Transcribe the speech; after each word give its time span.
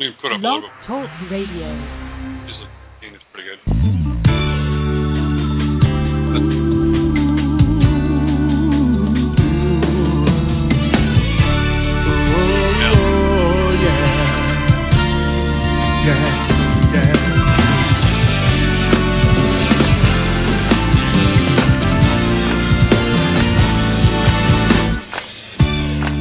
Let 0.00 0.06
me 0.06 0.12
put 0.22 0.32
up 0.32 0.38
a 0.38 0.40
Blog 0.40 0.62
little. 0.62 0.70
Talk 0.88 1.10
Radio. 1.30 1.76
Just 2.46 2.58
looking, 2.58 3.14
it's 3.14 3.24
pretty 3.34 3.48
good. 3.50 3.60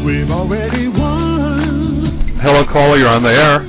We've 0.06 0.30
already 0.30 0.90
won. 0.90 2.40
Hello, 2.42 2.66
caller. 2.74 2.98
You're 2.98 3.08
on 3.08 3.24
the 3.24 3.30
air. 3.30 3.69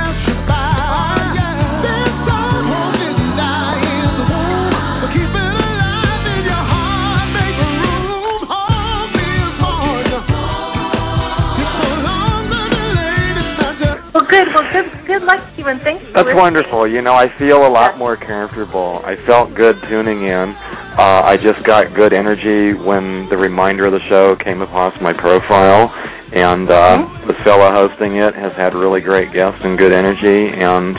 Well, 15.11 15.19
good. 15.19 15.21
Good 15.21 15.27
luck 15.27 15.43
to 15.55 15.61
you, 15.61 15.67
and 15.67 15.81
thanks 15.83 16.03
for 16.07 16.13
That's 16.13 16.25
listening. 16.27 16.37
wonderful. 16.37 16.87
You 16.87 17.01
know, 17.01 17.13
I 17.13 17.27
feel 17.37 17.67
a 17.67 17.69
lot 17.69 17.97
more 17.97 18.15
comfortable. 18.15 19.01
I 19.03 19.15
felt 19.27 19.53
good 19.55 19.75
tuning 19.89 20.23
in. 20.23 20.55
Uh, 20.97 21.21
I 21.25 21.37
just 21.37 21.63
got 21.65 21.93
good 21.95 22.13
energy 22.13 22.73
when 22.73 23.27
the 23.29 23.37
reminder 23.37 23.85
of 23.85 23.93
the 23.93 24.03
show 24.09 24.35
came 24.43 24.61
across 24.61 24.93
my 25.01 25.13
profile, 25.13 25.91
and 26.33 26.69
uh, 26.69 26.97
the 27.27 27.35
fellow 27.43 27.71
hosting 27.71 28.17
it 28.17 28.35
has 28.35 28.51
had 28.57 28.73
really 28.75 29.01
great 29.01 29.31
guests 29.33 29.59
and 29.63 29.77
good 29.77 29.91
energy, 29.93 30.51
and 30.59 30.95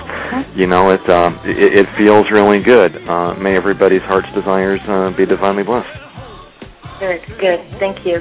you 0.56 0.66
know, 0.66 0.90
it 0.90 1.04
uh, 1.08 1.30
it, 1.44 1.84
it 1.84 1.86
feels 1.98 2.24
really 2.32 2.62
good. 2.62 2.96
Uh, 3.08 3.34
may 3.36 3.56
everybody's 3.56 4.02
heart's 4.08 4.28
desires 4.34 4.80
uh, 4.88 5.10
be 5.16 5.26
divinely 5.26 5.62
blessed. 5.62 5.88
Good. 7.00 7.20
Good. 7.40 7.60
Thank 7.80 8.04
you. 8.06 8.20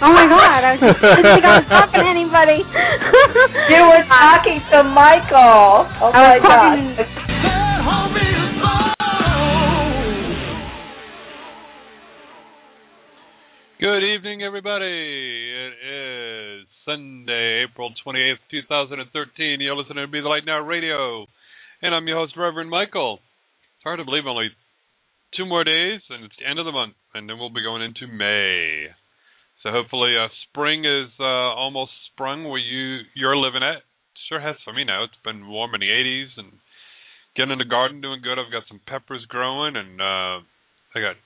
Oh 0.00 0.16
my 0.16 0.24
god, 0.24 0.64
I 0.64 0.80
was 0.80 0.80
just 0.80 0.96
didn't 1.04 1.28
think 1.28 1.44
I 1.44 1.60
was 1.60 1.68
talking 1.68 2.00
to 2.00 2.08
anybody. 2.08 2.64
you 2.64 3.80
were 3.84 4.00
uh, 4.08 4.08
talking 4.08 4.56
to 4.72 4.80
Michael. 4.80 5.84
Oh 6.00 6.08
I 6.08 6.16
my 6.16 6.40
was 6.40 6.48
talking 6.48 6.96
God. 6.96 7.04
Good 13.76 14.04
evening, 14.04 14.42
everybody. 14.42 14.88
It 14.88 15.72
is 15.84 16.66
Sunday, 16.88 17.64
April 17.68 17.92
28th, 18.00 18.40
2013. 18.50 19.60
You're 19.60 19.76
listening 19.76 20.04
to 20.04 20.08
Be 20.08 20.20
the 20.20 20.28
Light 20.28 20.44
Now 20.44 20.60
Radio. 20.60 21.26
And 21.80 21.94
I'm 21.94 22.06
your 22.08 22.18
host, 22.20 22.36
Reverend 22.36 22.68
Michael. 22.68 23.20
It's 23.76 23.84
hard 23.84 23.98
to 23.98 24.04
believe 24.04 24.24
only 24.26 24.48
two 25.36 25.44
more 25.44 25.64
days, 25.64 26.00
and 26.08 26.24
it's 26.24 26.34
the 26.40 26.48
end 26.48 26.58
of 26.58 26.64
the 26.64 26.72
month, 26.72 26.94
and 27.12 27.28
then 27.28 27.38
we'll 27.38 27.52
be 27.52 27.62
going 27.64 27.80
into 27.80 28.06
May. 28.06 28.88
So 29.62 29.70
hopefully, 29.70 30.16
uh, 30.16 30.28
spring 30.48 30.84
is 30.84 31.10
uh, 31.20 31.52
almost 31.52 31.92
sprung 32.12 32.44
where 32.44 32.58
you 32.58 33.04
you're 33.14 33.36
living 33.36 33.62
at. 33.62 33.82
Sure 34.28 34.40
has 34.40 34.56
for 34.64 34.72
me 34.72 34.84
now. 34.84 35.04
It's 35.04 35.20
been 35.24 35.48
warm 35.48 35.74
in 35.74 35.80
the 35.80 35.88
80s, 35.88 36.28
and 36.38 36.52
getting 37.36 37.52
in 37.52 37.58
the 37.58 37.64
garden 37.64 38.00
doing 38.00 38.22
good. 38.22 38.38
I've 38.38 38.52
got 38.52 38.64
some 38.68 38.80
peppers 38.86 39.24
growing, 39.28 39.76
and 39.76 40.00
uh, 40.00 40.40
I 40.94 40.98
got 41.00 41.16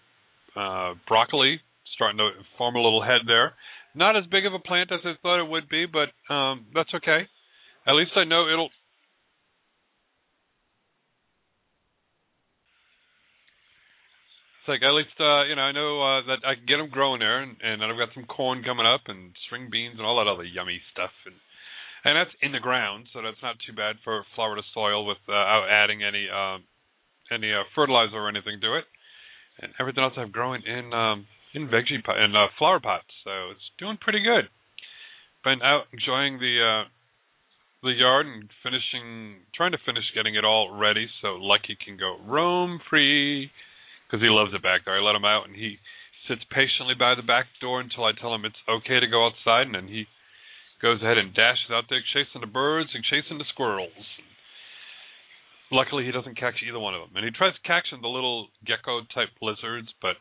uh, 0.57 0.95
broccoli 1.07 1.61
starting 1.95 2.19
to 2.19 2.31
form 2.59 2.75
a 2.75 2.83
little 2.83 3.03
head 3.03 3.23
there. 3.27 3.55
Not 3.95 4.17
as 4.17 4.25
big 4.31 4.47
of 4.47 4.55
a 4.55 4.59
plant 4.59 4.91
as 4.91 5.01
I 5.05 5.15
thought 5.23 5.39
it 5.39 5.49
would 5.49 5.69
be, 5.69 5.87
but 5.87 6.11
um, 6.33 6.67
that's 6.75 6.91
okay. 6.95 7.29
At 7.87 7.95
least 7.95 8.13
I 8.17 8.25
know 8.25 8.49
it'll. 8.49 8.71
It's 14.65 14.73
like 14.73 14.81
at 14.81 14.97
least 14.97 15.13
uh, 15.21 15.45
you 15.45 15.61
know 15.61 15.69
I 15.69 15.77
know 15.77 16.01
uh, 16.01 16.21
that 16.25 16.41
I 16.41 16.57
can 16.57 16.65
get 16.65 16.81
them 16.81 16.89
growing 16.89 17.21
there, 17.21 17.45
and, 17.45 17.53
and 17.61 17.85
I've 17.85 18.01
got 18.01 18.17
some 18.17 18.25
corn 18.25 18.65
coming 18.65 18.89
up, 18.89 19.13
and 19.13 19.37
string 19.45 19.69
beans, 19.69 20.01
and 20.01 20.09
all 20.09 20.17
that 20.17 20.31
other 20.31 20.49
yummy 20.49 20.81
stuff, 20.89 21.13
and 21.29 21.37
and 22.09 22.17
that's 22.17 22.33
in 22.41 22.57
the 22.57 22.65
ground, 22.65 23.13
so 23.13 23.21
that's 23.21 23.45
not 23.45 23.61
too 23.61 23.77
bad 23.77 24.01
for 24.01 24.25
Florida 24.35 24.65
soil 24.73 25.05
without 25.05 25.69
adding 25.69 26.01
any 26.01 26.33
uh, 26.33 26.65
any 27.29 27.53
uh, 27.53 27.69
fertilizer 27.77 28.17
or 28.17 28.33
anything 28.33 28.57
to 28.65 28.81
it. 28.81 28.89
And 29.61 29.77
everything 29.77 30.01
else 30.03 30.17
I've 30.17 30.33
growing 30.33 30.65
in 30.65 30.97
um, 30.97 31.29
in 31.53 31.69
veggie 31.69 32.01
pot 32.01 32.17
in 32.17 32.33
uh, 32.33 32.49
flower 32.57 32.81
pots, 32.81 33.13
so 33.21 33.53
it's 33.53 33.69
doing 33.79 34.01
pretty 34.01 34.25
good. 34.25 34.49
Been 35.45 35.61
out 35.61 35.93
enjoying 35.93 36.41
the 36.41 36.57
uh, 36.57 36.89
the 37.85 37.93
yard 37.93 38.25
and 38.25 38.49
finishing, 38.65 39.45
trying 39.55 39.73
to 39.77 39.85
finish 39.85 40.09
getting 40.17 40.37
it 40.37 40.45
all 40.49 40.73
ready 40.73 41.05
so 41.21 41.37
Lucky 41.37 41.77
can 41.77 41.99
go 42.01 42.17
roam 42.25 42.81
free 42.89 43.53
because 44.15 44.23
he 44.23 44.31
loves 44.31 44.55
it 44.55 44.63
back 44.63 44.87
there. 44.87 44.95
I 44.95 45.03
let 45.03 45.19
him 45.19 45.27
out 45.27 45.51
and 45.51 45.59
he 45.59 45.83
sits 46.31 46.47
patiently 46.47 46.95
by 46.95 47.19
the 47.19 47.27
back 47.27 47.51
door 47.59 47.83
until 47.83 48.07
I 48.07 48.15
tell 48.15 48.31
him 48.31 48.47
it's 48.47 48.63
okay 48.71 49.03
to 49.03 49.11
go 49.11 49.27
outside, 49.27 49.67
and 49.67 49.75
then 49.75 49.91
he 49.91 50.07
goes 50.79 51.03
ahead 51.03 51.19
and 51.19 51.35
dashes 51.35 51.75
out 51.75 51.91
there 51.91 51.99
chasing 52.15 52.39
the 52.39 52.47
birds 52.47 52.95
and 52.95 53.03
chasing 53.03 53.43
the 53.43 53.51
squirrels. 53.51 54.07
Luckily, 55.75 56.07
he 56.07 56.15
doesn't 56.15 56.39
catch 56.39 56.63
either 56.63 56.79
one 56.79 56.95
of 56.95 57.03
them, 57.03 57.19
and 57.19 57.27
he 57.27 57.35
tries 57.35 57.59
catching 57.67 58.07
the 58.07 58.13
little 58.13 58.55
gecko 58.63 59.03
type 59.11 59.35
lizards, 59.43 59.91
but 59.99 60.15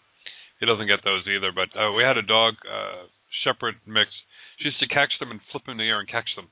he 0.58 0.66
doesn't 0.66 0.90
get 0.90 1.06
those 1.06 1.30
either. 1.30 1.54
But 1.54 1.70
uh, 1.78 1.94
we 1.94 2.02
had 2.02 2.18
a 2.18 2.26
dog, 2.26 2.58
uh, 2.66 3.06
shepherd 3.46 3.78
mix. 3.86 4.10
She 4.58 4.74
used 4.74 4.82
to 4.82 4.90
catch 4.90 5.14
them 5.22 5.30
and 5.30 5.38
flip 5.54 5.70
them 5.70 5.78
in 5.78 5.86
the 5.86 5.92
air 5.94 6.02
and 6.02 6.10
catch 6.10 6.34
them. 6.34 6.50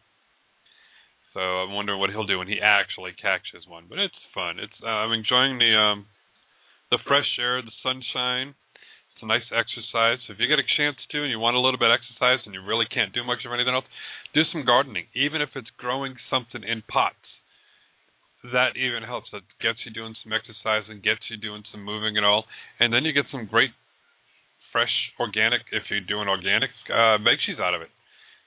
So 1.33 1.41
I'm 1.41 1.73
wondering 1.73 1.97
what 1.97 2.13
he'll 2.13 2.29
do 2.29 2.37
when 2.37 2.51
he 2.51 2.61
actually 2.61 3.17
catches 3.17 3.65
one. 3.65 3.89
But 3.89 3.97
it's 3.97 4.21
fun. 4.29 4.61
It's 4.61 4.77
uh, 4.85 5.01
I'm 5.01 5.15
enjoying 5.15 5.57
the 5.57 5.73
um, 5.73 6.05
the 6.91 6.99
fresh 7.07 7.39
air, 7.39 7.63
the 7.63 7.73
sunshine. 7.81 8.53
It's 9.15 9.23
a 9.23 9.25
nice 9.25 9.47
exercise. 9.49 10.19
So 10.27 10.35
if 10.35 10.39
you 10.39 10.51
get 10.51 10.59
a 10.59 10.67
chance 10.77 10.99
to 11.15 11.23
and 11.23 11.31
you 11.31 11.39
want 11.39 11.55
a 11.55 11.63
little 11.63 11.79
bit 11.79 11.89
of 11.89 11.97
exercise 11.97 12.43
and 12.45 12.53
you 12.53 12.61
really 12.61 12.85
can't 12.85 13.15
do 13.15 13.23
much 13.23 13.47
of 13.47 13.55
anything 13.55 13.73
else, 13.73 13.87
do 14.35 14.43
some 14.51 14.67
gardening. 14.67 15.07
Even 15.15 15.41
if 15.41 15.55
it's 15.55 15.71
growing 15.79 16.19
something 16.29 16.61
in 16.67 16.83
pots, 16.85 17.23
that 18.43 18.75
even 18.75 19.07
helps. 19.07 19.31
That 19.31 19.47
gets 19.61 19.79
you 19.85 19.93
doing 19.93 20.17
some 20.19 20.33
exercise 20.35 20.89
and 20.89 21.01
gets 21.01 21.21
you 21.31 21.37
doing 21.37 21.63
some 21.71 21.85
moving 21.85 22.17
and 22.17 22.25
all. 22.25 22.45
And 22.79 22.91
then 22.91 23.05
you 23.05 23.13
get 23.13 23.29
some 23.31 23.47
great 23.47 23.71
fresh 24.73 24.91
organic 25.19 25.61
if 25.71 25.83
you're 25.91 25.99
doing 26.03 26.31
organic 26.31 26.71
uh 26.87 27.19
bakesheets 27.19 27.59
out 27.59 27.75
of 27.75 27.81
it. 27.83 27.91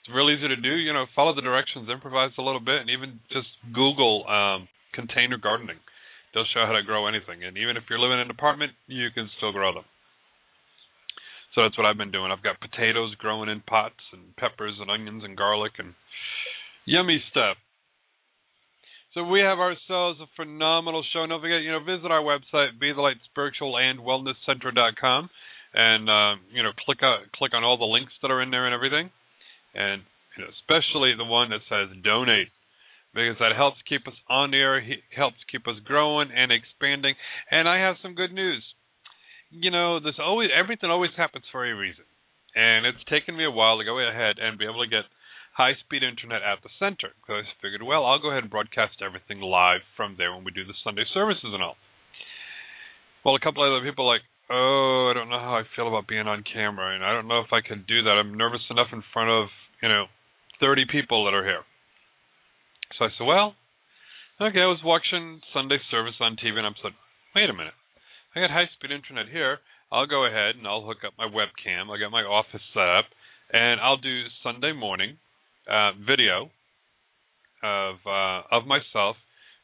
It's 0.03 0.13
real 0.13 0.29
easy 0.33 0.49
to 0.49 0.57
do, 0.57 0.73
you 0.73 0.93
know, 0.93 1.05
follow 1.15 1.35
the 1.37 1.45
directions, 1.45 1.89
improvise 1.89 2.33
a 2.37 2.43
little 2.43 2.61
bit 2.61 2.81
and 2.81 2.91
even 2.91 3.21
just 3.31 3.49
Google 3.73 4.25
um 4.27 4.69
container 4.93 5.37
gardening. 5.39 5.79
They'll 6.35 6.51
show 6.53 6.67
how 6.67 6.75
to 6.75 6.83
grow 6.83 7.07
anything. 7.07 7.45
And 7.47 7.57
even 7.57 7.77
if 7.77 7.85
you're 7.89 8.03
living 8.03 8.19
in 8.19 8.27
an 8.27 8.35
apartment, 8.35 8.73
you 8.87 9.09
can 9.15 9.31
still 9.39 9.53
grow 9.53 9.73
them. 9.73 9.87
So 11.55 11.63
that's 11.63 11.79
what 11.79 11.87
I've 11.87 11.97
been 11.97 12.11
doing. 12.11 12.35
I've 12.35 12.43
got 12.43 12.59
potatoes 12.59 13.15
growing 13.19 13.49
in 13.49 13.63
pots 13.63 14.03
and 14.13 14.35
peppers 14.37 14.75
and 14.81 14.91
onions 14.91 15.23
and 15.23 15.37
garlic 15.37 15.79
and 15.79 15.95
yummy 16.85 17.23
stuff. 17.31 17.57
So 19.15 19.23
we 19.23 19.39
have 19.39 19.63
ourselves 19.63 20.19
a 20.19 20.27
phenomenal 20.35 21.05
show. 21.13 21.25
Don't 21.25 21.41
forget, 21.41 21.63
you 21.63 21.71
know, 21.71 21.79
visit 21.79 22.11
our 22.11 22.27
website, 22.27 22.81
be 22.81 22.93
the 22.93 23.01
light 23.01 23.23
spiritual 23.31 23.79
and 23.79 24.01
wellness 24.01 24.35
center.com 24.45 25.31
and 25.75 26.09
um, 26.09 26.41
you 26.55 26.63
know 26.63 26.71
click 26.87 27.03
on 27.03 27.27
click 27.35 27.53
on 27.53 27.65
all 27.65 27.77
the 27.77 27.85
links 27.85 28.13
that 28.23 28.31
are 28.31 28.41
in 28.41 28.51
there 28.51 28.67
and 28.67 28.75
everything, 28.75 29.11
and 29.75 30.03
you 30.39 30.45
know, 30.45 30.51
especially 30.63 31.13
the 31.19 31.27
one 31.27 31.51
that 31.51 31.67
says 31.69 31.91
donate 32.03 32.49
because 33.15 33.39
that 33.39 33.55
helps 33.57 33.79
keep 33.89 34.07
us 34.07 34.19
on 34.29 34.51
the 34.51 34.59
air, 34.59 34.83
helps 35.15 35.39
keep 35.51 35.67
us 35.67 35.79
growing 35.85 36.31
and 36.35 36.51
expanding. 36.51 37.15
And 37.51 37.69
I 37.69 37.79
have 37.79 37.97
some 38.03 38.15
good 38.15 38.33
news. 38.33 38.63
You 39.51 39.71
know, 39.71 40.01
there's 40.01 40.19
always 40.19 40.51
everything 40.51 40.91
always 40.91 41.15
happens 41.17 41.45
for 41.53 41.65
a 41.65 41.73
reason, 41.73 42.05
and 42.55 42.85
it's 42.85 43.05
taken 43.07 43.37
me 43.37 43.45
a 43.47 43.55
while 43.55 43.79
to 43.79 43.85
go 43.85 44.03
ahead 44.03 44.43
and 44.43 44.59
be 44.59 44.67
able 44.67 44.83
to 44.83 44.91
get 44.91 45.07
high 45.55 45.79
speed 45.87 46.03
internet 46.03 46.43
at 46.43 46.59
the 46.67 46.75
center. 46.83 47.15
So 47.27 47.39
I 47.39 47.47
figured, 47.63 47.87
well, 47.87 48.05
I'll 48.05 48.19
go 48.19 48.35
ahead 48.35 48.43
and 48.43 48.51
broadcast 48.51 48.99
everything 48.99 49.39
live 49.39 49.87
from 49.97 50.19
there 50.19 50.35
when 50.35 50.43
we 50.43 50.51
do 50.51 50.67
the 50.67 50.75
Sunday 50.83 51.07
services 51.15 51.55
and 51.55 51.63
all. 51.63 51.79
Well, 53.25 53.39
a 53.39 53.41
couple 53.41 53.63
other 53.63 53.87
people 53.87 54.05
like, 54.05 54.27
oh, 54.51 55.09
I 55.09 55.15
don't 55.15 55.31
know 55.31 55.39
how 55.39 55.55
I 55.55 55.63
feel 55.79 55.87
about 55.87 56.11
being 56.11 56.27
on 56.27 56.43
camera, 56.43 56.95
and 56.95 57.05
I 57.05 57.15
don't 57.15 57.29
know 57.31 57.41
if 57.41 57.55
I 57.55 57.63
can 57.63 57.87
do 57.87 58.03
that. 58.03 58.19
I'm 58.19 58.35
nervous 58.35 58.67
enough 58.69 58.91
in 58.93 59.07
front 59.15 59.31
of, 59.31 59.47
you 59.81 59.89
know, 59.89 60.11
30 60.61 60.91
people 60.91 61.25
that 61.25 61.35
are 61.35 61.47
here. 61.47 61.63
So 62.99 63.07
I 63.07 63.09
said, 63.19 63.27
well, 63.27 63.55
okay, 64.41 64.61
I 64.61 64.71
was 64.71 64.83
watching 64.85 65.41
Sunday 65.53 65.79
service 65.91 66.15
on 66.21 66.37
TV, 66.37 66.59
and 66.59 66.67
I 66.67 66.71
said, 66.83 66.93
wait 67.35 67.51
a 67.51 67.53
minute. 67.53 67.75
I 68.35 68.41
got 68.41 68.51
high 68.51 68.71
speed 68.75 68.91
internet 68.91 69.31
here. 69.31 69.59
I'll 69.93 70.07
go 70.07 70.27
ahead 70.27 70.57
and 70.57 70.67
I'll 70.67 70.83
hook 70.87 71.07
up 71.07 71.15
my 71.19 71.27
webcam. 71.27 71.91
I 71.91 71.99
got 71.99 72.11
my 72.11 72.23
office 72.23 72.63
set 72.73 72.89
up, 72.89 73.07
and 73.53 73.81
I'll 73.81 73.97
do 73.97 74.27
Sunday 74.43 74.73
morning 74.73 75.19
uh, 75.71 75.93
video 75.95 76.51
of 77.63 77.97
uh, 78.07 78.43
of 78.51 78.67
myself 78.67 79.17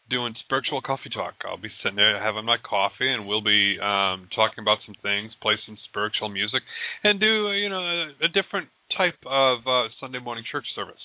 doing 0.09 0.35
spiritual 0.44 0.82
coffee 0.82 1.11
talk. 1.15 1.35
I'll 1.47 1.61
be 1.61 1.71
sitting 1.82 1.97
there 1.97 2.21
having 2.23 2.44
my 2.44 2.59
coffee, 2.59 3.11
and 3.11 3.27
we'll 3.27 3.43
be 3.43 3.79
um, 3.79 4.27
talking 4.35 4.62
about 4.62 4.79
some 4.87 4.94
things, 5.03 5.31
play 5.43 5.55
some 5.67 5.79
spiritual 5.88 6.29
music, 6.29 6.62
and 7.03 7.19
do 7.19 7.53
you 7.53 7.69
know 7.69 7.82
a, 7.82 8.27
a 8.27 8.29
different 8.29 8.69
type 8.97 9.19
of 9.27 9.67
uh, 9.67 9.88
Sunday 10.00 10.19
morning 10.19 10.44
church 10.50 10.67
service. 10.75 11.03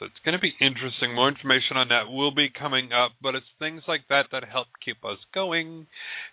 So 0.00 0.06
it's 0.08 0.24
going 0.24 0.32
to 0.32 0.40
be 0.40 0.56
interesting. 0.64 1.14
More 1.14 1.28
information 1.28 1.76
on 1.76 1.92
that 1.92 2.08
will 2.08 2.32
be 2.32 2.48
coming 2.48 2.88
up, 2.88 3.12
but 3.20 3.36
it's 3.36 3.52
things 3.60 3.84
like 3.86 4.08
that 4.08 4.32
that 4.32 4.48
help 4.48 4.72
keep 4.82 5.04
us 5.04 5.20
going, 5.36 5.86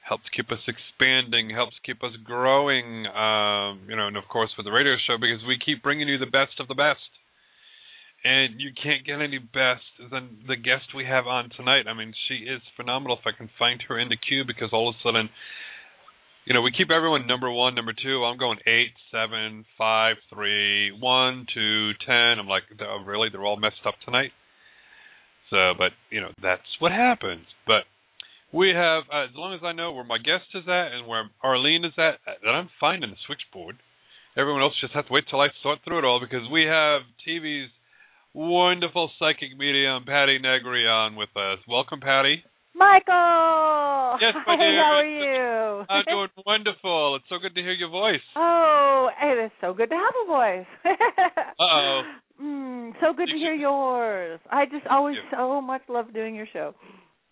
helps 0.07 0.23
keep 0.31 0.47
us 0.55 0.63
expanding, 0.71 1.51
helps 1.51 1.75
keep 1.83 1.99
us 2.01 2.15
growing. 2.23 3.03
Um, 3.11 3.83
you 3.91 3.99
know, 3.99 4.07
and 4.07 4.15
of 4.15 4.23
course 4.31 4.55
with 4.55 4.63
the 4.63 4.71
radio 4.71 4.95
show 5.03 5.19
because 5.19 5.43
we 5.43 5.59
keep 5.59 5.83
bringing 5.83 6.07
you 6.07 6.17
the 6.17 6.31
best 6.31 6.63
of 6.63 6.71
the 6.71 6.79
best 6.79 7.11
and 8.23 8.59
you 8.59 8.71
can't 8.71 9.05
get 9.05 9.21
any 9.21 9.37
best 9.37 9.87
than 10.11 10.39
the 10.47 10.55
guest 10.55 10.95
we 10.95 11.05
have 11.05 11.27
on 11.27 11.49
tonight. 11.55 11.85
I 11.87 11.93
mean, 11.93 12.13
she 12.27 12.49
is 12.49 12.61
phenomenal. 12.75 13.17
If 13.19 13.27
I 13.27 13.37
can 13.37 13.49
find 13.59 13.81
her 13.87 13.99
in 13.99 14.09
the 14.09 14.17
queue, 14.17 14.43
because 14.45 14.69
all 14.73 14.89
of 14.89 14.95
a 14.95 15.03
sudden, 15.03 15.29
you 16.47 16.53
know, 16.53 16.61
we 16.61 16.71
keep 16.71 16.89
everyone 16.89 17.27
number 17.27 17.51
one, 17.51 17.75
number 17.75 17.91
two. 17.91 18.23
I'm 18.23 18.38
going 18.38 18.59
eight, 18.65 18.95
seven, 19.11 19.65
five, 19.77 20.15
three, 20.33 20.91
one, 20.97 21.45
two, 21.53 21.91
ten. 22.07 22.39
I'm 22.39 22.47
like, 22.47 22.63
oh, 22.79 23.03
really? 23.05 23.27
They're 23.29 23.44
all 23.44 23.59
messed 23.59 23.83
up 23.85 23.95
tonight. 24.05 24.31
So, 25.49 25.73
but 25.77 25.91
you 26.09 26.21
know, 26.21 26.31
that's 26.41 26.63
what 26.79 26.94
happens. 26.94 27.44
But 27.67 27.83
we 28.53 28.69
have, 28.69 29.03
uh, 29.11 29.25
as 29.25 29.35
long 29.35 29.55
as 29.55 29.59
I 29.61 29.73
know 29.73 29.91
where 29.91 30.05
my 30.05 30.19
guest 30.19 30.47
is 30.55 30.63
at 30.69 30.95
and 30.95 31.05
where 31.05 31.29
Arlene 31.44 31.83
is 31.83 31.91
at, 31.97 32.23
that 32.25 32.50
I'm 32.50 32.69
finding 32.79 33.09
the 33.09 33.17
switchboard. 33.27 33.75
Everyone 34.38 34.61
else 34.61 34.79
just 34.79 34.93
has 34.93 35.03
to 35.07 35.11
wait 35.11 35.25
till 35.29 35.41
I 35.41 35.47
sort 35.61 35.79
through 35.83 36.00
it 36.00 36.05
all 36.05 36.21
because 36.21 36.47
we 36.50 36.63
have 36.63 37.01
TV's 37.27 37.71
wonderful 38.33 39.11
psychic 39.19 39.57
medium 39.57 40.05
Patti 40.05 40.39
Negri 40.39 40.88
on 40.88 41.17
with 41.17 41.35
us. 41.35 41.59
Welcome, 41.67 42.00
Patti. 42.00 42.43
Michael. 42.77 44.18
Yes, 44.21 44.33
my 44.45 44.56
Hey, 44.56 44.77
how 44.77 45.01
are 45.01 45.06
you? 45.06 45.85
I'm 45.89 46.06
doing 46.07 46.29
wonderful. 46.45 47.15
It's 47.15 47.25
so 47.27 47.38
good 47.41 47.56
to 47.56 47.62
hear 47.62 47.74
your 47.74 47.89
voice. 47.89 48.21
Oh, 48.35 49.09
it 49.21 49.45
is 49.45 49.51
so 49.59 49.74
good 49.74 49.89
to 49.89 49.95
have 49.95 50.13
a 50.24 50.27
voice. 50.27 50.68
Uh-oh. 51.59 52.01
Mm, 52.41 52.94
so 53.01 53.13
good 53.13 53.27
to 53.27 53.38
hear 53.38 53.53
yours. 53.53 54.39
I 54.51 54.65
just 54.65 54.85
always 54.89 55.15
so 55.35 55.59
much 55.59 55.81
love 55.89 56.13
doing 56.13 56.35
your 56.35 56.47
show. 56.53 56.75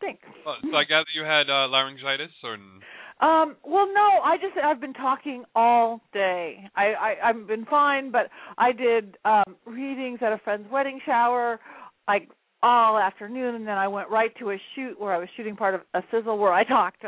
Thanks. 0.02 0.24
Uh, 0.46 0.56
so 0.64 0.76
I 0.76 0.84
gather 0.90 1.06
you 1.16 1.24
had 1.24 1.50
uh, 1.50 1.68
laryngitis, 1.70 2.32
or 2.44 2.56
Um, 2.56 3.56
well, 3.64 3.88
no, 3.94 4.22
I 4.24 4.38
just 4.42 4.58
I've 4.62 4.82
been 4.82 4.94
talking 4.94 5.44
all 5.56 6.02
day. 6.12 6.70
I, 6.76 6.86
I 6.94 7.30
I've 7.30 7.48
been 7.48 7.66
fine, 7.66 8.12
but 8.12 8.30
I 8.58 8.72
did 8.72 9.18
um 9.26 9.56
readings 9.66 10.20
at 10.22 10.34
a 10.34 10.40
friend's 10.44 10.70
wedding 10.72 11.00
shower, 11.06 11.60
like 12.08 12.30
all 12.66 12.98
afternoon, 12.98 13.54
and 13.54 13.68
then 13.68 13.78
I 13.78 13.88
went 13.88 14.10
right 14.10 14.32
to 14.40 14.50
a 14.50 14.58
shoot 14.74 15.00
where 15.00 15.14
I 15.14 15.20
was 15.20 15.30
shooting 15.38 15.56
part 15.56 15.76
of 15.76 15.82
a 15.94 16.02
sizzle 16.10 16.40
where 16.40 16.52
I 16.52 16.64
talked. 16.64 17.04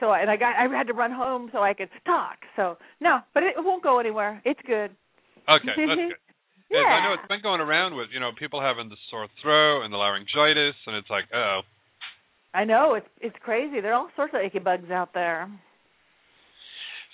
So 0.00 0.12
and 0.12 0.30
I 0.30 0.36
got 0.36 0.54
I 0.56 0.68
had 0.68 0.86
to 0.88 0.92
run 0.92 1.10
home 1.10 1.48
so 1.50 1.62
I 1.62 1.72
could 1.72 1.88
talk. 2.04 2.36
So 2.56 2.76
no, 3.00 3.20
but 3.32 3.42
it 3.42 3.54
won't 3.56 3.82
go 3.82 3.98
anywhere. 3.98 4.42
It's 4.44 4.60
good. 4.66 4.90
okay, 5.48 5.66
that's 5.66 5.96
good. 5.96 6.12
Yeah. 6.70 6.84
I 6.84 7.00
know 7.02 7.14
it's 7.14 7.26
been 7.28 7.40
going 7.40 7.62
around 7.62 7.96
with 7.96 8.08
you 8.12 8.20
know 8.20 8.28
people 8.38 8.60
having 8.60 8.90
the 8.90 9.00
sore 9.10 9.26
throat 9.40 9.84
and 9.84 9.90
the 9.90 9.96
laryngitis, 9.96 10.76
and 10.86 10.96
it's 10.96 11.08
like, 11.08 11.24
oh, 11.34 11.60
I 12.52 12.64
know 12.64 12.92
it's 12.92 13.08
it's 13.22 13.36
crazy. 13.42 13.80
There 13.80 13.92
are 13.92 13.94
all 13.94 14.10
sorts 14.14 14.34
of 14.36 14.44
icky 14.44 14.58
bugs 14.58 14.90
out 14.90 15.14
there. 15.14 15.48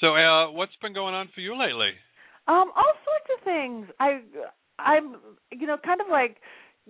so 0.00 0.16
uh, 0.16 0.50
what's 0.50 0.74
been 0.82 0.92
going 0.92 1.14
on 1.14 1.28
for 1.32 1.40
you 1.40 1.56
lately? 1.56 1.92
Um, 2.48 2.72
all 2.74 2.94
sorts 3.06 3.28
of 3.38 3.44
things. 3.44 3.86
I 4.00 4.22
I'm 4.80 5.16
you 5.52 5.68
know 5.68 5.76
kind 5.84 6.00
of 6.00 6.08
like 6.10 6.38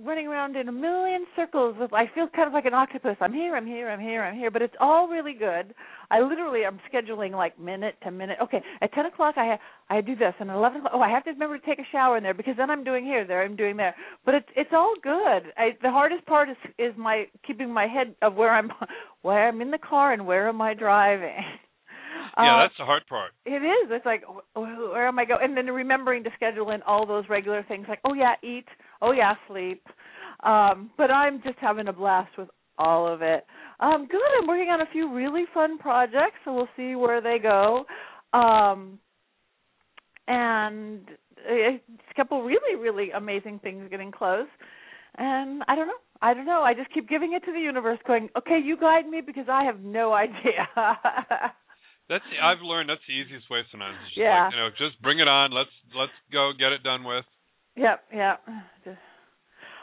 running 0.02 0.26
around 0.26 0.56
in 0.56 0.68
a 0.68 0.72
million 0.72 1.24
circles 1.36 1.76
with 1.78 1.92
I 1.92 2.06
feel 2.14 2.26
kind 2.34 2.48
of 2.48 2.52
like 2.52 2.64
an 2.64 2.74
octopus. 2.74 3.16
I'm 3.20 3.32
here, 3.32 3.54
I'm 3.56 3.66
here, 3.66 3.88
I'm 3.88 4.00
here, 4.00 4.22
I'm 4.24 4.36
here, 4.36 4.50
but 4.50 4.62
it's 4.62 4.74
all 4.80 5.08
really 5.08 5.34
good. 5.34 5.74
I 6.10 6.20
literally 6.20 6.62
I'm 6.66 6.80
scheduling 6.92 7.32
like 7.32 7.58
minute 7.60 7.94
to 8.02 8.10
minute. 8.10 8.38
Okay, 8.42 8.60
at 8.82 8.92
ten 8.92 9.06
o'clock 9.06 9.36
I 9.38 9.44
ha- 9.56 9.58
I 9.96 10.00
do 10.00 10.16
this, 10.16 10.34
and 10.40 10.50
at 10.50 10.56
eleven 10.56 10.78
o'clock 10.78 10.92
oh 10.94 11.00
I 11.00 11.10
have 11.10 11.24
to 11.24 11.30
remember 11.30 11.58
to 11.58 11.66
take 11.66 11.78
a 11.78 11.86
shower 11.92 12.16
in 12.16 12.22
there 12.22 12.34
because 12.34 12.54
then 12.56 12.70
I'm 12.70 12.84
doing 12.84 13.04
here, 13.04 13.26
there 13.26 13.42
I'm 13.44 13.56
doing 13.56 13.76
there. 13.76 13.94
But 14.24 14.34
it's 14.34 14.48
it's 14.56 14.70
all 14.72 14.94
good. 15.02 15.52
I, 15.56 15.76
the 15.82 15.90
hardest 15.90 16.26
part 16.26 16.48
is 16.50 16.56
is 16.78 16.92
my 16.96 17.26
keeping 17.46 17.72
my 17.72 17.86
head 17.86 18.14
of 18.22 18.34
where 18.34 18.52
I'm 18.52 18.70
where 19.22 19.48
I'm 19.48 19.60
in 19.60 19.70
the 19.70 19.78
car 19.78 20.12
and 20.12 20.26
where 20.26 20.48
am 20.48 20.60
I 20.60 20.74
driving. 20.74 21.36
Yeah, 22.36 22.56
Uh, 22.56 22.62
that's 22.62 22.74
the 22.78 22.84
hard 22.84 23.06
part. 23.06 23.30
it 23.44 23.62
is. 23.62 23.90
It's 23.90 24.06
like 24.06 24.22
wh- 24.24 24.42
wh- 24.54 24.92
where 24.92 25.06
am 25.06 25.18
I 25.20 25.24
going? 25.24 25.40
And 25.44 25.56
then 25.56 25.66
remembering 25.66 26.24
to 26.24 26.30
schedule 26.34 26.70
in 26.70 26.82
all 26.82 27.06
those 27.06 27.24
regular 27.28 27.62
things 27.68 27.86
like 27.88 28.00
oh 28.04 28.14
yeah, 28.14 28.34
eat, 28.42 28.66
oh 29.02 29.12
yeah, 29.12 29.34
sleep. 29.48 29.86
Um, 30.42 30.90
but 30.98 31.10
I'm 31.10 31.42
just 31.42 31.58
having 31.60 31.88
a 31.88 31.92
blast 31.92 32.36
with 32.36 32.48
all 32.78 33.06
of 33.12 33.22
it. 33.22 33.46
Um, 33.80 34.06
good. 34.10 34.20
I'm 34.40 34.46
working 34.46 34.68
on 34.70 34.80
a 34.80 34.86
few 34.92 35.12
really 35.14 35.44
fun 35.54 35.78
projects, 35.78 36.36
so 36.44 36.54
we'll 36.54 36.68
see 36.76 36.94
where 36.96 37.20
they 37.20 37.38
go. 37.40 37.84
Um, 38.32 38.98
and 40.26 41.02
a 41.48 41.80
couple 42.16 42.42
really 42.42 42.76
really 42.80 43.10
amazing 43.10 43.60
things 43.62 43.86
getting 43.90 44.10
close. 44.10 44.46
and 45.16 45.62
I 45.68 45.74
don't 45.74 45.86
know. 45.86 46.00
I 46.22 46.32
don't 46.32 46.46
know. 46.46 46.62
I 46.62 46.72
just 46.72 46.92
keep 46.94 47.08
giving 47.08 47.34
it 47.34 47.44
to 47.44 47.52
the 47.52 47.60
universe, 47.60 47.98
going, 48.06 48.30
"Okay, 48.38 48.58
you 48.64 48.76
guide 48.78 49.06
me," 49.06 49.20
because 49.20 49.46
I 49.48 49.64
have 49.64 49.80
no 49.80 50.12
idea. 50.14 50.66
That's 52.08 52.24
I've 52.42 52.60
learned 52.60 52.90
that's 52.90 53.00
the 53.08 53.14
easiest 53.14 53.48
way 53.50 53.60
sometimes. 53.70 53.96
It's 54.04 54.14
just 54.14 54.18
Yeah. 54.18 54.44
like, 54.44 54.52
you 54.52 54.58
know, 54.60 54.68
just 54.76 55.00
bring 55.00 55.20
it 55.20 55.28
on. 55.28 55.52
Let's 55.52 55.72
let's 55.94 56.12
go 56.32 56.52
get 56.58 56.72
it 56.72 56.82
done 56.82 57.02
with. 57.04 57.24
Yep, 57.76 58.04
yep. 58.14 58.40
Just, 58.84 58.98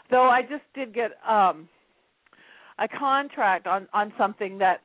though 0.10 0.29
I 0.29 0.41
just 0.41 0.63
did 0.74 0.93
get 0.93 1.12
um 1.27 1.67
a 2.79 2.88
contract 2.88 3.67
on 3.67 3.88
on 3.93 4.13
something 4.17 4.57
that 4.60 4.81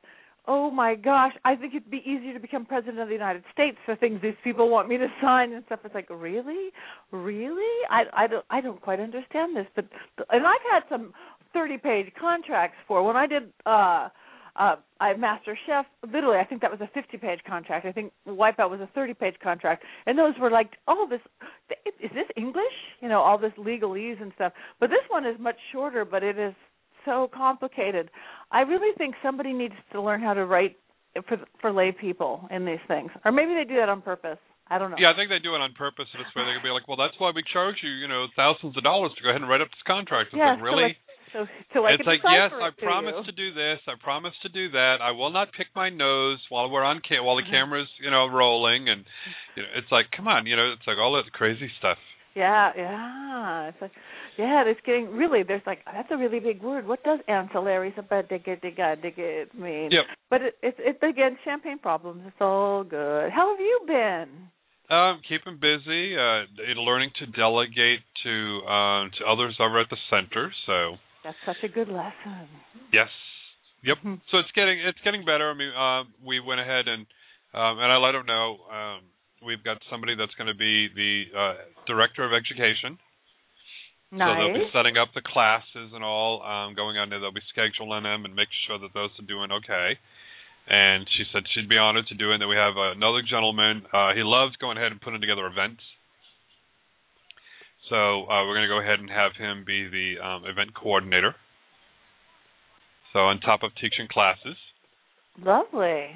oh 0.49 0.71
my 0.71 0.95
gosh, 0.95 1.33
I 1.43 1.55
think 1.55 1.73
it'd 1.75 1.91
be 1.91 2.01
easier 2.05 2.33
to 2.33 2.39
become 2.39 2.65
president 2.65 2.99
of 2.99 3.09
the 3.09 3.13
United 3.13 3.43
States 3.51 3.77
for 3.85 3.95
things 3.97 4.21
these 4.21 4.33
people 4.43 4.69
want 4.69 4.87
me 4.87 4.97
to 4.97 5.07
sign 5.21 5.51
and 5.51 5.63
stuff. 5.65 5.79
It's 5.83 5.93
like, 5.93 6.07
really? 6.09 6.69
Really? 7.11 7.85
I 7.89 8.03
I 8.13 8.27
don't 8.27 8.45
I 8.49 8.61
don't 8.61 8.81
quite 8.81 8.99
understand 8.99 9.55
this, 9.55 9.67
but 9.75 9.85
and 10.29 10.45
I've 10.45 10.55
had 10.71 10.83
some 10.89 11.13
30-page 11.55 12.13
contracts 12.19 12.77
for 12.87 13.03
when 13.03 13.15
I 13.15 13.27
did 13.27 13.51
uh 13.65 14.09
uh 14.57 14.75
I 14.99 15.13
Master 15.15 15.57
Chef 15.65 15.85
literally 16.11 16.37
I 16.37 16.45
think 16.45 16.61
that 16.61 16.71
was 16.71 16.81
a 16.81 16.97
50-page 16.97 17.41
contract. 17.47 17.85
I 17.85 17.91
think 17.91 18.11
Wipeout 18.27 18.69
was 18.69 18.79
a 18.81 18.97
30-page 18.97 19.35
contract. 19.41 19.83
And 20.05 20.17
those 20.17 20.33
were 20.39 20.51
like, 20.51 20.71
"Oh, 20.87 21.07
this 21.09 21.21
is 22.01 22.11
this 22.13 22.27
English?" 22.35 22.77
You 23.01 23.09
know, 23.09 23.21
all 23.21 23.37
this 23.37 23.53
legalese 23.57 24.21
and 24.21 24.31
stuff. 24.35 24.53
But 24.79 24.89
this 24.89 25.05
one 25.09 25.25
is 25.25 25.35
much 25.39 25.57
shorter, 25.71 26.05
but 26.05 26.23
it 26.23 26.37
is 26.37 26.53
so 27.05 27.29
complicated. 27.33 28.09
I 28.51 28.61
really 28.61 28.93
think 28.97 29.15
somebody 29.23 29.53
needs 29.53 29.75
to 29.93 30.01
learn 30.01 30.21
how 30.21 30.33
to 30.33 30.45
write 30.45 30.77
for 31.27 31.37
for 31.61 31.71
lay 31.71 31.91
people 31.91 32.47
in 32.51 32.65
these 32.65 32.83
things. 32.87 33.11
Or 33.25 33.31
maybe 33.31 33.53
they 33.53 33.63
do 33.63 33.75
that 33.77 33.89
on 33.89 34.01
purpose. 34.01 34.39
I 34.69 34.77
don't 34.77 34.91
know. 34.91 34.97
Yeah, 34.99 35.11
I 35.11 35.15
think 35.15 35.31
they 35.31 35.39
do 35.39 35.55
it 35.55 35.63
on 35.63 35.71
purpose. 35.79 36.11
This 36.11 36.27
way 36.35 36.43
they 36.43 36.59
can 36.59 36.63
be 36.63 36.75
like, 36.75 36.87
well, 36.91 36.99
that's 36.99 37.15
why 37.19 37.31
we 37.31 37.39
charge 37.53 37.79
you, 37.79 37.89
you 37.89 38.07
know, 38.07 38.27
thousands 38.35 38.75
of 38.75 38.83
dollars 38.83 39.15
to 39.15 39.23
go 39.23 39.29
ahead 39.31 39.39
and 39.39 39.49
write 39.49 39.63
up 39.63 39.71
this 39.71 39.85
contract. 39.87 40.35
It's 40.35 40.39
Yeah, 40.39 40.59
like, 40.59 40.63
really? 40.63 40.97
So, 41.33 41.39
like, 41.39 41.49
so, 41.73 41.79
so 41.81 41.85
I 41.85 41.91
it's 41.91 42.03
can 42.03 42.07
like, 42.07 42.19
yes, 42.23 42.51
I 42.53 42.69
to 42.69 42.75
promise 42.81 43.15
you. 43.19 43.23
to 43.25 43.31
do 43.31 43.53
this. 43.53 43.79
I 43.87 43.93
promise 44.01 44.33
to 44.43 44.49
do 44.49 44.69
that. 44.71 44.97
I 45.01 45.11
will 45.11 45.29
not 45.31 45.49
pick 45.55 45.67
my 45.75 45.89
nose 45.89 46.39
while 46.49 46.69
we're 46.69 46.83
on 46.83 47.01
ca- 47.07 47.21
while 47.21 47.35
the 47.35 47.43
Mhm. 47.43 47.51
camera's, 47.51 47.89
you 47.99 48.11
know, 48.11 48.27
rolling. 48.27 48.89
And 48.89 49.05
you 49.55 49.63
know, 49.63 49.69
it's 49.75 49.91
like, 49.91 50.11
come 50.11 50.27
on, 50.27 50.45
you 50.45 50.55
know, 50.55 50.71
it's 50.71 50.87
like 50.87 50.97
all 50.97 51.13
that 51.13 51.31
crazy 51.33 51.69
stuff. 51.79 51.97
Yeah, 52.35 52.71
yeah. 52.77 53.67
It's 53.69 53.81
like, 53.81 53.91
yeah, 54.37 54.63
it's 54.67 54.79
getting 54.85 55.09
really. 55.17 55.41
There's 55.41 55.65
like 55.65 55.79
that's 55.85 56.11
a 56.11 56.17
really 56.17 56.39
big 56.39 56.61
word. 56.61 56.85
What 56.85 57.03
does 57.03 57.19
ancillary 57.27 57.91
digga 57.97 59.53
mean? 59.55 59.89
Yep. 59.91 60.05
But 60.29 60.41
it, 60.43 60.55
it's 60.61 60.77
it's 60.79 61.01
again 61.01 61.37
champagne 61.43 61.79
problems. 61.79 62.21
It's 62.27 62.39
all 62.39 62.83
good. 62.83 63.31
How 63.31 63.49
have 63.51 63.59
you 63.59 63.81
been? 63.87 64.29
Um, 64.89 65.19
keeping 65.27 65.57
busy, 65.59 66.15
uh, 66.15 66.45
learning 66.77 67.09
to 67.19 67.25
delegate 67.25 67.99
to 68.23 68.61
um, 68.67 69.11
to 69.17 69.25
others 69.25 69.57
over 69.59 69.79
at 69.81 69.89
the 69.89 69.97
center. 70.09 70.53
So 70.67 70.95
That's 71.27 71.43
such 71.43 71.59
a 71.67 71.67
good 71.67 71.91
lesson. 71.91 72.47
yes, 72.95 73.11
yep. 73.83 73.99
So 74.31 74.39
it's 74.39 74.51
getting 74.55 74.79
it's 74.79 74.99
getting 75.03 75.27
better. 75.27 75.51
I 75.51 75.55
mean, 75.59 75.75
uh, 75.75 76.07
we 76.23 76.39
went 76.39 76.63
ahead 76.63 76.87
and 76.87 77.03
um, 77.51 77.83
and 77.83 77.91
I 77.91 77.99
let 77.99 78.15
them 78.15 78.23
know 78.23 78.63
um, 78.71 79.01
we've 79.43 79.59
got 79.59 79.75
somebody 79.91 80.15
that's 80.15 80.31
going 80.39 80.47
to 80.47 80.55
be 80.55 80.87
the 80.95 81.11
uh, 81.35 81.55
director 81.83 82.23
of 82.23 82.31
education. 82.31 82.95
Nice. 84.07 84.23
So 84.23 84.31
they'll 84.39 84.55
be 84.55 84.71
setting 84.71 84.95
up 84.95 85.11
the 85.11 85.21
classes 85.21 85.91
and 85.91 85.99
all, 85.99 86.39
um, 86.39 86.75
going 86.79 86.95
on 86.95 87.11
there. 87.11 87.19
They'll 87.19 87.35
be 87.35 87.43
scheduling 87.51 88.07
them 88.07 88.23
and 88.23 88.31
making 88.31 88.55
sure 88.63 88.79
that 88.79 88.95
those 88.95 89.11
are 89.19 89.27
doing 89.27 89.51
okay. 89.51 89.99
And 90.67 91.03
she 91.15 91.23
said 91.31 91.43
she'd 91.51 91.67
be 91.67 91.77
honored 91.77 92.07
to 92.07 92.15
do 92.15 92.31
it. 92.31 92.39
And 92.39 92.41
then 92.41 92.49
we 92.49 92.55
have 92.55 92.75
another 92.79 93.19
gentleman. 93.19 93.83
Uh, 93.91 94.15
he 94.15 94.23
loves 94.23 94.55
going 94.63 94.77
ahead 94.79 94.91
and 94.91 95.01
putting 95.01 95.19
together 95.19 95.47
events. 95.47 95.83
So 97.89 98.23
uh, 98.27 98.45
we're 98.45 98.55
going 98.55 98.67
to 98.67 98.73
go 98.73 98.81
ahead 98.81 98.99
and 98.99 99.09
have 99.09 99.31
him 99.37 99.63
be 99.65 99.87
the 99.87 100.21
um, 100.23 100.43
event 100.45 100.73
coordinator. 100.75 101.35
So 103.13 103.19
on 103.19 103.39
top 103.39 103.63
of 103.63 103.71
teaching 103.75 104.07
classes. 104.11 104.57
Lovely. 105.39 106.11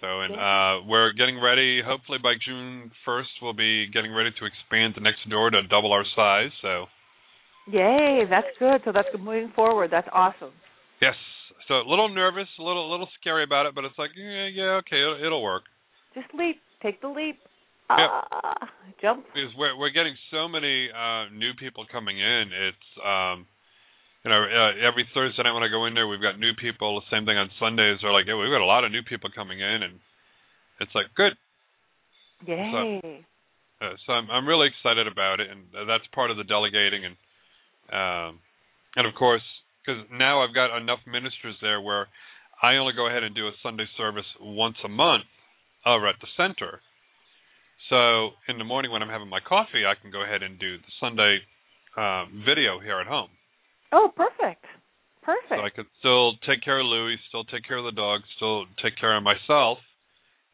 So 0.00 0.20
and 0.20 0.34
uh, 0.34 0.86
we're 0.86 1.12
getting 1.12 1.40
ready. 1.40 1.80
Hopefully 1.84 2.18
by 2.22 2.34
June 2.44 2.90
1st, 3.06 3.42
we'll 3.42 3.56
be 3.56 3.88
getting 3.92 4.12
ready 4.12 4.30
to 4.30 4.44
expand 4.44 4.94
the 4.94 5.00
next 5.00 5.28
door 5.28 5.50
to 5.50 5.62
double 5.68 5.92
our 5.92 6.04
size. 6.14 6.50
So 6.62 6.86
Yay, 7.66 8.22
that's 8.30 8.46
good. 8.58 8.80
So 8.84 8.92
that's 8.92 9.08
moving 9.18 9.52
forward. 9.54 9.90
That's 9.90 10.08
awesome. 10.12 10.52
yes, 11.02 11.14
so 11.66 11.74
a 11.74 11.88
little 11.88 12.08
nervous, 12.08 12.46
a 12.58 12.62
little 12.62 12.88
a 12.88 12.90
little 12.90 13.08
scary 13.20 13.42
about 13.42 13.66
it, 13.66 13.74
but 13.74 13.84
it's 13.84 13.98
like 13.98 14.10
yeah, 14.16 14.46
yeah, 14.46 14.80
okay, 14.86 15.02
it'll, 15.02 15.18
it'll 15.26 15.42
work. 15.42 15.64
Just 16.14 16.28
leap. 16.34 16.56
Take 16.82 17.00
the 17.00 17.08
leap. 17.08 17.38
Yep. 17.90 18.10
Ah, 18.10 18.68
jump. 19.00 19.26
Because 19.30 19.54
we're 19.56 19.76
we're 19.78 19.94
getting 19.94 20.16
so 20.30 20.48
many 20.48 20.90
uh, 20.90 21.30
new 21.30 21.54
people 21.54 21.86
coming 21.90 22.18
in. 22.18 22.50
It's 22.50 22.88
um, 22.98 23.46
you 24.24 24.30
know 24.30 24.42
uh, 24.42 24.72
every 24.82 25.06
Thursday 25.14 25.42
night 25.42 25.54
when 25.54 25.62
I 25.62 25.70
go 25.70 25.86
in 25.86 25.94
there, 25.94 26.08
we've 26.08 26.22
got 26.22 26.38
new 26.38 26.52
people. 26.58 26.98
The 26.98 27.06
same 27.14 27.26
thing 27.26 27.38
on 27.38 27.50
Sundays. 27.60 28.02
They're 28.02 28.12
like, 28.12 28.26
yeah, 28.26 28.34
we've 28.34 28.50
got 28.50 28.64
a 28.64 28.66
lot 28.66 28.84
of 28.84 28.90
new 28.90 29.02
people 29.06 29.30
coming 29.30 29.60
in, 29.60 29.86
and 29.86 29.94
it's 30.80 30.94
like 30.94 31.06
good. 31.14 31.38
Yay. 32.46 33.22
Uh, 33.80 33.94
so 34.06 34.12
I'm 34.12 34.30
I'm 34.30 34.48
really 34.48 34.68
excited 34.68 35.06
about 35.06 35.40
it, 35.40 35.48
and 35.50 35.62
uh, 35.70 35.84
that's 35.86 36.04
part 36.14 36.30
of 36.30 36.36
the 36.36 36.44
delegating, 36.44 37.04
and 37.04 37.16
um, 37.92 38.40
and 38.96 39.06
of 39.06 39.14
course, 39.14 39.44
because 39.84 40.02
now 40.10 40.42
I've 40.42 40.54
got 40.54 40.76
enough 40.76 41.00
ministers 41.06 41.54
there 41.62 41.80
where 41.80 42.08
I 42.62 42.76
only 42.76 42.94
go 42.94 43.06
ahead 43.06 43.22
and 43.22 43.34
do 43.34 43.46
a 43.46 43.52
Sunday 43.62 43.86
service 43.96 44.26
once 44.40 44.76
a 44.84 44.88
month 44.88 45.28
over 45.84 46.08
at 46.08 46.16
the 46.20 46.26
center. 46.36 46.80
So 47.90 48.30
in 48.48 48.58
the 48.58 48.64
morning 48.64 48.90
when 48.90 49.02
I'm 49.02 49.08
having 49.08 49.28
my 49.28 49.40
coffee, 49.40 49.84
I 49.86 49.94
can 50.00 50.10
go 50.10 50.22
ahead 50.22 50.42
and 50.42 50.58
do 50.58 50.76
the 50.78 50.92
Sunday 51.00 51.38
um, 51.96 52.42
video 52.44 52.80
here 52.80 52.98
at 53.00 53.06
home. 53.06 53.30
Oh, 53.92 54.10
perfect. 54.14 54.64
Perfect. 55.22 55.50
So 55.54 55.60
I 55.62 55.70
could 55.70 55.86
still 55.98 56.34
take 56.46 56.62
care 56.62 56.78
of 56.80 56.86
Louie, 56.86 57.16
still 57.28 57.44
take 57.44 57.66
care 57.66 57.78
of 57.78 57.84
the 57.84 57.92
dog, 57.94 58.20
still 58.36 58.64
take 58.82 58.98
care 58.98 59.16
of 59.16 59.22
myself, 59.22 59.78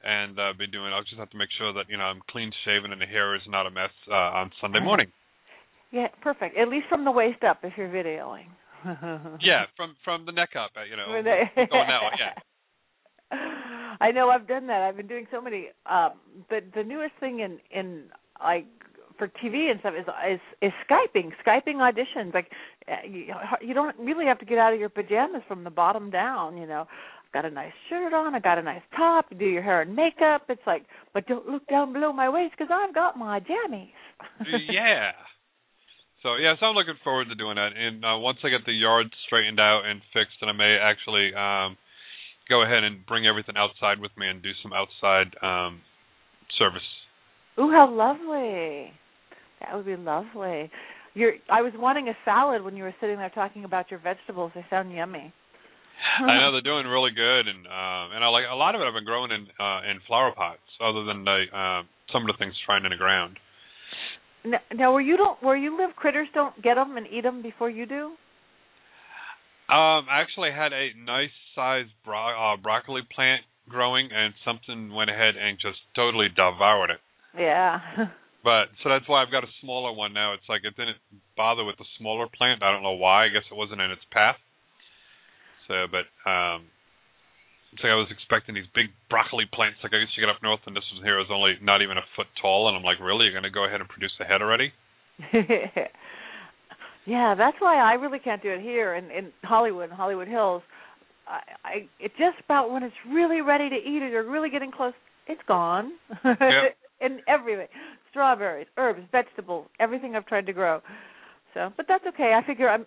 and 0.04 0.38
uh, 0.38 0.52
be 0.58 0.66
doing. 0.66 0.92
I'll 0.92 1.02
just 1.04 1.16
have 1.18 1.30
to 1.30 1.36
make 1.36 1.48
sure 1.58 1.72
that 1.72 1.86
you 1.88 1.96
know 1.96 2.04
I'm 2.04 2.20
clean 2.30 2.50
shaven 2.64 2.92
and 2.92 3.00
the 3.00 3.06
hair 3.06 3.34
is 3.34 3.42
not 3.48 3.66
a 3.66 3.70
mess 3.70 3.90
uh, 4.10 4.14
on 4.40 4.50
Sunday 4.60 4.78
Uh-huh. 4.78 4.84
morning. 4.86 5.08
yeah, 5.90 6.08
perfect. 6.22 6.56
At 6.56 6.68
least 6.68 6.86
from 6.88 7.04
the 7.04 7.10
waist 7.12 7.42
up 7.44 7.60
if 7.64 7.72
you're 7.76 7.88
videoing. 7.88 8.48
Yeah, 9.40 9.64
from 9.76 9.96
from 10.04 10.26
the 10.26 10.32
neck 10.32 10.50
up, 10.56 10.70
uh, 10.76 10.84
you 10.84 10.96
know, 10.96 11.06
going 11.12 11.88
that 11.88 12.02
way. 12.02 12.12
Yeah. 12.18 12.34
I 14.02 14.11
know 14.11 14.30
I've 14.30 14.49
done 14.49 14.66
that. 14.66 14.82
I've 14.82 14.97
been 14.97 15.06
doing 15.06 15.26
so 15.30 15.40
many. 15.40 15.68
Um, 15.87 16.12
the 16.50 16.61
the 16.75 16.82
newest 16.82 17.14
thing 17.21 17.40
in 17.40 17.59
in 17.71 18.04
like 18.42 18.66
for 19.16 19.28
TV 19.28 19.71
and 19.71 19.78
stuff 19.80 19.94
is 19.99 20.06
is 20.28 20.40
is 20.61 20.73
skyping, 20.90 21.30
skyping 21.47 21.76
auditions. 21.76 22.35
Like 22.35 22.50
uh, 22.88 23.06
you, 23.09 23.26
you 23.61 23.75
don't 23.75 23.97
really 23.99 24.26
have 24.26 24.40
to 24.40 24.44
get 24.44 24.59
out 24.59 24.75
of 24.75 24.80
your 24.80 24.88
pajamas 24.88 25.42
from 25.47 25.62
the 25.64 25.71
bottom 25.71 26.11
down. 26.11 26.56
You 26.56 26.66
know, 26.66 26.80
I've 26.82 27.32
got 27.32 27.44
a 27.44 27.50
nice 27.50 27.73
shirt 27.88 28.12
on. 28.12 28.35
I 28.35 28.40
got 28.40 28.59
a 28.59 28.62
nice 28.62 28.82
top. 28.97 29.26
You 29.30 29.38
do 29.38 29.47
your 29.47 29.62
hair 29.62 29.82
and 29.82 29.94
makeup. 29.94 30.42
It's 30.49 30.66
like, 30.66 30.85
but 31.14 31.26
don't 31.26 31.47
look 31.47 31.66
down 31.68 31.92
below 31.92 32.12
my 32.12 32.28
waist 32.28 32.54
because 32.59 32.73
I've 32.73 32.94
got 32.94 33.16
my 33.16 33.40
jammies. 33.40 33.90
yeah. 34.68 35.12
So 36.23 36.37
yeah, 36.37 36.54
so 36.59 36.66
I'm 36.66 36.75
looking 36.75 36.99
forward 37.04 37.28
to 37.28 37.35
doing 37.35 37.56
that. 37.56 37.71
And 37.76 38.04
uh, 38.04 38.18
once 38.18 38.38
I 38.44 38.49
get 38.49 38.66
the 38.66 38.73
yard 38.73 39.06
straightened 39.26 39.61
out 39.61 39.82
and 39.87 40.00
fixed, 40.12 40.38
then 40.40 40.49
I 40.49 40.52
may 40.52 40.78
actually 40.80 41.35
um, 41.35 41.76
go 42.49 42.62
ahead 42.62 42.84
and 42.84 43.04
bring 43.06 43.26
everything 43.26 43.56
outside 43.56 44.00
with 44.00 44.12
me 44.16 44.28
and 44.28 44.42
do 44.42 44.50
some 44.62 44.72
outside 44.72 45.34
um, 45.42 45.80
service. 46.58 46.82
Ooh, 47.58 47.70
how 47.70 47.90
lovely! 47.90 48.92
That 49.61 49.76
would 49.76 49.87
be 49.87 49.96
lovely. 49.96 50.70
You're. 51.14 51.34
I 51.50 51.62
was 51.62 51.72
wanting 51.76 52.08
a 52.08 52.16
salad 52.25 52.62
when 52.62 52.76
you 52.76 52.84
were 52.84 52.94
sitting 53.00 53.16
there 53.16 53.30
talking 53.30 53.64
about 53.64 53.90
your 53.90 54.00
vegetables. 54.00 54.52
They 54.54 54.64
sound 54.70 54.92
yummy. 54.92 55.32
I 56.18 56.38
know 56.38 56.52
they're 56.52 56.62
doing 56.62 56.87
really 56.87 57.12
good, 57.14 57.46
and 57.46 57.66
uh, 57.66 58.14
and 58.16 58.25
I 58.25 58.28
like 58.28 58.44
a 58.50 58.56
lot 58.56 58.75
of 58.75 58.80
it. 58.80 58.84
I've 58.84 58.94
been 58.94 59.04
growing 59.04 59.30
in 59.30 59.46
uh, 59.61 59.90
in 59.90 60.00
flower 60.06 60.32
pots, 60.34 60.61
other 60.82 61.04
than 61.04 61.25
the 61.25 61.44
uh, 61.52 61.82
some 62.12 62.22
of 62.22 62.28
the 62.28 62.38
things 62.38 62.54
trying 62.66 62.84
in 62.84 62.90
the 62.90 62.96
ground. 62.96 63.38
Now, 64.44 64.58
now, 64.75 64.92
where 64.92 65.02
you 65.02 65.16
don't, 65.16 65.40
where 65.42 65.56
you 65.56 65.76
live, 65.78 65.94
critters 65.94 66.28
don't 66.34 66.61
get 66.62 66.75
them 66.75 66.96
and 66.96 67.06
eat 67.06 67.22
them 67.22 67.42
before 67.42 67.70
you 67.70 67.87
do. 67.87 68.12
Um, 69.69 70.07
I 70.11 70.21
actually 70.21 70.50
had 70.50 70.73
a 70.73 70.90
nice 70.99 71.33
sized 71.54 71.90
bro- 72.04 72.54
uh, 72.54 72.57
broccoli 72.57 73.02
plant 73.14 73.42
growing, 73.69 74.11
and 74.12 74.35
something 74.45 74.92
went 74.92 75.11
ahead 75.11 75.35
and 75.37 75.59
just 75.59 75.78
totally 75.95 76.28
devoured 76.28 76.90
it. 76.90 77.00
Yeah. 77.38 77.81
But 78.42 78.75
so 78.83 78.90
that's 78.90 79.07
why 79.07 79.23
I've 79.23 79.31
got 79.31 79.45
a 79.47 79.52
smaller 79.62 79.95
one 79.95 80.12
now. 80.12 80.35
It's 80.35 80.49
like 80.50 80.66
it 80.66 80.75
didn't 80.75 80.99
bother 81.37 81.62
with 81.62 81.78
the 81.78 81.87
smaller 81.99 82.26
plant. 82.26 82.61
I 82.62 82.73
don't 82.73 82.83
know 82.83 82.99
why. 82.99 83.26
I 83.26 83.28
guess 83.28 83.47
it 83.47 83.54
wasn't 83.54 83.81
in 83.81 83.95
its 83.95 84.02
path. 84.11 84.35
So, 85.69 85.87
but 85.87 86.11
um, 86.26 86.66
it's 87.73 87.83
like 87.87 87.95
I 87.95 88.02
was 88.02 88.11
expecting 88.11 88.54
these 88.54 88.69
big 88.75 88.90
broccoli 89.09 89.47
plants 89.47 89.78
like 89.83 89.95
I 89.95 90.02
used 90.02 90.14
to 90.14 90.21
get 90.21 90.28
up 90.28 90.42
north, 90.42 90.61
and 90.66 90.75
this 90.75 90.83
one 90.92 91.07
here 91.07 91.21
is 91.21 91.31
only 91.31 91.54
not 91.62 91.83
even 91.83 91.97
a 91.97 92.07
foot 92.16 92.26
tall. 92.40 92.66
And 92.66 92.76
I'm 92.76 92.83
like, 92.83 92.99
really? 92.99 93.31
You're 93.31 93.38
going 93.38 93.47
to 93.47 93.54
go 93.54 93.64
ahead 93.64 93.81
and 93.81 93.88
produce 93.88 94.12
a 94.19 94.26
head 94.26 94.42
already? 94.42 94.75
yeah, 97.06 97.35
that's 97.37 97.56
why 97.61 97.78
I 97.78 97.94
really 97.94 98.18
can't 98.18 98.42
do 98.42 98.50
it 98.50 98.61
here 98.61 98.94
in 98.94 99.11
in 99.11 99.32
Hollywood, 99.42 99.90
in 99.90 99.97
Hollywood 99.97 100.28
Hills. 100.28 100.62
I, 101.26 101.40
I 101.64 101.75
it 102.00 102.12
just 102.18 102.37
about 102.44 102.71
when 102.71 102.82
it's 102.82 102.94
really 103.09 103.40
ready 103.40 103.68
to 103.68 103.76
eat 103.76 104.02
it 104.02 104.14
or 104.14 104.25
really 104.25 104.50
getting 104.50 104.73
close, 104.73 104.94
it's 105.26 105.42
gone. 105.47 105.92
Yep. 106.25 106.76
and 107.00 107.21
everything, 107.26 107.66
strawberries, 108.11 108.68
herbs, 108.76 109.02
vegetables, 109.11 109.66
everything 109.80 110.14
I've 110.14 110.26
tried 110.26 110.47
to 110.47 110.52
grow. 110.52 110.80
So, 111.54 111.71
but 111.76 111.87
that's 111.88 112.04
okay. 112.14 112.32
I 112.40 112.47
figure 112.47 112.68
I'm 112.68 112.87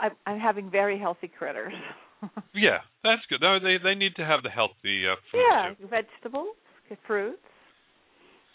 I 0.00 0.06
am 0.06 0.12
I'm 0.26 0.38
having 0.38 0.70
very 0.70 0.98
healthy 0.98 1.28
critters. 1.28 1.74
Yeah, 2.54 2.78
that's 3.02 3.22
good. 3.28 3.40
No, 3.40 3.58
they 3.58 3.78
they 3.82 3.96
need 3.96 4.14
to 4.14 4.24
have 4.24 4.44
the 4.44 4.48
healthy 4.48 5.02
uh, 5.10 5.16
food 5.32 5.42
yeah, 5.42 5.74
too. 5.74 5.88
vegetables, 5.88 6.54
fruits. 7.04 7.42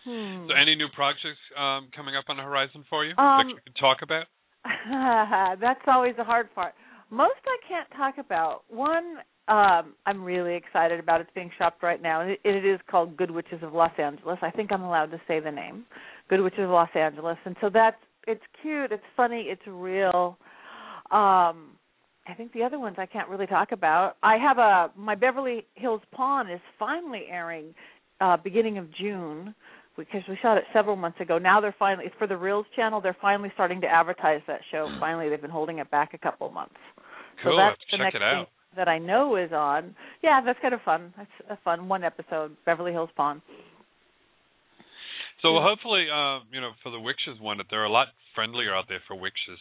Hmm. 0.05 0.47
So, 0.47 0.53
any 0.55 0.75
new 0.75 0.87
projects 0.95 1.41
um, 1.59 1.89
coming 1.93 2.15
up 2.15 2.25
on 2.29 2.37
the 2.37 2.43
horizon 2.43 2.85
for 2.89 3.03
you 3.03 3.13
that 3.15 3.21
Um, 3.21 3.49
you 3.49 3.57
can 3.59 3.73
talk 3.73 3.97
about? 4.03 4.27
That's 5.61 5.81
always 5.87 6.15
the 6.17 6.23
hard 6.23 6.53
part. 6.53 6.73
Most 7.09 7.39
I 7.45 7.57
can't 7.67 7.89
talk 7.95 8.23
about. 8.23 8.63
One 8.69 9.17
um 9.47 9.93
I'm 10.05 10.23
really 10.23 10.55
excited 10.55 10.99
about. 10.99 11.21
It's 11.21 11.29
being 11.33 11.51
shopped 11.57 11.81
right 11.83 12.01
now. 12.01 12.21
It, 12.21 12.39
it 12.43 12.65
is 12.65 12.79
called 12.89 13.15
Good 13.15 13.31
Witches 13.31 13.63
of 13.63 13.73
Los 13.73 13.91
Angeles. 13.97 14.39
I 14.41 14.51
think 14.51 14.71
I'm 14.71 14.83
allowed 14.83 15.11
to 15.11 15.21
say 15.27 15.39
the 15.39 15.51
name. 15.51 15.85
Good 16.29 16.41
Witches 16.41 16.61
of 16.63 16.69
Los 16.69 16.89
Angeles. 16.95 17.37
And 17.45 17.55
so 17.61 17.69
that's 17.73 17.97
it's 18.27 18.43
cute, 18.61 18.91
it's 18.91 19.03
funny, 19.15 19.45
it's 19.47 19.61
real. 19.65 20.37
Um 21.11 21.71
I 22.29 22.33
think 22.35 22.51
the 22.51 22.63
other 22.63 22.77
ones 22.77 22.97
I 22.99 23.05
can't 23.05 23.29
really 23.29 23.47
talk 23.47 23.71
about. 23.71 24.17
I 24.21 24.37
have 24.37 24.57
a 24.57 24.91
my 24.97 25.15
Beverly 25.15 25.65
Hills 25.75 26.01
Pawn 26.11 26.49
is 26.51 26.61
finally 26.77 27.25
airing 27.29 27.73
uh 28.19 28.35
beginning 28.35 28.77
of 28.77 28.93
June 28.93 29.55
because 29.97 30.21
we 30.29 30.37
shot 30.41 30.57
it 30.57 30.63
several 30.73 30.95
months 30.95 31.19
ago. 31.19 31.37
Now 31.37 31.59
they're 31.59 31.75
finally 31.77 32.05
for 32.17 32.27
the 32.27 32.35
Reelz 32.35 32.65
channel. 32.75 33.01
They're 33.01 33.17
finally 33.21 33.49
starting 33.55 33.81
to 33.81 33.87
advertise 33.87 34.41
that 34.47 34.61
show. 34.71 34.87
Finally, 34.99 35.29
they've 35.29 35.41
been 35.41 35.49
holding 35.51 35.79
it 35.79 35.89
back 35.91 36.13
a 36.13 36.17
couple 36.17 36.47
of 36.47 36.53
months. 36.53 36.75
Cool. 37.43 37.53
So 37.53 37.57
that's 37.57 37.81
the 37.91 37.97
check 37.97 38.03
next 38.05 38.15
it 38.15 38.21
out. 38.23 38.45
thing 38.45 38.77
that 38.77 38.87
I 38.87 38.99
know 38.99 39.35
is 39.35 39.51
on. 39.51 39.95
Yeah, 40.23 40.41
that's 40.45 40.59
kind 40.61 40.73
of 40.73 40.81
fun. 40.85 41.13
That's 41.17 41.29
a 41.49 41.57
fun 41.63 41.87
one 41.87 42.03
episode. 42.03 42.55
Beverly 42.65 42.91
Hills 42.91 43.09
Pawn. 43.17 43.41
So 45.41 45.49
hopefully, 45.61 46.05
uh, 46.11 46.39
you 46.51 46.61
know, 46.61 46.71
for 46.81 46.91
the 46.91 46.99
witches 46.99 47.39
one, 47.39 47.57
that 47.57 47.67
they're 47.69 47.83
a 47.85 47.91
lot 47.91 48.07
friendlier 48.33 48.75
out 48.75 48.85
there 48.89 49.01
for 49.07 49.15
witches. 49.15 49.59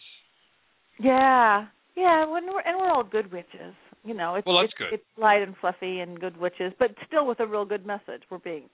Yeah, 0.99 1.67
yeah. 1.97 2.25
When 2.27 2.47
we're 2.47 2.61
and 2.61 2.79
we're 2.79 2.91
all 2.91 3.05
good 3.05 3.31
witches. 3.33 3.75
You 4.05 4.15
know, 4.15 4.37
it's 4.37 4.47
Well, 4.47 4.61
that's 4.61 4.73
it's, 4.73 4.79
good. 4.79 4.93
it's 4.95 5.05
light 5.19 5.43
and 5.43 5.55
fluffy 5.61 5.99
and 5.99 6.19
good 6.21 6.37
witches, 6.37 6.73
but 6.79 6.93
still 7.09 7.27
with 7.27 7.41
a 7.41 7.47
real 7.47 7.65
good 7.65 7.85
message. 7.85 8.23
We're 8.31 8.39
being 8.39 8.71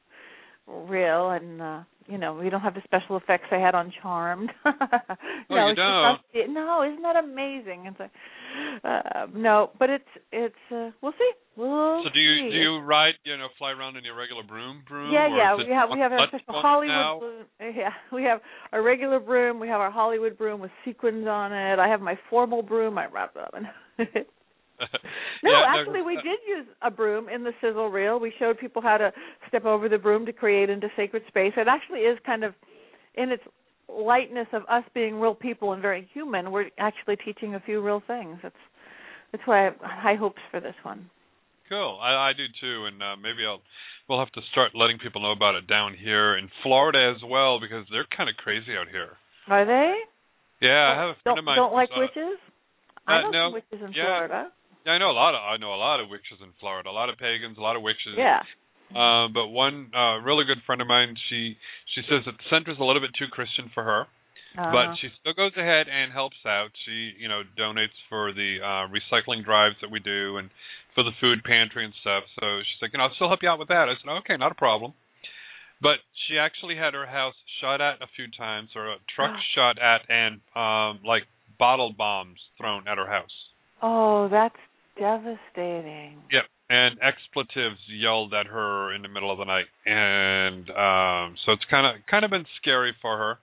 real 0.66 1.31
and 1.31 1.61
uh 1.61 1.81
you 2.07 2.19
know 2.19 2.35
we 2.35 2.50
don't 2.50 2.61
have 2.61 2.75
the 2.75 2.83
special 2.85 3.16
effects 3.16 3.47
I 3.50 3.57
had 3.57 3.75
on 3.75 3.92
Charmed. 4.02 4.50
Oh, 5.50 5.57
no, 5.57 5.66
you 5.66 5.73
it's 5.73 5.78
just 5.78 6.33
don't? 6.35 6.47
us- 6.47 6.49
no, 6.49 6.83
isn't 6.83 7.02
that 7.02 7.16
amazing? 7.16 7.85
It's 7.87 8.00
like, 8.00 8.11
uh, 8.85 9.26
no, 9.35 9.71
but 9.78 9.90
it's 9.90 10.09
it's 10.31 10.54
uh, 10.71 10.90
we'll 11.02 11.12
see. 11.12 11.31
We'll 11.57 12.02
So 12.04 12.09
do 12.14 12.21
you 12.21 12.49
see. 12.49 12.50
do 12.52 12.57
you 12.57 12.78
ride, 12.78 13.14
you 13.25 13.37
know, 13.37 13.49
fly 13.59 13.73
around 13.73 13.97
in 13.97 14.04
your 14.04 14.14
regular 14.16 14.42
broom 14.42 14.83
broom? 14.88 15.12
Yeah, 15.12 15.28
yeah, 15.37 15.54
we 15.57 15.71
have 15.75 15.90
we 15.92 15.99
have 15.99 16.12
our 16.12 16.26
special 16.28 16.45
Hollywood 16.62 17.21
broom. 17.21 17.75
Yeah, 17.76 17.90
we 18.12 18.23
have 18.23 18.40
our 18.73 18.83
regular 18.83 19.21
broom. 19.21 19.61
We 19.61 19.69
have 19.69 19.81
our 19.81 19.90
Hollywood 19.90 20.38
broom 20.38 20.61
with 20.61 20.71
sequins 20.87 21.26
on 21.26 21.52
it. 21.52 21.78
I 21.78 21.88
have 21.88 22.00
my 22.00 22.19
formal 22.31 22.62
broom. 22.62 22.97
I 22.97 23.07
wrap 23.07 23.35
it 23.37 23.42
up 23.42 23.54
in. 23.57 24.07
no, 25.42 25.50
Yeah, 25.50 25.64
actually, 25.66 26.02
we 26.02 26.16
did 26.16 26.38
use 26.46 26.66
a 26.82 26.90
broom 26.90 27.28
in 27.28 27.44
the 27.44 27.52
sizzle 27.60 27.88
reel. 27.88 28.18
We 28.20 28.32
showed 28.38 28.58
people 28.58 28.82
how 28.82 28.96
to 28.98 29.12
step 29.48 29.64
over 29.64 29.88
the 29.88 29.98
broom 29.98 30.26
to 30.26 30.32
create 30.32 30.70
into 30.70 30.88
sacred 30.96 31.22
space. 31.28 31.52
It 31.56 31.68
actually 31.68 32.00
is 32.00 32.18
kind 32.24 32.44
of 32.44 32.54
in 33.14 33.30
its 33.30 33.42
lightness 33.88 34.46
of 34.52 34.62
us 34.70 34.84
being 34.94 35.20
real 35.20 35.34
people 35.34 35.72
and 35.72 35.82
very 35.82 36.08
human. 36.14 36.50
We're 36.50 36.70
actually 36.78 37.16
teaching 37.16 37.54
a 37.54 37.60
few 37.60 37.80
real 37.80 38.02
things. 38.06 38.38
That's 38.42 38.54
that's 39.32 39.46
why 39.46 39.60
I 39.60 39.64
have 39.64 39.76
high 39.80 40.14
hopes 40.16 40.40
for 40.50 40.60
this 40.60 40.74
one. 40.82 41.08
Cool. 41.68 41.98
I, 42.02 42.28
I 42.28 42.32
do 42.36 42.44
too, 42.60 42.84
and 42.86 43.02
uh, 43.02 43.16
maybe 43.16 43.44
I'll 43.46 43.60
we'll 44.08 44.18
have 44.18 44.32
to 44.32 44.40
start 44.50 44.72
letting 44.74 44.98
people 44.98 45.22
know 45.22 45.32
about 45.32 45.54
it 45.54 45.66
down 45.66 45.94
here 45.94 46.36
in 46.36 46.48
Florida 46.62 47.14
as 47.16 47.22
well 47.28 47.60
because 47.60 47.86
they're 47.90 48.06
kind 48.16 48.28
of 48.28 48.36
crazy 48.36 48.76
out 48.78 48.88
here. 48.90 49.16
Are 49.48 49.64
they? 49.64 49.94
Yeah, 50.60 50.94
I 50.94 51.00
have 51.00 51.08
a 51.10 51.16
friend 51.22 51.36
don't 51.36 51.38
of 51.38 51.44
mine. 51.44 51.56
don't 51.56 51.72
like 51.72 51.90
uh, 51.96 52.00
witches. 52.00 52.38
uh, 53.08 53.10
I 53.10 53.22
know 53.22 53.30
no, 53.30 53.50
witches 53.54 53.80
in 53.84 53.92
yeah. 53.92 54.04
Florida. 54.04 54.48
Yeah, 54.84 54.92
I 54.92 54.98
know 54.98 55.10
a 55.10 55.18
lot 55.18 55.34
of 55.34 55.40
I 55.42 55.56
know 55.58 55.74
a 55.74 55.78
lot 55.78 56.00
of 56.00 56.08
witches 56.08 56.42
in 56.42 56.50
Florida. 56.58 56.90
A 56.90 56.92
lot 56.92 57.08
of 57.08 57.18
pagans, 57.18 57.58
a 57.58 57.60
lot 57.62 57.76
of 57.76 57.82
witches. 57.82 58.18
Yeah. 58.18 58.42
Uh, 58.92 59.28
but 59.32 59.48
one 59.48 59.88
uh, 59.94 60.20
really 60.20 60.44
good 60.44 60.59
friend 60.66 60.83
of 60.83 60.88
mine, 60.88 61.16
she 61.30 61.57
she 61.94 62.02
says 62.09 62.26
that 62.26 62.37
the 62.37 62.46
center's 62.50 62.76
a 62.78 62.85
little 62.85 63.00
bit 63.00 63.11
too 63.18 63.28
Christian 63.30 63.70
for 63.72 63.83
her, 63.85 64.02
Uh-huh. 64.59 64.68
but 64.68 64.96
she 65.00 65.09
still 65.20 65.33
goes 65.33 65.57
ahead 65.57 65.88
and 65.88 66.12
helps 66.12 66.37
out. 66.44 66.68
She 66.85 67.14
you 67.16 67.28
know 67.28 67.42
donates 67.57 67.96
for 68.11 68.33
the 68.33 68.59
uh, 68.61 68.85
recycling 68.92 69.44
drives 69.44 69.76
that 69.80 69.90
we 69.90 70.00
do 70.00 70.37
and 70.37 70.50
for 70.94 71.04
the 71.04 71.14
food 71.20 71.42
pantry 71.44 71.85
and 71.87 71.94
stuff. 72.02 72.24
So 72.40 72.61
she's 72.61 72.83
like, 72.83 72.92
you 72.92 72.98
know, 72.98 73.04
I'll 73.09 73.14
still 73.14 73.28
help 73.28 73.40
you 73.42 73.48
out 73.48 73.59
with 73.59 73.68
that. 73.68 73.88
I 73.88 73.94
said, 73.96 74.11
okay, 74.26 74.37
not 74.37 74.52
a 74.52 74.57
problem. 74.61 74.92
But 75.80 76.04
she 76.28 76.38
actually 76.38 76.76
had 76.76 76.92
her 76.92 77.07
house 77.07 77.35
shot 77.61 77.80
at 77.80 78.02
a 78.02 78.07
few 78.14 78.26
times, 78.37 78.68
or 78.76 78.92
a 78.92 78.96
truck 79.16 79.33
shot 79.54 79.78
at, 79.80 80.02
and 80.11 80.40
um 80.54 81.00
like 81.07 81.22
bottle 81.59 81.94
bombs 81.96 82.38
thrown 82.59 82.87
at 82.88 82.98
her 82.98 83.09
house. 83.09 83.33
Oh, 83.80 84.28
that's 84.28 84.54
devastating. 84.98 86.18
Yep. 86.31 86.44
And 86.70 86.98
expletives 87.02 87.78
yelled 87.88 88.33
at 88.33 88.46
her 88.46 88.94
in 88.94 89.02
the 89.02 89.09
middle 89.09 89.31
of 89.31 89.38
the 89.38 89.44
night, 89.44 89.66
and 89.85 90.70
um 90.70 91.37
so 91.44 91.52
it's 91.52 91.64
kind 91.70 91.85
of 91.87 92.00
kind 92.11 92.24
of 92.24 92.31
been 92.31 92.46
scary 92.61 92.94
for 93.02 93.18
her. 93.18 93.38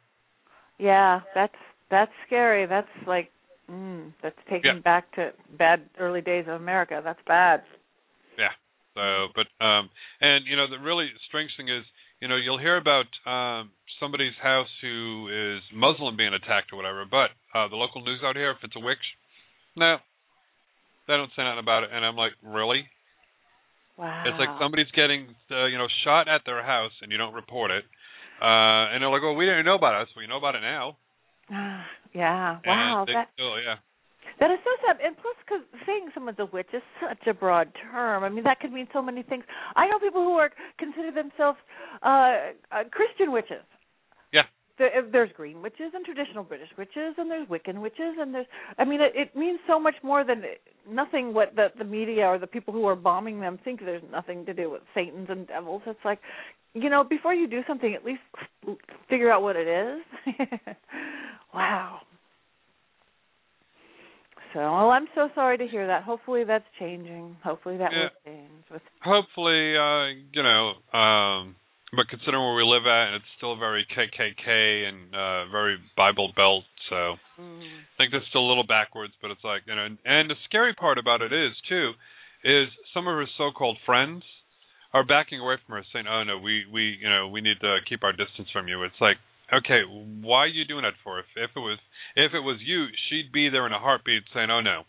Yeah, 0.79 1.21
that's 1.35 1.53
that's 1.91 2.11
scary. 2.25 2.65
That's 2.65 2.87
like 3.05 3.29
mm, 3.69 4.13
that's 4.23 4.39
taking 4.49 4.75
Yeah. 4.75 4.81
back 4.81 5.13
to 5.15 5.31
bad 5.57 5.81
early 5.99 6.21
days 6.21 6.45
of 6.47 6.55
America. 6.59 7.01
That's 7.03 7.19
bad. 7.27 7.61
Yeah. 8.37 8.53
So, 8.95 9.27
but 9.35 9.47
um, 9.63 9.89
and 10.21 10.45
you 10.47 10.55
know 10.55 10.67
the 10.69 10.79
really 10.79 11.09
strange 11.27 11.51
thing 11.55 11.69
is, 11.69 11.83
you 12.21 12.27
know, 12.27 12.35
you'll 12.35 12.57
hear 12.59 12.77
about 12.77 13.05
um 13.29 13.69
somebody's 13.99 14.33
house 14.41 14.69
who 14.81 15.27
is 15.29 15.61
Muslim 15.75 16.17
being 16.17 16.33
attacked 16.33 16.73
or 16.73 16.77
whatever, 16.77 17.05
but 17.05 17.29
uh 17.53 17.67
the 17.67 17.75
local 17.75 18.01
news 18.01 18.21
out 18.23 18.35
here, 18.35 18.51
if 18.51 18.57
it's 18.63 18.75
a 18.75 18.79
witch, 18.79 19.05
no, 19.75 19.97
they 21.09 21.17
don't 21.17 21.33
say 21.33 21.41
nothing 21.41 21.59
about 21.65 21.81
it. 21.83 21.89
And 21.91 22.05
I'm 22.05 22.15
like, 22.15 22.37
really? 22.45 22.85
Wow. 23.97 24.23
It's 24.29 24.37
like 24.37 24.53
somebody's 24.61 24.93
getting, 24.93 25.33
uh, 25.49 25.65
you 25.65 25.81
know, 25.81 25.89
shot 26.05 26.29
at 26.29 26.45
their 26.45 26.63
house 26.63 26.93
and 27.01 27.11
you 27.11 27.17
don't 27.17 27.33
report 27.33 27.71
it. 27.71 27.83
Uh, 28.39 28.93
and 28.93 29.01
they're 29.01 29.09
like, 29.09 29.25
well, 29.25 29.35
we 29.35 29.43
didn't 29.43 29.65
know 29.65 29.75
about 29.75 29.99
us. 29.99 30.07
So 30.13 30.21
we 30.21 30.27
know 30.27 30.37
about 30.37 30.55
it 30.55 30.61
now. 30.61 30.95
yeah. 32.13 32.61
Wow. 32.63 33.03
They 33.09 33.17
That 33.17 33.33
still, 33.33 33.57
yeah. 33.59 33.81
that 34.39 34.53
is 34.53 34.61
so 34.63 34.71
sad. 34.85 35.01
And 35.03 35.17
plus, 35.17 35.35
because 35.43 35.65
saying 35.83 36.13
someone's 36.13 36.39
a 36.39 36.45
witch 36.45 36.69
is 36.71 36.85
such 37.01 37.25
a 37.27 37.33
broad 37.33 37.73
term. 37.91 38.23
I 38.23 38.29
mean, 38.29 38.45
that 38.45 38.61
could 38.61 38.71
mean 38.71 38.87
so 38.93 39.01
many 39.01 39.23
things. 39.23 39.43
I 39.75 39.89
know 39.89 39.99
people 39.99 40.23
who 40.23 40.37
are 40.37 40.51
consider 40.77 41.11
themselves 41.11 41.57
uh, 42.05 42.53
uh 42.71 42.85
Christian 42.93 43.33
witches. 43.33 43.65
There, 44.79 44.89
there's 45.11 45.29
green 45.35 45.61
witches 45.61 45.91
and 45.93 46.03
traditional 46.05 46.43
British 46.43 46.69
witches, 46.77 47.13
and 47.17 47.29
there's 47.29 47.47
Wiccan 47.47 47.81
witches, 47.81 48.15
and 48.17 48.33
there's. 48.33 48.47
I 48.77 48.85
mean, 48.85 49.01
it, 49.01 49.11
it 49.13 49.35
means 49.35 49.59
so 49.67 49.79
much 49.79 49.95
more 50.01 50.23
than 50.23 50.41
nothing. 50.89 51.33
What 51.33 51.55
the 51.55 51.67
the 51.77 51.83
media 51.83 52.25
or 52.25 52.39
the 52.39 52.47
people 52.47 52.73
who 52.73 52.85
are 52.85 52.95
bombing 52.95 53.41
them 53.41 53.59
think 53.63 53.81
there's 53.81 54.01
nothing 54.11 54.45
to 54.45 54.53
do 54.53 54.71
with 54.71 54.81
Satans 54.95 55.27
and 55.29 55.47
devils. 55.47 55.81
It's 55.85 55.99
like, 56.05 56.19
you 56.73 56.89
know, 56.89 57.03
before 57.03 57.33
you 57.33 57.47
do 57.47 57.61
something, 57.67 57.93
at 57.93 58.05
least 58.05 58.21
figure 59.09 59.29
out 59.29 59.41
what 59.41 59.55
it 59.57 59.67
is. 59.67 60.35
wow. 61.53 61.99
So, 64.53 64.59
well, 64.61 64.89
I'm 64.89 65.07
so 65.13 65.29
sorry 65.35 65.57
to 65.59 65.67
hear 65.67 65.85
that. 65.87 66.03
Hopefully, 66.03 66.43
that's 66.43 66.65
changing. 66.79 67.35
Hopefully, 67.43 67.77
that 67.77 67.91
Yeah. 67.91 68.03
will 68.03 68.33
change. 68.33 68.63
With 68.71 68.81
Hopefully, 69.03 69.77
uh, 69.77 70.07
you 70.31 70.41
know, 70.41 70.97
um, 70.97 71.55
but 71.95 72.07
considering 72.07 72.43
where 72.43 72.55
we 72.55 72.63
live 72.63 72.85
at, 72.85 73.07
and 73.09 73.15
it's 73.15 73.33
still 73.37 73.57
very 73.57 73.85
KKK 73.89 74.89
and 74.89 75.15
uh, 75.15 75.49
very 75.49 75.77
Bible 75.97 76.31
Belt, 76.35 76.63
so 76.89 77.17
mm, 77.39 77.61
I 77.61 77.93
think 77.97 78.11
that's 78.11 78.27
still 78.29 78.45
a 78.45 78.49
little 78.49 78.65
backwards. 78.65 79.13
But 79.21 79.31
it's 79.31 79.43
like, 79.43 79.63
you 79.65 79.75
know, 79.75 79.85
and, 79.85 79.97
and 80.05 80.29
the 80.29 80.37
scary 80.45 80.73
part 80.73 80.97
about 80.97 81.21
it 81.21 81.33
is 81.33 81.53
too, 81.67 81.93
is 82.43 82.69
some 82.93 83.07
of 83.07 83.15
her 83.15 83.25
so-called 83.37 83.77
friends 83.85 84.23
are 84.93 85.05
backing 85.05 85.39
away 85.39 85.57
from 85.65 85.75
her, 85.75 85.85
saying, 85.93 86.05
"Oh 86.09 86.23
no, 86.23 86.37
we 86.37 86.65
we 86.71 86.97
you 87.01 87.09
know 87.09 87.27
we 87.27 87.41
need 87.41 87.59
to 87.61 87.77
keep 87.87 88.03
our 88.03 88.13
distance 88.13 88.49
from 88.51 88.67
you." 88.67 88.83
It's 88.83 89.01
like, 89.01 89.17
okay, 89.53 89.81
why 90.21 90.45
are 90.45 90.47
you 90.47 90.65
doing 90.65 90.83
that 90.83 90.97
for? 91.03 91.19
If 91.19 91.25
if 91.35 91.51
it 91.55 91.59
was 91.59 91.77
if 92.15 92.33
it 92.33 92.41
was 92.41 92.57
you, 92.61 92.87
she'd 93.09 93.31
be 93.31 93.49
there 93.49 93.65
in 93.65 93.73
a 93.73 93.79
heartbeat, 93.79 94.23
saying, 94.33 94.49
"Oh 94.49 94.61
no, 94.61 94.83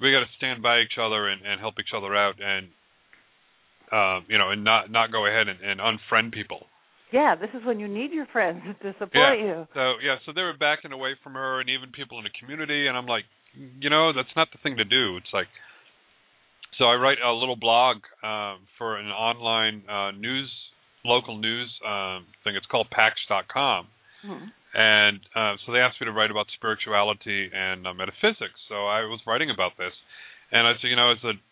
we 0.00 0.10
got 0.10 0.20
to 0.20 0.36
stand 0.36 0.62
by 0.62 0.80
each 0.80 0.98
other 0.98 1.28
and, 1.28 1.46
and 1.46 1.60
help 1.60 1.74
each 1.78 1.94
other 1.94 2.16
out, 2.16 2.40
and 2.42 2.68
um, 3.92 4.24
you 4.28 4.38
know, 4.38 4.50
and 4.50 4.62
not 4.64 4.90
not 4.90 5.10
go 5.12 5.26
ahead 5.26 5.48
and, 5.48 5.60
and 5.60 5.80
unfriend 5.80 6.32
people." 6.32 6.66
yeah, 7.12 7.34
this 7.34 7.50
is 7.58 7.66
when 7.66 7.80
you 7.80 7.88
need 7.88 8.12
your 8.12 8.26
friends 8.26 8.62
to 8.82 8.92
support 8.92 9.12
Yeah. 9.14 9.34
you. 9.44 9.66
So 9.74 9.94
yeah, 10.02 10.16
so 10.24 10.32
they 10.32 10.42
were 10.42 10.54
backing 10.56 10.92
away 10.92 11.16
from 11.24 11.34
her, 11.34 11.60
and 11.60 11.68
even 11.68 11.90
people 11.90 12.18
in 12.18 12.24
the 12.24 12.30
community. 12.38 12.86
And 12.86 12.96
I'm 12.96 13.06
like, 13.06 13.24
you 13.80 13.90
know, 13.90 14.12
that's 14.12 14.30
not 14.36 14.46
the 14.52 14.58
thing 14.62 14.76
to 14.76 14.84
do. 14.84 15.16
It's 15.16 15.32
like, 15.32 15.48
so 16.78 16.84
I 16.84 16.94
write 16.94 17.18
a 17.20 17.32
little 17.32 17.56
blog 17.56 17.96
um, 18.22 18.62
for 18.78 18.96
an 18.96 19.06
online 19.08 19.82
uh, 19.90 20.12
news, 20.12 20.48
local 21.04 21.36
news 21.36 21.68
um, 21.84 22.26
thing. 22.44 22.54
It's 22.56 22.66
called 22.70 22.88
Patch.com, 22.90 23.88
Hmm. 24.22 24.44
and 24.74 25.18
uh, 25.34 25.54
so 25.66 25.72
they 25.72 25.80
asked 25.80 26.00
me 26.00 26.04
to 26.06 26.12
write 26.12 26.30
about 26.30 26.46
spirituality 26.54 27.50
and 27.52 27.86
uh, 27.86 27.94
metaphysics. 27.94 28.54
So 28.68 28.86
I 28.86 29.00
was 29.02 29.18
writing 29.26 29.50
about 29.50 29.72
this, 29.78 29.92
and 30.52 30.66
I 30.66 30.72
said, 30.80 30.88
you 30.88 30.96
know, 30.96 31.12
said, 31.20 31.36
I- 31.36 31.49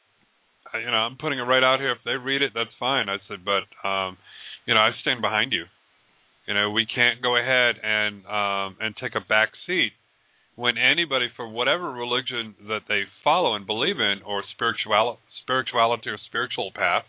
you 0.75 0.91
know, 0.91 0.97
I'm 0.97 1.17
putting 1.17 1.39
it 1.39 1.43
right 1.43 1.63
out 1.63 1.81
here. 1.81 1.93
If 1.93 1.99
they 2.05 2.13
read 2.13 2.43
it, 2.43 2.53
that's 2.55 2.71
fine. 2.79 3.09
I 3.09 3.17
said, 3.29 3.45
but 3.45 3.65
um, 3.87 4.17
you 4.67 4.75
know, 4.75 4.81
I 4.81 4.91
stand 5.01 5.21
behind 5.23 5.53
you. 5.53 5.65
You 6.47 6.55
know, 6.55 6.71
we 6.71 6.87
can't 6.87 7.21
go 7.23 7.37
ahead 7.37 7.77
and 7.83 8.25
um, 8.27 8.77
and 8.81 8.95
take 8.97 9.15
a 9.15 9.21
back 9.21 9.51
seat 9.67 9.93
when 10.57 10.77
anybody, 10.77 11.29
for 11.37 11.47
whatever 11.49 11.93
religion 11.93 12.55
that 12.67 12.83
they 12.89 13.03
follow 13.23 13.55
and 13.55 13.67
believe 13.67 14.01
in, 14.01 14.23
or 14.27 14.43
spirituality, 14.55 15.21
spirituality 15.43 16.11
or 16.11 16.19
spiritual 16.27 16.73
path 16.75 17.05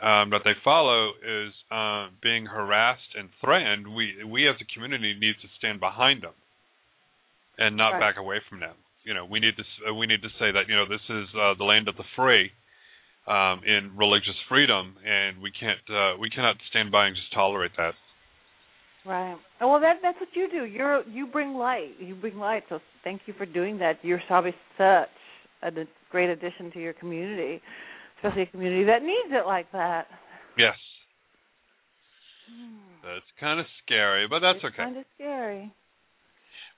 um, 0.00 0.30
that 0.30 0.42
they 0.44 0.52
follow, 0.62 1.10
is 1.18 1.52
uh, 1.70 2.08
being 2.22 2.46
harassed 2.46 3.12
and 3.18 3.28
threatened, 3.42 3.92
we 3.94 4.22
we 4.24 4.48
as 4.48 4.56
a 4.60 4.72
community 4.72 5.14
need 5.18 5.34
to 5.42 5.48
stand 5.58 5.80
behind 5.80 6.22
them 6.22 6.32
and 7.58 7.76
not 7.76 7.90
Right. 7.90 8.00
back 8.00 8.16
away 8.18 8.40
from 8.48 8.60
them. 8.60 8.76
You 9.04 9.14
know, 9.14 9.24
we 9.24 9.40
need 9.40 9.54
to 9.56 9.92
we 9.92 10.06
need 10.06 10.22
to 10.22 10.28
say 10.38 10.52
that 10.52 10.68
you 10.68 10.76
know 10.76 10.86
this 10.86 11.02
is 11.08 11.28
uh, 11.34 11.54
the 11.58 11.64
land 11.64 11.88
of 11.88 11.96
the 11.96 12.04
free 12.16 12.52
um, 13.26 13.60
in 13.66 13.92
religious 13.96 14.36
freedom, 14.48 14.96
and 15.04 15.42
we 15.42 15.50
can't 15.50 15.78
uh, 15.88 16.18
we 16.18 16.30
cannot 16.30 16.56
stand 16.70 16.90
by 16.90 17.06
and 17.06 17.16
just 17.16 17.32
tolerate 17.34 17.72
that. 17.76 17.92
Right. 19.06 19.36
Oh, 19.60 19.70
well, 19.70 19.80
that 19.80 19.96
that's 20.02 20.18
what 20.20 20.28
you 20.34 20.48
do. 20.50 20.64
You're 20.64 21.02
you 21.08 21.26
bring 21.26 21.54
light. 21.54 21.92
You 21.98 22.14
bring 22.14 22.36
light. 22.36 22.64
So 22.68 22.80
thank 23.04 23.22
you 23.26 23.34
for 23.36 23.46
doing 23.46 23.78
that. 23.78 23.98
You're 24.02 24.20
probably 24.26 24.54
such 24.76 25.08
a 25.62 25.70
great 26.10 26.30
addition 26.30 26.70
to 26.72 26.80
your 26.80 26.92
community, 26.92 27.60
especially 28.16 28.42
a 28.42 28.46
community 28.46 28.84
that 28.84 29.02
needs 29.02 29.30
it 29.30 29.46
like 29.46 29.70
that. 29.72 30.06
Yes, 30.58 30.74
that's 33.02 33.24
kind 33.38 33.60
of 33.60 33.66
scary, 33.84 34.26
but 34.28 34.40
that's 34.40 34.60
Hmm. 34.60 34.66
it's 34.66 34.74
okay. 34.74 34.84
Kind 34.84 34.96
of 34.98 35.04
scary. 35.14 35.70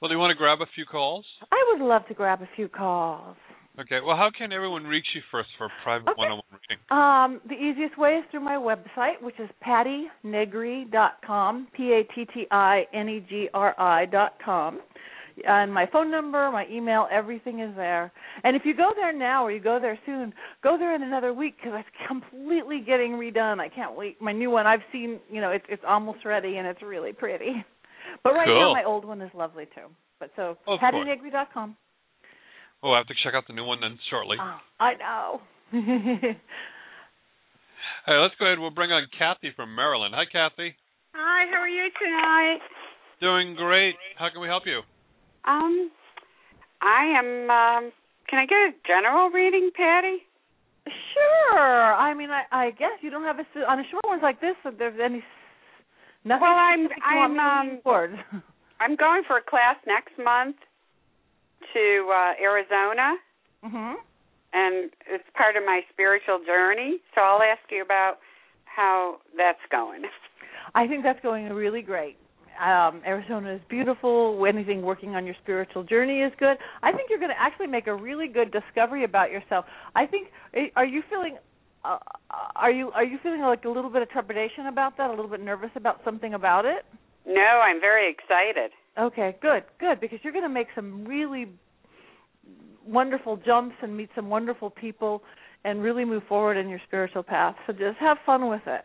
Well, 0.01 0.09
do 0.09 0.15
you 0.15 0.19
want 0.19 0.31
to 0.33 0.39
grab 0.39 0.61
a 0.61 0.67
few 0.75 0.85
calls? 0.85 1.25
I 1.51 1.65
would 1.71 1.85
love 1.85 2.07
to 2.09 2.15
grab 2.15 2.43
a 2.43 2.49
few 2.57 2.69
calls. 2.69 3.37
Okay. 3.81 4.01
Well, 4.05 4.17
how 4.17 4.29
can 4.37 4.53
everyone 4.53 4.85
reach 4.85 5.07
you 5.15 5.23
first 5.31 5.49
for 5.57 5.65
a 5.67 5.71
private 5.83 6.11
Okay. 6.11 6.19
one-on-one 6.19 6.61
reading? 6.69 6.79
Um, 6.91 7.41
the 7.49 7.55
easiest 7.55 7.97
way 7.97 8.19
is 8.19 8.25
through 8.31 8.41
my 8.41 8.57
website, 8.57 9.23
which 9.23 9.39
is 9.41 9.49
pattinegri.com, 9.65 11.69
P-A-T-T-I-N-E-G-R-I 11.73 14.05
dot 14.07 14.35
com. 14.45 14.81
And 15.47 15.73
my 15.73 15.87
phone 15.87 16.11
number, 16.11 16.51
my 16.51 16.67
email, 16.71 17.09
everything 17.11 17.61
is 17.61 17.75
there. 17.75 18.13
And 18.45 18.55
if 18.55 18.67
you 18.67 18.75
go 18.77 18.93
there 18.95 19.15
now 19.15 19.43
or 19.47 19.51
you 19.51 19.61
go 19.61 19.79
there 19.81 19.99
soon, 20.05 20.35
go 20.63 20.77
there 20.79 20.95
in 20.95 21.03
another 21.03 21.33
week 21.33 21.57
because 21.57 21.73
it's 21.81 21.89
completely 22.07 22.81
getting 22.81 23.13
redone. 23.13 23.59
I 23.59 23.71
can't 23.71 23.97
wait. 23.97 24.21
My 24.21 24.33
new 24.33 24.51
one, 24.51 24.67
I've 24.67 24.83
seen, 24.93 25.19
you 25.31 25.41
know, 25.41 25.51
it's 25.51 25.65
it's 25.71 25.83
almost 25.89 26.27
ready 26.27 26.59
and 26.59 26.67
it's 26.67 26.83
really 26.83 27.15
pretty. 27.15 27.65
But 28.23 28.35
right 28.35 28.47
now, 28.47 28.75
my 28.75 28.85
old 28.85 29.07
one 29.07 29.23
is 29.23 29.33
lovely 29.33 29.65
too. 29.75 29.89
But 30.21 30.33
so, 30.37 30.59
pattinegri.com. 30.69 31.77
Oh, 32.83 32.93
I 32.93 32.99
have 32.99 33.07
to 33.07 33.15
check 33.23 33.35
out 33.35 33.45
the 33.47 33.53
new 33.55 33.65
one 33.65 33.81
then 33.81 33.99
shortly. 34.11 34.37
Oh, 34.41 34.59
I 34.81 34.95
know. 34.95 35.41
Hey, 38.07 38.15
let's 38.19 38.35
go 38.39 38.47
ahead. 38.47 38.59
We'll 38.59 38.71
bring 38.75 38.91
on 38.91 39.07
Kathy 39.17 39.53
from 39.55 39.75
Maryland. 39.77 40.13
Hi, 40.17 40.25
Kathy. 40.27 40.75
Hi, 41.15 41.47
how 41.51 41.61
are 41.63 41.69
you 41.69 41.87
tonight? 42.03 42.59
Doing 43.21 43.55
great. 43.55 43.95
How 44.19 44.29
can 44.33 44.41
we 44.41 44.49
help 44.49 44.65
you? 44.67 44.81
Um, 45.47 45.91
I 46.81 47.15
am. 47.15 47.27
Um, 47.51 47.93
can 48.29 48.41
I 48.41 48.47
get 48.47 48.59
a 48.59 48.71
general 48.87 49.31
reading, 49.31 49.71
Patti? 49.75 50.19
Sure. 51.15 51.95
I 51.95 52.13
mean, 52.15 52.31
I 52.31 52.43
I 52.51 52.71
guess 52.73 52.99
you 53.03 53.11
don't 53.11 53.23
have 53.23 53.39
a 53.39 53.43
s- 53.55 53.67
on 53.69 53.79
a 53.79 53.85
short 53.91 54.05
ones 54.07 54.23
like 54.23 54.41
this. 54.41 54.57
If 54.65 54.79
there's 54.79 54.99
any 54.99 55.19
s- 55.19 55.25
nothing. 56.25 56.43
Well, 56.43 56.59
I'm- 56.59 56.87
specific 56.87 57.03
you 57.09 57.17
want 57.19 57.39
I'm, 57.39 57.69
me 57.69 57.81
to 57.83 57.89
um. 57.89 58.43
I'm 58.81 58.97
going 58.97 59.23
for 59.29 59.37
a 59.39 59.43
class 59.43 59.77
next 59.87 60.19
month 60.19 60.57
to 61.75 62.11
uh, 62.13 62.33
Arizona, 62.43 63.15
mhm. 63.65 63.95
and 64.53 64.91
it's 65.09 65.25
part 65.37 65.57
of 65.57 65.65
my 65.65 65.81
spiritual 65.93 66.41
journey. 66.47 66.99
So 67.15 67.21
I'll 67.23 67.43
ask 67.43 67.61
you 67.71 67.83
about 67.83 68.19
how 68.65 69.19
that's 69.37 69.63
going. 69.71 70.03
I 70.75 70.87
think 70.87 71.03
that's 71.03 71.21
going 71.23 71.49
really 71.53 71.83
great. 71.83 72.17
Um, 72.61 73.03
Arizona 73.07 73.55
is 73.55 73.61
beautiful. 73.69 74.45
Anything 74.47 74.83
working 74.83 75.17
on 75.17 75.25
your 75.27 75.35
spiritual 75.43 75.83
journey 75.85 76.21
is 76.21 76.33
good. 76.39 76.57
I 76.83 76.93
think 76.93 77.09
you're 77.11 77.19
going 77.19 77.31
to 77.31 77.41
actually 77.41 77.67
make 77.67 77.87
a 77.87 77.95
really 77.95 78.29
good 78.29 78.53
discovery 78.53 79.05
about 79.05 79.31
yourself. 79.31 79.65
I 79.97 80.07
think. 80.07 80.29
eh, 80.55 80.67
Are 80.77 80.85
you 80.85 81.03
feeling? 81.09 81.39
Uh, 81.85 81.99
are 82.55 82.71
you 82.71 82.93
are 82.93 83.03
you 83.05 83.19
feeling 83.23 83.41
like 83.41 83.65
a 83.65 83.69
little 83.69 83.91
bit 83.91 84.03
of 84.03 84.11
trepidation 84.11 84.67
about 84.67 84.97
that? 84.99 85.09
A 85.09 85.15
little 85.15 85.29
bit 85.31 85.41
nervous 85.41 85.71
about 85.77 86.01
something 86.05 86.35
about 86.35 86.65
it? 86.65 86.85
No, 87.27 87.41
I'm 87.41 87.81
very 87.81 88.09
excited. 88.11 88.71
Okay, 88.99 89.37
good, 89.41 89.65
good, 89.81 90.01
because 90.01 90.19
you're 90.23 90.33
going 90.33 90.45
to 90.45 90.51
make 90.51 90.69
some 90.75 91.05
really 91.05 91.47
wonderful 92.87 93.37
jumps 93.37 93.75
and 93.83 93.97
meet 93.97 94.11
some 94.15 94.29
wonderful 94.29 94.71
people 94.71 95.23
and 95.65 95.83
really 95.83 96.05
move 96.05 96.23
forward 96.29 96.57
in 96.57 96.69
your 96.69 96.81
spiritual 96.87 97.23
path. 97.23 97.55
So 97.67 97.73
just 97.73 97.99
have 98.01 98.19
fun 98.27 98.49
with 98.49 98.63
it. 98.67 98.85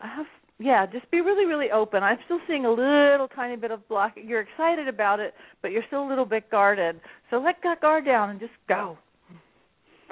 Have 0.00 0.26
yeah, 0.60 0.86
just 0.86 1.08
be 1.12 1.20
really, 1.20 1.44
really 1.46 1.70
open. 1.70 2.02
I'm 2.02 2.18
still 2.24 2.40
seeing 2.48 2.66
a 2.66 2.70
little 2.70 3.28
tiny 3.28 3.54
bit 3.54 3.70
of 3.70 3.86
block. 3.88 4.14
You're 4.16 4.40
excited 4.40 4.88
about 4.88 5.20
it, 5.20 5.32
but 5.62 5.70
you're 5.70 5.84
still 5.86 6.04
a 6.04 6.08
little 6.08 6.24
bit 6.24 6.50
guarded. 6.50 7.00
So 7.30 7.38
let 7.38 7.56
that 7.62 7.80
guard 7.80 8.04
down 8.04 8.30
and 8.30 8.40
just 8.40 8.52
go. 8.68 8.98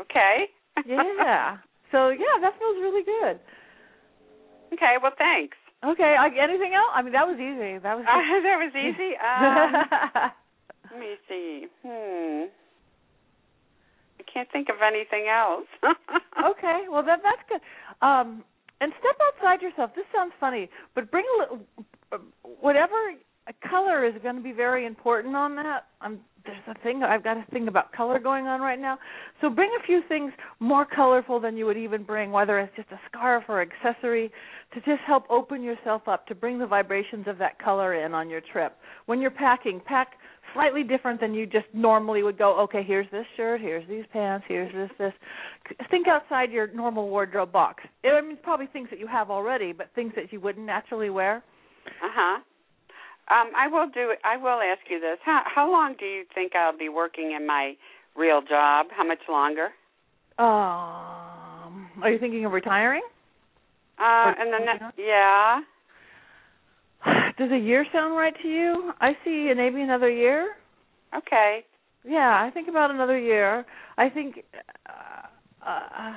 Okay. 0.01 0.47
Yeah. 0.87 1.57
so 1.91 2.11
yeah, 2.11 2.37
that 2.43 2.53
feels 2.59 2.77
really 2.83 3.03
good. 3.03 3.41
okay. 4.75 4.97
Well, 5.03 5.13
thanks. 5.17 5.57
Okay. 5.85 6.17
I, 6.19 6.27
anything 6.29 6.73
else? 6.75 6.93
I 6.95 7.03
mean, 7.03 7.13
that 7.13 7.27
was 7.27 7.37
easy. 7.37 7.79
That 7.79 7.97
was. 7.97 8.07
Uh, 8.09 8.17
that 8.47 8.59
was 8.61 8.73
easy. 8.75 9.13
Um, 9.27 10.33
let 10.93 11.01
me 11.01 11.15
see. 11.29 11.67
Hmm. 11.83 12.47
I 14.21 14.23
can't 14.33 14.49
think 14.53 14.69
of 14.69 14.77
anything 14.83 15.27
else. 15.29 15.67
okay, 15.83 16.85
well 16.89 17.03
that 17.03 17.21
that's 17.23 17.43
good. 17.49 17.61
Um, 18.07 18.45
and 18.81 18.93
step 19.01 19.19
outside 19.29 19.63
yourself. 19.63 19.91
This 19.97 20.05
sounds 20.15 20.33
funny, 20.39 20.71
but 20.95 21.11
bring 21.11 21.25
a 21.37 21.41
little, 21.43 21.67
whatever 22.61 22.95
color 23.69 24.05
is 24.05 24.15
going 24.23 24.37
to 24.37 24.43
be 24.43 24.53
very 24.53 24.87
important 24.87 25.37
on 25.37 25.57
that. 25.57 25.87
Um, 26.01 26.19
there's 26.45 26.59
a 26.77 26.83
thing 26.83 27.03
I've 27.03 27.25
got 27.25 27.37
a 27.37 27.45
thing 27.51 27.69
about 27.69 27.93
color 27.93 28.19
going 28.19 28.47
on 28.47 28.61
right 28.61 28.79
now. 28.79 28.99
So 29.41 29.51
bring 29.51 29.71
a 29.83 29.87
few 29.87 30.01
things 30.09 30.33
more 30.61 30.87
colorful 30.87 31.41
than 31.41 31.57
you 31.57 31.67
would 31.67 31.77
even 31.77 32.05
bring, 32.05 32.31
whether 32.31 32.59
it's 32.59 32.75
just 32.77 32.91
a 32.93 33.01
scarf 33.09 33.45
or 33.49 33.61
accessory, 33.63 34.31
to 34.75 34.81
just 34.81 35.01
help 35.07 35.25
open 35.29 35.63
yourself 35.63 36.03
up 36.07 36.27
to 36.29 36.35
bring 36.35 36.59
the 36.59 36.67
vibrations 36.67 37.27
of 37.27 37.39
that 37.39 37.59
color 37.59 37.95
in 37.95 38.15
on 38.15 38.31
your 38.31 38.41
trip. 38.53 38.77
When 39.07 39.21
you're 39.21 39.31
packing, 39.31 39.81
pack 39.85 40.13
slightly 40.55 40.85
different 40.85 41.21
than 41.21 41.35
you 41.35 41.47
just 41.47 41.67
normally 41.73 42.23
would 42.23 42.39
go. 42.39 42.59
Okay, 42.61 42.83
here's 42.85 43.11
this 43.11 43.27
shirt, 43.37 43.61
here's 43.61 43.87
these 43.89 44.05
pants, 44.13 44.45
here's 44.49 44.73
this 44.73 44.91
this. 44.99 45.13
Think 45.91 46.07
outside 46.09 46.51
your 46.51 46.69
normal 46.69 47.09
wardrobe 47.09 47.53
box. 47.53 47.83
I 48.05 48.21
mean, 48.21 48.39
probably 48.43 48.67
things 48.67 48.89
that 48.91 49.01
you 49.01 49.07
have 49.07 49.31
already, 49.31 49.73
but 49.73 49.89
things 49.95 50.13
that 50.17 50.33
you 50.33 50.41
wouldn't 50.41 50.65
naturally 50.65 51.11
wear. 51.11 51.43
Uh 52.03 52.11
huh. 52.15 52.41
Um, 53.29 53.51
I 53.57 53.67
will 53.69 53.89
do. 53.89 54.15
I 54.25 54.37
will 54.37 54.61
ask 54.61 54.81
you 54.89 55.01
this. 55.01 55.19
How 55.25 55.43
how 55.45 55.71
long 55.71 55.95
do 55.99 56.05
you 56.07 56.25
think 56.35 56.55
I'll 56.55 56.77
be 56.77 56.89
working 56.89 57.33
in 57.37 57.47
my 57.47 57.75
real 58.17 58.41
job? 58.41 58.87
How 58.91 59.05
much 59.05 59.19
longer? 59.29 59.71
Um, 60.39 61.89
are 62.03 62.11
you 62.11 62.19
thinking 62.19 62.45
of 62.45 62.53
retiring? 62.53 63.03
Uh, 63.99 64.33
and 64.39 64.53
then 64.53 64.67
that, 64.67 64.93
yeah. 64.99 65.61
Does 67.39 67.51
a 67.51 67.59
year 67.59 67.87
sound 67.93 68.17
right 68.17 68.35
to 68.43 68.49
you? 68.49 68.93
I 69.01 69.17
see 69.25 69.51
maybe 69.57 69.81
another 69.81 70.11
year. 70.11 70.57
Okay. 71.17 71.65
Yeah, 72.05 72.41
I 72.41 72.51
think 72.53 72.69
about 72.69 72.91
another 72.91 73.19
year. 73.19 73.65
I 73.97 74.09
think, 74.11 74.45
uh, 74.89 75.67
uh, 75.67 76.13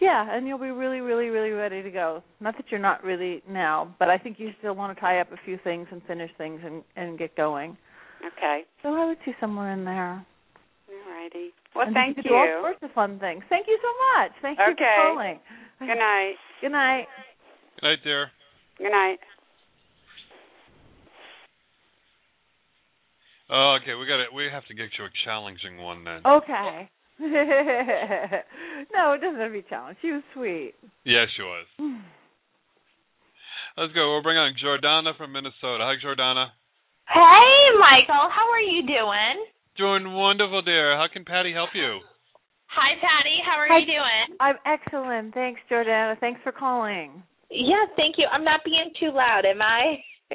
yeah, 0.00 0.26
and 0.30 0.46
you'll 0.46 0.58
be 0.58 0.70
really, 0.70 1.00
really, 1.00 1.26
really 1.26 1.50
ready 1.50 1.82
to 1.82 1.90
go. 1.90 2.22
Not 2.40 2.56
that 2.56 2.66
you're 2.70 2.80
not 2.80 3.02
really 3.02 3.42
now, 3.48 3.94
but 3.98 4.08
I 4.08 4.18
think 4.18 4.38
you 4.38 4.50
still 4.58 4.74
want 4.74 4.96
to 4.96 5.00
tie 5.00 5.20
up 5.20 5.32
a 5.32 5.36
few 5.44 5.58
things 5.64 5.88
and 5.90 6.02
finish 6.06 6.30
things 6.38 6.60
and 6.64 6.82
and 6.96 7.18
get 7.18 7.36
going. 7.36 7.76
Okay. 8.36 8.62
So 8.82 8.94
I 8.94 9.06
would 9.06 9.18
see 9.24 9.32
somewhere 9.40 9.72
in 9.72 9.84
there. 9.84 10.24
All 10.88 11.12
righty. 11.12 11.50
Well, 11.74 11.86
and 11.86 11.94
thank 11.94 12.16
you. 12.16 12.22
you. 12.22 12.22
Could 12.22 12.28
do 12.28 12.34
all 12.34 12.62
sorts 12.62 12.80
of 12.82 12.90
fun 12.92 13.18
things. 13.18 13.42
Thank 13.48 13.66
you 13.66 13.78
so 13.80 14.20
much. 14.20 14.32
Thank 14.42 14.58
you 14.58 14.74
for 14.76 15.14
calling. 15.14 15.38
Good 15.78 15.86
night. 15.86 16.34
Good 16.60 16.72
night. 16.72 17.06
Good 17.80 17.86
night, 17.86 17.98
dear. 18.02 18.30
Good 18.78 18.90
night. 18.90 19.18
Oh, 23.50 23.78
okay, 23.80 23.94
we 23.94 24.06
got 24.06 24.20
it. 24.20 24.28
We 24.34 24.44
have 24.52 24.66
to 24.66 24.74
get 24.74 24.90
you 24.98 25.04
a 25.04 25.12
challenging 25.24 25.78
one 25.78 26.04
then. 26.04 26.20
Okay. 26.26 26.90
no, 28.94 29.12
it 29.12 29.20
doesn't 29.20 29.40
have 29.40 29.50
to 29.50 29.52
be 29.52 29.64
challenged. 29.68 30.00
She 30.02 30.12
was 30.12 30.22
sweet. 30.34 30.74
Yeah, 31.04 31.24
she 31.36 31.42
was. 31.42 31.66
Let's 33.76 33.92
go. 33.92 34.14
We'll 34.14 34.22
bring 34.22 34.38
on 34.38 34.54
Jordana 34.54 35.16
from 35.16 35.32
Minnesota. 35.32 35.82
Hi, 35.82 35.94
Jordana. 35.98 36.54
Hey, 37.08 37.78
Michael. 37.78 38.30
How 38.30 38.46
are 38.50 38.60
you 38.60 38.82
doing? 38.86 39.46
Doing 39.76 40.14
wonderful, 40.14 40.62
dear. 40.62 40.96
How 40.96 41.06
can 41.12 41.24
Patti 41.24 41.52
help 41.52 41.70
you? 41.74 41.98
Hi, 42.66 42.94
Patti. 43.00 43.38
How 43.44 43.58
are 43.58 43.66
Hi. 43.68 43.78
you 43.78 43.86
doing? 43.86 44.36
I'm 44.38 44.56
excellent. 44.66 45.34
Thanks, 45.34 45.60
Jordana. 45.70 46.18
Thanks 46.20 46.40
for 46.44 46.52
calling. 46.52 47.22
Yeah, 47.50 47.86
thank 47.96 48.16
you. 48.18 48.26
I'm 48.30 48.44
not 48.44 48.60
being 48.64 48.92
too 49.00 49.10
loud, 49.10 49.42
am 49.44 49.62
I? 49.62 49.98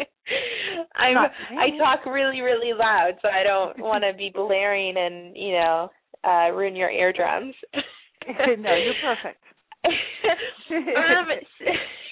I'm 0.96 1.18
I 1.18 1.78
talk 1.78 2.06
really, 2.06 2.42
really 2.42 2.74
loud, 2.74 3.14
so 3.22 3.28
I 3.30 3.44
don't 3.44 3.80
want 3.80 4.04
to 4.04 4.18
be 4.18 4.32
blaring 4.34 4.96
and 4.98 5.36
you 5.38 5.52
know 5.54 5.90
uh 6.24 6.52
ruin 6.52 6.76
your 6.76 6.90
eardrums. 6.90 7.56
no, 8.28 8.76
you're 8.76 9.02
perfect. 9.04 9.44
um, 9.86 11.28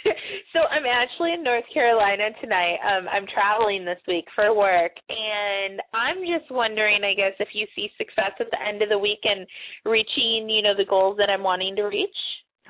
So 0.53 0.59
I'm 0.67 0.83
actually 0.85 1.33
in 1.33 1.43
North 1.43 1.63
Carolina 1.73 2.29
tonight. 2.41 2.77
Um, 2.83 3.07
I'm 3.07 3.25
traveling 3.27 3.85
this 3.85 4.01
week 4.07 4.25
for 4.35 4.55
work, 4.55 4.91
and 5.07 5.79
I'm 5.93 6.19
just 6.19 6.51
wondering, 6.51 7.03
I 7.03 7.13
guess, 7.13 7.33
if 7.39 7.49
you 7.53 7.65
see 7.75 7.89
success 7.97 8.33
at 8.39 8.47
the 8.51 8.59
end 8.59 8.81
of 8.81 8.89
the 8.89 8.97
week 8.97 9.21
and 9.23 9.47
reaching, 9.85 10.49
you 10.49 10.61
know, 10.61 10.75
the 10.75 10.89
goals 10.89 11.17
that 11.17 11.29
I'm 11.29 11.43
wanting 11.43 11.75
to 11.77 11.83
reach. 11.83 12.19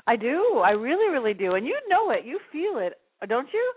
I 0.07 0.15
do. 0.15 0.61
I 0.63 0.71
really, 0.71 1.09
really 1.11 1.33
do. 1.33 1.55
And 1.55 1.65
you 1.65 1.77
know 1.89 2.11
it. 2.11 2.25
You 2.25 2.39
feel 2.51 2.79
it, 2.81 2.93
don't 3.27 3.47
you? 3.53 3.73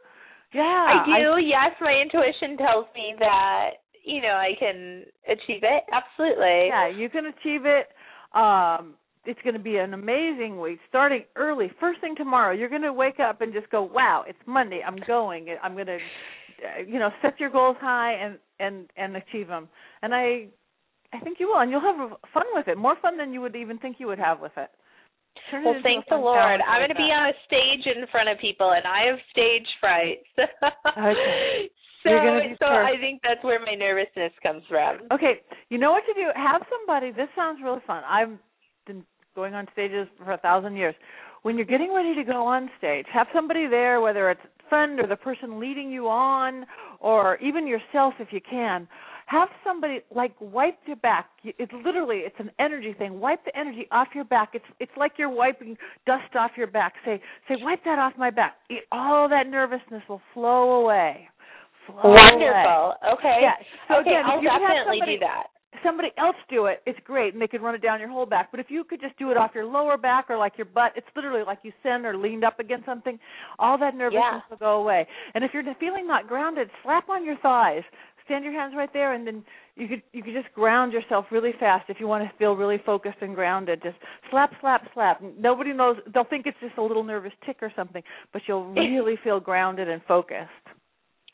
Yeah. 0.53 0.63
I 0.63 1.21
do. 1.21 1.41
yes, 1.45 1.73
my 1.81 1.95
intuition 2.01 2.57
tells 2.59 2.87
me 2.95 3.15
that 3.19 3.84
you 4.05 4.21
know 4.21 4.29
I 4.29 4.53
can 4.59 5.05
achieve 5.27 5.63
it. 5.63 5.85
Absolutely. 5.93 6.69
Yeah, 6.69 6.89
you 6.89 7.09
can 7.09 7.27
achieve 7.27 7.63
it. 7.65 7.89
Um, 8.37 8.95
it's 9.27 9.41
going 9.43 9.55
to 9.55 9.61
be 9.61 9.77
an 9.77 9.95
amazing 9.95 10.61
week 10.61 10.79
starting 10.89 11.25
early 11.37 11.71
first 11.81 12.01
thing 12.01 12.15
tomorrow 12.15 12.55
you're 12.55 12.69
going 12.69 12.83
to 12.83 12.93
wake 12.93 13.21
up 13.21 13.41
and 13.41 13.53
just 13.53 13.71
go 13.71 13.83
wow 13.83 14.23
it's 14.27 14.39
monday 14.47 14.81
i'm 14.87 14.99
going 15.07 15.47
i'm 15.63 15.75
going 15.75 15.87
to 15.87 15.97
uh, 15.97 16.83
you 16.87 16.99
know 16.99 17.09
set 17.23 17.39
your 17.41 17.49
goals 17.51 17.77
high 17.81 18.13
and 18.15 18.39
and 18.61 18.91
and 18.97 19.17
achieve 19.17 19.49
them 19.49 19.69
and 20.03 20.15
i 20.15 20.47
i 21.13 21.21
think 21.21 21.39
you 21.41 21.49
will 21.49 21.61
and 21.61 21.71
you'll 21.71 21.81
have 21.81 22.11
fun 22.33 22.45
with 22.53 22.69
it 22.69 22.77
more 22.77 22.97
fun 23.01 23.17
than 23.17 23.33
you 23.33 23.41
would 23.41 23.57
even 23.57 23.79
think 23.79 23.97
you 23.99 24.07
would 24.07 24.19
have 24.19 24.41
with 24.41 24.53
it 24.57 24.69
Turn 25.51 25.65
well, 25.65 25.75
it 25.75 25.83
thank 25.83 26.05
the 26.09 26.17
Lord. 26.17 26.61
I'm 26.63 26.79
going 26.79 26.91
to 26.91 26.95
be 26.95 27.11
on 27.11 27.29
a 27.29 27.37
stage 27.45 27.91
in 27.91 28.07
front 28.11 28.29
of 28.29 28.39
people, 28.39 28.71
and 28.71 28.87
I 28.87 29.11
have 29.11 29.19
stage 29.31 29.67
fright. 29.81 30.23
Okay. 30.97 31.71
So, 32.05 32.11
You're 32.11 32.21
gonna 32.21 32.51
be 32.51 32.57
so. 32.61 32.67
I 32.67 32.97
think 33.01 33.21
that's 33.23 33.43
where 33.43 33.59
my 33.59 33.75
nervousness 33.75 34.33
comes 34.43 34.63
from. 34.69 35.09
Okay, 35.11 35.41
you 35.71 35.79
know 35.79 35.91
what 35.91 36.05
to 36.07 36.13
do. 36.13 36.29
Have 36.37 36.61
somebody. 36.69 37.13
This 37.13 37.29
sounds 37.35 37.61
really 37.65 37.81
fun. 37.87 38.03
I've 38.07 38.37
been 38.87 39.03
going 39.35 39.55
on 39.55 39.67
stages 39.73 40.07
for 40.23 40.33
a 40.33 40.39
thousand 40.39 40.77
years. 40.77 40.95
When 41.43 41.57
you're 41.57 41.67
getting 41.67 41.95
ready 41.95 42.15
to 42.15 42.23
go 42.23 42.47
on 42.47 42.71
stage, 42.77 43.07
have 43.13 43.27
somebody 43.35 43.67
there, 43.67 44.03
whether 44.03 44.31
it's 44.31 44.41
a 44.45 44.69
friend 44.69 45.01
or 45.01 45.07
the 45.07 45.17
person 45.17 45.59
leading 45.59 45.91
you 45.91 46.09
on, 46.09 46.67
or 47.01 47.37
even 47.39 47.67
yourself 47.67 48.15
if 48.19 48.29
you 48.33 48.41
can. 48.41 48.87
Have 49.27 49.49
somebody 49.67 50.01
like 50.15 50.35
wipe 50.39 50.77
your 50.87 50.97
back. 50.97 51.31
It's 51.43 51.73
literally 51.85 52.19
it's 52.19 52.37
an 52.39 52.51
energy 52.59 52.95
thing. 52.99 53.19
Wipe 53.19 53.43
the 53.47 53.59
energy 53.59 53.87
off 53.91 54.09
your 54.15 54.25
back. 54.25 54.51
It's 54.53 54.65
it's 54.79 54.93
like 54.99 55.13
you're 55.17 55.31
wiping 55.31 55.79
dust 56.07 56.37
off 56.39 56.51
your 56.59 56.67
back. 56.67 56.93
Say 57.07 57.19
say 57.49 57.55
wipe 57.63 57.83
that 57.87 57.99
off 57.99 58.13
my 58.19 58.31
back. 58.31 58.57
All 58.93 59.27
that 59.31 59.47
nervousness 59.47 60.03
will 60.11 60.21
flow 60.35 60.83
away. 60.83 61.29
Away. 61.89 62.15
Wonderful. 62.15 62.95
Okay. 63.19 63.39
Yeah. 63.43 63.55
So 63.89 64.01
okay, 64.01 64.11
again, 64.11 64.23
I'll 64.27 64.43
you 64.43 64.49
could 64.51 64.53
have 64.53 64.61
definitely 64.63 64.99
somebody- 65.01 65.17
do 65.17 65.27
that. 65.27 65.47
somebody 65.83 66.09
else 66.19 66.37
do 66.49 66.67
it, 66.67 66.81
it's 66.87 66.99
great, 67.05 67.35
and 67.35 67.43
they 67.43 67.49
could 67.49 67.61
run 67.61 67.75
it 67.75 67.83
down 67.83 68.01
your 68.01 68.09
whole 68.09 68.25
back. 68.27 68.51
But 68.51 68.61
if 68.61 68.71
you 68.71 68.85
could 68.85 69.01
just 69.01 69.19
do 69.19 69.31
it 69.33 69.37
off 69.37 69.51
your 69.55 69.67
lower 69.67 69.97
back 69.99 70.31
or 70.31 70.39
like 70.39 70.57
your 70.57 70.65
butt, 70.67 70.93
it's 70.97 71.07
literally 71.15 71.43
like 71.45 71.59
you 71.63 71.73
send 71.83 72.07
or 72.07 72.17
leaned 72.17 72.45
up 72.45 72.59
against 72.61 72.87
something. 72.87 73.19
All 73.59 73.77
that 73.79 73.95
nervousness 73.95 74.23
Yeah. 74.25 74.41
will 74.49 74.57
go 74.57 74.81
away. 74.81 75.07
And 75.35 75.45
if 75.45 75.53
you're 75.53 75.65
feeling 75.81 76.07
not 76.07 76.27
grounded, 76.29 76.71
slap 76.83 77.09
on 77.11 77.25
your 77.25 77.37
thighs. 77.37 77.83
Stand 78.25 78.43
your 78.43 78.55
hands 78.55 78.73
right 78.75 78.91
there, 78.95 79.13
and 79.13 79.27
then 79.27 79.45
you 79.77 79.87
could 79.87 80.03
you 80.15 80.23
could 80.23 80.33
just 80.33 80.51
ground 80.55 80.95
yourself 80.95 81.27
really 81.31 81.53
fast 81.61 81.91
if 81.91 82.01
you 82.01 82.07
want 82.09 82.25
to 82.25 82.35
feel 82.39 82.57
really 82.57 82.79
focused 82.87 83.19
and 83.21 83.35
grounded. 83.35 83.83
Just 83.83 83.99
slap, 84.31 84.51
slap, 84.63 84.89
slap. 84.95 85.21
Nobody 85.39 85.75
knows. 85.75 85.99
They'll 86.15 86.25
think 86.25 86.47
it's 86.47 86.57
just 86.61 86.79
a 86.79 86.83
little 86.83 87.05
nervous 87.05 87.35
tick 87.45 87.59
or 87.61 87.71
something, 87.77 88.03
but 88.33 88.41
you'll 88.49 88.65
really 88.73 89.17
feel 89.23 89.41
grounded 89.41 89.91
and 89.91 90.01
focused. 90.09 90.49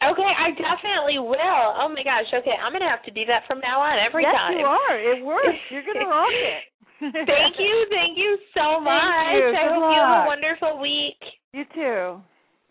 Okay, 0.00 0.32
I 0.32 0.48
definitely 0.56 1.20
will. 1.20 1.66
Oh 1.76 1.88
my 1.92 2.00
gosh. 2.02 2.24
Okay, 2.32 2.56
I'm 2.56 2.72
gonna 2.72 2.88
have 2.88 3.04
to 3.04 3.10
do 3.12 3.24
that 3.28 3.44
from 3.46 3.60
now 3.60 3.80
on 3.84 4.00
every 4.00 4.22
yes, 4.24 4.32
time. 4.32 4.56
you 4.56 4.64
are. 4.64 4.96
It 4.96 5.20
works. 5.24 5.60
You're 5.68 5.84
gonna 5.84 6.08
rock 6.08 6.32
it. 6.32 6.64
thank 7.00 7.56
you, 7.60 7.74
thank 7.92 8.16
you 8.16 8.38
so 8.56 8.80
Thank 8.80 8.84
much. 8.84 9.36
you. 9.36 9.44
I 9.44 9.52
Good 9.52 9.72
hope 9.76 9.92
you 9.92 10.00
have 10.00 10.24
a 10.24 10.26
wonderful 10.26 10.80
week. 10.80 11.20
You 11.52 11.64
too. 11.74 12.20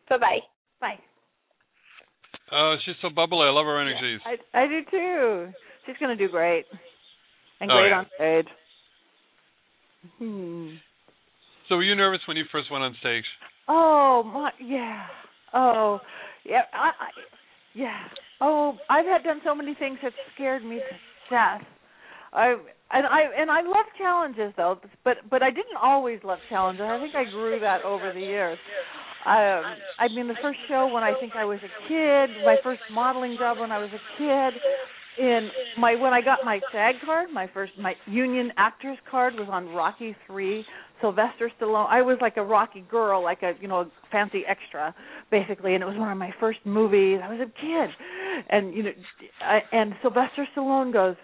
Bye 0.10 0.18
bye. 0.18 0.42
Bye. 0.82 1.00
Oh, 2.52 2.76
she's 2.86 2.96
so 3.02 3.10
bubbly. 3.14 3.46
I 3.46 3.52
love 3.54 3.66
her 3.66 3.78
energies. 3.80 4.22
I 4.26 4.38
I 4.58 4.66
do 4.68 4.82
too. 4.90 5.54
She's 5.86 5.96
gonna 6.00 6.16
do 6.18 6.30
great. 6.30 6.66
And 7.62 7.70
Oh, 7.72 7.76
great 7.78 7.90
yeah. 7.90 7.98
on 8.00 8.06
stage. 8.18 8.48
Hmm. 10.18 10.70
So 11.68 11.76
were 11.76 11.84
you 11.84 11.94
nervous 11.96 12.22
when 12.28 12.38
you 12.38 12.46
first 12.52 12.72
went 12.72 12.84
on 12.84 12.96
stage? 13.00 13.26
Oh 13.68 14.24
my 14.26 14.50
yeah. 14.60 15.06
Oh 15.54 16.00
yeah. 16.46 16.62
I, 16.74 16.88
I 16.88 17.10
yeah. 17.76 18.08
Oh, 18.42 18.78
I've 18.90 19.06
had 19.06 19.24
done 19.24 19.42
so 19.44 19.54
many 19.54 19.76
things 19.76 20.00
that 20.02 20.14
scared 20.34 20.64
me 20.64 20.78
to 20.78 20.96
death. 21.30 21.62
I 22.34 22.56
and 22.92 23.06
I 23.06 23.22
and 23.38 23.52
I 23.52 23.62
love 23.62 23.86
challenges 23.98 24.54
though, 24.58 24.80
but 25.04 25.18
but 25.30 25.44
I 25.44 25.50
didn't 25.50 25.78
always 25.82 26.20
love 26.24 26.40
challenges. 26.50 26.84
I 26.84 27.00
think 27.00 27.16
I 27.16 27.30
grew 27.30 27.60
that 27.60 27.84
over 27.84 28.12
the 28.14 28.20
years. 28.20 28.58
Um, 29.26 29.76
I 30.00 30.08
mean, 30.16 30.28
the 30.28 30.36
first 30.42 30.60
show 30.68 30.88
when 30.88 31.04
I 31.04 31.14
think 31.20 31.36
I 31.36 31.44
was 31.44 31.60
a 31.60 31.88
kid, 31.90 32.44
my 32.46 32.56
first 32.64 32.82
modeling 32.92 33.36
job 33.38 33.60
when 33.60 33.72
I 33.72 33.78
was 33.78 33.90
a 33.92 34.18
kid, 34.18 34.62
in 35.20 35.50
my 35.78 35.96
when 35.96 36.14
I 36.14 36.22
got 36.22 36.40
my 36.46 36.60
SAG 36.72 36.96
card, 37.06 37.30
my 37.32 37.50
first 37.54 37.74
my 37.80 37.94
union 38.06 38.52
actors 38.58 38.98
card 39.10 39.34
was 39.36 39.48
on 39.52 39.68
Rocky 39.70 40.16
Three. 40.26 40.66
Sylvester 41.02 41.52
Stallone. 41.60 41.88
I 41.90 42.02
was 42.02 42.18
like 42.22 42.38
a 42.38 42.44
Rocky 42.44 42.84
girl, 42.90 43.24
like 43.24 43.42
a 43.44 43.54
you 43.62 43.68
know 43.68 43.90
fancy 44.12 44.44
extra, 44.48 44.94
basically, 45.32 45.74
and 45.74 45.84
it 45.84 45.86
was 45.86 45.98
one 45.98 46.12
of 46.12 46.18
my 46.18 46.32
first 46.40 46.60
movies. 46.66 47.20
I 47.24 47.30
was 47.30 47.40
a 47.40 47.46
kid, 47.46 47.90
and 48.50 48.74
you 48.74 48.84
know, 48.84 48.92
I, 49.42 49.60
and 49.72 49.94
Sylvester 50.02 50.48
Stallone 50.56 50.92
goes, 50.92 51.16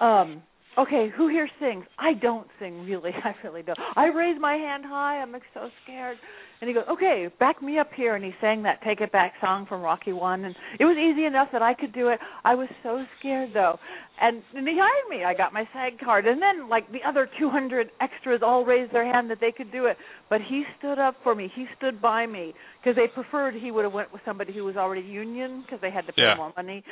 um, 0.00 0.42
"Okay, 0.78 1.08
who 1.16 1.28
here 1.28 1.48
sings? 1.60 1.84
I 1.98 2.14
don't 2.14 2.46
sing 2.60 2.84
really. 2.84 3.10
I 3.24 3.34
really 3.44 3.62
don't. 3.62 3.78
I 3.96 4.06
raise 4.06 4.40
my 4.40 4.54
hand 4.54 4.84
high. 4.86 5.20
I'm 5.20 5.32
like 5.32 5.42
so 5.54 5.68
scared." 5.84 6.16
And 6.60 6.66
he 6.68 6.74
goes, 6.74 6.84
"Okay, 6.88 7.28
back 7.38 7.62
me 7.62 7.78
up 7.78 7.92
here." 7.94 8.16
And 8.16 8.24
he 8.24 8.34
sang 8.40 8.62
that 8.64 8.82
"Take 8.82 9.00
It 9.00 9.12
Back" 9.12 9.34
song 9.40 9.66
from 9.66 9.80
Rocky 9.80 10.12
One, 10.12 10.44
and 10.44 10.56
it 10.80 10.84
was 10.84 10.96
easy 10.96 11.24
enough 11.24 11.48
that 11.52 11.62
I 11.62 11.72
could 11.72 11.92
do 11.92 12.08
it. 12.08 12.18
I 12.44 12.54
was 12.56 12.68
so 12.82 13.04
scared 13.18 13.50
though, 13.54 13.78
and, 14.20 14.42
and 14.54 14.66
he 14.66 14.76
hired 14.76 15.08
me. 15.08 15.24
I 15.24 15.34
got 15.34 15.52
my 15.52 15.68
SAG 15.72 16.00
card, 16.04 16.26
and 16.26 16.42
then 16.42 16.68
like 16.68 16.90
the 16.90 16.98
other 17.06 17.28
200 17.38 17.90
extras 18.00 18.40
all 18.42 18.64
raised 18.64 18.92
their 18.92 19.04
hand 19.04 19.30
that 19.30 19.38
they 19.40 19.52
could 19.52 19.70
do 19.70 19.86
it, 19.86 19.96
but 20.28 20.40
he 20.40 20.64
stood 20.78 20.98
up 20.98 21.14
for 21.22 21.34
me. 21.34 21.48
He 21.54 21.66
stood 21.76 22.02
by 22.02 22.26
me 22.26 22.54
because 22.82 22.96
they 22.96 23.06
preferred 23.06 23.54
he 23.54 23.70
would 23.70 23.84
have 23.84 23.92
went 23.92 24.12
with 24.12 24.22
somebody 24.24 24.52
who 24.52 24.64
was 24.64 24.76
already 24.76 25.02
union 25.02 25.62
because 25.62 25.80
they 25.80 25.90
had 25.92 26.06
to 26.06 26.12
pay 26.12 26.22
Yeah. 26.22 26.34
more 26.36 26.52
money 26.56 26.82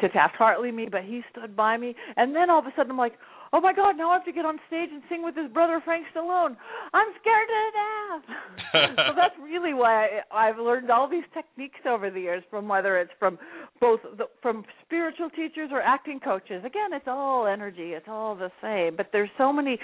to 0.00 0.08
Taft 0.08 0.36
Hartley 0.36 0.72
me, 0.72 0.88
but 0.90 1.02
he 1.04 1.22
stood 1.30 1.54
by 1.54 1.76
me. 1.76 1.94
And 2.16 2.34
then 2.34 2.48
all 2.48 2.60
of 2.60 2.66
a 2.66 2.72
sudden 2.74 2.92
I'm 2.92 2.98
like, 2.98 3.14
oh 3.52 3.60
my 3.60 3.72
God, 3.72 3.96
now 3.96 4.10
I 4.10 4.14
have 4.14 4.24
to 4.24 4.32
get 4.32 4.44
on 4.44 4.58
stage 4.68 4.90
and 4.92 5.02
sing 5.08 5.22
with 5.24 5.36
his 5.36 5.50
brother 5.50 5.80
Frank 5.84 6.06
Stallone. 6.14 6.56
I'm 6.92 7.08
scared 7.20 7.48
to 7.48 7.62
death. 7.74 8.36
so 8.96 9.12
that's 9.16 9.34
really 9.42 9.74
why 9.74 10.22
I, 10.30 10.48
I've 10.48 10.58
learned 10.58 10.90
all 10.90 11.08
these 11.08 11.24
techniques 11.34 11.80
over 11.88 12.10
the 12.10 12.20
years, 12.20 12.42
from 12.50 12.68
whether 12.68 12.98
it's 12.98 13.10
from 13.18 13.38
both 13.80 14.00
the, 14.16 14.26
from 14.42 14.64
spiritual 14.84 15.30
teachers 15.30 15.70
or 15.72 15.80
acting 15.82 16.20
coaches. 16.20 16.62
Again, 16.64 16.92
it's 16.92 17.08
all 17.08 17.46
energy. 17.46 17.92
It's 17.92 18.08
all 18.08 18.36
the 18.36 18.50
same. 18.62 18.96
But 18.96 19.08
there's 19.12 19.30
so 19.36 19.52
many 19.52 19.78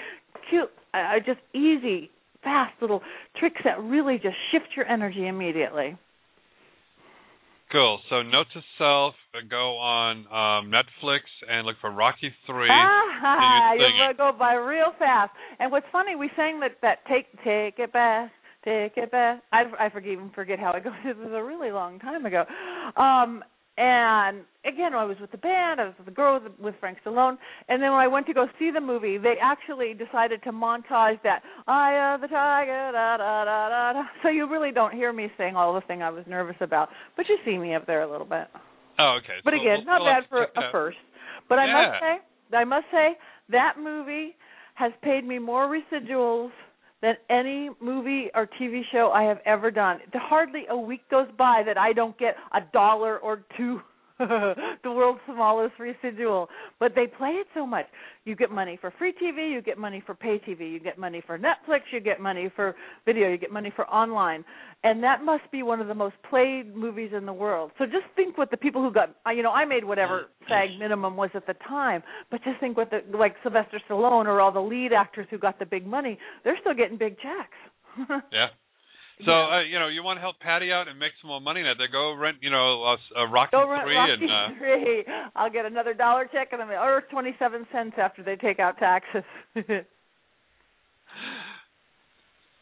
cute, 0.49 0.69
uh, 0.93 1.19
just 1.25 1.39
easy, 1.53 2.09
fast 2.43 2.73
little 2.81 3.01
tricks 3.37 3.61
that 3.65 3.81
really 3.81 4.15
just 4.15 4.35
shift 4.51 4.67
your 4.75 4.85
energy 4.85 5.27
immediately. 5.27 5.97
Cool. 7.71 7.99
So 8.09 8.21
note 8.21 8.47
to 8.53 8.61
self: 8.77 9.13
uh, 9.35 9.39
go 9.49 9.77
on 9.77 10.19
um, 10.27 10.71
Netflix 10.71 11.19
and 11.49 11.67
look 11.67 11.75
for 11.81 11.91
Rocky 11.91 12.31
Three. 12.45 12.69
Ah, 12.71 13.73
you 13.73 13.83
sing 13.85 13.95
you'll 13.97 14.11
it. 14.11 14.17
go 14.17 14.31
by 14.37 14.53
real 14.53 14.93
fast. 14.97 15.31
And 15.59 15.71
what's 15.71 15.85
funny, 15.91 16.15
we 16.15 16.29
sang 16.35 16.61
that 16.61 16.77
that 16.81 16.99
take 17.09 17.31
take 17.43 17.77
it 17.79 17.91
back, 17.91 18.31
take 18.63 18.93
it 18.95 19.11
back. 19.11 19.43
I 19.51 19.63
I 19.79 19.89
forget 19.89 20.11
even 20.11 20.29
forget 20.33 20.59
how 20.59 20.71
it 20.71 20.83
goes. 20.85 20.93
It 21.03 21.17
was 21.17 21.31
a 21.33 21.43
really 21.43 21.71
long 21.71 21.99
time 21.99 22.25
ago. 22.25 22.45
Um, 22.95 23.43
and 23.77 24.41
again, 24.65 24.93
I 24.93 25.05
was 25.05 25.17
with 25.21 25.31
the 25.31 25.37
band. 25.37 25.79
I 25.79 25.85
was 25.85 25.93
with 25.97 26.05
the 26.07 26.11
girl 26.11 26.39
with, 26.59 26.75
Frank 26.79 26.97
Stallone. 27.05 27.37
And 27.69 27.81
then 27.81 27.91
when 27.91 27.99
I 28.01 28.07
went 28.07 28.25
to 28.27 28.33
go 28.33 28.47
see 28.57 28.71
the 28.73 28.81
movie, 28.81 29.17
they 29.17 29.35
actually 29.41 29.93
decided 29.93 30.41
to 30.43 30.51
montage 30.51 31.21
that 31.23 31.43
"Eye 31.67 32.13
of 32.15 32.21
the 32.21 32.27
Tiger." 32.27 32.91
Da, 32.91 33.17
da, 33.17 33.45
da, 33.45 33.69
da, 33.69 33.93
da. 33.93 34.03
So 34.23 34.29
you 34.29 34.49
really 34.49 34.71
don't 34.71 34.93
hear 34.93 35.13
me 35.13 35.31
sing 35.37 35.55
all 35.55 35.73
the 35.75 35.81
thing 35.81 36.01
I 36.01 36.09
was 36.09 36.23
nervous 36.27 36.57
about, 36.59 36.89
but 37.15 37.27
you 37.29 37.37
see 37.45 37.57
me 37.57 37.75
up 37.75 37.85
there 37.85 38.01
a 38.01 38.11
little 38.11 38.25
bit. 38.27 38.47
Oh, 38.99 39.19
okay. 39.23 39.37
But 39.45 39.53
So 39.53 39.61
again, 39.61 39.77
we'll- 39.77 39.85
not 39.85 40.01
we'll 40.01 40.13
bad 40.13 40.23
for 40.29 40.43
a 40.55 40.71
first. 40.71 40.97
But 41.47 41.59
I 41.59 41.65
must 41.71 42.01
say, 42.01 42.57
I 42.57 42.63
must 42.63 42.85
say 42.91 43.17
that 43.49 43.73
movie 43.79 44.35
has 44.73 44.91
paid 45.01 45.23
me 45.23 45.39
more 45.39 45.67
residuals 45.67 46.51
than 47.01 47.15
any 47.29 47.69
movie 47.79 48.29
or 48.33 48.49
TV 48.59 48.81
show 48.91 49.11
I 49.11 49.23
have 49.23 49.39
ever 49.45 49.71
done. 49.71 49.99
Hardly 50.13 50.65
a 50.69 50.77
week 50.77 51.07
goes 51.09 51.27
by 51.37 51.63
that 51.65 51.77
I 51.77 51.93
don't 51.93 52.17
get 52.17 52.35
a 52.53 52.61
dollar 52.73 53.17
or 53.17 53.43
two. 53.55 53.81
the 54.83 54.91
world's 54.91 55.19
smallest 55.31 55.73
residual. 55.79 56.49
But 56.79 56.93
they 56.95 57.07
play 57.07 57.31
it 57.31 57.47
so 57.53 57.65
much. 57.65 57.85
You 58.25 58.35
get 58.35 58.51
money 58.51 58.77
for 58.79 58.91
free 58.97 59.13
TV, 59.13 59.51
you 59.51 59.61
get 59.61 59.77
money 59.77 60.01
for 60.05 60.15
pay 60.15 60.39
TV, 60.39 60.71
you 60.71 60.79
get 60.79 60.97
money 60.97 61.21
for 61.25 61.37
Netflix, 61.37 61.81
you 61.91 61.99
get 61.99 62.19
money 62.19 62.49
for 62.55 62.75
video, 63.05 63.29
you 63.29 63.37
get 63.37 63.51
money 63.51 63.71
for 63.75 63.87
online. 63.87 64.43
And 64.83 65.03
that 65.03 65.23
must 65.23 65.43
be 65.51 65.63
one 65.63 65.79
of 65.79 65.87
the 65.87 65.95
most 65.95 66.15
played 66.29 66.75
movies 66.75 67.11
in 67.15 67.25
the 67.25 67.33
world. 67.33 67.71
So 67.77 67.85
just 67.85 68.05
think 68.15 68.37
what 68.37 68.51
the 68.51 68.57
people 68.57 68.81
who 68.81 68.91
got, 68.91 69.15
you 69.33 69.43
know, 69.43 69.51
I 69.51 69.65
made 69.65 69.85
whatever 69.85 70.25
mm. 70.43 70.47
SAG 70.47 70.79
minimum 70.79 71.15
was 71.15 71.29
at 71.33 71.47
the 71.47 71.55
time, 71.67 72.03
but 72.31 72.43
just 72.43 72.59
think 72.59 72.75
what 72.77 72.89
the, 72.89 73.01
like 73.17 73.35
Sylvester 73.43 73.79
Stallone 73.89 74.25
or 74.25 74.41
all 74.41 74.51
the 74.51 74.59
lead 74.59 74.93
actors 74.93 75.27
who 75.29 75.37
got 75.37 75.59
the 75.59 75.65
big 75.65 75.85
money, 75.85 76.17
they're 76.43 76.57
still 76.61 76.73
getting 76.73 76.97
big 76.97 77.17
checks. 77.17 78.21
Yeah. 78.31 78.47
So 79.25 79.31
Yeah. 79.31 79.57
uh, 79.57 79.61
you 79.61 79.79
know, 79.79 79.87
you 79.87 80.03
want 80.03 80.17
to 80.17 80.21
help 80.21 80.39
Patti 80.39 80.71
out 80.71 80.87
and 80.87 80.99
make 80.99 81.11
some 81.21 81.29
more 81.29 81.41
money 81.41 81.63
that 81.63 81.75
they 81.81 81.87
go 81.91 82.13
rent, 82.13 82.37
you 82.41 82.51
know, 82.51 82.83
a, 82.83 82.97
a 83.21 83.27
Rocky 83.27 83.51
Go 83.51 83.67
rent 83.69 83.83
Three 83.85 83.95
Rocky 83.97 84.11
and 84.13 84.29
uh, 84.29 84.47
Three. 84.59 85.05
I'll 85.35 85.49
get 85.49 85.65
another 85.65 85.93
dollar 85.95 86.29
check 86.31 86.49
and 86.53 86.61
I'm 86.61 86.69
or 86.69 87.01
twenty 87.09 87.35
seven 87.39 87.65
cents 87.71 87.95
after 87.97 88.21
they 88.21 88.35
take 88.35 88.59
out 88.59 88.77
taxes. 88.77 89.23
okay. 89.57 89.81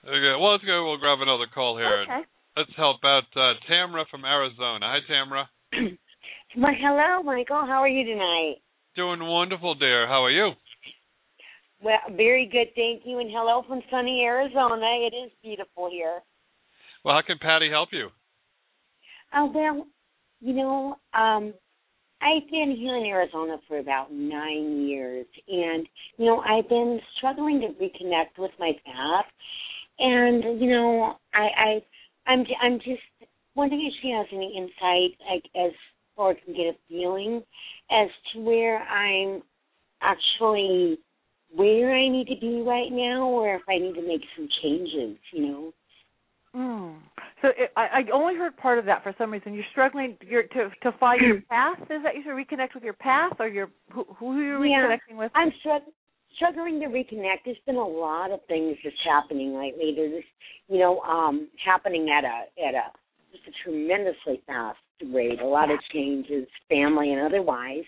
Well, 0.05 0.51
let's 0.53 0.63
go. 0.63 0.85
We'll 0.87 0.97
grab 0.97 1.19
another 1.21 1.47
call 1.53 1.77
here. 1.77 2.03
okay. 2.03 2.21
Let's 2.55 2.71
help 2.77 3.03
out 3.03 3.23
uh, 3.35 3.53
Tamra 3.69 4.05
from 4.09 4.23
Arizona. 4.23 4.85
Hi, 4.87 4.99
Tamra. 5.11 5.45
Well, 6.57 6.71
hello, 6.79 7.21
Michael. 7.21 7.65
How 7.67 7.81
are 7.83 7.87
you 7.89 8.05
tonight? 8.05 8.55
Doing 8.95 9.19
wonderful, 9.21 9.75
dear. 9.75 10.07
How 10.07 10.23
are 10.23 10.31
you? 10.31 10.51
Well, 11.83 11.97
very 12.15 12.45
good, 12.49 12.67
thank 12.75 13.01
you. 13.05 13.19
And 13.19 13.29
hello 13.29 13.63
from 13.67 13.81
sunny 13.91 14.21
Arizona. 14.23 14.85
It 15.05 15.13
is 15.13 15.31
beautiful 15.43 15.89
here. 15.91 16.21
Well, 17.05 17.13
how 17.13 17.21
can 17.21 17.37
Patti 17.37 17.69
help 17.69 17.89
you? 17.91 18.09
Oh 19.35 19.51
well, 19.53 19.85
you 20.41 20.53
know, 20.53 20.95
um, 21.13 21.53
I've 22.19 22.49
been 22.49 22.75
here 22.75 22.97
in 22.97 23.05
Arizona 23.05 23.57
for 23.67 23.77
about 23.77 24.11
nine 24.11 24.87
years, 24.87 25.27
and 25.47 25.87
you 26.17 26.25
know, 26.25 26.39
I've 26.39 26.67
been 26.67 26.99
struggling 27.15 27.61
to 27.61 27.67
reconnect 27.79 28.39
with 28.39 28.49
my 28.57 28.71
past. 28.83 29.27
And 29.99 30.59
you 30.59 30.71
know, 30.71 31.17
I, 31.31 31.47
I, 32.25 32.31
I'm, 32.31 32.43
I'm 32.59 32.79
just 32.79 33.03
wondering 33.53 33.85
if 33.85 33.93
she 34.01 34.09
has 34.09 34.25
any 34.33 34.55
insight, 34.57 35.15
like 35.29 35.43
as 35.55 35.73
or 36.17 36.33
can 36.33 36.55
get 36.55 36.73
a 36.73 36.75
feeling 36.89 37.43
as 37.91 38.09
to 38.33 38.39
where 38.39 38.79
I'm 38.79 39.43
actually 40.01 40.97
where 41.53 41.93
I 41.93 42.09
need 42.09 42.27
to 42.29 42.39
be 42.41 42.63
right 42.65 42.91
now, 42.91 43.27
or 43.29 43.53
if 43.55 43.61
I 43.69 43.77
need 43.77 43.93
to 43.93 44.07
make 44.07 44.21
some 44.35 44.49
changes. 44.63 45.19
You 45.31 45.47
know. 45.47 45.73
Mm. 46.55 46.97
So 47.41 47.49
it, 47.49 47.71
I, 47.75 47.81
I 47.81 48.03
only 48.13 48.35
heard 48.35 48.55
part 48.55 48.79
of 48.79 48.85
that 48.85 49.03
for 49.03 49.13
some 49.17 49.31
reason. 49.31 49.53
You're 49.53 49.65
struggling 49.71 50.17
you're, 50.25 50.43
to 50.43 50.69
to 50.83 50.91
find 50.99 51.21
your 51.21 51.41
path. 51.49 51.79
Is 51.81 52.01
that 52.03 52.15
you 52.15 52.23
should 52.23 52.31
reconnect 52.31 52.73
with 52.73 52.83
your 52.83 52.93
path, 52.93 53.33
or 53.39 53.47
your 53.47 53.69
who, 53.91 54.05
who 54.17 54.31
are 54.31 54.65
you 54.65 54.71
Yeah. 54.71 54.87
reconnecting 54.87 55.17
with? 55.17 55.31
I'm 55.35 55.51
strugg- 55.65 55.91
struggling 56.35 56.79
to 56.79 56.87
reconnect. 56.87 57.39
There's 57.45 57.57
been 57.65 57.75
a 57.75 57.87
lot 57.87 58.31
of 58.31 58.39
things 58.47 58.77
that's 58.83 58.95
happening 59.03 59.55
lately. 59.57 59.93
There's, 59.95 60.23
you 60.69 60.79
know, 60.79 60.99
um, 61.01 61.49
happening 61.63 62.09
at 62.09 62.23
a 62.23 62.45
at 62.65 62.73
a 62.73 62.91
just 63.31 63.43
a 63.47 63.51
tremendously 63.63 64.41
fast 64.47 64.77
rate. 65.13 65.41
A 65.41 65.45
lot 65.45 65.69
of 65.69 65.79
changes, 65.91 66.47
family 66.69 67.11
and 67.11 67.21
otherwise, 67.21 67.83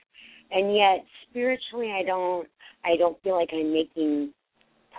and 0.52 0.76
yet 0.76 1.06
spiritually, 1.30 1.94
I 1.98 2.04
don't 2.04 2.48
I 2.84 2.98
don't 2.98 3.22
feel 3.24 3.36
like 3.36 3.50
I'm 3.54 3.72
making 3.72 4.34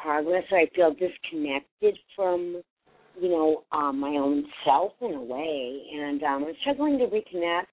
progress. 0.03 0.45
Or 0.51 0.59
I 0.59 0.67
feel 0.75 0.95
disconnected 0.95 1.99
from 2.17 2.63
you 3.21 3.29
know 3.29 3.65
um, 3.73 3.99
my 3.99 4.11
own 4.11 4.45
self 4.65 4.93
in 5.01 5.15
a 5.15 5.23
way, 5.23 5.83
and 5.95 6.23
um, 6.23 6.45
I'm 6.45 6.55
struggling 6.61 6.99
to 6.99 7.07
reconnect. 7.07 7.67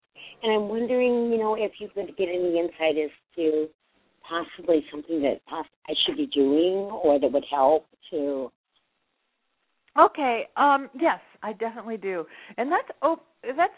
And 0.43 0.51
I'm 0.51 0.69
wondering, 0.69 1.31
you 1.31 1.37
know, 1.37 1.55
if 1.55 1.73
you 1.79 1.89
could 1.93 2.15
get 2.17 2.29
any 2.29 2.57
insight 2.59 2.97
as 3.03 3.09
to 3.35 3.67
possibly 4.27 4.83
something 4.91 5.21
that 5.21 5.45
poss- 5.45 5.65
I 5.87 5.93
should 6.05 6.17
be 6.17 6.27
doing 6.27 6.89
or 7.03 7.19
that 7.19 7.31
would 7.31 7.45
help 7.49 7.87
to. 8.11 8.51
Okay. 9.99 10.47
Um. 10.57 10.89
Yes, 10.99 11.19
I 11.41 11.53
definitely 11.53 11.97
do, 11.97 12.25
and 12.57 12.71
that's 12.71 12.89
op- 13.01 13.25
that's 13.43 13.73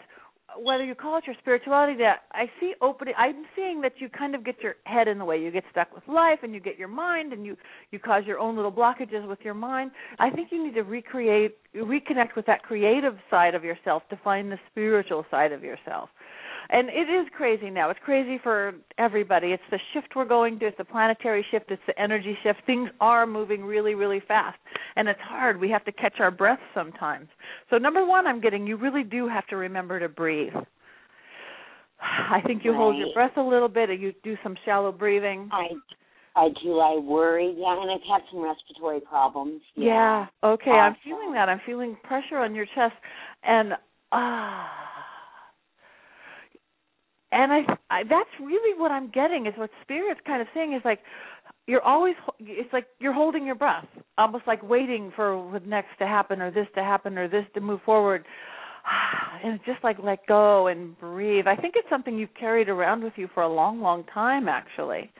whether 0.56 0.84
you 0.84 0.94
call 0.94 1.18
it 1.18 1.24
your 1.26 1.36
spirituality. 1.40 1.98
That 1.98 2.22
I 2.32 2.50
see 2.60 2.74
opening. 2.80 3.14
I'm 3.16 3.44
seeing 3.54 3.80
that 3.82 3.92
you 3.98 4.08
kind 4.08 4.34
of 4.34 4.44
get 4.44 4.62
your 4.62 4.76
head 4.84 5.08
in 5.08 5.18
the 5.18 5.24
way. 5.24 5.40
You 5.40 5.50
get 5.50 5.64
stuck 5.70 5.94
with 5.94 6.06
life, 6.08 6.40
and 6.42 6.54
you 6.54 6.60
get 6.60 6.78
your 6.78 6.88
mind, 6.88 7.32
and 7.32 7.44
you 7.44 7.56
you 7.90 7.98
cause 7.98 8.22
your 8.26 8.38
own 8.38 8.56
little 8.56 8.72
blockages 8.72 9.26
with 9.28 9.38
your 9.42 9.54
mind. 9.54 9.90
I 10.18 10.30
think 10.30 10.48
you 10.50 10.64
need 10.64 10.74
to 10.74 10.82
recreate, 10.82 11.56
reconnect 11.76 12.36
with 12.36 12.46
that 12.46 12.62
creative 12.62 13.16
side 13.30 13.54
of 13.54 13.64
yourself 13.64 14.02
to 14.10 14.18
find 14.22 14.50
the 14.50 14.58
spiritual 14.70 15.24
side 15.30 15.52
of 15.52 15.62
yourself. 15.62 16.08
And 16.70 16.90
it 16.90 17.10
is 17.10 17.26
crazy 17.34 17.70
now. 17.70 17.88
It's 17.88 18.00
crazy 18.04 18.38
for 18.42 18.74
everybody. 18.98 19.48
It's 19.48 19.62
the 19.70 19.78
shift 19.94 20.08
we're 20.14 20.26
going 20.26 20.58
to. 20.58 20.66
It's 20.66 20.76
the 20.76 20.84
planetary 20.84 21.44
shift. 21.50 21.70
It's 21.70 21.82
the 21.86 21.98
energy 21.98 22.36
shift. 22.42 22.60
Things 22.66 22.90
are 23.00 23.26
moving 23.26 23.64
really, 23.64 23.94
really 23.94 24.20
fast, 24.28 24.58
and 24.94 25.08
it's 25.08 25.20
hard. 25.22 25.58
We 25.58 25.70
have 25.70 25.84
to 25.86 25.92
catch 25.92 26.20
our 26.20 26.30
breath 26.30 26.58
sometimes. 26.74 27.28
So 27.70 27.78
number 27.78 28.04
one, 28.04 28.26
I'm 28.26 28.40
getting 28.40 28.66
you 28.66 28.76
really 28.76 29.02
do 29.02 29.26
have 29.28 29.46
to 29.46 29.56
remember 29.56 29.98
to 29.98 30.10
breathe. 30.10 30.52
I 32.00 32.40
think 32.46 32.64
you 32.64 32.74
hold 32.74 32.96
your 32.98 33.14
breath 33.14 33.36
a 33.38 33.42
little 33.42 33.68
bit, 33.68 33.88
and 33.88 34.00
you 34.00 34.12
do 34.22 34.36
some 34.42 34.54
shallow 34.66 34.92
breathing. 34.92 35.48
I 35.50 35.68
I 36.36 36.48
do. 36.62 36.78
I 36.80 36.98
worry. 36.98 37.54
Yeah, 37.56 37.80
and 37.80 37.90
I've 37.90 38.06
had 38.08 38.20
some 38.30 38.42
respiratory 38.42 39.00
problems. 39.00 39.62
Yeah. 39.74 40.26
Okay, 40.44 40.70
I'm 40.70 40.96
feeling 41.02 41.32
that. 41.32 41.48
I'm 41.48 41.60
feeling 41.64 41.96
pressure 42.04 42.36
on 42.36 42.54
your 42.54 42.66
chest, 42.66 42.94
and 43.42 43.72
ah. 44.12 44.87
And 47.32 47.52
I, 47.52 47.60
I 47.90 48.02
that's 48.04 48.30
really 48.40 48.78
what 48.78 48.90
I'm 48.90 49.10
getting 49.10 49.46
is 49.46 49.54
what 49.56 49.70
spirit's 49.82 50.20
kind 50.26 50.40
of 50.40 50.48
saying 50.54 50.74
is 50.74 50.82
like 50.84 51.00
you're 51.66 51.82
always 51.82 52.14
it's 52.40 52.72
like 52.72 52.86
you're 52.98 53.12
holding 53.12 53.44
your 53.44 53.54
breath 53.54 53.86
almost 54.16 54.46
like 54.46 54.62
waiting 54.68 55.12
for 55.14 55.50
what 55.50 55.66
next 55.66 55.90
to 55.98 56.06
happen 56.06 56.42
or 56.42 56.50
this 56.50 56.66
to 56.74 56.82
happen 56.82 57.16
or 57.16 57.28
this 57.28 57.44
to 57.54 57.60
move 57.60 57.80
forward. 57.84 58.24
And 59.44 59.60
just 59.64 59.84
like 59.84 59.98
let 60.02 60.26
go 60.26 60.66
and 60.66 60.98
breathe. 60.98 61.46
I 61.46 61.54
think 61.54 61.74
it's 61.76 61.88
something 61.88 62.18
you've 62.18 62.34
carried 62.34 62.68
around 62.68 63.04
with 63.04 63.12
you 63.14 63.28
for 63.32 63.44
a 63.44 63.48
long 63.48 63.80
long 63.80 64.02
time 64.12 64.48
actually. 64.48 65.12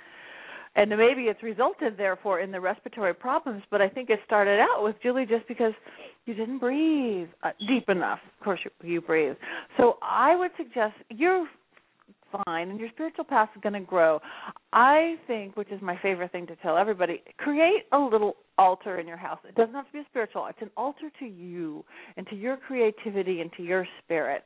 And 0.74 0.90
maybe 0.90 1.22
it's 1.22 1.40
resulted 1.42 1.96
therefore 1.96 2.40
in 2.40 2.50
the 2.50 2.60
respiratory 2.60 3.14
problems 3.14 3.62
but 3.70 3.80
i 3.80 3.88
think 3.88 4.10
it 4.10 4.18
started 4.26 4.58
out 4.58 4.82
with 4.82 4.96
julie 5.02 5.26
just 5.26 5.46
because 5.46 5.72
you 6.26 6.34
didn't 6.34 6.58
breathe 6.58 7.28
uh, 7.42 7.50
deep 7.68 7.88
enough. 7.88 8.18
Of 8.38 8.44
course 8.44 8.60
you, 8.64 8.70
you 8.88 9.00
breathe. 9.00 9.36
So 9.76 9.98
i 10.02 10.34
would 10.34 10.50
suggest 10.56 10.94
you're 11.10 11.46
fine 12.44 12.70
and 12.70 12.78
your 12.78 12.88
spiritual 12.90 13.24
path 13.24 13.48
is 13.54 13.60
going 13.62 13.72
to 13.72 13.80
grow 13.80 14.20
i 14.72 15.14
think 15.26 15.56
which 15.56 15.70
is 15.70 15.80
my 15.82 15.98
favorite 16.02 16.30
thing 16.32 16.46
to 16.46 16.56
tell 16.56 16.76
everybody 16.76 17.22
create 17.38 17.84
a 17.92 17.98
little 17.98 18.36
altar 18.58 18.98
in 18.98 19.06
your 19.06 19.16
house 19.16 19.38
it 19.48 19.54
doesn't 19.54 19.74
have 19.74 19.86
to 19.86 19.92
be 19.92 19.98
a 19.98 20.06
spiritual 20.10 20.46
it's 20.46 20.62
an 20.62 20.70
altar 20.76 21.10
to 21.18 21.26
you 21.26 21.84
and 22.16 22.26
to 22.26 22.36
your 22.36 22.56
creativity 22.56 23.40
and 23.40 23.50
to 23.56 23.62
your 23.62 23.86
spirit 24.04 24.44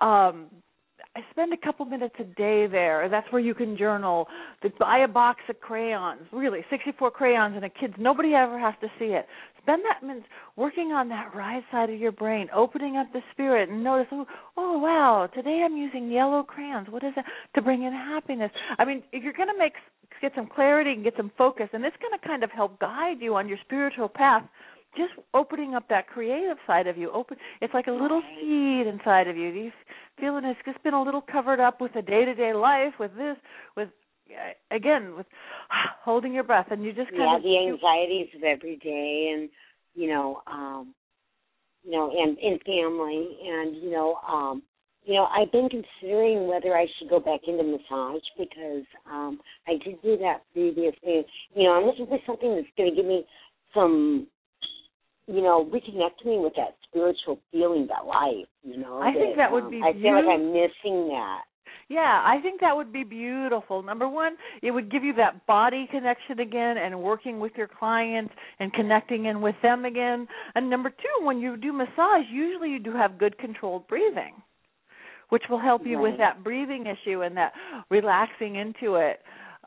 um 0.00 0.46
I 1.16 1.20
spend 1.30 1.52
a 1.52 1.56
couple 1.56 1.86
minutes 1.86 2.16
a 2.18 2.24
day 2.24 2.66
there. 2.66 3.08
That's 3.08 3.30
where 3.30 3.40
you 3.40 3.54
can 3.54 3.76
journal. 3.76 4.26
Buy 4.80 5.00
a 5.00 5.08
box 5.08 5.40
of 5.48 5.60
crayons, 5.60 6.22
really, 6.32 6.64
64 6.70 7.12
crayons, 7.12 7.54
and 7.54 7.62
the 7.62 7.68
kids, 7.68 7.94
nobody 7.98 8.34
ever 8.34 8.58
has 8.58 8.74
to 8.80 8.88
see 8.98 9.06
it. 9.06 9.26
Spend 9.64 9.82
that 9.84 10.06
means 10.06 10.24
working 10.56 10.92
on 10.92 11.08
that 11.08 11.34
right 11.34 11.64
side 11.72 11.88
of 11.88 11.98
your 11.98 12.12
brain, 12.12 12.48
opening 12.54 12.98
up 12.98 13.10
the 13.14 13.20
spirit, 13.32 13.70
and 13.70 13.82
notice, 13.82 14.06
oh, 14.12 14.26
oh 14.58 14.78
wow, 14.78 15.26
today 15.34 15.62
I'm 15.64 15.74
using 15.74 16.10
yellow 16.10 16.42
crayons. 16.42 16.88
What 16.90 17.02
is 17.02 17.12
that? 17.16 17.24
To 17.54 17.62
bring 17.62 17.82
in 17.82 17.92
happiness. 17.92 18.50
I 18.78 18.84
mean, 18.84 19.02
if 19.12 19.24
you're 19.24 19.32
going 19.32 19.48
to 19.48 19.58
make 19.58 19.72
get 20.20 20.32
some 20.36 20.48
clarity 20.54 20.92
and 20.92 21.02
get 21.02 21.14
some 21.16 21.32
focus, 21.36 21.68
and 21.72 21.84
it's 21.84 21.96
going 21.96 22.18
to 22.18 22.26
kind 22.26 22.44
of 22.44 22.50
help 22.50 22.78
guide 22.78 23.16
you 23.20 23.34
on 23.36 23.48
your 23.48 23.58
spiritual 23.64 24.08
path 24.08 24.42
just 24.96 25.12
opening 25.32 25.74
up 25.74 25.88
that 25.88 26.06
creative 26.06 26.56
side 26.68 26.86
of 26.86 26.96
you 26.96 27.10
open 27.10 27.36
it's 27.60 27.74
like 27.74 27.88
a 27.88 27.90
little 27.90 28.22
seed 28.40 28.86
inside 28.86 29.26
of 29.26 29.36
you 29.36 29.48
you 29.48 29.72
feeling 30.20 30.44
it's 30.44 30.60
just 30.64 30.80
been 30.84 30.94
a 30.94 31.02
little 31.02 31.20
covered 31.20 31.58
up 31.58 31.80
with 31.80 31.92
the 31.94 32.02
day 32.02 32.24
to 32.24 32.32
day 32.32 32.52
life 32.52 32.92
with 33.00 33.10
this 33.16 33.36
with 33.76 33.88
again 34.70 35.16
with 35.16 35.26
holding 36.04 36.32
your 36.32 36.44
breath 36.44 36.68
and 36.70 36.84
you 36.84 36.92
just 36.92 37.10
kind 37.10 37.22
of. 37.22 37.28
yeah, 37.28 37.36
of 37.36 37.42
the 37.42 37.72
anxieties 37.72 38.28
of 38.36 38.42
every 38.42 38.76
day, 38.76 39.32
and 39.34 39.48
you 39.94 40.08
know, 40.08 40.42
um, 40.46 40.94
you 41.82 41.92
know, 41.92 42.10
and 42.10 42.36
and 42.38 42.60
family, 42.62 43.38
and 43.44 43.76
you 43.76 43.90
know, 43.90 44.16
um, 44.28 44.62
you 45.04 45.14
know, 45.14 45.24
I've 45.24 45.52
been 45.52 45.68
considering 45.68 46.46
whether 46.48 46.76
I 46.76 46.86
should 46.98 47.10
go 47.10 47.20
back 47.20 47.40
into 47.46 47.62
massage 47.62 48.22
because 48.38 48.84
um 49.10 49.40
I 49.66 49.72
did 49.84 50.00
do 50.02 50.16
that 50.18 50.42
previously. 50.52 51.26
You 51.54 51.64
know, 51.64 51.72
I'm 51.72 51.84
looking 51.84 52.06
for 52.06 52.18
something 52.26 52.54
that's 52.56 52.68
going 52.76 52.90
to 52.90 52.96
give 52.96 53.06
me 53.06 53.24
some 53.74 54.26
you 55.26 55.40
know, 55.40 55.64
reconnect 55.72 56.24
me 56.24 56.38
with 56.38 56.52
that 56.56 56.76
spiritual 56.88 57.40
feeling, 57.50 57.88
that 57.88 58.06
life. 58.06 58.46
You 58.62 58.78
know, 58.78 59.00
I 59.00 59.12
think 59.12 59.36
that 59.36 59.50
would 59.50 59.64
um, 59.64 59.70
be 59.70 59.80
I 59.82 59.92
feel 59.92 60.12
like. 60.12 60.24
I'm 60.28 60.52
missing 60.52 61.08
that. 61.08 61.42
Yeah, 61.88 62.22
I 62.24 62.40
think 62.42 62.60
that 62.60 62.76
would 62.76 62.92
be 62.92 63.04
beautiful. 63.04 63.82
Number 63.82 64.08
one, 64.08 64.36
it 64.62 64.70
would 64.70 64.90
give 64.90 65.04
you 65.04 65.12
that 65.14 65.46
body 65.46 65.86
connection 65.90 66.40
again 66.40 66.78
and 66.78 67.00
working 67.02 67.40
with 67.40 67.52
your 67.56 67.68
clients 67.68 68.32
and 68.58 68.72
connecting 68.72 69.26
in 69.26 69.40
with 69.40 69.56
them 69.62 69.84
again. 69.84 70.26
And 70.54 70.70
number 70.70 70.90
two, 70.90 71.24
when 71.26 71.38
you 71.38 71.56
do 71.56 71.72
massage, 71.72 72.24
usually 72.30 72.70
you 72.70 72.78
do 72.78 72.92
have 72.92 73.18
good 73.18 73.36
controlled 73.38 73.86
breathing, 73.88 74.34
which 75.28 75.44
will 75.50 75.60
help 75.60 75.86
you 75.86 75.98
with 75.98 76.18
that 76.18 76.42
breathing 76.42 76.86
issue 76.86 77.22
and 77.22 77.36
that 77.36 77.52
relaxing 77.90 78.56
into 78.56 78.96
it. 78.96 79.20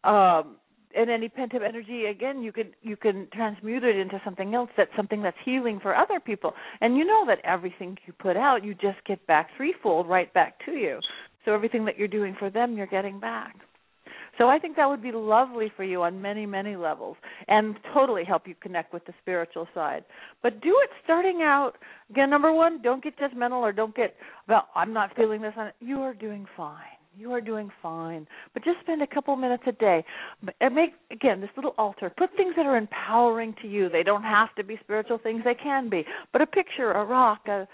Um 0.04 0.58
and 0.96 1.10
any 1.10 1.30
pent 1.30 1.54
up 1.54 1.62
energy 1.68 2.06
again 2.06 2.42
you 2.42 2.52
can 2.52 2.72
you 2.82 2.96
can 2.96 3.28
transmute 3.34 3.84
it 3.84 3.96
into 3.96 4.20
something 4.24 4.54
else 4.56 4.70
that's 4.78 4.92
something 4.96 5.22
that's 5.22 5.38
healing 5.44 5.80
for 5.82 5.96
other 5.96 6.20
people 6.20 6.54
and 6.82 6.96
you 6.98 7.06
know 7.06 7.26
that 7.26 7.40
everything 7.44 7.98
you 8.06 8.14
put 8.14 8.38
out 8.38 8.64
you 8.64 8.74
just 8.74 8.98
get 9.06 9.26
back 9.28 9.50
threefold 9.58 10.08
right 10.08 10.34
back 10.34 10.56
to 10.66 10.72
you 10.72 11.00
so 11.48 11.54
everything 11.54 11.86
that 11.86 11.98
you're 11.98 12.10
doing 12.10 12.36
for 12.38 12.50
them 12.50 12.76
you're 12.76 12.86
getting 12.86 13.20
back 13.22 13.56
So 14.38 14.50
I 14.50 14.60
think 14.60 14.76
that 14.76 14.88
would 14.88 15.02
be 15.02 15.14
lovely 15.14 15.72
for 15.76 15.84
you 15.84 16.04
on 16.04 16.22
many, 16.22 16.46
many 16.46 16.76
levels 16.76 17.16
and 17.48 17.76
totally 17.94 18.26
help 18.26 18.48
you 18.48 18.56
connect 18.62 18.94
with 18.94 19.06
the 19.06 19.14
spiritual 19.22 19.68
side. 19.74 20.04
But 20.44 20.62
do 20.62 20.76
it 20.84 20.90
starting 21.06 21.40
out 21.42 21.74
again 22.10 22.30
number 22.30 22.54
1, 22.54 22.82
don't 22.82 23.04
get 23.04 23.18
judgmental 23.18 23.62
or 23.62 23.72
don't 23.72 23.96
get 23.96 24.16
well, 24.48 24.68
I'm 24.76 24.94
not 24.94 25.16
feeling 25.16 25.42
this 25.42 25.54
you 25.80 26.02
are 26.02 26.14
doing 26.14 26.46
fine. 26.56 26.98
You 27.18 27.32
are 27.32 27.42
doing 27.42 27.72
fine. 27.82 28.28
But 28.54 28.64
just 28.64 28.80
spend 28.82 29.02
a 29.02 29.08
couple 29.08 29.36
minutes 29.38 29.64
a 29.66 29.72
day. 29.72 30.06
And 30.62 30.76
make 30.76 30.92
again 31.12 31.42
this 31.42 31.50
little 31.56 31.74
altar. 31.80 32.12
Put 32.16 32.30
things 32.38 32.54
that 32.58 32.68
are 32.68 32.78
empowering 32.78 33.56
to 33.64 33.68
you. 33.68 33.90
They 33.90 34.04
don't 34.04 34.24
have 34.24 34.54
to 34.56 34.64
be 34.64 34.78
spiritual 34.84 35.18
things, 35.18 35.42
they 35.44 35.56
can 35.56 35.90
be. 35.90 36.06
But 36.32 36.44
a 36.44 36.46
picture, 36.46 36.92
a 36.92 37.04
rock, 37.04 37.48
a 37.48 37.68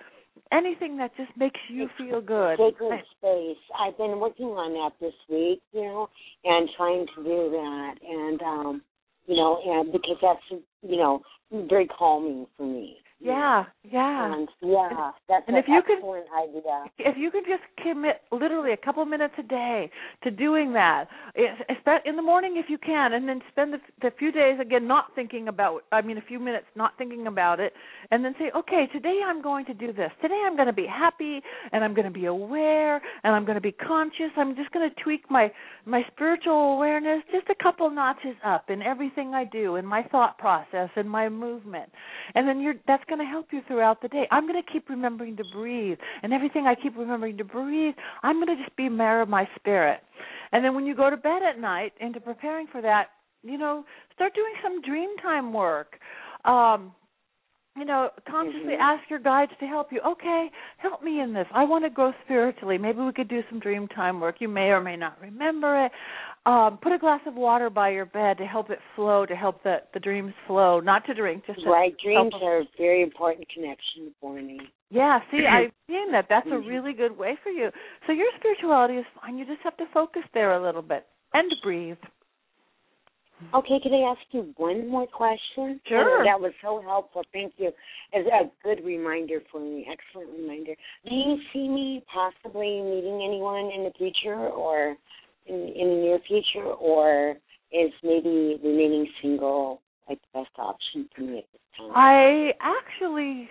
anything 0.56 0.98
that 0.98 1.12
just 1.18 1.36
makes 1.38 1.60
you 1.70 1.88
feel 1.98 2.22
good. 2.22 2.58
Sacred 2.58 3.02
space. 3.18 3.58
I've 3.80 3.98
been 3.98 4.20
working 4.20 4.48
on 4.48 4.74
that 4.74 4.94
this 5.00 5.14
week, 5.30 5.62
you 5.74 5.82
know, 5.82 6.10
and 6.44 6.70
trying 6.78 7.06
to 7.16 7.24
do 7.24 7.50
that, 7.52 7.96
and 8.08 8.42
um, 8.42 8.82
you 9.26 9.36
know, 9.36 9.60
and 9.66 9.92
because 9.92 10.18
that's 10.22 10.62
you 10.82 10.98
know 10.98 11.22
very 11.52 11.88
calming 11.88 12.46
for 12.58 12.66
me. 12.66 12.98
Yeah, 13.24 13.64
yeah. 13.90 14.34
And 14.34 14.50
yeah, 14.62 15.12
that's 15.30 15.46
and 15.48 15.56
if 15.56 15.66
you 15.68 15.80
excellent 15.80 16.26
idea. 16.38 16.86
If 17.00 17.18
you 17.18 17.32
could 17.32 17.46
just 17.46 17.64
commit 17.82 18.22
literally 18.32 18.74
a 18.74 18.78
couple 18.78 19.06
minutes 19.06 19.34
a 19.38 19.44
day 19.44 19.90
to 20.24 20.32
doing 20.32 20.74
that, 20.74 21.06
eh, 21.38 22.00
in 22.06 22.18
the 22.18 22.22
morning 22.22 22.56
if 22.58 22.70
you 22.70 22.78
can, 22.78 23.14
and 23.14 23.28
then 23.28 23.42
spend 23.50 23.74
the, 23.74 23.80
the 24.02 24.12
few 24.20 24.32
days 24.32 24.60
again 24.60 24.88
not 24.88 25.08
thinking 25.16 25.48
about. 25.48 25.84
I 25.94 26.02
mean, 26.02 26.18
a 26.18 26.22
few 26.22 26.40
minutes 26.40 26.66
not 26.76 26.98
thinking 26.98 27.28
about 27.28 27.62
it, 27.62 27.72
and 28.12 28.26
then 28.26 28.36
say, 28.38 28.52
okay, 28.58 28.88
today 28.92 29.20
I'm 29.26 29.42
going 29.42 29.66
to 29.66 29.74
do 29.74 29.94
this. 29.94 30.12
Today 30.22 30.42
I'm 30.46 30.56
going 30.56 30.68
to 30.68 30.74
be 30.74 30.88
happy, 30.88 31.42
and 31.72 31.84
I'm 31.84 31.94
going 31.94 32.06
to 32.06 32.12
be 32.12 32.26
aware, 32.26 33.02
and 33.24 33.36
I'm 33.36 33.46
going 33.46 33.56
to 33.56 33.62
be 33.62 33.72
conscious. 33.72 34.32
I'm 34.36 34.56
just 34.56 34.72
going 34.72 34.90
to 34.90 35.04
tweak 35.04 35.32
my 35.32 35.52
my 35.86 36.02
spiritual 36.14 36.74
awareness 36.76 37.24
just 37.32 37.48
a 37.50 37.64
couple 37.64 37.90
notches 37.90 38.36
up 38.46 38.70
in 38.70 38.82
everything 38.82 39.34
I 39.34 39.46
do, 39.46 39.78
in 39.78 39.86
my 39.86 40.04
thought 40.04 40.38
process, 40.38 40.90
in 40.98 41.08
my 41.08 41.30
movement, 41.30 41.90
and 42.36 42.48
then 42.48 42.60
you're 42.60 42.76
that's 42.86 43.04
going 43.14 43.26
to 43.26 43.32
help 43.32 43.48
you 43.52 43.62
throughout 43.68 44.02
the 44.02 44.08
day. 44.08 44.28
I'm 44.32 44.48
going 44.48 44.62
to 44.62 44.72
keep 44.72 44.90
remembering 44.90 45.38
to 45.38 45.44
breathe, 45.54 45.98
and 46.24 46.34
everything 46.34 46.66
I 46.66 46.76
keep 46.76 46.98
remembering 46.98 47.38
to 47.38 47.44
breathe, 47.44 47.96
I'm 48.24 48.36
going 48.38 48.56
to 48.56 48.64
just 48.64 48.76
be 48.76 48.88
aware 48.88 49.22
of 49.22 49.30
my 49.30 49.48
spirit. 49.56 50.00
And 50.52 50.64
then 50.64 50.74
when 50.76 50.86
you 50.86 50.96
go 50.96 51.10
to 51.10 51.18
bed 51.18 51.42
at 51.48 51.60
night, 51.60 51.94
into 52.00 52.20
preparing 52.20 52.68
for 52.72 52.82
that, 52.82 53.10
you 53.44 53.58
know, 53.58 53.86
start 54.16 54.34
doing 54.34 54.54
some 54.64 54.82
dream 54.82 55.10
time 55.22 55.54
work. 55.54 56.00
Um, 56.46 56.94
you 57.76 57.86
know, 57.86 58.12
consciously 58.30 58.74
Mhm. 58.74 58.80
ask 58.80 59.10
your 59.10 59.20
guides 59.20 59.52
to 59.60 59.66
help 59.66 59.92
you. 59.92 60.00
Okay, 60.02 60.52
help 60.78 61.02
me 61.02 61.22
in 61.22 61.34
this. 61.34 61.48
I 61.52 61.64
want 61.66 61.84
to 61.86 61.90
grow 61.90 62.14
spiritually. 62.24 62.78
Maybe 62.78 63.02
we 63.02 63.12
could 63.12 63.28
do 63.28 63.44
some 63.50 63.60
dream 63.60 63.88
time 63.88 64.20
work. 64.20 64.42
You 64.42 64.48
may 64.48 64.70
or 64.72 64.80
may 64.80 64.96
not 64.96 65.20
remember 65.20 65.86
it. 65.86 65.92
Um, 66.46 66.78
put 66.82 66.92
a 66.92 66.98
glass 66.98 67.22
of 67.26 67.36
water 67.36 67.70
by 67.70 67.90
your 67.90 68.06
bed 68.06 68.38
to 68.38 68.46
help 68.46 68.70
it 68.70 68.80
flow, 68.96 69.26
to 69.26 69.36
help 69.36 69.64
the 69.64 69.78
the 69.94 70.00
dreams 70.00 70.34
flow. 70.46 70.82
Not 70.82 71.06
to 71.06 71.14
drink, 71.14 71.46
just 71.46 71.62
to 71.64 71.70
Right, 71.70 71.96
dreams 72.04 72.34
are 72.42 72.60
a 72.60 72.64
very 72.78 73.02
important 73.02 73.48
connection 73.50 74.14
for 74.20 74.34
me. 74.42 74.60
yeah, 74.90 75.20
see, 75.32 75.46
I've 75.48 75.72
seen 75.88 76.12
that. 76.12 76.28
That's 76.28 76.48
a 76.48 76.56
Mhm. 76.56 76.68
really 76.68 76.94
good 76.94 77.18
way 77.18 77.38
for 77.38 77.50
you. 77.50 77.72
So 78.06 78.12
your 78.12 78.30
spirituality 78.36 78.98
is 78.98 79.06
fine. 79.22 79.38
You 79.38 79.46
just 79.46 79.62
have 79.62 79.78
to 79.78 79.86
focus 79.94 80.24
there 80.34 80.54
a 80.54 80.62
little 80.62 80.82
bit 80.82 81.08
and 81.34 81.50
breathe. 81.62 81.98
Okay, 83.54 83.80
can 83.82 83.94
I 83.94 84.12
ask 84.12 84.22
you 84.32 84.54
one 84.58 84.88
more 84.88 85.06
question? 85.08 85.80
Sure. 85.86 86.24
That 86.24 86.40
was 86.40 86.54
so 86.62 86.82
helpful. 86.82 87.24
Thank 87.32 87.54
you. 87.58 87.72
As 88.14 88.26
a 88.26 88.50
good 88.64 88.84
reminder 88.84 89.42
for 89.52 89.60
me, 89.60 89.88
excellent 89.90 90.32
reminder. 90.32 90.76
Do 91.08 91.14
you 91.16 91.38
see 91.52 91.68
me 91.70 92.04
possibly 92.12 92.82
meeting 92.82 93.22
anyone 93.24 93.70
in 93.72 93.84
the 93.84 93.92
future 93.98 94.50
or 94.50 94.98
in, 95.48 95.56
in 95.56 95.88
the 95.90 95.96
near 95.96 96.20
future, 96.28 96.66
or 96.66 97.36
is 97.72 97.92
maybe 98.04 98.60
remaining 98.64 99.08
single 99.22 99.82
like 100.08 100.20
the 100.22 100.40
best 100.40 100.52
option 100.58 101.10
for 101.16 101.22
me 101.22 101.40
at 101.40 101.46
this 101.52 101.62
time? 101.78 101.92
I 101.96 102.52
actually, 102.62 103.50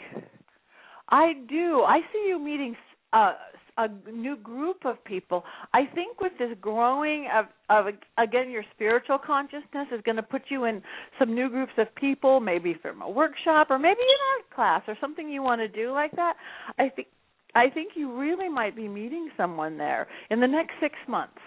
I 1.09 1.32
do. 1.49 1.82
I 1.86 2.01
see 2.12 2.26
you 2.28 2.38
meeting 2.38 2.76
uh, 3.12 3.32
a 3.78 3.88
new 4.11 4.36
group 4.36 4.84
of 4.84 5.03
people. 5.05 5.45
I 5.72 5.86
think 5.95 6.20
with 6.20 6.32
this 6.38 6.51
growing 6.61 7.26
of, 7.34 7.47
of 7.70 7.93
again, 8.18 8.51
your 8.51 8.64
spiritual 8.74 9.18
consciousness 9.18 9.88
is 9.93 10.01
going 10.05 10.16
to 10.16 10.22
put 10.22 10.43
you 10.49 10.64
in 10.64 10.82
some 11.18 11.34
new 11.34 11.49
groups 11.49 11.72
of 11.78 11.93
people, 11.95 12.40
maybe 12.40 12.76
from 12.80 13.03
a 13.03 13.11
workshop 13.11 13.68
or 13.70 13.78
maybe 13.78 14.01
an 14.01 14.18
art 14.36 14.55
class 14.55 14.82
or 14.88 14.97
something 15.01 15.28
you 15.28 15.43
want 15.43 15.61
to 15.61 15.68
do 15.68 15.90
like 15.93 16.12
that. 16.12 16.34
I 16.78 16.88
think 16.90 17.09
I 17.55 17.68
think 17.68 17.93
you 17.95 18.18
really 18.18 18.49
might 18.49 18.74
be 18.74 18.88
meeting 18.88 19.28
someone 19.36 19.76
there 19.76 20.07
in 20.30 20.40
the 20.40 20.47
next 20.47 20.72
six 20.80 20.95
months. 21.07 21.38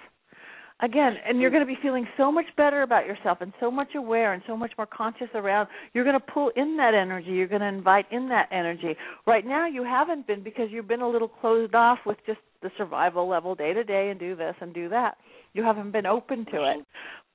Again, 0.82 1.16
and 1.26 1.40
you're 1.40 1.52
going 1.52 1.66
to 1.66 1.68
be 1.68 1.78
feeling 1.82 2.06
so 2.18 2.30
much 2.30 2.46
better 2.58 2.82
about 2.82 3.06
yourself 3.06 3.38
and 3.40 3.54
so 3.62 3.72
much 3.72 3.96
aware 3.96 4.34
and 4.34 4.44
so 4.46 4.58
much 4.58 4.74
more 4.78 4.86
conscious 4.86 5.30
around. 5.34 5.70
You're 5.94 6.04
going 6.04 6.20
to 6.20 6.26
pull 6.34 6.52
in 6.58 6.76
that 6.78 6.94
energy. 6.94 7.32
You're 7.32 7.48
going 7.48 7.62
to 7.62 7.68
invite 7.68 8.12
in 8.12 8.28
that 8.28 8.50
energy. 8.52 8.94
Right 9.26 9.46
now, 9.46 9.68
you 9.68 9.86
haven't 9.86 10.28
been 10.28 10.44
because 10.44 10.68
you've 10.72 10.88
been 10.88 11.02
a 11.02 11.10
little 11.10 11.30
closed 11.30 11.76
off 11.76 12.00
with 12.06 12.18
just 12.26 12.40
the 12.62 12.70
survival 12.78 13.26
level 13.26 13.56
day 13.56 13.74
to 13.74 13.86
day 13.86 14.10
and 14.10 14.20
do 14.20 14.36
this 14.36 14.54
and 14.60 14.74
do 14.74 14.90
that. 14.90 15.16
You 15.54 15.64
haven't 15.64 15.92
been 15.92 16.06
open 16.06 16.46
to 16.52 16.72
it. 16.72 16.86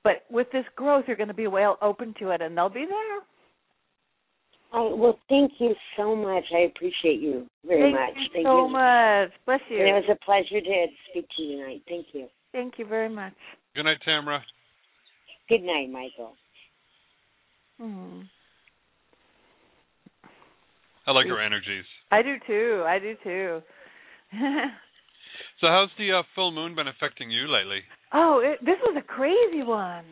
But 0.04 0.24
with 0.30 0.48
this 0.52 0.64
growth, 0.76 1.04
you're 1.06 1.16
going 1.16 1.28
to 1.28 1.34
be 1.34 1.46
well 1.46 1.78
open 1.80 2.14
to 2.20 2.30
it, 2.30 2.42
and 2.42 2.56
they'll 2.56 2.68
be 2.68 2.86
there. 2.86 3.20
Oh, 4.72 4.94
well, 4.94 5.18
thank 5.28 5.52
you 5.58 5.74
so 5.96 6.14
much. 6.14 6.44
I 6.54 6.60
appreciate 6.60 7.20
you 7.20 7.46
very 7.66 7.92
Thank 7.92 7.94
much. 7.94 8.16
you 8.16 8.28
thank 8.34 8.46
so 8.46 8.56
you. 8.56 8.64
So 8.64 8.68
much. 8.68 9.30
Bless 9.46 9.60
you. 9.68 9.78
And 9.78 9.88
it 9.88 9.92
was 9.92 10.16
a 10.20 10.24
pleasure 10.24 10.60
to 10.60 10.86
speak 11.10 11.26
to 11.36 11.42
you 11.42 11.56
tonight. 11.56 11.82
Thank 11.88 12.06
you. 12.12 12.28
Thank 12.52 12.74
you 12.78 12.86
very 12.86 13.08
much. 13.08 13.34
Good 13.74 13.84
night, 13.84 13.98
Tamara. 14.04 14.42
Good 15.48 15.62
night, 15.62 15.88
Michael. 15.90 16.34
Hmm. 17.78 18.20
I 21.06 21.12
like 21.12 21.26
her 21.26 21.40
energies. 21.40 21.84
I 22.12 22.22
do 22.22 22.34
too. 22.46 22.84
I 22.86 22.98
do 22.98 23.14
too. 23.24 23.62
So, 25.60 25.66
how's 25.66 25.90
the 25.98 26.10
uh, 26.12 26.22
full 26.34 26.52
moon 26.52 26.74
been 26.74 26.88
affecting 26.88 27.30
you 27.30 27.46
lately? 27.46 27.80
oh, 28.14 28.40
it, 28.42 28.64
this 28.64 28.76
was 28.82 28.96
a 28.98 29.02
crazy 29.02 29.62
one. 29.62 30.04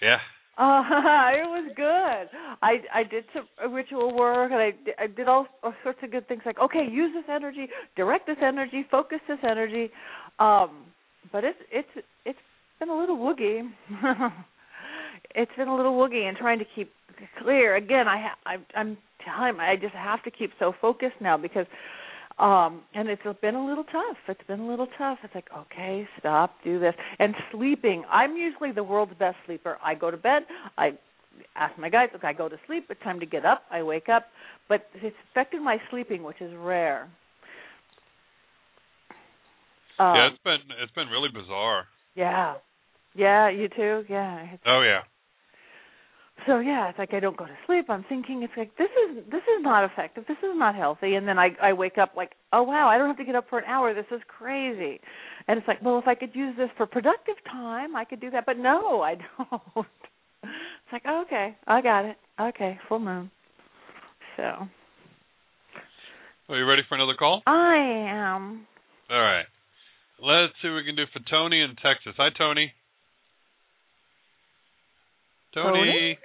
Yeah. 0.00 0.18
Uh, 0.56 1.32
it 1.34 1.48
was 1.50 1.72
good. 1.74 2.38
I 2.62 2.76
I 2.94 3.02
did 3.02 3.24
some 3.34 3.74
ritual 3.74 4.14
work 4.14 4.52
and 4.52 4.60
I 4.60 5.02
I 5.02 5.08
did 5.08 5.26
all, 5.26 5.48
all 5.64 5.74
sorts 5.82 5.98
of 6.04 6.12
good 6.12 6.28
things 6.28 6.42
like 6.46 6.60
okay, 6.60 6.86
use 6.88 7.10
this 7.12 7.24
energy, 7.28 7.66
direct 7.96 8.28
this 8.28 8.36
energy, 8.40 8.86
focus 8.88 9.18
this 9.26 9.40
energy. 9.42 9.90
Um, 10.38 10.84
but 11.34 11.42
it's 11.42 11.58
it's 11.72 12.06
it's 12.24 12.38
been 12.78 12.88
a 12.88 12.96
little 12.96 13.18
woogie. 13.18 13.68
it's 15.34 15.50
been 15.56 15.66
a 15.66 15.76
little 15.76 15.94
woogie 15.94 16.28
and 16.28 16.36
trying 16.36 16.60
to 16.60 16.64
keep 16.76 16.92
clear. 17.42 17.74
Again, 17.74 18.06
I 18.06 18.28
ha- 18.28 18.38
I 18.46 18.78
I'm 18.78 18.96
telling 19.24 19.58
I 19.58 19.74
just 19.74 19.94
have 19.94 20.22
to 20.22 20.30
keep 20.30 20.52
so 20.60 20.72
focused 20.80 21.16
now 21.20 21.36
because 21.36 21.66
um 22.38 22.82
and 22.94 23.08
it's 23.08 23.22
been 23.42 23.56
a 23.56 23.66
little 23.66 23.82
tough. 23.82 24.16
It's 24.28 24.46
been 24.46 24.60
a 24.60 24.66
little 24.66 24.86
tough. 24.96 25.18
It's 25.24 25.34
like 25.34 25.48
okay 25.58 26.06
stop 26.20 26.54
do 26.62 26.78
this. 26.78 26.94
And 27.18 27.34
sleeping 27.50 28.04
i'm 28.10 28.36
usually 28.36 28.70
the 28.70 28.84
world's 28.84 29.14
best 29.18 29.36
sleeper. 29.44 29.76
I 29.84 29.96
go 29.96 30.12
to 30.12 30.16
bed 30.16 30.42
i 30.78 30.90
ask 31.56 31.76
my 31.80 31.88
guys 31.88 32.10
look 32.12 32.22
i 32.22 32.32
go 32.32 32.48
to 32.48 32.56
sleep 32.68 32.86
it's 32.90 33.02
time 33.02 33.18
to 33.18 33.26
get 33.26 33.44
up 33.44 33.62
i 33.72 33.82
wake 33.82 34.08
up. 34.08 34.26
But 34.68 34.86
it's 34.94 35.16
affected 35.32 35.62
my 35.62 35.78
sleeping 35.90 36.22
which 36.22 36.40
is 36.40 36.52
rare 36.56 37.08
um, 39.98 40.14
yeah, 40.16 40.28
it's 40.28 40.42
been 40.44 40.58
it's 40.82 40.92
been 40.92 41.08
really 41.08 41.28
bizarre. 41.28 41.86
yeah. 42.14 42.54
Yeah 43.14 43.48
you 43.48 43.68
too? 43.68 44.04
Yeah 44.08 44.56
Oh 44.66 44.82
yeah. 44.82 45.02
so 46.46 46.58
yeah 46.58 46.88
it's 46.90 46.98
like 46.98 47.14
i 47.14 47.20
don't 47.20 47.36
go 47.36 47.46
to 47.46 47.56
sleep. 47.66 47.86
I'm 47.88 48.04
thinking 48.08 48.42
it's 48.42 48.52
like 48.56 48.76
this 48.76 48.90
is 48.90 49.24
this 49.30 49.42
is 49.42 49.62
not 49.62 49.84
effective. 49.84 50.24
This 50.26 50.38
is 50.38 50.54
not 50.56 50.74
healthy. 50.74 51.14
And 51.14 51.26
then 51.28 51.38
i 51.38 51.50
i 51.62 51.72
wake 51.72 51.96
up 51.96 52.12
like 52.16 52.32
oh 52.52 52.62
wow 52.64 52.88
i 52.88 52.98
don't 52.98 53.06
have 53.06 53.16
to 53.18 53.24
get 53.24 53.36
up 53.36 53.46
for 53.48 53.58
an 53.58 53.64
hour. 53.66 53.94
This 53.94 54.10
is 54.10 54.20
crazy. 54.26 55.00
And 55.46 55.58
it's 55.58 55.68
like 55.68 55.80
well 55.82 55.98
if 55.98 56.08
i 56.08 56.14
could 56.16 56.34
use 56.34 56.56
this 56.56 56.70
for 56.76 56.86
productive 56.86 57.36
time 57.50 57.94
i 57.94 58.04
could 58.04 58.20
do 58.20 58.30
that. 58.30 58.46
But 58.46 58.58
no 58.58 59.00
i 59.02 59.14
don't. 59.38 59.86
It's 60.42 60.92
like 60.92 61.02
oh, 61.06 61.22
okay 61.26 61.56
i 61.68 61.80
got 61.80 62.04
it. 62.04 62.16
Okay 62.40 62.78
full 62.88 62.98
moon. 62.98 63.30
So. 64.36 64.42
Are 66.48 66.58
you 66.58 66.66
ready 66.66 66.82
for 66.88 66.96
another 66.96 67.14
call? 67.16 67.42
i 67.46 67.76
am. 68.10 68.66
All 69.08 69.20
right. 69.22 69.46
Let's 70.20 70.52
see 70.62 70.68
what 70.68 70.76
we 70.76 70.84
can 70.84 70.96
do 70.96 71.04
for 71.12 71.20
Tony 71.28 71.60
in 71.60 71.70
Texas. 71.76 72.14
Hi, 72.16 72.28
Tony. 72.36 72.72
Tony. 75.54 76.18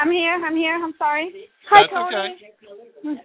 I'm 0.00 0.10
here. 0.10 0.34
I'm 0.34 0.56
here. 0.56 0.74
I'm 0.74 0.94
sorry. 0.98 1.32
That's 1.70 1.88
Hi, 1.90 2.10
Tony. 3.04 3.18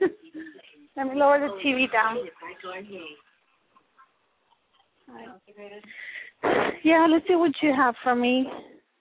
Let 0.98 1.08
me 1.08 1.16
lower 1.16 1.40
the 1.40 1.54
TV 1.64 1.92
down. 1.92 2.18
Yeah, 6.84 7.08
let's 7.10 7.28
see 7.28 7.36
what 7.36 7.52
you 7.62 7.74
have 7.76 7.96
for 8.04 8.16
me. 8.16 8.48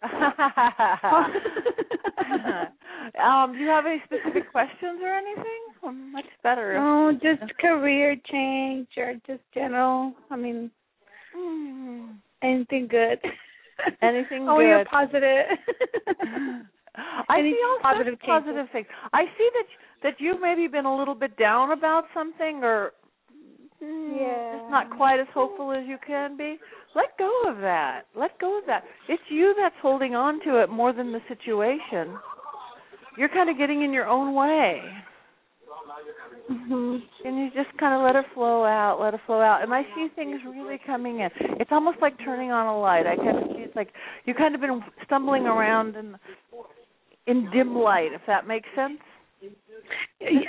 um 3.23 3.53
do 3.53 3.59
you 3.59 3.69
have 3.69 3.87
any 3.87 4.03
specific 4.05 4.51
questions 4.51 5.01
or 5.03 5.09
anything 5.15 6.13
much 6.13 6.25
better 6.43 6.77
Oh, 6.79 7.13
just 7.13 7.43
career 7.59 8.17
change 8.31 8.89
or 8.97 9.15
just 9.27 9.43
general. 9.55 10.15
I 10.31 10.37
mean, 10.37 10.71
Mm. 11.37 12.17
Anything 12.43 12.89
good? 12.89 13.19
Anything 14.03 14.43
oh, 14.49 14.57
good. 14.59 14.67
you're 14.67 14.85
positive. 14.85 15.47
I 17.29 17.39
Any 17.39 17.53
see 17.53 17.59
all 17.65 17.79
positive 17.83 18.19
positive 18.21 18.67
things. 18.73 18.87
I 19.13 19.25
see 19.39 19.49
that 19.55 19.67
that 20.03 20.15
you've 20.19 20.41
maybe 20.41 20.67
been 20.67 20.87
a 20.87 20.97
little 20.97 21.15
bit 21.15 21.37
down 21.37 21.71
about 21.73 22.05
something, 22.15 22.65
or 22.65 22.93
mm, 23.83 24.21
Yeah. 24.21 24.59
just 24.59 24.71
not 24.71 24.91
quite 24.97 25.21
as 25.21 25.27
hopeful 25.33 25.71
as 25.73 25.87
you 25.87 25.99
can 26.05 26.37
be. 26.37 26.59
Let 26.95 27.17
go 27.19 27.43
of 27.49 27.59
that. 27.59 28.03
Let 28.17 28.39
go 28.39 28.59
of 28.59 28.67
that. 28.67 28.83
It's 29.09 29.23
you 29.29 29.55
that's 29.59 29.75
holding 29.81 30.15
on 30.15 30.41
to 30.45 30.63
it 30.63 30.71
more 30.71 30.93
than 30.93 31.13
the 31.13 31.21
situation. 31.29 32.17
You're 33.17 33.29
kind 33.29 33.51
of 33.51 33.59
getting 33.59 33.83
in 33.83 33.93
your 33.93 34.07
own 34.07 34.35
way. 34.35 34.81
hmm 36.49 36.97
And 37.25 37.39
you 37.39 37.51
just 37.55 37.77
kind 37.79 37.95
of 37.95 38.03
let 38.03 38.17
it 38.17 38.25
flow 38.35 38.65
out, 38.65 38.99
let 39.01 39.15
it 39.15 39.21
flow 39.27 39.41
out. 39.41 39.63
And 39.63 39.73
I 39.73 39.83
see 39.95 40.09
things 40.17 40.41
really 40.45 40.81
coming 40.85 41.21
in. 41.21 41.31
It's 41.61 41.71
almost 41.73 41.99
like 42.01 42.19
turning 42.25 42.51
on 42.51 42.67
a 42.67 42.81
light. 42.81 43.07
I 43.07 43.17
kind 43.17 43.39
of 43.39 43.45
see 43.55 43.63
it's 43.63 43.77
like 43.77 43.91
you 44.25 44.35
kind 44.35 44.55
of 44.55 44.61
been 44.61 44.83
stumbling 45.05 45.45
around 45.45 45.97
in 45.97 46.17
in 47.27 47.49
dim 47.53 47.77
light, 47.77 48.13
if 48.13 48.23
that 48.27 48.47
makes 48.49 48.69
sense. 48.75 48.99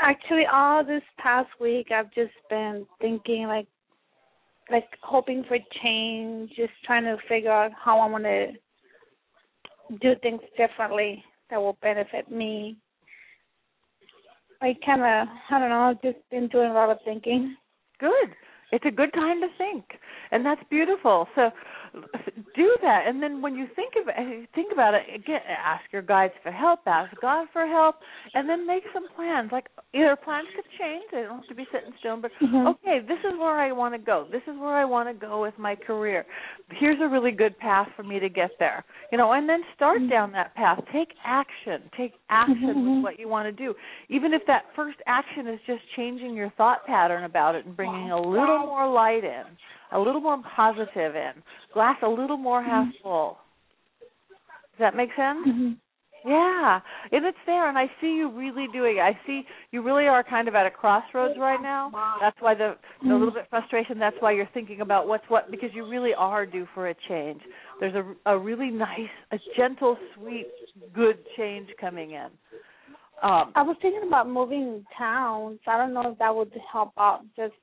Actually, 0.02 0.44
all 0.52 0.84
this 0.84 1.04
past 1.18 1.50
week, 1.60 1.88
I've 1.92 2.12
just 2.14 2.34
been 2.50 2.86
thinking 3.00 3.46
like, 3.48 3.68
like 4.72 4.88
hoping 5.02 5.44
for 5.48 5.58
change, 5.84 6.52
just 6.56 6.72
trying 6.86 7.04
to 7.04 7.18
figure 7.28 7.52
out 7.52 7.72
how 7.74 8.00
I 8.00 8.10
want 8.10 8.24
to 8.24 8.48
do 10.02 10.16
things 10.22 10.42
differently 10.58 11.24
that 11.50 11.62
will 11.62 11.78
benefit 11.82 12.32
me. 12.32 12.78
I 14.62 14.76
kind 14.86 15.02
of, 15.02 15.28
I 15.50 15.60
don't 15.60 15.70
know, 15.70 15.82
I've 15.82 16.02
just 16.02 16.20
been 16.30 16.48
doing 16.48 16.72
a 16.72 16.74
lot 16.74 16.90
of 16.90 16.98
thinking. 17.04 17.56
Good. 18.00 18.30
It's 18.72 18.86
a 18.86 18.92
good 18.92 19.12
time 19.14 19.42
to 19.42 19.48
think, 19.58 19.84
and 20.32 20.46
that's 20.46 20.62
beautiful. 20.70 21.28
So 21.36 21.50
do 22.56 22.76
that, 22.82 23.04
and 23.08 23.22
then 23.22 23.42
when 23.42 23.56
you 23.56 23.68
think 23.76 23.94
of 24.02 24.08
it, 24.08 24.50
think 24.56 24.72
about 24.72 24.94
it 24.94 25.04
again. 25.14 25.42
Ask 25.48 25.84
your 25.92 26.02
guides 26.02 26.34
for 26.44 26.52
help. 26.52 26.80
Ask 26.86 27.12
God 27.22 27.48
for 27.52 27.66
help, 27.66 27.96
and 28.34 28.48
then 28.50 28.66
make 28.66 28.84
some 28.94 29.08
plans. 29.16 29.52
Like 29.52 29.68
either 29.94 30.16
plans 30.16 30.48
could 30.56 30.66
change; 30.80 31.04
they 31.12 31.22
don't 31.22 31.40
have 31.40 31.48
to 31.48 31.56
be 31.56 31.66
set 31.72 31.84
in 31.86 31.94
stone. 32.00 32.22
But 32.22 32.32
Mhm. 32.42 32.68
okay, 32.68 33.00
this 33.00 33.20
is 33.20 33.38
where 33.38 33.60
I 33.60 33.72
want 33.72 33.94
to 33.94 34.00
go. 34.00 34.26
This 34.32 34.44
is 34.48 34.58
where 34.58 34.76
I 34.76 34.86
want 34.86 35.10
to 35.10 35.14
go 35.14 35.42
with 35.42 35.58
my 35.58 35.76
career. 35.76 36.26
Here's 36.72 37.00
a 37.02 37.08
really 37.08 37.32
good 37.32 37.58
path 37.60 37.88
for 37.96 38.04
me 38.04 38.20
to 38.20 38.30
get 38.30 38.52
there. 38.60 38.84
You 39.12 39.18
know, 39.18 39.34
and 39.34 39.48
then 39.48 39.64
start 39.76 40.02
down 40.10 40.32
that 40.34 40.54
path. 40.56 40.80
Take 40.92 41.14
action. 41.24 41.90
Take 41.96 42.14
action 42.30 42.68
with 42.68 42.76
Mhm. 42.76 43.02
what 43.04 43.20
you 43.20 43.28
want 43.28 43.48
to 43.48 43.52
do, 43.52 43.76
even 44.10 44.34
if 44.34 44.46
that 44.46 44.66
first 44.76 45.02
action 45.08 45.48
is 45.48 45.60
just 45.64 45.88
changing 45.96 46.34
your 46.34 46.50
thought 46.52 46.86
pattern 46.86 47.24
about 47.26 47.56
it 47.56 47.66
and 47.66 47.76
bringing 47.76 48.12
a 48.12 48.20
little 48.20 48.60
more 48.60 48.88
light 48.88 49.24
in, 49.24 49.46
a 49.92 50.00
little 50.00 50.22
more 50.22 50.42
positive 50.56 51.16
in, 51.16 51.34
glass 51.74 51.98
a 52.02 52.08
little 52.08 52.38
more 52.38 52.64
half 52.64 52.88
full. 53.02 53.38
Does 54.02 54.80
that 54.80 54.96
make 54.96 55.10
sense? 55.16 55.48
Mhm. 55.48 55.78
Yeah, 56.24 56.80
and 57.12 57.26
it's 57.26 57.38
there, 57.48 57.68
and 57.68 57.78
I 57.78 57.90
see 58.00 58.14
you 58.14 58.30
really 58.30 58.68
doing 58.68 58.98
it. 58.98 59.02
I 59.02 59.18
see 59.26 59.46
you 59.72 59.82
really 59.82 60.08
are 60.08 60.24
kind 60.24 60.48
of 60.48 60.54
at 60.54 60.68
a 60.68 60.70
crossroads 60.70 61.38
right 61.40 61.62
now. 61.62 61.90
That's 62.20 62.40
why 62.40 62.54
the 62.54 62.78
the 63.02 63.14
little 63.14 63.32
bit 63.32 63.48
frustration. 63.50 63.98
That's 63.98 64.16
why 64.20 64.32
you're 64.32 64.50
thinking 64.54 64.82
about 64.82 65.08
what's 65.08 65.28
what 65.30 65.50
because 65.50 65.74
you 65.74 65.90
really 65.90 66.14
are 66.14 66.46
due 66.46 66.68
for 66.76 66.90
a 66.90 66.96
change. 67.08 67.42
There's 67.80 67.96
a 67.96 68.06
a 68.28 68.38
really 68.38 68.70
nice, 68.70 69.10
a 69.32 69.40
gentle, 69.58 69.98
sweet, 70.16 70.48
good 70.94 71.18
change 71.36 71.70
coming 71.80 72.12
in. 72.12 72.30
Um, 73.24 73.52
I 73.56 73.62
was 73.62 73.78
thinking 73.82 74.08
about 74.08 74.30
moving 74.30 74.86
towns. 74.98 75.60
I 75.68 75.78
don't 75.78 75.94
know 75.94 76.12
if 76.12 76.20
that 76.20 76.36
would 76.36 76.52
help 76.72 76.92
out. 76.98 77.22
Just 77.36 77.54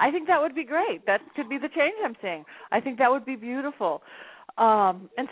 I 0.00 0.10
think 0.10 0.26
that 0.28 0.40
would 0.40 0.54
be 0.54 0.64
great. 0.64 1.06
That 1.06 1.20
could 1.36 1.48
be 1.48 1.58
the 1.58 1.68
change 1.68 1.94
I'm 2.04 2.16
seeing. 2.20 2.44
I 2.72 2.80
think 2.80 2.98
that 2.98 3.10
would 3.10 3.24
be 3.24 3.36
beautiful. 3.36 4.02
Um, 4.58 5.08
and 5.16 5.28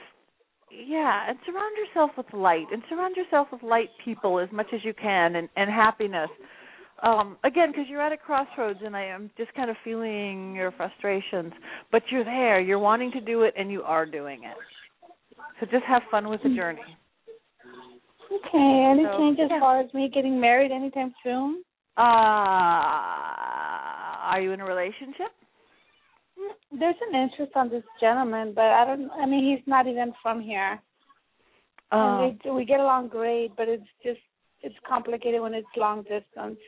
yeah, 0.70 1.28
and 1.28 1.38
surround 1.44 1.76
yourself 1.76 2.10
with 2.16 2.32
light, 2.32 2.66
and 2.72 2.82
surround 2.88 3.16
yourself 3.16 3.48
with 3.52 3.62
light 3.62 3.90
people 4.04 4.38
as 4.38 4.48
much 4.52 4.68
as 4.72 4.80
you 4.84 4.94
can, 4.94 5.36
and, 5.36 5.48
and 5.56 5.70
happiness. 5.70 6.30
Um, 7.02 7.36
again, 7.44 7.72
because 7.72 7.86
you're 7.88 8.00
at 8.00 8.12
a 8.12 8.16
crossroads, 8.16 8.78
and 8.84 8.96
I 8.96 9.04
am 9.04 9.30
just 9.36 9.52
kind 9.54 9.68
of 9.70 9.76
feeling 9.84 10.54
your 10.54 10.70
frustrations, 10.72 11.52
but 11.90 12.02
you're 12.10 12.24
there. 12.24 12.60
You're 12.60 12.78
wanting 12.78 13.10
to 13.12 13.20
do 13.20 13.42
it, 13.42 13.54
and 13.58 13.70
you 13.70 13.82
are 13.82 14.06
doing 14.06 14.44
it. 14.44 14.56
So 15.60 15.66
just 15.66 15.84
have 15.84 16.02
fun 16.10 16.28
with 16.28 16.42
the 16.42 16.54
journey. 16.54 16.80
okay. 18.32 18.86
Any 18.90 19.04
So, 19.04 19.18
change 19.18 19.38
as 19.40 19.48
yeah. 19.50 19.60
far 19.60 19.80
as 19.80 19.92
me 19.92 20.10
getting 20.12 20.40
married 20.40 20.70
anytime 20.72 21.12
soon? 21.22 21.62
Uh, 21.96 22.02
are 24.32 24.40
you 24.40 24.52
in 24.52 24.60
a 24.60 24.64
relationship? 24.64 25.28
There's 26.70 26.96
an 27.10 27.14
interest 27.22 27.52
on 27.54 27.68
this 27.68 27.84
gentleman, 28.00 28.52
but 28.54 28.64
I 28.64 28.84
don't. 28.86 29.10
I 29.10 29.26
mean, 29.26 29.44
he's 29.56 29.66
not 29.66 29.86
even 29.86 30.12
from 30.22 30.40
here. 30.40 30.80
Um, 31.90 32.00
And 32.00 32.40
we 32.44 32.50
we 32.52 32.64
get 32.64 32.80
along 32.80 33.08
great, 33.08 33.54
but 33.56 33.68
it's 33.68 33.86
just 34.02 34.20
it's 34.62 34.74
complicated 34.88 35.40
when 35.42 35.52
it's 35.54 35.68
long 35.76 36.02
distance. 36.02 36.58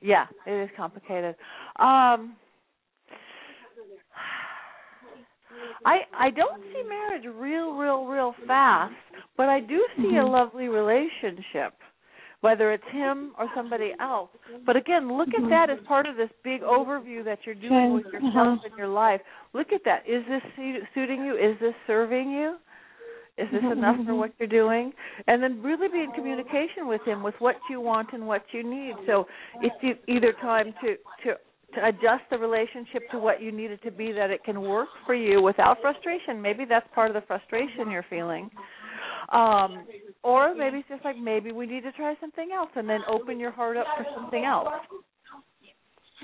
Yeah, 0.00 0.26
it 0.46 0.52
is 0.52 0.70
complicated. 0.76 1.34
Um 1.76 2.36
I 5.84 6.00
I 6.14 6.30
don't 6.30 6.62
see 6.72 6.82
marriage 6.88 7.24
real 7.26 7.72
real 7.74 8.06
real 8.06 8.34
fast, 8.46 8.94
but 9.36 9.48
I 9.48 9.60
do 9.60 9.84
see 9.96 10.16
a 10.16 10.22
Mhm. 10.22 10.30
lovely 10.30 10.68
relationship 10.68 11.74
whether 12.40 12.72
it's 12.72 12.84
him 12.92 13.32
or 13.38 13.48
somebody 13.54 13.92
else. 14.00 14.30
But 14.64 14.76
again, 14.76 15.16
look 15.16 15.28
at 15.28 15.48
that 15.50 15.70
as 15.70 15.78
part 15.86 16.06
of 16.06 16.16
this 16.16 16.30
big 16.44 16.60
overview 16.62 17.24
that 17.24 17.40
you're 17.44 17.54
doing 17.54 17.94
with 17.94 18.06
yourself 18.06 18.22
uh-huh. 18.34 18.68
and 18.68 18.78
your 18.78 18.88
life. 18.88 19.20
Look 19.54 19.72
at 19.72 19.80
that. 19.84 20.02
Is 20.08 20.22
this 20.28 20.42
suiting 20.94 21.24
you? 21.24 21.34
Is 21.34 21.58
this 21.60 21.74
serving 21.86 22.30
you? 22.30 22.56
Is 23.38 23.46
this 23.52 23.62
enough 23.70 23.96
for 24.04 24.14
what 24.16 24.32
you're 24.38 24.48
doing? 24.48 24.92
And 25.28 25.42
then 25.42 25.62
really 25.62 25.88
be 25.88 26.00
in 26.00 26.10
communication 26.12 26.86
with 26.86 27.00
him 27.06 27.22
with 27.22 27.34
what 27.38 27.56
you 27.70 27.80
want 27.80 28.08
and 28.12 28.26
what 28.26 28.42
you 28.52 28.68
need. 28.68 28.94
So 29.06 29.26
it's 29.62 30.00
either 30.08 30.32
time 30.40 30.74
to 30.82 30.96
to 31.24 31.34
to 31.74 31.86
adjust 31.86 32.24
the 32.30 32.38
relationship 32.38 33.02
to 33.10 33.18
what 33.18 33.42
you 33.42 33.52
need 33.52 33.70
it 33.70 33.82
to 33.82 33.90
be 33.90 34.10
that 34.12 34.30
it 34.30 34.42
can 34.42 34.60
work 34.62 34.88
for 35.06 35.14
you 35.14 35.42
without 35.42 35.76
frustration. 35.80 36.40
Maybe 36.40 36.64
that's 36.64 36.86
part 36.94 37.10
of 37.10 37.14
the 37.14 37.26
frustration 37.26 37.90
you're 37.90 38.06
feeling. 38.10 38.50
Um 39.32 39.84
or 40.28 40.54
maybe 40.54 40.78
it's 40.78 40.88
just 40.88 41.04
like 41.04 41.16
maybe 41.16 41.52
we 41.52 41.64
need 41.66 41.82
to 41.82 41.92
try 41.92 42.14
something 42.20 42.48
else 42.54 42.68
and 42.76 42.88
then 42.88 43.00
open 43.08 43.40
your 43.40 43.50
heart 43.50 43.76
up 43.76 43.86
for 43.96 44.04
something 44.14 44.44
else 44.44 44.68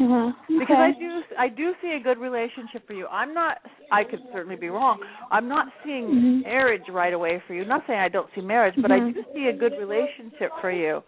Mm-hmm. 0.00 0.58
because 0.58 0.76
I 0.76 0.90
do 0.98 1.22
I 1.38 1.48
do 1.48 1.72
see 1.80 1.92
a 1.92 2.02
good 2.02 2.18
relationship 2.18 2.84
for 2.84 2.94
you. 2.94 3.06
I'm 3.06 3.32
not 3.32 3.58
I 3.92 4.02
could 4.02 4.18
certainly 4.32 4.56
be 4.56 4.68
wrong. 4.68 4.98
I'm 5.30 5.46
not 5.46 5.68
seeing 5.84 6.06
Mhm. 6.06 6.42
marriage 6.42 6.88
right 6.88 7.14
away 7.14 7.40
for 7.46 7.54
you. 7.54 7.64
Not 7.64 7.82
saying 7.86 8.00
I 8.00 8.08
don't 8.08 8.28
see 8.34 8.40
marriage, 8.40 8.74
but 8.82 8.90
I 8.90 8.98
Mhm. 8.98 9.14
do 9.14 9.24
see 9.32 9.46
a 9.46 9.52
good 9.52 9.74
relationship 9.78 10.50
for 10.60 10.72
you 10.72 11.00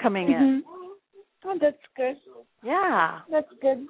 coming 0.00 0.32
in. 0.32 0.42
Mhm. 0.42 0.62
Oh, 1.44 1.58
that's 1.58 1.86
good. 1.96 2.16
Yeah. 2.64 3.20
That's 3.30 3.52
good. 3.62 3.86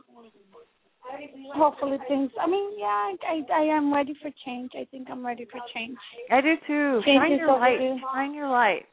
Hopefully 1.55 1.99
things. 2.09 2.31
I 2.41 2.47
mean, 2.47 2.71
yeah, 2.79 2.87
I, 2.87 3.15
I 3.29 3.61
I 3.61 3.77
am 3.77 3.93
ready 3.93 4.15
for 4.21 4.31
change. 4.45 4.73
I 4.75 4.85
think 4.91 5.09
I'm 5.11 5.25
ready 5.25 5.45
for 5.51 5.61
change. 5.75 5.97
I 6.31 6.41
do 6.41 6.55
too. 6.67 7.01
Change 7.05 7.21
Shine 7.21 7.33
is 7.33 7.39
your 7.39 7.53
light. 7.59 7.79
overdue. 7.81 8.01
Shine 8.13 8.35
your 8.35 8.49
light. 8.49 8.87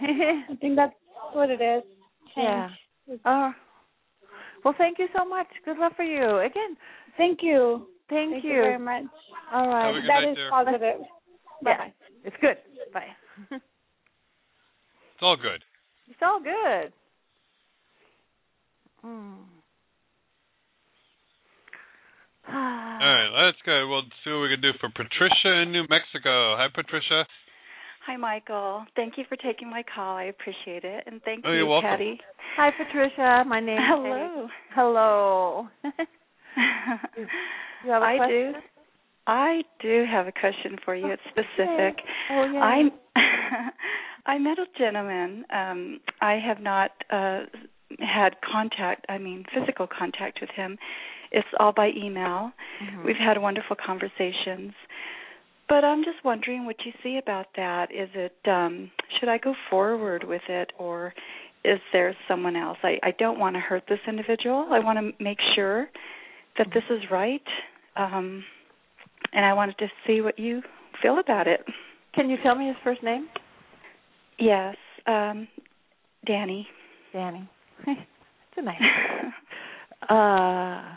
I 0.02 0.54
think 0.60 0.76
that's 0.76 0.94
what 1.32 1.50
it 1.50 1.60
is. 1.60 1.82
yeah. 2.36 2.68
Change. 3.08 3.20
Uh, 3.24 3.50
well, 4.64 4.74
thank 4.78 4.98
you 4.98 5.08
so 5.16 5.24
much. 5.24 5.48
Good 5.64 5.78
luck 5.78 5.96
for 5.96 6.04
you. 6.04 6.38
Again, 6.38 6.76
Thank 7.16 7.40
you. 7.42 7.88
thank, 8.08 8.32
Thank 8.32 8.44
you. 8.44 8.50
you 8.50 8.56
very 8.62 8.78
much. 8.78 9.04
All 9.52 9.68
right. 9.68 9.86
Have 9.86 9.96
a 9.96 10.00
good 10.00 10.08
That 10.08 10.20
night, 10.20 10.30
is 10.30 10.36
dear. 10.36 10.50
positive. 10.50 11.00
Yeah. 11.64 11.88
It's 12.24 12.36
good. 12.40 12.56
Bye. 12.92 13.06
It's 13.50 15.22
all 15.22 15.36
good. 15.36 15.64
It's 16.08 16.18
all 16.20 16.40
good. 16.40 16.92
Mm. 19.04 19.36
All 23.02 23.14
right, 23.14 23.46
let's 23.46 23.58
go. 23.64 23.88
We'll 23.88 24.02
see 24.24 24.30
what 24.30 24.42
we 24.42 24.48
can 24.54 24.60
do 24.60 24.72
for 24.80 24.88
Patricia 24.90 25.62
in 25.62 25.72
New 25.72 25.84
Mexico. 25.88 26.56
Hi, 26.56 26.66
Patricia. 26.74 27.24
Hi, 28.06 28.16
Michael. 28.16 28.84
Thank 28.96 29.16
you 29.16 29.24
for 29.28 29.36
taking 29.36 29.70
my 29.70 29.82
call. 29.94 30.16
I 30.16 30.24
appreciate 30.24 30.84
it, 30.84 31.04
and 31.06 31.22
thank 31.22 31.44
Oh, 31.46 31.50
you, 31.52 31.58
you're 31.58 31.66
welcome. 31.66 31.90
Patti. 31.90 32.20
Hi, 32.56 32.70
Patricia. 32.76 33.44
My 33.46 33.60
name 33.60 33.78
is 33.78 33.84
Hello. 33.88 34.46
Kate. 34.46 34.50
Hello. 34.74 35.68
you 37.84 37.90
have 37.90 38.02
a 38.02 38.04
I 38.04 38.16
question? 38.16 38.52
do. 38.52 38.58
I 39.26 39.62
do 39.80 40.04
have 40.10 40.26
a 40.26 40.32
question 40.32 40.76
for 40.84 40.94
you. 40.96 41.06
It's 41.06 41.22
specific. 41.30 42.04
Oh, 42.30 42.44
yeah. 42.52 42.60
I 42.60 42.82
I 44.34 44.38
met 44.38 44.58
a 44.58 44.66
gentleman. 44.78 45.44
Um, 45.50 46.00
I 46.20 46.38
have 46.44 46.60
not 46.60 46.90
uh, 47.10 47.42
had 48.00 48.34
contact. 48.42 49.06
I 49.08 49.18
mean, 49.18 49.44
physical 49.54 49.86
contact 49.86 50.38
with 50.40 50.50
him. 50.50 50.76
It's 51.32 51.48
all 51.58 51.72
by 51.72 51.90
email. 51.96 52.52
Mhm. 52.80 53.04
We've 53.04 53.16
had 53.16 53.38
wonderful 53.38 53.76
conversations. 53.76 54.72
But 55.68 55.84
I'm 55.84 56.04
just 56.04 56.22
wondering 56.24 56.66
what 56.66 56.76
you 56.84 56.92
see 57.02 57.18
about 57.18 57.46
that. 57.56 57.90
Is 57.92 58.10
it 58.14 58.36
um 58.46 58.90
should 59.18 59.28
I 59.28 59.38
go 59.38 59.54
forward 59.70 60.24
with 60.24 60.42
it 60.48 60.72
or 60.78 61.14
is 61.64 61.80
there 61.92 62.14
someone 62.28 62.56
else? 62.56 62.78
I, 62.82 62.98
I 63.02 63.12
don't 63.18 63.38
want 63.38 63.54
to 63.56 63.60
hurt 63.60 63.84
this 63.88 64.00
individual. 64.06 64.68
I 64.70 64.80
want 64.80 64.98
to 64.98 65.24
make 65.24 65.38
sure 65.54 65.88
that 66.58 66.68
this 66.74 66.84
is 66.90 67.02
right. 67.10 67.46
Um 67.96 68.44
and 69.32 69.44
I 69.46 69.54
wanted 69.54 69.78
to 69.78 69.88
see 70.06 70.20
what 70.20 70.38
you 70.38 70.62
feel 71.00 71.18
about 71.18 71.46
it. 71.46 71.60
Can 72.14 72.28
you 72.28 72.36
tell 72.42 72.54
me 72.54 72.66
his 72.66 72.76
first 72.84 73.02
name? 73.02 73.28
Yes, 74.38 74.76
um, 75.06 75.48
Danny. 76.26 76.66
Danny. 77.12 77.48
it's 77.86 78.00
a 78.56 78.62
nice. 78.62 78.80
name. 78.80 79.32
uh, 80.10 80.96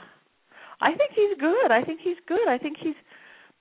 I 0.81 0.93
think 0.95 1.11
he's 1.15 1.37
good. 1.39 1.71
I 1.71 1.83
think 1.83 1.99
he's 2.03 2.17
good. 2.27 2.47
I 2.47 2.57
think 2.57 2.77
he's. 2.81 2.95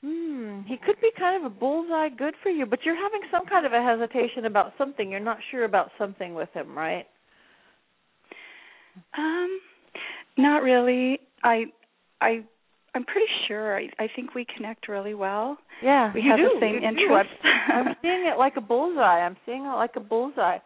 Hmm, 0.03 0.61
he 0.67 0.77
could 0.77 1.01
be 1.01 1.11
kind 1.19 1.45
of 1.45 1.51
a 1.51 1.55
bullseye 1.55 2.11
good 2.11 2.35
for 2.43 2.51
you, 2.51 2.67
but 2.67 2.81
you're 2.85 2.97
having 2.97 3.23
some 3.31 3.47
kind 3.47 3.65
of 3.65 3.73
a 3.73 3.83
hesitation 3.83 4.45
about 4.45 4.73
something. 4.77 5.11
You're 5.11 5.21
not 5.21 5.39
sure 5.51 5.65
about 5.65 5.91
something 5.97 6.35
with 6.35 6.51
him, 6.53 6.77
right? 6.77 7.07
Um, 9.17 9.61
not 10.37 10.63
really. 10.63 11.21
I, 11.43 11.65
I, 12.21 12.45
I'm 12.95 13.05
pretty 13.05 13.31
sure. 13.49 13.79
I, 13.79 13.89
I 13.99 14.09
think 14.15 14.35
we 14.35 14.47
connect 14.55 14.89
really 14.89 15.15
well. 15.15 15.57
Yeah, 15.83 16.13
we 16.15 16.23
have 16.29 16.37
do. 16.37 16.51
the 16.55 16.61
same 16.61 16.83
you 16.83 16.89
interests. 16.89 17.33
I'm, 17.43 17.89
I'm 17.89 17.97
seeing 18.03 18.27
it 18.27 18.39
like 18.39 18.55
a 18.59 18.61
bullseye. 18.61 19.21
I'm 19.25 19.37
seeing 19.47 19.65
it 19.65 19.75
like 19.77 19.97
a 19.97 20.01
bullseye. 20.01 20.59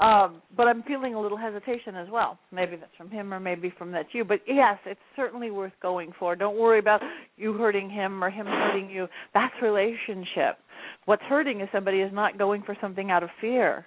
Um, 0.00 0.42
but 0.54 0.66
I'm 0.68 0.82
feeling 0.82 1.14
a 1.14 1.20
little 1.20 1.38
hesitation 1.38 1.96
as 1.96 2.08
well. 2.10 2.38
Maybe 2.52 2.76
that's 2.76 2.94
from 2.98 3.10
him 3.10 3.32
or 3.32 3.40
maybe 3.40 3.72
from 3.78 3.92
that 3.92 4.06
you. 4.12 4.24
But 4.24 4.40
yes, 4.46 4.78
it's 4.84 5.00
certainly 5.14 5.50
worth 5.50 5.72
going 5.80 6.12
for. 6.18 6.36
Don't 6.36 6.58
worry 6.58 6.78
about 6.78 7.00
you 7.38 7.54
hurting 7.54 7.88
him 7.88 8.22
or 8.22 8.28
him 8.28 8.46
hurting 8.46 8.90
you. 8.90 9.06
That's 9.32 9.54
relationship. 9.62 10.58
What's 11.06 11.22
hurting 11.22 11.62
is 11.62 11.68
somebody 11.72 12.00
is 12.00 12.12
not 12.12 12.36
going 12.36 12.62
for 12.62 12.76
something 12.80 13.10
out 13.10 13.22
of 13.22 13.30
fear. 13.40 13.86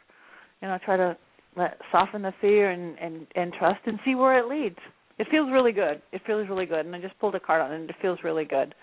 You 0.63 0.67
know, 0.67 0.79
try 0.83 0.97
to 0.97 1.15
let 1.55 1.77
soften 1.91 2.23
the 2.23 2.33
fear 2.41 2.71
and 2.71 2.97
and 2.97 3.27
and 3.35 3.53
trust 3.53 3.81
and 3.85 3.99
see 4.03 4.15
where 4.15 4.39
it 4.39 4.49
leads. 4.49 4.79
It 5.19 5.27
feels 5.29 5.51
really 5.51 5.73
good. 5.73 6.01
It 6.11 6.21
feels 6.25 6.49
really 6.49 6.65
good, 6.65 6.85
and 6.85 6.95
I 6.95 6.99
just 6.99 7.19
pulled 7.19 7.35
a 7.35 7.39
card 7.39 7.61
on 7.61 7.71
it, 7.71 7.81
and 7.81 7.89
it 7.89 7.95
feels 8.01 8.19
really 8.23 8.45
good. 8.45 8.73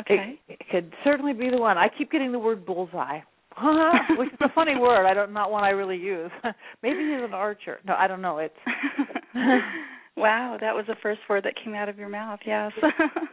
Okay. 0.00 0.38
It, 0.48 0.60
it 0.60 0.66
could 0.70 0.92
certainly 1.02 1.32
be 1.32 1.50
the 1.50 1.58
one. 1.58 1.78
I 1.78 1.88
keep 1.88 2.12
getting 2.12 2.32
the 2.32 2.38
word 2.38 2.66
bullseye. 2.66 3.20
which 4.18 4.32
is 4.32 4.38
a 4.40 4.48
funny 4.54 4.76
word. 4.76 5.06
I 5.06 5.14
don't 5.14 5.32
not 5.32 5.50
one 5.50 5.64
I 5.64 5.70
really 5.70 5.96
use. 5.96 6.30
Maybe 6.82 6.98
he's 6.98 7.24
an 7.24 7.34
archer. 7.34 7.78
No, 7.86 7.94
I 7.94 8.06
don't 8.06 8.22
know. 8.22 8.38
It's 8.38 8.54
wow, 10.16 10.56
that 10.60 10.74
was 10.74 10.84
the 10.86 10.96
first 11.02 11.20
word 11.28 11.44
that 11.44 11.54
came 11.62 11.74
out 11.74 11.88
of 11.88 11.98
your 11.98 12.08
mouth. 12.08 12.40
Yes. 12.46 12.72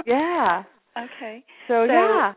yeah. 0.06 0.64
Okay. 0.98 1.44
So, 1.68 1.86
So, 1.88 1.94
yeah, 1.94 2.34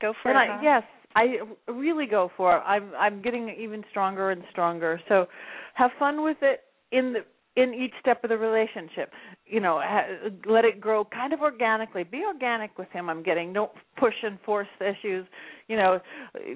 Go 0.00 0.12
for 0.22 0.30
and 0.30 0.38
it. 0.38 0.52
I, 0.52 0.56
huh? 0.56 0.60
yes, 0.62 0.82
I 1.16 1.70
really 1.72 2.06
go 2.06 2.30
for 2.36 2.56
it. 2.56 2.60
I'm 2.60 2.92
I'm 2.98 3.22
getting 3.22 3.54
even 3.58 3.84
stronger 3.90 4.30
and 4.30 4.42
stronger. 4.50 5.00
So, 5.08 5.26
have 5.74 5.90
fun 5.98 6.22
with 6.22 6.38
it 6.42 6.60
in 6.92 7.14
the 7.14 7.20
in 7.56 7.72
each 7.72 7.92
step 8.00 8.24
of 8.24 8.30
the 8.30 8.36
relationship. 8.38 9.12
You 9.46 9.60
know, 9.60 9.80
ha- 9.82 10.28
let 10.46 10.64
it 10.64 10.80
grow 10.80 11.04
kind 11.04 11.32
of 11.32 11.40
organically. 11.40 12.04
Be 12.04 12.22
organic 12.26 12.76
with 12.78 12.88
him. 12.90 13.08
I'm 13.08 13.22
getting 13.22 13.52
don't 13.52 13.70
push 13.98 14.14
and 14.22 14.38
force 14.44 14.68
issues. 14.80 15.26
You 15.68 15.76
know, 15.76 16.00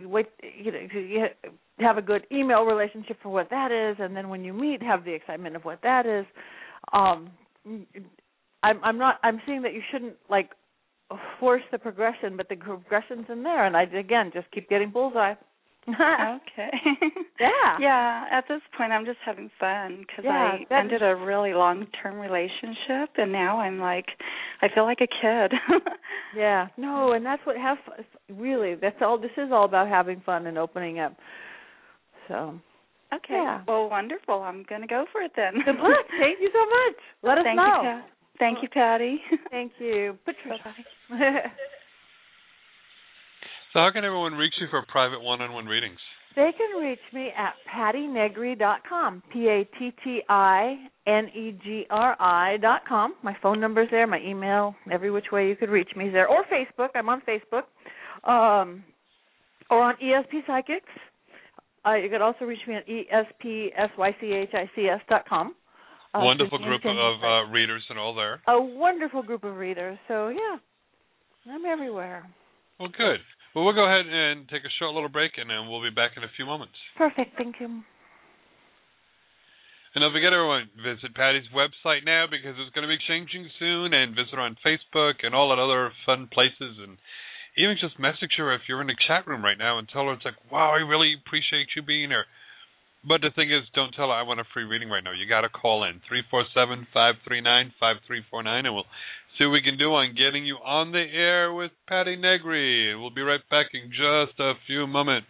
wait. 0.05 0.27
You 0.43 0.73
know, 0.73 0.79
you 0.79 1.27
have 1.79 1.99
a 1.99 2.03
good 2.03 2.27
email 2.33 2.65
relationship 2.65 3.19
for 3.23 3.29
what 3.31 3.51
that 3.51 3.71
is, 3.71 3.97
and 4.01 4.17
then 4.17 4.29
when 4.29 4.45
you 4.45 4.53
meet, 4.53 4.83
have 4.83 5.05
the 5.05 5.13
excitement 5.13 5.57
of 5.57 5.65
what 5.65 5.81
that 5.83 6.07
is. 6.07 6.27
Um, 6.93 7.31
I'm 8.63 8.83
I'm 8.83 8.99
not. 8.99 9.17
I'm 9.23 9.41
seeing 9.47 9.63
that 9.63 9.75
you 9.75 9.83
shouldn't 9.93 10.15
like 10.29 10.51
force 11.39 11.63
the 11.71 11.79
progression, 11.79 12.37
but 12.37 12.49
the 12.49 12.57
progression's 12.57 13.27
in 13.31 13.43
there, 13.43 13.67
and 13.67 13.77
I 13.77 13.85
again 13.85 14.31
just 14.33 14.51
keep 14.51 14.69
getting 14.69 14.91
bullseye. 14.91 15.35
okay. 15.95 16.70
Yeah. 17.41 17.78
Yeah. 17.80 18.24
At 18.30 18.45
this 18.49 18.61
point, 18.76 18.93
I'm 18.93 19.05
just 19.05 19.18
having 19.24 19.51
fun 19.59 19.99
because 20.01 20.24
Yeah, 20.24 20.59
I 20.70 20.78
ended 20.78 21.03
a 21.03 21.14
really 21.14 21.55
long-term 21.55 22.18
relationship, 22.18 23.11
and 23.16 23.32
now 23.32 23.59
I'm 23.59 23.78
like, 23.78 24.07
I 24.61 24.68
feel 24.74 24.84
like 24.84 25.01
a 25.01 25.07
kid. 25.07 25.53
Yeah, 26.36 26.68
no, 26.76 27.12
and 27.12 27.24
that's 27.24 27.45
what 27.47 27.57
have 27.57 27.78
really. 28.28 28.74
That's 28.74 28.97
all. 29.01 29.18
This 29.18 29.30
is 29.39 29.49
all 29.51 29.64
about 29.64 29.89
having 29.89 30.20
fun 30.26 30.47
and 30.47 30.59
opening 30.59 31.01
up. 31.01 31.16
So 32.28 32.61
okay. 33.14 33.32
Yeah. 33.32 33.62
Well, 33.66 33.89
wonderful. 33.89 34.43
I'm 34.43 34.64
going 34.68 34.82
to 34.82 34.86
go 34.86 35.07
for 35.11 35.22
it 35.22 35.32
then. 35.36 35.55
good 35.64 35.76
luck. 35.76 36.05
Thank 36.20 36.41
you 36.41 36.51
so 36.53 36.61
much. 36.66 37.01
Let 37.22 37.39
us 37.39 37.45
Thank 37.45 37.57
know. 37.57 37.82
You. 37.82 38.01
Thank 38.39 38.59
you, 38.62 38.68
Patti. 38.68 39.20
Thank 39.51 39.72
you, 39.78 40.18
Patricia. 40.24 40.74
So, 43.73 43.81
how 43.81 43.91
can 43.93 44.05
everyone 44.05 44.35
reach 44.35 44.55
you 44.61 44.66
for 44.71 44.83
private 44.89 45.21
one-on-one 45.23 45.66
readings? 45.66 45.99
They 46.37 46.51
can 46.57 46.81
reach 46.81 46.99
me 47.12 47.31
at 47.37 47.55
pattinegri.com. 47.75 49.23
P 49.33 49.49
A 49.49 49.64
T 49.79 49.93
T 50.05 50.21
I 50.29 50.77
N 51.07 51.29
E 51.35 51.59
G 51.64 51.85
R 51.91 52.16
I 52.21 52.59
dot 52.59 52.83
com. 52.89 53.14
My 53.25 53.35
phone 53.43 53.61
number's 53.61 53.89
there, 53.91 54.07
my 54.07 54.21
email, 54.21 54.75
every 54.91 55.11
which 55.11 55.27
way 55.33 55.49
you 55.49 55.57
could 55.57 55.71
reach 55.71 55.89
me 55.97 56.07
is 56.09 56.12
there. 56.12 56.29
Or 56.29 56.45
Facebook. 56.45 56.91
I'm 56.95 57.09
on 57.09 57.23
Facebook. 57.27 57.64
Um 58.29 58.85
or 59.71 59.83
on 59.83 59.95
ESP 60.03 60.47
Psychics. 60.47 60.87
Uh, 61.85 61.95
you 61.95 62.09
could 62.09 62.21
also 62.23 62.45
reach 62.45 62.61
me 62.69 62.75
at 62.75 62.87
espsychics 62.87 65.01
dot 65.09 65.25
com. 65.29 65.55
Uh, 66.14 66.21
Wonderful 66.23 66.59
group 66.59 66.83
of 66.85 67.23
uh, 67.23 67.51
readers 67.51 67.83
and 67.91 67.99
all 67.99 68.14
there. 68.14 68.41
a 68.47 68.61
wonderful 68.61 69.23
group 69.23 69.45
of 69.45 69.57
readers. 69.57 69.99
So 70.09 70.29
yeah, 70.29 70.57
I'm 71.53 71.64
everywhere. 71.66 72.27
Well, 72.79 72.89
good. 72.97 73.19
Well, 73.55 73.65
we'll 73.65 73.75
go 73.75 73.87
ahead 73.89 74.07
and 74.07 74.49
take 74.49 74.63
a 74.63 74.73
short 74.79 74.95
little 74.95 75.09
break, 75.09 75.33
and 75.39 75.51
then 75.51 75.69
we'll 75.69 75.83
be 75.83 75.95
back 75.95 76.13
in 76.17 76.23
a 76.23 76.33
few 76.37 76.47
moments. 76.47 76.75
Perfect. 76.97 77.37
Thank 77.37 77.57
you. 77.61 77.83
And 79.95 80.05
don't 80.05 80.13
forget, 80.13 80.37
everyone, 80.37 80.69
visit 80.77 81.17
Patti's 81.17 81.49
website 81.51 82.05
now 82.05 82.29
because 82.31 82.55
it's 82.61 82.71
going 82.77 82.87
to 82.87 82.93
be 82.93 83.01
changing 83.09 83.49
soon, 83.59 83.97
and 83.97 84.15
visit 84.15 84.37
her 84.37 84.45
on 84.45 84.57
Facebook 84.61 85.25
and 85.25 85.35
all 85.35 85.49
that 85.49 85.59
other 85.59 85.91
fun 86.05 86.29
places, 86.31 86.77
and 86.79 87.01
even 87.57 87.75
just 87.81 87.99
message 87.99 88.37
her 88.39 88.55
if 88.55 88.63
you're 88.69 88.81
in 88.81 88.87
the 88.87 89.01
chat 89.09 89.27
room 89.27 89.43
right 89.43 89.59
now 89.59 89.79
and 89.79 89.89
tell 89.89 90.07
her 90.07 90.13
it's 90.13 90.25
like, 90.25 90.39
wow, 90.53 90.71
I 90.71 90.87
really 90.87 91.17
appreciate 91.19 91.75
you 91.75 91.83
being 91.83 92.11
here. 92.11 92.27
But 93.07 93.23
the 93.23 93.31
thing 93.35 93.51
is, 93.51 93.63
don't 93.75 93.91
tell 93.95 94.09
her 94.09 94.15
I 94.15 94.23
want 94.23 94.39
a 94.39 94.47
free 94.53 94.65
reading 94.65 94.91
right 94.91 95.03
now. 95.03 95.11
You 95.11 95.27
got 95.27 95.43
to 95.43 95.49
call 95.49 95.83
in 95.83 96.03
three 96.07 96.23
four 96.31 96.45
seven 96.55 96.87
five 96.93 97.15
three 97.27 97.41
nine 97.41 97.73
five 97.81 97.97
three 98.07 98.23
four 98.31 98.43
nine, 98.43 98.67
and 98.67 98.75
we'll 98.75 98.91
see 99.39 99.45
what 99.45 99.53
we 99.53 99.62
can 99.62 99.78
do 99.78 99.95
on 99.95 100.16
getting 100.16 100.45
you 100.45 100.57
on 100.57 100.91
the 100.93 101.05
air 101.14 101.53
with 101.53 101.70
Patti 101.89 102.16
Negri. 102.16 102.97
We'll 102.97 103.11
be 103.11 103.22
right 103.22 103.41
back 103.51 103.66
in 103.72 103.91
just 103.91 104.41
a 104.41 104.55
few 104.66 104.86
moments. 104.86 105.28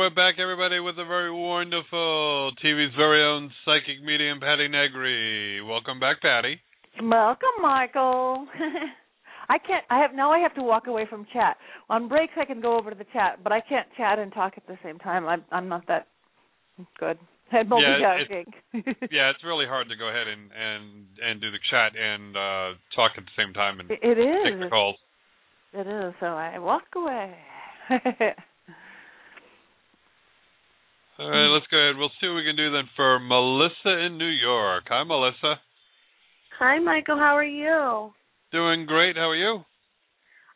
we're 0.00 0.08
back, 0.08 0.36
everybody, 0.40 0.80
with 0.80 0.96
the 0.96 1.04
very 1.04 1.30
wonderful 1.30 2.52
TV's 2.64 2.94
very 2.96 3.22
own 3.22 3.50
psychic 3.66 4.02
medium, 4.02 4.40
Patti 4.40 4.66
Negri. 4.66 5.60
Welcome 5.60 6.00
back, 6.00 6.22
Patti. 6.22 6.58
Welcome, 7.02 7.60
Michael. 7.60 8.46
I 9.50 9.58
can't. 9.58 9.84
I 9.90 10.00
have 10.00 10.14
now. 10.14 10.32
I 10.32 10.38
have 10.38 10.54
to 10.54 10.62
walk 10.62 10.86
away 10.86 11.04
from 11.10 11.26
chat. 11.34 11.58
On 11.90 12.08
breaks, 12.08 12.32
I 12.40 12.46
can 12.46 12.62
go 12.62 12.78
over 12.78 12.88
to 12.88 12.96
the 12.96 13.04
chat, 13.12 13.44
but 13.44 13.52
I 13.52 13.60
can't 13.60 13.86
chat 13.98 14.18
and 14.18 14.32
talk 14.32 14.54
at 14.56 14.66
the 14.66 14.78
same 14.82 14.98
time. 14.98 15.26
I'm 15.26 15.44
I'm 15.52 15.68
not 15.68 15.86
that 15.88 16.06
good 16.98 17.18
at 17.52 17.66
Yeah, 17.66 17.68
multitasking. 17.68 18.46
Yeah, 19.12 19.28
it's 19.28 19.44
really 19.44 19.66
hard 19.66 19.90
to 19.90 19.96
go 19.96 20.08
ahead 20.08 20.28
and 20.28 20.50
and 20.50 21.06
and 21.22 21.40
do 21.42 21.50
the 21.50 21.60
chat 21.70 21.92
and 22.00 22.34
uh 22.34 22.78
talk 22.96 23.12
at 23.18 23.24
the 23.24 23.36
same 23.36 23.52
time 23.52 23.80
and 23.80 23.90
It- 23.90 24.18
is. 24.18 24.44
take 24.44 24.60
the 24.60 24.70
calls. 24.70 24.96
it 25.74 25.86
is. 25.86 26.14
So 26.20 26.26
I 26.26 26.58
walk 26.58 26.84
away. 26.96 27.36
All 31.20 31.28
right, 31.28 31.52
let's 31.52 31.66
go 31.70 31.76
ahead. 31.76 31.98
We'll 31.98 32.08
see 32.18 32.28
what 32.28 32.36
we 32.36 32.44
can 32.44 32.56
do 32.56 32.72
then 32.72 32.88
for 32.96 33.18
Melissa 33.18 34.06
in 34.06 34.16
New 34.16 34.24
York. 34.24 34.84
Hi, 34.88 35.04
Melissa. 35.04 35.60
Hi, 36.58 36.78
Michael. 36.78 37.16
How 37.16 37.36
are 37.36 37.44
you? 37.44 38.10
Doing 38.52 38.86
great. 38.86 39.16
How 39.16 39.28
are 39.28 39.36
you? 39.36 39.60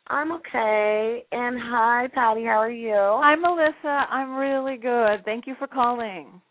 I'm 0.07 0.31
okay. 0.31 1.23
And 1.31 1.59
hi, 1.61 2.07
Patti. 2.15 2.43
How 2.45 2.57
are 2.61 2.71
you? 2.71 2.95
Hi, 2.95 3.35
Melissa. 3.35 4.07
I'm 4.11 4.35
really 4.35 4.77
good. 4.77 5.23
Thank 5.23 5.45
you 5.45 5.53
for 5.59 5.67
calling. 5.67 6.41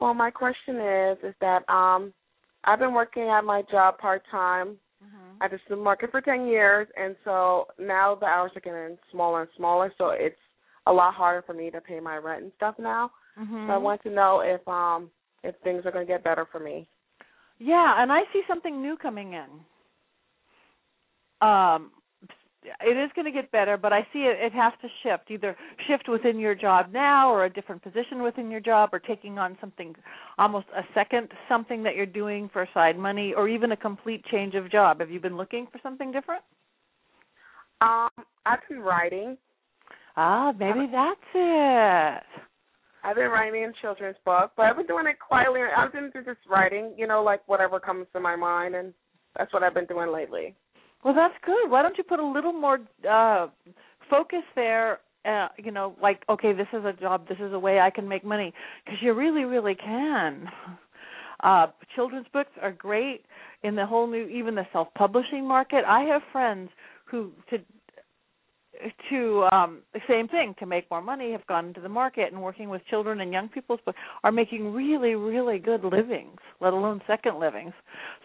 Well, 0.00 0.14
my 0.14 0.30
question 0.30 0.76
is, 0.76 1.18
is 1.22 1.34
that 1.42 1.68
um, 1.68 2.14
I've 2.64 2.78
been 2.78 2.94
working 2.94 3.24
at 3.28 3.42
my 3.42 3.62
job 3.70 3.98
part 3.98 4.22
time 4.30 4.78
Mm-hmm. 5.04 5.42
at 5.42 5.50
the 5.50 5.58
supermarket 5.68 6.10
for 6.10 6.22
ten 6.22 6.46
years, 6.46 6.88
and 6.96 7.16
so 7.22 7.66
now 7.78 8.14
the 8.18 8.24
hours 8.24 8.50
are 8.56 8.60
getting 8.60 8.96
smaller 9.12 9.42
and 9.42 9.50
smaller. 9.54 9.92
So 9.98 10.08
it's 10.08 10.34
a 10.86 10.92
lot 10.92 11.12
harder 11.12 11.42
for 11.46 11.52
me 11.52 11.70
to 11.70 11.82
pay 11.82 12.00
my 12.00 12.16
rent 12.16 12.44
and 12.44 12.52
stuff 12.56 12.76
now. 12.78 13.10
Mhm. 13.38 13.66
So 13.66 13.72
I 13.72 13.76
want 13.76 14.02
to 14.02 14.10
know 14.10 14.40
if 14.40 14.66
um 14.68 15.10
if 15.42 15.54
things 15.62 15.84
are 15.86 15.92
going 15.92 16.06
to 16.06 16.12
get 16.12 16.24
better 16.24 16.46
for 16.50 16.58
me. 16.60 16.88
Yeah, 17.58 18.02
and 18.02 18.12
I 18.12 18.22
see 18.32 18.42
something 18.48 18.82
new 18.82 18.96
coming 18.96 19.34
in. 19.34 19.64
Um, 21.46 21.90
it 22.80 22.96
is 22.96 23.10
going 23.14 23.26
to 23.26 23.30
get 23.30 23.50
better, 23.52 23.76
but 23.76 23.92
I 23.92 24.00
see 24.12 24.20
it, 24.20 24.38
it 24.40 24.52
has 24.52 24.72
to 24.82 24.88
shift. 25.02 25.30
Either 25.30 25.56
shift 25.86 26.08
within 26.08 26.38
your 26.38 26.54
job 26.54 26.92
now, 26.92 27.30
or 27.30 27.44
a 27.44 27.50
different 27.50 27.82
position 27.82 28.22
within 28.22 28.50
your 28.50 28.60
job, 28.60 28.90
or 28.92 28.98
taking 28.98 29.38
on 29.38 29.56
something, 29.60 29.94
almost 30.38 30.66
a 30.76 30.82
second 30.94 31.28
something 31.48 31.82
that 31.84 31.94
you're 31.94 32.06
doing 32.06 32.50
for 32.52 32.68
side 32.74 32.98
money, 32.98 33.32
or 33.34 33.48
even 33.48 33.72
a 33.72 33.76
complete 33.76 34.24
change 34.26 34.54
of 34.54 34.70
job. 34.70 35.00
Have 35.00 35.10
you 35.10 35.20
been 35.20 35.36
looking 35.36 35.66
for 35.70 35.78
something 35.82 36.10
different? 36.10 36.42
Um, 37.80 38.08
I've 38.44 38.66
been 38.68 38.80
writing. 38.80 39.38
Ah, 40.16 40.52
maybe 40.58 40.86
that's 40.90 41.20
it. 41.34 42.22
I've 43.06 43.14
been 43.14 43.30
writing 43.30 43.64
a 43.64 43.72
children's 43.80 44.16
book, 44.24 44.50
but 44.56 44.64
I've 44.64 44.76
been 44.76 44.86
doing 44.86 45.06
it 45.06 45.16
quietly. 45.20 45.60
I've 45.76 45.92
been 45.92 46.10
just 46.12 46.40
writing, 46.50 46.92
you 46.96 47.06
know, 47.06 47.22
like 47.22 47.46
whatever 47.46 47.78
comes 47.78 48.06
to 48.12 48.20
my 48.20 48.34
mind, 48.34 48.74
and 48.74 48.92
that's 49.38 49.52
what 49.52 49.62
I've 49.62 49.74
been 49.74 49.86
doing 49.86 50.12
lately. 50.12 50.54
Well, 51.04 51.14
that's 51.14 51.34
good. 51.44 51.70
Why 51.70 51.82
don't 51.82 51.96
you 51.96 52.02
put 52.02 52.18
a 52.18 52.26
little 52.26 52.52
more 52.52 52.80
uh 53.08 53.46
focus 54.10 54.42
there? 54.56 54.98
Uh, 55.24 55.48
you 55.56 55.70
know, 55.70 55.94
like 56.02 56.22
okay, 56.28 56.52
this 56.52 56.66
is 56.72 56.84
a 56.84 56.92
job. 56.92 57.28
This 57.28 57.38
is 57.38 57.52
a 57.52 57.58
way 57.58 57.78
I 57.78 57.90
can 57.90 58.08
make 58.08 58.24
money 58.24 58.52
because 58.84 58.98
you 59.00 59.12
really, 59.12 59.44
really 59.44 59.76
can. 59.76 60.48
Uh, 61.40 61.66
children's 61.94 62.26
books 62.32 62.50
are 62.62 62.72
great 62.72 63.24
in 63.62 63.76
the 63.76 63.84
whole 63.84 64.06
new, 64.06 64.26
even 64.26 64.54
the 64.54 64.66
self-publishing 64.72 65.46
market. 65.46 65.84
I 65.86 66.00
have 66.04 66.22
friends 66.32 66.70
who 67.04 67.30
to 67.50 67.58
to 69.10 69.48
um 69.52 69.82
the 69.92 70.00
same 70.08 70.28
thing 70.28 70.54
to 70.58 70.66
make 70.66 70.90
more 70.90 71.00
money 71.02 71.32
have 71.32 71.46
gone 71.46 71.66
into 71.66 71.80
the 71.80 71.88
market 71.88 72.32
and 72.32 72.42
working 72.42 72.68
with 72.68 72.84
children 72.86 73.20
and 73.20 73.32
young 73.32 73.48
people's 73.48 73.80
books 73.84 73.98
are 74.24 74.32
making 74.32 74.72
really 74.72 75.14
really 75.14 75.58
good 75.58 75.84
livings 75.84 76.38
let 76.60 76.72
alone 76.72 77.00
second 77.06 77.38
livings. 77.38 77.72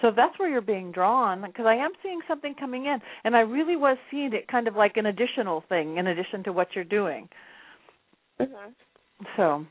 So 0.02 0.08
if 0.10 0.16
that's 0.16 0.38
where 0.40 0.50
you're 0.50 0.62
being 0.62 0.92
drawn 0.92 1.42
because 1.42 1.66
i 1.66 1.76
am 1.76 1.92
seeing 2.04 2.20
something 2.28 2.56
coming 2.60 2.86
in 2.86 3.00
and 3.24 3.36
i 3.36 3.42
really 3.42 3.76
was 3.76 3.98
seeing 4.10 4.34
it 4.34 4.48
kind 4.48 4.68
of 4.68 4.76
like 4.76 4.98
an 4.98 5.08
additional 5.08 5.64
thing 5.70 5.98
in 5.98 6.08
addition 6.08 6.44
to 6.44 6.54
what 6.54 6.68
you're 6.76 6.84
doing. 6.84 7.28
Mhm. 8.40 8.74
so 9.36 9.66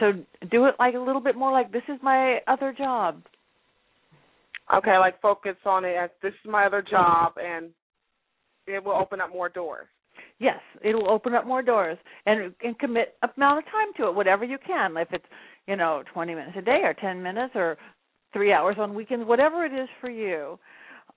so 0.00 0.12
do 0.50 0.66
it 0.66 0.74
like 0.78 0.94
a 0.94 0.98
little 0.98 1.20
bit 1.20 1.36
more 1.36 1.52
like 1.52 1.72
this 1.72 1.82
is 1.88 1.98
my 2.02 2.40
other 2.46 2.72
job. 2.72 3.22
Okay, 4.74 4.98
like 4.98 5.20
focus 5.20 5.56
on 5.64 5.84
it 5.84 5.94
as 5.94 6.10
this 6.22 6.34
is 6.44 6.50
my 6.50 6.66
other 6.66 6.82
job, 6.82 7.34
and 7.38 7.70
it 8.66 8.84
will 8.84 8.92
open 8.92 9.20
up 9.20 9.30
more 9.30 9.48
doors. 9.48 9.86
Yes, 10.38 10.60
it'll 10.82 11.08
open 11.08 11.34
up 11.34 11.46
more 11.46 11.62
doors 11.62 11.98
and 12.26 12.54
and 12.62 12.78
commit 12.78 13.16
amount 13.36 13.58
of 13.58 13.64
time 13.64 13.92
to 13.96 14.08
it, 14.08 14.14
whatever 14.14 14.44
you 14.44 14.58
can. 14.64 14.96
If 14.96 15.08
it's 15.12 15.24
you 15.66 15.76
know 15.76 16.02
twenty 16.12 16.34
minutes 16.34 16.56
a 16.58 16.62
day 16.62 16.80
or 16.82 16.94
ten 16.94 17.22
minutes 17.22 17.52
or 17.54 17.76
three 18.32 18.52
hours 18.52 18.76
on 18.78 18.94
weekends, 18.94 19.26
whatever 19.26 19.64
it 19.64 19.72
is 19.72 19.88
for 20.00 20.10
you. 20.10 20.58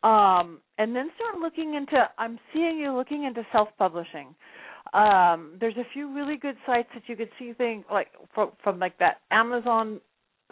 Um, 0.04 0.60
and 0.78 0.96
then 0.96 1.10
start 1.16 1.40
looking 1.42 1.74
into. 1.76 2.08
I'm 2.18 2.40
seeing 2.54 2.78
you 2.78 2.94
looking 2.94 3.26
into 3.26 3.46
self-publishing. 3.52 4.34
Um, 4.94 5.58
there's 5.60 5.76
a 5.78 5.84
few 5.94 6.14
really 6.14 6.38
good 6.38 6.56
sites 6.66 6.88
that 6.94 7.04
you 7.08 7.16
could 7.16 7.30
see 7.38 7.54
things 7.54 7.84
like 7.92 8.08
from, 8.34 8.52
from 8.64 8.80
like 8.80 8.98
that 9.00 9.18
Amazon 9.32 10.00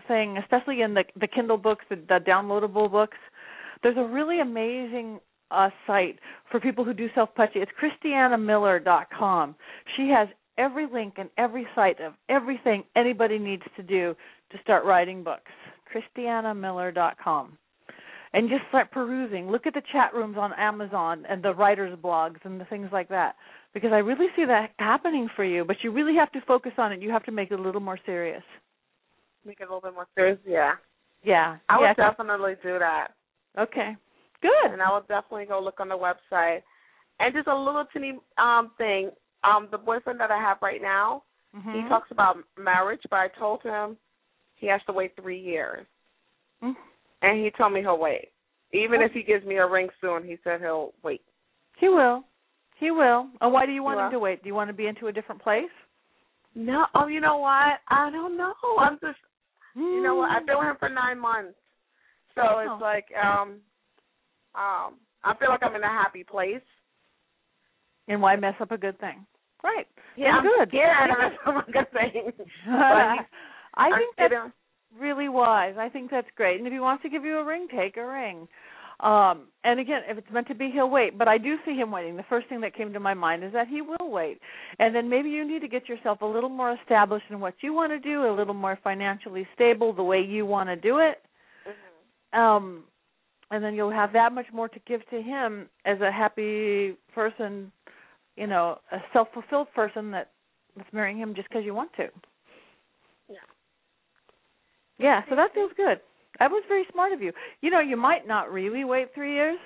thing, 0.08 0.38
especially 0.38 0.82
in 0.82 0.94
the 0.94 1.04
the 1.20 1.28
Kindle 1.28 1.58
books, 1.58 1.86
the, 1.90 1.96
the 1.96 2.20
downloadable 2.28 2.92
books. 2.92 3.18
There's 3.84 3.98
a 3.98 4.04
really 4.04 4.42
amazing 4.42 5.20
uh 5.52 5.70
site 5.86 6.20
for 6.52 6.60
people 6.60 6.84
who 6.84 6.94
do 6.94 7.08
self 7.16 7.30
publishing. 7.36 7.62
It's 7.62 7.72
christianamiller.com. 7.82 9.56
She 9.96 10.10
has 10.10 10.28
every 10.58 10.88
link 10.92 11.16
and 11.18 11.30
every 11.38 11.68
site 11.76 12.00
of 12.00 12.14
everything 12.30 12.84
anybody 12.96 13.38
needs 13.38 13.64
to 13.76 13.84
do 13.84 14.16
to 14.52 14.58
start 14.62 14.86
writing 14.86 15.24
books. 15.24 15.52
christianamiller.com. 15.94 17.58
And 18.34 18.50
just 18.50 18.64
start 18.70 18.92
perusing. 18.92 19.50
Look 19.50 19.66
at 19.66 19.74
the 19.74 19.82
chat 19.92 20.14
rooms 20.14 20.36
on 20.38 20.52
Amazon 20.58 21.24
and 21.30 21.42
the 21.42 21.54
writers' 21.54 21.98
blogs 21.98 22.38
and 22.44 22.60
the 22.60 22.66
things 22.66 22.90
like 22.92 23.08
that. 23.10 23.36
Because 23.74 23.92
I 23.94 23.98
really 24.00 24.28
see 24.36 24.44
that 24.46 24.72
happening 24.80 25.30
for 25.36 25.46
you, 25.46 25.64
but 25.64 25.78
you 25.82 25.92
really 25.92 26.16
have 26.16 26.32
to 26.34 26.42
focus 26.46 26.74
on 26.78 26.92
it. 26.92 27.02
You 27.02 27.10
have 27.12 27.24
to 27.26 27.32
make 27.32 27.52
it 27.52 27.60
a 27.60 27.62
little 27.62 27.82
more 27.82 27.98
serious. 28.06 28.44
Make 29.46 29.62
it 29.62 29.64
a 29.64 29.68
little 29.68 29.82
bit 29.82 29.94
more 29.94 30.08
serious. 30.14 30.38
Yeah. 30.46 30.74
Yeah. 31.24 31.58
I 31.70 31.80
yeah, 31.80 31.88
would 31.88 31.98
definitely 31.98 32.56
do 32.62 32.78
that. 32.80 33.10
Okay. 33.58 33.96
Good. 34.42 34.72
And 34.72 34.82
I 34.82 34.92
will 34.92 35.02
definitely 35.02 35.46
go 35.46 35.60
look 35.60 35.80
on 35.80 35.90
the 35.90 35.98
website. 35.98 36.62
And 37.20 37.34
just 37.34 37.48
a 37.48 37.56
little 37.56 37.86
teeny 37.94 38.20
um 38.38 38.72
thing. 38.78 39.12
Um, 39.44 39.68
the 39.72 39.78
boyfriend 39.78 40.20
that 40.20 40.32
I 40.32 40.38
have 40.38 40.58
right 40.62 40.82
now, 40.82 41.24
Mhm. 41.56 41.74
he 41.84 41.90
talks 41.90 42.12
about 42.12 42.38
marriage, 42.58 43.02
but 43.10 43.18
I 43.18 43.28
told 43.30 43.62
him 43.64 43.98
he 44.56 44.68
has 44.68 44.82
to 44.86 44.94
wait 44.94 45.16
three 45.16 45.40
years. 45.40 45.86
Mm. 46.62 46.76
And 47.22 47.44
he 47.44 47.52
told 47.52 47.74
me 47.74 47.82
he'll 47.82 47.98
wait. 47.98 48.32
Even 48.74 49.02
if 49.02 49.12
he 49.14 49.24
gives 49.24 49.46
me 49.46 49.58
a 49.58 49.66
ring 49.66 49.90
soon, 50.02 50.24
he 50.24 50.38
said 50.44 50.60
he'll 50.62 50.94
wait. 51.04 51.22
He 51.78 51.88
will. 51.88 52.24
He 52.76 52.92
will. 52.92 53.30
And 53.42 53.54
why 53.54 53.66
do 53.66 53.72
you 53.72 53.84
want 53.84 54.00
him 54.00 54.12
to 54.12 54.20
wait? 54.20 54.42
Do 54.44 54.48
you 54.50 54.56
want 54.56 54.70
to 54.70 54.74
be 54.74 54.88
into 54.88 55.08
a 55.08 55.12
different 55.12 55.42
place? 55.42 55.72
No, 56.54 56.86
oh, 56.96 57.08
you 57.08 57.20
know 57.22 57.38
what? 57.38 57.80
I 57.88 58.10
don't 58.12 58.36
know. 58.36 58.54
I'm 58.80 59.00
just, 59.00 59.20
you 59.76 60.02
know 60.02 60.16
what? 60.16 60.32
I've 60.32 60.46
been 60.46 60.58
with 60.58 60.68
him 60.68 60.78
for 60.78 60.90
nine 60.90 61.20
months, 61.20 61.58
so 62.36 62.42
Oh. 62.44 62.60
it's 62.60 62.82
like, 62.82 63.06
um, 63.16 63.62
um, 64.56 64.96
I 65.24 65.34
feel 65.40 65.50
like 65.50 65.62
I'm 65.64 65.76
in 65.76 65.84
a 65.84 65.88
happy 65.88 66.24
place. 66.24 66.62
And 68.08 68.22
why 68.22 68.36
mess 68.36 68.56
up 68.62 68.72
a 68.72 68.78
good 68.78 69.00
thing? 69.00 69.26
Right. 69.64 69.88
Yeah, 70.16 70.38
I'm 70.40 70.44
good. 70.44 70.70
scared 70.70 71.10
of 71.26 71.32
some 71.46 71.64
good 71.72 71.92
things. 71.92 72.34
But 72.66 73.26
I 73.76 73.90
I'm 73.90 73.94
think 73.94 74.16
that's 74.18 74.34
really 74.98 75.30
wise. 75.30 75.76
I 75.78 75.90
think 75.90 76.10
that's 76.10 76.28
great. 76.36 76.58
And 76.58 76.68
if 76.68 76.74
he 76.74 76.80
wants 76.80 77.04
to 77.04 77.10
give 77.10 77.24
you 77.24 77.38
a 77.38 77.46
ring, 77.46 77.68
take 77.76 77.98
a 77.98 78.06
ring. 78.06 78.48
Um, 79.00 79.50
and 79.64 79.80
again, 79.80 80.02
if 80.08 80.18
it's 80.18 80.32
meant 80.32 80.48
to 80.48 80.56
be, 80.56 80.72
he'll 80.74 80.90
wait. 80.90 81.18
But 81.18 81.28
I 81.28 81.38
do 81.38 81.58
see 81.66 81.76
him 81.76 81.92
waiting. 81.92 82.16
The 82.16 82.26
first 82.30 82.50
thing 82.50 82.62
that 82.62 82.76
came 82.76 82.94
to 82.94 83.00
my 83.00 83.14
mind 83.14 83.44
is 83.44 83.54
that 83.54 83.68
he 83.68 83.82
will 83.82 84.10
wait. 84.10 84.40
And 84.80 84.96
then 84.96 85.08
maybe 85.10 85.30
you 85.30 85.48
need 85.48 85.60
to 85.60 85.68
get 85.68 85.88
yourself 85.88 86.22
a 86.22 86.26
little 86.26 86.50
more 86.50 86.76
established 86.82 87.26
in 87.30 87.40
what 87.40 87.54
you 87.62 87.74
want 87.74 87.92
to 87.92 88.00
do, 88.00 88.26
a 88.26 88.34
little 88.36 88.56
more 88.56 88.80
financially 88.84 89.48
stable, 89.54 89.94
the 89.94 90.04
way 90.04 90.22
you 90.22 90.46
want 90.48 90.70
to 90.70 90.76
do 90.76 90.98
it. 90.98 91.22
Um, 92.34 92.86
and 93.52 93.64
then 93.64 93.76
you'll 93.76 93.92
have 93.92 94.12
that 94.14 94.34
much 94.34 94.48
more 94.54 94.68
to 94.68 94.80
give 94.88 95.08
to 95.10 95.22
him 95.22 95.70
as 95.86 96.02
a 96.02 96.12
happy 96.12 96.98
person, 97.14 97.72
you 98.36 98.48
know, 98.48 98.80
a 98.92 98.98
self-fulfilled 99.14 99.68
person 99.74 100.12
that 100.12 100.32
is 100.78 100.86
marrying 100.92 101.18
him 101.18 101.34
just 101.34 101.48
because 101.50 101.64
you 101.66 101.74
want 101.74 101.92
to. 101.94 102.10
Yeah. 103.30 103.38
Yeah, 105.00 105.22
so 105.30 105.36
that 105.36 105.54
feels 105.54 105.72
good. 105.78 106.02
That 106.40 106.52
was 106.52 106.64
very 106.68 106.86
smart 106.92 107.14
of 107.14 107.22
you. 107.22 107.32
You 107.62 107.72
know, 107.72 107.80
you 107.80 107.98
might 107.98 108.28
not 108.28 108.52
really 108.52 108.84
wait 108.84 109.14
three 109.16 109.34
years, 109.34 109.58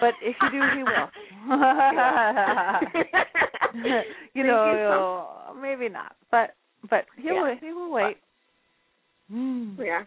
but 0.00 0.14
if 0.22 0.36
you 0.42 0.50
do, 0.50 0.60
he 0.76 0.82
will. 0.82 1.08
you 4.34 4.44
know, 4.44 5.54
maybe 5.60 5.88
not, 5.88 6.16
but 6.30 6.54
but 6.90 7.06
he 7.16 7.30
will. 7.30 7.56
He 7.60 7.72
will 7.72 7.90
wait. 7.90 8.16
Mm. 9.32 9.78
Yeah. 9.78 10.02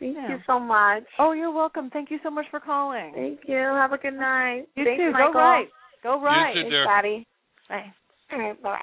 Thank 0.00 0.16
Yeah. 0.16 0.28
you 0.30 0.38
so 0.46 0.58
much. 0.58 1.04
Oh, 1.18 1.32
you're 1.32 1.52
welcome. 1.52 1.90
Thank 1.90 2.10
you 2.10 2.18
so 2.22 2.30
much 2.30 2.46
for 2.50 2.58
calling. 2.58 3.12
Thank 3.14 3.40
you. 3.46 3.56
Have 3.56 3.92
a 3.92 3.98
good 3.98 4.14
night. 4.14 4.64
You 4.74 4.84
Thanks, 4.84 5.00
too. 5.00 5.12
Michael. 5.12 5.32
Go 5.34 5.38
right. 5.38 5.68
Go 6.02 6.20
right. 6.22 6.54
too, 6.54 6.60
Thanks, 6.62 6.72
dear. 6.72 6.86
Patti. 6.86 7.26
Bye. 7.68 7.92
All 8.32 8.38
right. 8.38 8.62
Bye. 8.62 8.80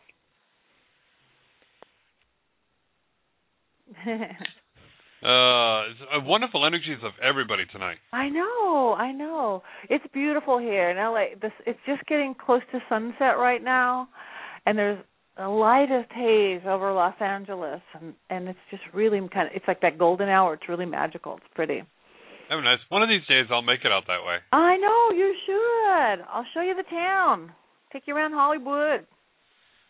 Uh, 5.18 5.90
it's, 5.90 6.00
uh, 6.16 6.20
wonderful 6.22 6.64
energies 6.64 7.00
of 7.04 7.12
everybody 7.28 7.64
tonight. 7.72 7.98
I 8.14 8.30
know, 8.30 8.94
I 8.94 9.12
know. 9.12 9.64
It's 9.90 10.06
beautiful 10.14 10.60
here 10.60 10.92
in 10.92 10.98
LA. 10.98 11.30
This 11.42 11.52
it's 11.66 11.80
just 11.88 12.06
getting 12.06 12.36
close 12.36 12.62
to 12.72 12.80
sunset 12.88 13.40
right 13.40 13.64
now, 13.64 14.10
and 14.68 14.78
there's 14.78 15.04
the 15.38 15.48
lightest 15.48 16.12
haze 16.12 16.62
over 16.68 16.92
Los 16.94 17.16
Angeles, 17.20 17.82
and 17.94 18.14
and 18.30 18.48
it's 18.50 18.60
just 18.72 18.84
really 18.94 19.20
kind 19.34 19.48
of 19.48 19.54
it's 19.56 19.68
like 19.68 19.82
that 19.82 19.98
golden 19.98 20.30
hour. 20.30 20.56
It's 20.56 20.70
really 20.70 20.86
magical. 20.86 21.38
It's 21.38 21.54
pretty. 21.56 21.84
Oh, 22.50 22.62
nice. 22.62 22.80
One 22.88 23.04
of 23.04 23.10
these 23.10 23.28
days, 23.28 23.48
I'll 23.52 23.62
make 23.62 23.82
it 23.84 23.92
out 23.92 24.04
that 24.08 24.24
way. 24.26 24.38
I 24.54 24.78
know 24.78 25.18
you 25.18 25.36
should. 25.46 26.24
I'll 26.32 26.46
show 26.54 26.62
you 26.62 26.76
the 26.76 26.90
town. 26.90 27.52
Take 27.92 28.04
you 28.06 28.16
around 28.16 28.32
Hollywood. 28.32 29.06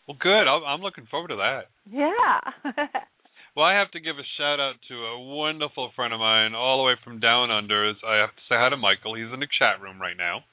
Well, 0.08 0.16
good. 0.20 0.48
I'll, 0.48 0.64
I'm 0.66 0.80
looking 0.80 1.06
forward 1.08 1.28
to 1.28 1.36
that. 1.36 1.70
Yeah. 1.88 2.74
Well, 3.58 3.66
I 3.66 3.74
have 3.80 3.90
to 3.90 3.98
give 3.98 4.14
a 4.14 4.32
shout 4.38 4.60
out 4.60 4.78
to 4.86 4.94
a 4.94 5.18
wonderful 5.18 5.90
friend 5.96 6.14
of 6.14 6.20
mine, 6.20 6.54
all 6.54 6.78
the 6.78 6.86
way 6.86 6.94
from 7.02 7.18
down 7.18 7.50
under. 7.50 7.90
I 8.06 8.20
have 8.22 8.30
to 8.30 8.42
say 8.48 8.54
hi 8.54 8.68
to 8.68 8.76
Michael. 8.76 9.16
He's 9.16 9.34
in 9.34 9.40
the 9.40 9.50
chat 9.58 9.82
room 9.82 10.00
right 10.00 10.16
now. 10.16 10.46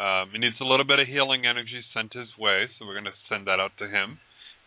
Um, 0.00 0.30
he 0.32 0.38
needs 0.40 0.56
a 0.60 0.64
little 0.64 0.86
bit 0.88 0.98
of 0.98 1.06
healing 1.06 1.44
energy 1.44 1.84
sent 1.92 2.14
his 2.16 2.28
way, 2.40 2.64
so 2.78 2.86
we're 2.86 2.96
going 2.96 3.04
to 3.12 3.18
send 3.28 3.46
that 3.46 3.60
out 3.60 3.72
to 3.78 3.84
him. 3.84 4.16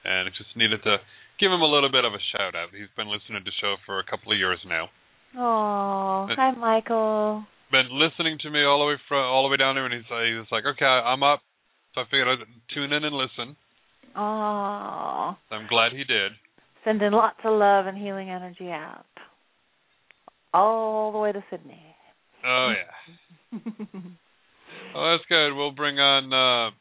And 0.05 0.29
just 0.37 0.53
needed 0.55 0.83
to 0.83 0.97
give 1.39 1.49
him 1.51 1.61
a 1.61 1.65
little 1.65 1.89
bit 1.89 2.05
of 2.05 2.13
a 2.13 2.21
shout 2.31 2.53
out. 2.55 2.69
He's 2.71 2.91
been 2.95 3.07
listening 3.09 3.41
to 3.41 3.45
the 3.49 3.55
show 3.59 3.75
for 3.85 3.97
a 3.99 4.03
couple 4.05 4.31
of 4.31 4.37
years 4.37 4.59
now. 4.67 4.89
Oh, 5.35 6.27
hi, 6.29 6.51
Michael. 6.51 7.45
Been 7.71 7.89
listening 7.89 8.37
to 8.43 8.51
me 8.51 8.63
all 8.63 8.79
the 8.79 8.85
way 8.85 8.97
from 9.09 9.23
all 9.25 9.41
the 9.43 9.49
way 9.49 9.57
down 9.57 9.73
there, 9.73 9.85
and 9.85 9.93
he's 9.93 10.05
like, 10.11 10.25
he 10.29 10.37
like, 10.51 10.65
okay, 10.75 10.85
I'm 10.85 11.23
up. 11.23 11.41
So 11.95 12.01
I 12.01 12.03
figured 12.05 12.27
I'd 12.27 12.45
tune 12.75 12.93
in 12.93 13.03
and 13.03 13.15
listen. 13.15 13.55
Oh, 14.15 15.35
So 15.49 15.55
I'm 15.55 15.67
glad 15.67 15.91
he 15.93 16.03
did. 16.03 16.33
sending 16.85 17.11
lots 17.11 17.39
of 17.43 17.57
love 17.57 17.87
and 17.87 17.97
healing 17.97 18.29
energy 18.29 18.69
out, 18.69 19.05
all 20.53 21.11
the 21.11 21.17
way 21.17 21.31
to 21.31 21.43
Sydney. 21.49 21.81
Oh 22.45 22.73
yeah. 22.77 23.59
Oh, 24.95 25.11
that's 25.11 25.25
good. 25.27 25.53
We'll 25.55 25.71
bring 25.71 25.99
on. 25.99 26.31
uh 26.33 26.71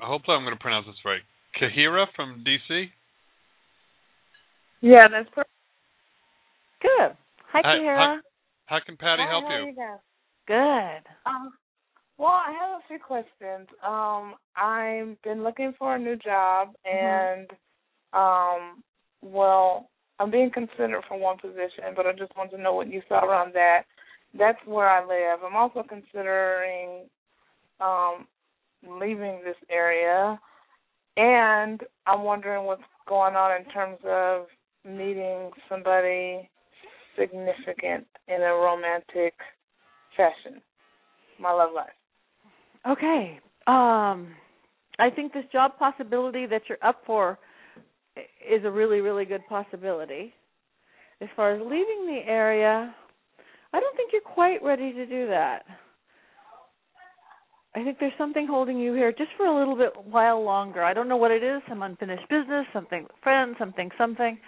Hopefully, 0.00 0.36
I'm 0.36 0.44
going 0.44 0.54
to 0.56 0.60
pronounce 0.60 0.86
this 0.86 0.94
right. 1.04 1.22
Kahira 1.60 2.06
from 2.14 2.44
DC. 2.46 2.86
Yeah, 4.80 5.08
that's 5.08 5.28
perfect. 5.30 5.50
Good. 6.80 7.16
Hi, 7.52 7.60
Hi- 7.64 7.78
Kira. 7.78 8.18
How 8.66 8.78
can 8.84 8.96
Patti 8.96 9.22
Hi, 9.22 9.30
help 9.30 9.44
how 9.44 9.58
you? 9.58 9.66
you? 9.66 9.98
Good. 10.46 11.02
Um, 11.26 11.52
well, 12.18 12.30
I 12.30 12.52
have 12.52 12.80
a 12.80 12.86
few 12.88 12.98
questions. 12.98 13.68
Um, 13.86 14.34
I've 14.56 15.20
been 15.22 15.42
looking 15.42 15.72
for 15.78 15.96
a 15.96 15.98
new 15.98 16.16
job, 16.16 16.74
and 16.84 17.50
um, 18.12 18.82
well, 19.22 19.88
I'm 20.18 20.30
being 20.30 20.50
considered 20.52 21.02
for 21.08 21.18
one 21.18 21.38
position, 21.38 21.94
but 21.96 22.06
I 22.06 22.12
just 22.12 22.36
want 22.36 22.50
to 22.52 22.58
know 22.58 22.74
what 22.74 22.88
you 22.92 23.02
saw 23.08 23.24
around 23.24 23.54
that. 23.54 23.82
That's 24.38 24.58
where 24.66 24.88
I 24.88 25.00
live. 25.04 25.40
I'm 25.44 25.56
also 25.56 25.82
considering 25.88 27.06
um, 27.82 28.26
leaving 29.00 29.40
this 29.44 29.56
area, 29.70 30.38
and 31.16 31.80
I'm 32.06 32.22
wondering 32.22 32.64
what's 32.64 32.82
going 33.08 33.34
on 33.34 33.60
in 33.60 33.70
terms 33.72 33.98
of 34.04 34.46
meeting 34.84 35.50
somebody 35.68 36.48
significant 37.18 38.06
in 38.28 38.42
a 38.42 38.54
romantic 38.54 39.34
fashion. 40.16 40.60
My 41.38 41.52
love 41.52 41.70
life. 41.74 41.90
Okay. 42.88 43.38
Um, 43.66 44.34
I 44.98 45.10
think 45.14 45.32
this 45.32 45.44
job 45.52 45.72
possibility 45.78 46.46
that 46.46 46.62
you're 46.68 46.78
up 46.82 47.02
for 47.06 47.38
is 48.16 48.64
a 48.64 48.70
really, 48.70 49.00
really 49.00 49.24
good 49.24 49.42
possibility. 49.48 50.34
As 51.20 51.28
far 51.36 51.54
as 51.54 51.60
leaving 51.60 52.06
the 52.06 52.20
area, 52.26 52.94
I 53.72 53.80
don't 53.80 53.96
think 53.96 54.10
you're 54.12 54.20
quite 54.22 54.62
ready 54.62 54.92
to 54.92 55.06
do 55.06 55.26
that. 55.28 55.64
I 57.74 57.82
think 57.82 57.98
there's 57.98 58.12
something 58.18 58.46
holding 58.46 58.78
you 58.78 58.92
here 58.92 59.12
just 59.12 59.30
for 59.36 59.46
a 59.46 59.58
little 59.58 59.76
bit 59.76 59.92
while 60.04 60.42
longer. 60.44 60.82
I 60.82 60.92
don't 60.92 61.08
know 61.08 61.16
what 61.16 61.30
it 61.30 61.42
is, 61.42 61.62
some 61.68 61.82
unfinished 61.82 62.28
business, 62.28 62.66
something 62.72 63.04
with 63.04 63.12
friends, 63.22 63.56
something, 63.58 63.90
something. 63.96 64.38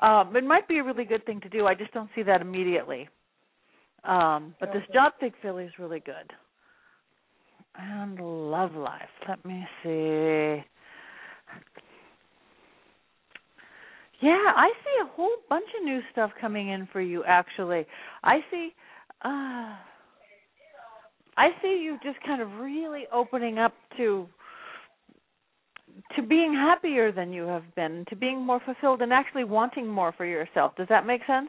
Um, 0.00 0.34
it 0.34 0.44
might 0.44 0.66
be 0.66 0.78
a 0.78 0.84
really 0.84 1.04
good 1.04 1.24
thing 1.26 1.40
to 1.42 1.48
do. 1.48 1.66
I 1.66 1.74
just 1.74 1.92
don't 1.92 2.08
see 2.14 2.22
that 2.22 2.40
immediately. 2.40 3.08
Um, 4.04 4.54
but 4.60 4.72
this 4.72 4.82
job 4.92 5.12
thing 5.20 5.32
feels 5.42 5.70
really 5.78 6.00
good. 6.00 6.32
And 7.76 8.18
love 8.18 8.74
life. 8.74 9.02
Let 9.28 9.44
me 9.44 9.66
see. 9.82 10.62
Yeah, 14.20 14.52
I 14.56 14.70
see 14.84 15.02
a 15.02 15.06
whole 15.14 15.36
bunch 15.50 15.66
of 15.78 15.84
new 15.84 16.00
stuff 16.12 16.30
coming 16.40 16.68
in 16.68 16.88
for 16.92 17.00
you 17.00 17.24
actually. 17.24 17.84
I 18.22 18.38
see 18.50 18.70
uh 19.22 19.74
I 21.36 21.48
see 21.62 21.80
you 21.82 21.98
just 22.02 22.18
kind 22.24 22.40
of 22.42 22.50
really 22.60 23.04
opening 23.12 23.58
up 23.58 23.74
to 23.96 24.26
to 26.16 26.22
being 26.22 26.52
happier 26.52 27.12
than 27.12 27.32
you 27.32 27.44
have 27.44 27.74
been, 27.76 28.04
to 28.08 28.16
being 28.16 28.40
more 28.44 28.60
fulfilled 28.64 29.00
and 29.02 29.12
actually 29.12 29.44
wanting 29.44 29.86
more 29.86 30.12
for 30.12 30.24
yourself. 30.24 30.74
Does 30.76 30.88
that 30.88 31.06
make 31.06 31.20
sense? 31.26 31.48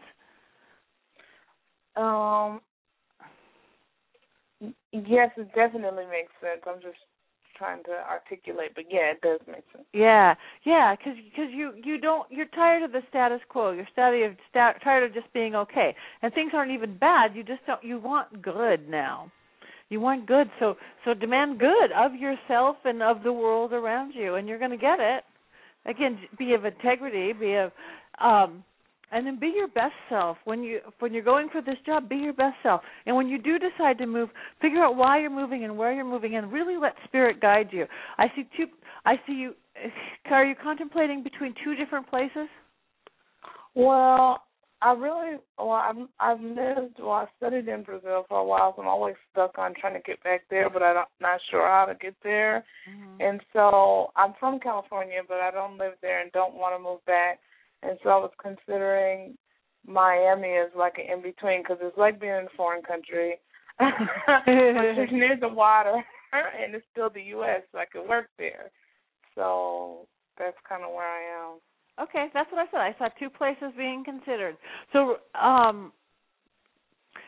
Um 1.95 2.61
yes, 4.91 5.31
it 5.37 5.53
definitely 5.55 6.05
makes 6.05 6.31
sense. 6.41 6.61
I'm 6.67 6.81
just 6.81 6.97
trying 7.57 7.83
to 7.83 7.91
articulate, 7.91 8.71
but 8.75 8.85
yeah, 8.89 9.11
it 9.11 9.21
does 9.21 9.39
make 9.47 9.63
sense. 9.73 9.85
Yeah, 9.93 10.35
yeah, 10.65 10.95
because 10.95 11.13
cause 11.35 11.47
you 11.51 11.73
you 11.83 11.99
don't 11.99 12.29
you're 12.29 12.47
tired 12.47 12.83
of 12.83 12.91
the 12.91 13.01
status 13.09 13.41
quo. 13.49 13.71
You're 13.71 13.87
tired 13.95 14.31
of 14.31 14.37
sta- 14.49 14.79
tired 14.83 15.03
of 15.03 15.13
just 15.13 15.31
being 15.33 15.55
okay, 15.55 15.95
and 16.21 16.33
things 16.33 16.51
aren't 16.53 16.71
even 16.71 16.97
bad. 16.97 17.35
You 17.35 17.43
just 17.43 17.65
don't. 17.65 17.83
You 17.83 17.99
want 17.99 18.41
good 18.41 18.89
now. 18.89 19.31
You 19.89 19.99
want 19.99 20.25
good, 20.25 20.49
so 20.59 20.75
so 21.03 21.13
demand 21.13 21.59
good 21.59 21.91
of 21.95 22.15
yourself 22.15 22.77
and 22.85 23.03
of 23.03 23.23
the 23.23 23.31
world 23.31 23.71
around 23.71 24.13
you, 24.13 24.35
and 24.35 24.47
you're 24.47 24.59
going 24.59 24.71
to 24.71 24.77
get 24.77 24.99
it. 24.99 25.23
Again, 25.85 26.19
be 26.37 26.53
of 26.53 26.65
integrity, 26.65 27.33
be 27.33 27.53
of 27.55 27.71
um 28.19 28.63
and 29.11 29.25
then 29.25 29.39
be 29.39 29.53
your 29.55 29.67
best 29.67 29.93
self. 30.09 30.37
When 30.45 30.63
you 30.63 30.79
when 30.99 31.13
you're 31.13 31.23
going 31.23 31.49
for 31.51 31.61
this 31.61 31.77
job 31.85 32.09
be 32.09 32.15
your 32.15 32.33
best 32.33 32.55
self. 32.63 32.81
And 33.05 33.15
when 33.15 33.27
you 33.27 33.37
do 33.37 33.59
decide 33.59 33.97
to 33.99 34.07
move 34.07 34.29
figure 34.61 34.83
out 34.83 34.95
why 34.95 35.19
you're 35.19 35.29
moving 35.29 35.63
and 35.63 35.77
where 35.77 35.93
you're 35.93 36.03
moving 36.03 36.35
and 36.35 36.51
really 36.51 36.77
let 36.77 36.93
spirit 37.05 37.39
guide 37.39 37.69
you. 37.71 37.85
I 38.17 38.27
see 38.35 38.47
two 38.57 38.65
i 39.05 39.15
see 39.27 39.33
you 39.33 39.53
are 40.31 40.45
you 40.45 40.55
contemplating 40.61 41.21
between 41.21 41.53
two 41.63 41.75
different 41.75 42.09
places? 42.09 42.47
Well, 43.75 44.44
I 44.85 44.93
really 44.93 45.37
well 45.57 45.71
I've 45.71 45.95
I've 46.19 46.41
lived 46.41 46.99
well 46.99 47.13
I 47.13 47.25
studied 47.37 47.67
in 47.67 47.81
Brazil 47.81 48.23
for 48.29 48.37
a 48.37 48.45
while, 48.45 48.71
so 48.75 48.83
I'm 48.83 48.87
always 48.87 49.15
stuck 49.31 49.57
on 49.57 49.73
trying 49.73 49.95
to 49.95 49.99
get 50.01 50.23
back 50.23 50.41
there, 50.51 50.69
but 50.69 50.83
I'm 50.83 51.05
not 51.19 51.39
sure 51.49 51.65
how 51.65 51.85
to 51.85 51.95
get 51.95 52.13
there. 52.21 52.63
Mm-hmm. 52.87 53.19
And 53.19 53.41
so 53.51 54.11
I'm 54.15 54.35
from 54.39 54.59
California, 54.59 55.21
but 55.27 55.37
I 55.37 55.49
don't 55.49 55.79
live 55.79 55.93
there 56.03 56.21
and 56.21 56.31
don't 56.33 56.53
want 56.53 56.77
to 56.77 56.83
move 56.83 57.03
back. 57.07 57.39
And 57.81 57.97
so 58.03 58.09
I 58.09 58.17
was 58.17 58.31
considering 58.39 59.35
Miami 59.87 60.53
as 60.53 60.69
like 60.77 60.99
an 60.99 61.11
in 61.11 61.23
between 61.23 61.63
because 61.63 61.77
it's 61.81 61.97
like 61.97 62.21
being 62.21 62.33
in 62.33 62.45
a 62.45 62.55
foreign 62.55 62.83
country, 62.83 63.39
but 63.79 63.89
it's 64.45 65.11
near 65.11 65.35
the 65.41 65.49
water 65.49 65.95
and 66.63 66.75
it's 66.75 66.85
still 66.91 67.09
the 67.09 67.23
U.S. 67.41 67.61
So 67.71 67.79
I 67.79 67.85
could 67.85 68.07
work 68.07 68.27
there. 68.37 68.69
So 69.33 70.07
that's 70.37 70.57
kind 70.69 70.83
of 70.83 70.93
where 70.93 71.09
I 71.09 71.23
am. 71.41 71.57
Okay, 72.01 72.27
that's 72.33 72.51
what 72.51 72.59
I 72.59 72.71
said. 72.71 72.79
I 72.79 72.95
saw 72.97 73.09
two 73.17 73.29
places 73.29 73.71
being 73.77 74.03
considered. 74.03 74.57
So, 74.93 75.17
um 75.39 75.91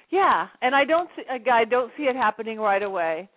yeah, 0.10 0.48
and 0.62 0.74
I 0.74 0.86
don't 0.86 1.10
see 1.16 1.24
I 1.52 1.66
don't 1.66 1.92
see 1.98 2.04
it 2.04 2.16
happening 2.16 2.60
right 2.60 2.84
away. 2.84 3.30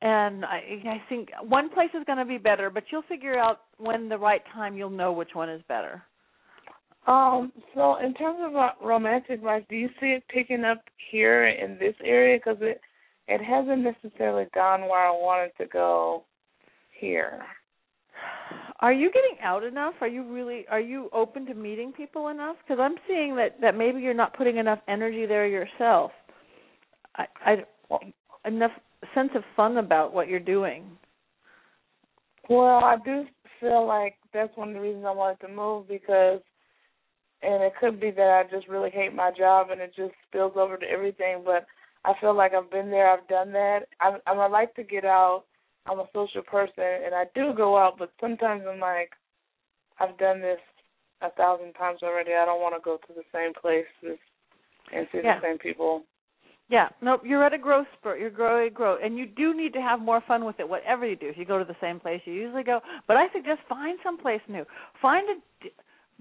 And 0.00 0.44
I 0.44 0.82
I 0.84 1.02
think 1.08 1.28
one 1.42 1.70
place 1.70 1.90
is 1.94 2.04
going 2.06 2.18
to 2.18 2.24
be 2.24 2.38
better, 2.38 2.70
but 2.70 2.84
you'll 2.90 3.02
figure 3.02 3.38
out 3.38 3.60
when 3.78 4.08
the 4.08 4.18
right 4.18 4.42
time 4.52 4.76
you'll 4.76 4.90
know 4.90 5.12
which 5.12 5.30
one 5.34 5.48
is 5.48 5.62
better. 5.68 6.02
Um. 7.06 7.52
So, 7.74 7.96
in 7.96 8.14
terms 8.14 8.38
of 8.42 8.54
uh, 8.54 8.70
romantic 8.80 9.42
life, 9.42 9.64
do 9.68 9.74
you 9.76 9.88
see 10.00 10.06
it 10.06 10.24
picking 10.28 10.64
up 10.64 10.82
here 11.10 11.46
in 11.46 11.76
this 11.78 11.94
area? 12.04 12.38
Because 12.38 12.58
it 12.60 12.80
it 13.26 13.40
hasn't 13.42 13.82
necessarily 13.82 14.46
gone 14.54 14.82
where 14.82 15.08
I 15.08 15.10
wanted 15.10 15.52
to 15.58 15.66
go 15.66 16.24
here. 17.00 17.42
Are 18.82 18.92
you 18.92 19.12
getting 19.12 19.36
out 19.42 19.62
enough? 19.62 19.94
Are 20.00 20.08
you 20.08 20.24
really 20.24 20.66
are 20.68 20.80
you 20.80 21.08
open 21.12 21.46
to 21.46 21.54
meeting 21.54 21.92
people 21.92 22.28
enough? 22.28 22.56
Because 22.62 22.80
I'm 22.82 22.96
seeing 23.06 23.36
that 23.36 23.60
that 23.60 23.76
maybe 23.76 24.00
you're 24.00 24.12
not 24.12 24.36
putting 24.36 24.56
enough 24.56 24.80
energy 24.88 25.24
there 25.24 25.46
yourself. 25.46 26.10
I, 27.16 27.26
I 27.46 27.56
enough 28.44 28.72
sense 29.14 29.30
of 29.36 29.44
fun 29.54 29.76
about 29.76 30.12
what 30.12 30.28
you're 30.28 30.40
doing. 30.40 30.84
Well, 32.48 32.82
I 32.82 32.96
do 33.04 33.24
feel 33.60 33.86
like 33.86 34.16
that's 34.34 34.56
one 34.56 34.68
of 34.70 34.74
the 34.74 34.80
reasons 34.80 35.04
I 35.06 35.12
wanted 35.12 35.40
to 35.40 35.48
move 35.48 35.86
because, 35.86 36.40
and 37.42 37.62
it 37.62 37.74
could 37.80 38.00
be 38.00 38.10
that 38.10 38.44
I 38.46 38.50
just 38.50 38.66
really 38.66 38.90
hate 38.90 39.14
my 39.14 39.30
job 39.30 39.68
and 39.70 39.80
it 39.80 39.92
just 39.96 40.12
spills 40.28 40.54
over 40.56 40.76
to 40.76 40.86
everything. 40.90 41.42
But 41.44 41.66
I 42.04 42.14
feel 42.20 42.34
like 42.36 42.52
I've 42.52 42.70
been 42.70 42.90
there, 42.90 43.08
I've 43.08 43.28
done 43.28 43.52
that. 43.52 43.80
I, 44.00 44.16
I 44.26 44.48
like 44.48 44.74
to 44.74 44.82
get 44.82 45.04
out. 45.04 45.44
I'm 45.86 45.98
a 45.98 46.06
social 46.14 46.42
person, 46.42 46.84
and 47.04 47.14
I 47.14 47.24
do 47.34 47.52
go 47.56 47.76
out, 47.76 47.94
but 47.98 48.12
sometimes 48.20 48.62
I'm 48.68 48.80
like, 48.80 49.10
I've 49.98 50.16
done 50.18 50.40
this 50.40 50.60
a 51.22 51.30
thousand 51.30 51.72
times 51.74 52.00
already. 52.02 52.32
I 52.32 52.44
don't 52.44 52.60
want 52.60 52.74
to 52.74 52.80
go 52.84 52.98
to 52.98 53.12
the 53.14 53.24
same 53.32 53.52
places 53.54 54.18
and 54.92 55.06
see 55.10 55.18
Yeah. 55.22 55.40
the 55.40 55.46
same 55.46 55.58
people. 55.58 56.04
Yeah, 56.68 56.88
nope, 57.02 57.22
you're 57.24 57.44
at 57.44 57.52
a 57.52 57.58
growth 57.58 57.86
spurt. 57.98 58.18
You're 58.18 58.30
growing, 58.30 58.72
grow, 58.72 58.96
and 58.96 59.18
you 59.18 59.26
do 59.26 59.52
need 59.54 59.74
to 59.74 59.82
have 59.82 60.00
more 60.00 60.22
fun 60.22 60.44
with 60.44 60.58
it. 60.58 60.68
Whatever 60.68 61.06
you 61.06 61.16
do, 61.16 61.28
if 61.28 61.36
you 61.36 61.44
go 61.44 61.58
to 61.58 61.64
the 61.64 61.76
same 61.80 62.00
place 62.00 62.22
you 62.24 62.32
usually 62.32 62.62
go, 62.62 62.80
but 63.06 63.16
I 63.16 63.26
suggest 63.32 63.60
find 63.68 63.98
some 64.02 64.16
place 64.16 64.40
new. 64.48 64.64
Find 65.00 65.28
a 65.28 65.68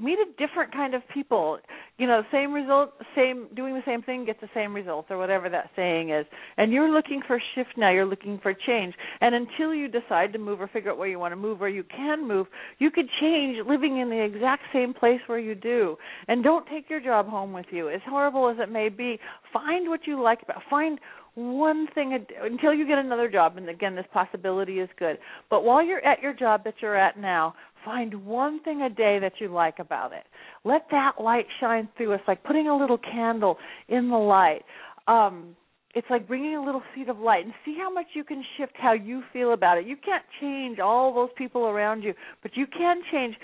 meet 0.02 0.18
a 0.20 0.26
different 0.38 0.74
kind 0.74 0.94
of 0.96 1.02
people. 1.14 1.60
You 1.98 2.08
know, 2.08 2.24
same 2.32 2.52
result, 2.52 2.94
same 3.16 3.48
doing 3.56 3.76
the 3.76 3.84
same 3.86 4.02
thing 4.02 4.26
gets 4.26 4.42
the 4.42 4.50
same 4.54 4.74
results, 4.74 5.08
or 5.12 5.18
whatever 5.18 5.50
that 5.50 5.70
saying 5.76 6.10
is. 6.10 6.26
And 6.58 6.72
you're 6.72 6.90
looking 6.90 7.22
for 7.28 7.42
shift 7.56 7.72
now. 7.78 7.92
You're 7.92 8.06
looking 8.06 8.40
for 8.42 8.54
change. 8.54 8.96
And 9.22 9.36
until 9.36 9.74
you 9.74 9.88
decide 9.88 10.34
to 10.34 10.40
move 10.40 10.60
or 10.60 10.68
figure 10.68 10.92
out 10.92 10.98
where 10.98 11.08
you 11.08 11.20
want 11.20 11.32
to 11.34 11.36
move, 11.36 11.62
or 11.62 11.70
you 11.70 11.84
can 11.84 12.28
move, 12.28 12.48
you 12.80 12.90
could 12.90 13.08
change 13.20 13.58
living 13.68 14.00
in 14.00 14.10
the 14.10 14.22
exact 14.24 14.64
same 14.74 14.94
place 14.94 15.20
where 15.28 15.40
you 15.40 15.56
do. 15.56 15.96
And 16.28 16.44
don't 16.44 16.68
take 16.68 16.90
your 16.90 17.00
job 17.00 17.28
home 17.28 17.54
with 17.54 17.68
you. 17.72 17.90
As 17.90 18.02
horrible 18.08 18.50
as 18.50 18.58
it 18.60 18.72
may 18.72 18.90
be, 18.90 19.20
find 19.54 19.90
what 19.90 20.08
you 20.08 20.22
like 20.22 20.42
about. 20.42 20.62
Find 20.70 21.00
one 21.36 21.88
thing 21.94 22.14
a, 22.14 22.46
until 22.46 22.74
you 22.74 22.86
get 22.86 22.98
another 22.98 23.30
job 23.30 23.58
and 23.58 23.70
again 23.70 23.96
this 23.96 24.06
possibility 24.14 24.80
is 24.80 24.90
good. 25.00 25.18
But 25.50 25.64
while 25.64 25.86
you're 25.86 26.06
at 26.06 26.22
your 26.22 26.34
job 26.34 26.64
that 26.66 26.76
you're 26.82 26.98
at 26.98 27.18
now 27.18 27.54
find 27.86 28.26
one 28.26 28.62
thing 28.64 28.82
a 28.82 28.90
day 28.90 29.18
that 29.20 29.34
you 29.40 29.48
like 29.48 29.80
about 29.80 30.12
it. 30.12 30.24
Let 30.64 30.86
that 30.92 31.14
light 31.20 31.46
shine 31.60 31.90
through. 31.98 32.14
It's 32.14 32.24
like 32.28 32.44
putting 32.44 32.68
a 32.68 32.78
little 32.78 32.98
candle 32.98 33.58
in 33.88 34.10
the 34.10 34.18
light. 34.18 34.64
Um 35.08 35.56
it's 35.94 36.08
like 36.10 36.28
bringing 36.28 36.56
a 36.56 36.64
little 36.64 36.84
seed 36.96 37.10
of 37.10 37.20
light 37.20 37.44
and 37.44 37.54
see 37.66 37.76
how 37.78 37.94
much 37.94 38.08
you 38.14 38.24
can 38.24 38.44
shift 38.58 38.74
how 38.76 38.94
you 38.94 39.24
feel 39.34 39.54
about 39.54 39.78
it. 39.78 39.86
You 39.86 39.98
can't 39.98 40.24
change 40.40 40.80
all 40.80 41.14
those 41.14 41.30
people 41.38 41.68
around 41.68 42.02
you 42.02 42.14
but 42.44 42.52
you 42.56 42.68
can 42.68 43.02
change 43.12 43.36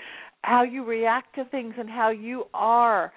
how 0.42 0.62
you 0.62 0.84
react 0.84 1.34
to 1.34 1.44
things 1.46 1.74
and 1.78 1.88
how 1.88 2.10
you 2.10 2.44
are. 2.52 3.12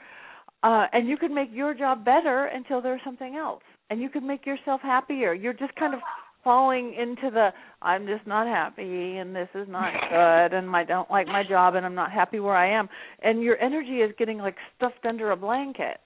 Uh, 0.64 0.86
and 0.94 1.08
you 1.08 1.18
can 1.18 1.34
make 1.34 1.50
your 1.52 1.74
job 1.74 2.06
better 2.06 2.46
until 2.46 2.82
there's 2.82 3.02
something 3.04 3.36
else 3.36 3.64
and 3.92 4.02
you 4.02 4.10
can 4.10 4.26
make 4.26 4.46
yourself 4.48 4.82
happier. 4.82 5.34
You're 5.34 5.54
just 5.54 5.76
kind 5.76 5.94
of 5.94 6.00
falling 6.44 6.96
into 7.00 7.30
the 7.32 7.50
i'm 7.84 8.08
just 8.08 8.26
not 8.26 8.48
happy 8.48 9.18
and 9.18 9.36
this 9.36 9.48
is 9.54 9.68
not 9.70 9.94
good 10.10 10.58
and 10.58 10.76
i 10.76 10.84
don't 10.84 11.08
like 11.12 11.28
my 11.28 11.44
job 11.48 11.76
and 11.76 11.86
i'm 11.86 11.94
not 11.94 12.12
happy 12.12 12.40
where 12.40 12.56
i 12.56 12.68
am. 12.68 12.90
And 13.22 13.44
your 13.44 13.60
energy 13.60 13.98
is 13.98 14.12
getting 14.18 14.40
like 14.40 14.56
stuffed 14.76 15.06
under 15.08 15.30
a 15.32 15.36
blanket. 15.38 16.00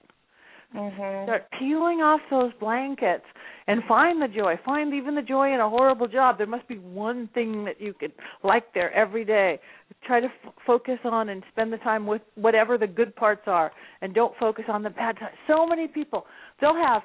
Mhm. 0.74 1.24
start 1.24 1.46
peeling 1.58 2.02
off 2.02 2.20
those 2.28 2.52
blankets 2.60 3.24
and 3.68 3.82
find 3.84 4.20
the 4.20 4.28
joy. 4.28 4.58
Find 4.64 4.92
even 4.92 5.14
the 5.14 5.22
joy 5.22 5.54
in 5.54 5.60
a 5.60 5.70
horrible 5.70 6.06
job. 6.06 6.38
There 6.38 6.46
must 6.46 6.68
be 6.68 6.78
one 6.78 7.28
thing 7.28 7.64
that 7.64 7.80
you 7.80 7.94
could 7.94 8.12
like 8.42 8.72
there 8.74 8.92
every 8.92 9.24
day. 9.24 9.58
Try 10.04 10.20
to 10.20 10.26
f- 10.26 10.52
focus 10.66 10.98
on 11.04 11.30
and 11.30 11.42
spend 11.52 11.72
the 11.72 11.78
time 11.78 12.06
with 12.06 12.20
whatever 12.34 12.76
the 12.78 12.86
good 12.86 13.14
parts 13.16 13.42
are 13.46 13.72
and 14.02 14.12
don't 14.12 14.36
focus 14.38 14.64
on 14.68 14.82
the 14.82 14.90
bad 14.90 15.18
times 15.18 15.34
so 15.46 15.64
many 15.66 15.86
people 15.88 16.26
they'll 16.60 16.74
have 16.74 17.02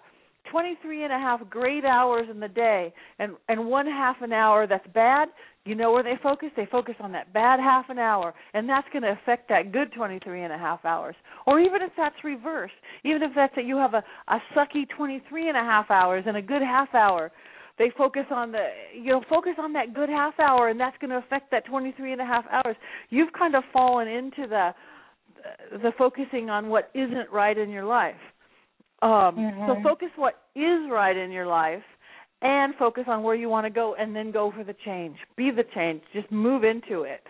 23 0.50 1.04
and 1.04 1.14
a 1.14 1.18
half 1.18 1.48
great 1.50 1.86
hours 1.86 2.28
in 2.30 2.40
the 2.40 2.48
day 2.48 2.94
and 3.20 3.34
and 3.48 3.66
one 3.66 3.86
half 3.86 4.18
an 4.22 4.34
hour 4.34 4.68
that's 4.68 4.88
bad 4.94 5.30
you 5.64 5.76
know 5.76 5.92
where 5.92 6.02
they 6.02 6.16
focus? 6.24 6.50
They 6.58 6.66
focus 6.72 6.96
on 7.00 7.12
that 7.12 7.34
bad 7.34 7.60
half 7.60 7.90
an 7.90 8.00
hour 8.00 8.34
and 8.54 8.68
that's 8.68 8.88
going 8.92 9.04
to 9.04 9.12
affect 9.12 9.48
that 9.50 9.72
good 9.72 9.92
23 9.94 10.44
and 10.44 10.52
a 10.52 10.58
half 10.58 10.84
hours. 10.86 11.16
Or 11.46 11.60
even 11.60 11.84
if 11.84 11.92
that's 11.96 12.16
reversed 12.24 12.74
even 13.04 13.22
if 13.22 13.32
that's 13.36 13.56
that 13.56 13.66
you 13.66 13.78
have 13.78 13.94
a 13.94 14.04
a 14.28 14.40
sucky 14.56 14.90
23 14.96 15.50
and 15.50 15.58
a 15.58 15.62
half 15.62 15.92
hours 15.92 16.24
and 16.28 16.38
a 16.38 16.42
good 16.42 16.64
half 16.64 16.94
hour 16.96 17.32
they 17.78 17.92
focus 17.98 18.26
on 18.32 18.52
the 18.52 18.70
you 18.96 19.12
know 19.12 19.24
focus 19.30 19.54
on 19.60 19.74
that 19.74 19.94
good 19.94 20.10
half 20.10 20.40
hour 20.40 20.70
and 20.70 20.80
that's 20.80 20.98
going 21.00 21.12
to 21.12 21.18
affect 21.18 21.52
that 21.52 21.66
23 21.66 22.14
and 22.14 22.22
a 22.22 22.26
half 22.26 22.46
hours. 22.52 22.76
You've 23.10 23.34
kind 23.34 23.56
of 23.56 23.64
fallen 23.72 24.08
into 24.08 24.48
the 24.48 24.72
the 25.72 25.92
focusing 25.98 26.50
on 26.50 26.70
what 26.70 26.90
isn't 26.94 27.32
right 27.32 27.58
in 27.58 27.70
your 27.70 27.86
life 27.86 28.16
um 29.02 29.36
so 29.68 29.76
Mhm. 29.76 29.84
focus 29.84 30.10
what 30.16 30.44
is 30.56 30.90
right 30.90 31.16
in 31.18 31.32
your 31.32 31.48
life 31.48 31.84
and 32.42 32.76
focus 32.76 33.08
on 33.08 33.24
where 33.24 33.36
you 33.36 33.50
want 33.50 33.66
to 33.66 33.70
go 33.70 33.96
and 33.96 34.16
then 34.16 34.32
go 34.32 34.52
for 34.52 34.64
the 34.64 34.74
change. 34.86 35.18
Be 35.36 35.52
the 35.52 35.64
change. 35.76 36.02
Just 36.14 36.32
move 36.32 36.64
into 36.64 37.04
it. 37.04 37.26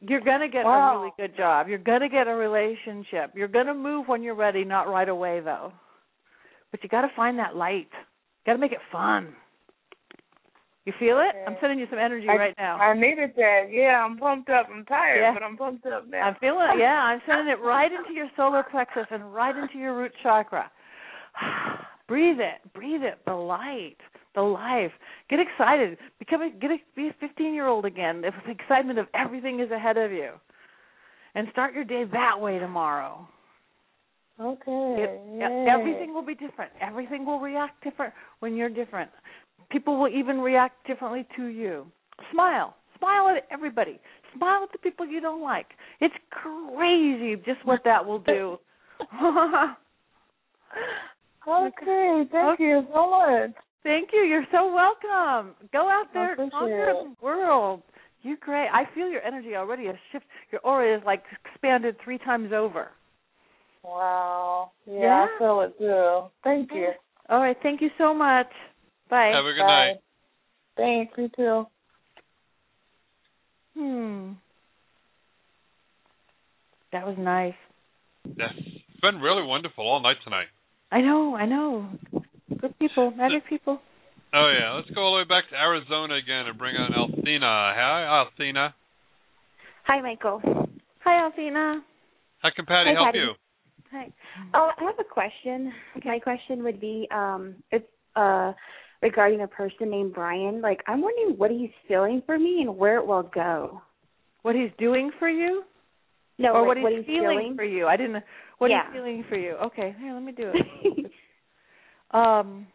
You're 0.00 0.20
going 0.20 0.40
to 0.40 0.48
get 0.48 0.64
a 0.94 0.98
really 0.98 1.12
good 1.16 1.36
job. 1.36 1.68
You're 1.68 1.78
going 1.78 2.00
to 2.00 2.08
get 2.08 2.28
a 2.28 2.34
relationship. 2.34 3.32
You're 3.34 3.48
going 3.48 3.66
to 3.66 3.74
move 3.74 4.06
when 4.06 4.22
you're 4.22 4.34
ready 4.34 4.64
not 4.64 4.88
right 4.88 5.08
away 5.08 5.40
though. 5.40 5.72
But 6.70 6.82
you 6.82 6.88
got 6.88 7.02
to 7.02 7.08
find 7.16 7.38
that 7.38 7.56
light. 7.56 7.90
Got 8.46 8.52
to 8.54 8.58
make 8.58 8.72
it 8.72 8.80
fun 8.92 9.34
you 10.88 10.94
feel 10.98 11.20
it 11.20 11.36
i'm 11.46 11.56
sending 11.60 11.78
you 11.78 11.86
some 11.90 11.98
energy 11.98 12.26
I, 12.28 12.36
right 12.36 12.54
now 12.56 12.76
I 12.76 12.94
needed 12.94 13.32
that. 13.36 13.68
Yeah, 13.70 14.04
I'm 14.04 14.16
pumped 14.16 14.48
up. 14.48 14.66
I'm 14.72 14.84
tired, 14.86 15.20
Yeah. 15.20 15.34
but 15.34 15.42
I'm 15.42 15.56
pumped 15.56 15.84
up 15.86 16.08
now. 16.08 16.22
I'm 16.22 16.36
feeling 16.40 16.66
it. 16.74 16.78
Yeah, 16.86 17.02
I'm 17.02 17.20
sending 17.26 17.48
it 17.48 17.60
right 17.60 17.90
into 17.92 18.12
your 18.14 18.28
solar 18.36 18.62
plexus 18.62 19.06
and 19.10 19.34
right 19.34 19.54
into 19.56 19.78
your 19.78 19.96
root 19.98 20.12
chakra. 20.22 20.70
breathe 22.08 22.38
it. 22.40 22.72
Breathe 22.72 23.02
it. 23.02 23.18
The 23.26 23.34
light. 23.34 23.98
the 24.34 24.42
life. 24.42 24.92
Get 25.28 25.40
excited. 25.40 25.98
Become 26.18 26.42
a, 26.42 26.50
get 26.50 26.70
a, 26.70 26.76
be 26.96 27.08
a 27.08 27.14
15 27.20 27.52
year 27.54 27.66
old 27.66 27.84
again. 27.84 28.22
With 28.22 28.34
the 28.46 28.52
excitement 28.52 28.98
of 28.98 29.06
everything 29.14 29.60
is 29.60 29.70
ahead 29.70 29.96
of 29.96 30.10
you, 30.10 30.30
and 31.34 31.48
start 31.52 31.74
your 31.74 31.84
day 31.84 32.04
that 32.12 32.40
way 32.40 32.58
tomorrow. 32.58 33.28
Okay. 34.40 34.94
It, 35.02 35.68
everything 35.68 36.14
will 36.14 36.24
be 36.24 36.34
different. 36.34 36.70
Everything 36.80 37.26
will 37.26 37.40
react 37.40 37.82
different 37.82 38.14
when 38.38 38.54
you're 38.54 38.68
different. 38.68 39.10
People 39.70 39.98
will 39.98 40.08
even 40.08 40.40
react 40.40 40.86
differently 40.86 41.26
to 41.36 41.46
you. 41.46 41.86
Smile. 42.32 42.74
Smile 42.98 43.28
at 43.36 43.46
everybody. 43.50 44.00
Smile 44.36 44.62
at 44.64 44.72
the 44.72 44.78
people 44.78 45.06
you 45.06 45.20
don't 45.20 45.42
like. 45.42 45.66
It's 46.00 46.14
crazy 46.30 47.36
just 47.44 47.64
what 47.64 47.80
that 47.84 48.04
will 48.04 48.18
do. 48.18 48.58
okay, 51.48 52.24
thank 52.32 52.60
you 52.60 52.86
so 52.92 53.10
much. 53.10 53.50
Thank 53.82 54.10
you. 54.12 54.20
You're 54.20 54.46
so 54.52 54.72
welcome. 54.72 55.54
Go 55.72 55.88
out 55.88 56.06
there 56.12 56.36
conquer 56.36 56.92
the 57.04 57.14
world. 57.22 57.82
You're 58.22 58.36
great. 58.40 58.68
I 58.68 58.84
feel 58.94 59.08
your 59.08 59.22
energy 59.22 59.54
already 59.54 59.86
has 59.86 59.94
shift. 60.12 60.24
Your 60.50 60.60
aura 60.62 60.96
is 60.96 61.02
like 61.06 61.22
expanded 61.44 61.96
three 62.02 62.18
times 62.18 62.52
over. 62.52 62.88
Wow. 63.84 64.72
Yeah, 64.86 65.00
Yeah? 65.00 65.26
I 65.34 65.38
feel 65.38 65.60
it 65.60 65.78
too. 65.78 66.28
Thank 66.42 66.70
you. 66.74 66.88
All 67.28 67.40
right. 67.40 67.56
Thank 67.62 67.80
you 67.80 67.90
so 67.96 68.12
much. 68.12 68.48
Bye. 69.08 69.32
Have 69.34 69.44
a 69.44 69.52
good 69.52 69.62
Bye. 69.62 69.86
night. 69.86 69.96
Thanks, 70.76 71.12
you 71.16 71.28
too. 71.34 71.66
Hmm. 73.76 74.32
That 76.92 77.06
was 77.06 77.16
nice. 77.18 77.54
Yes. 78.24 78.52
It's 78.56 79.00
been 79.00 79.20
really 79.20 79.46
wonderful 79.46 79.86
all 79.86 80.00
night 80.00 80.16
tonight. 80.24 80.46
I 80.90 81.00
know, 81.00 81.34
I 81.34 81.46
know. 81.46 81.88
Good 82.60 82.78
people, 82.78 83.10
magic 83.12 83.48
people. 83.48 83.80
Oh 84.34 84.52
yeah, 84.58 84.72
let's 84.72 84.90
go 84.90 85.02
all 85.02 85.12
the 85.12 85.18
way 85.18 85.24
back 85.24 85.48
to 85.50 85.56
Arizona 85.56 86.14
again 86.14 86.46
and 86.48 86.58
bring 86.58 86.76
on 86.76 86.92
Althena. 86.92 87.74
Hi, 87.74 88.24
Althena. 88.24 88.74
Hi, 89.86 90.00
Michael. 90.02 90.42
Hi, 91.04 91.28
Althena. 91.28 91.80
How 92.40 92.50
can 92.54 92.66
Patti 92.66 92.90
Hi, 92.90 92.94
help 92.94 93.06
Patti. 93.06 93.18
you? 93.18 93.32
Hi. 93.92 94.12
Oh, 94.54 94.70
I 94.78 94.84
have 94.84 94.98
a 94.98 95.04
question. 95.04 95.72
My 96.04 96.18
question 96.18 96.62
would 96.64 96.80
be, 96.80 97.08
um, 97.10 97.56
it's 97.70 97.86
uh 98.16 98.52
regarding 99.02 99.42
a 99.42 99.48
person 99.48 99.90
named 99.90 100.14
Brian. 100.14 100.60
Like, 100.60 100.82
I'm 100.86 101.00
wondering 101.00 101.36
what 101.38 101.50
he's 101.50 101.70
feeling 101.86 102.22
for 102.26 102.38
me 102.38 102.62
and 102.62 102.76
where 102.76 102.98
it 102.98 103.06
will 103.06 103.22
go. 103.34 103.80
What 104.42 104.54
he's 104.54 104.70
doing 104.78 105.10
for 105.18 105.28
you? 105.28 105.64
No, 106.38 106.52
or 106.52 106.60
like, 106.60 106.68
what 106.68 106.76
he's, 106.76 106.84
what 106.84 106.92
he's 106.92 107.06
feeling, 107.06 107.28
feeling. 107.28 107.56
for 107.56 107.64
you. 107.64 107.86
I 107.86 107.96
didn't 107.96 108.22
what 108.58 108.70
Yeah. 108.70 108.84
he's 108.86 108.94
feeling 108.94 109.24
for 109.28 109.36
you. 109.36 109.52
Okay, 109.54 109.94
here, 110.00 110.14
let 110.14 110.22
me 110.22 110.32
do 110.32 110.52
it. 110.54 111.12
um 112.12 112.66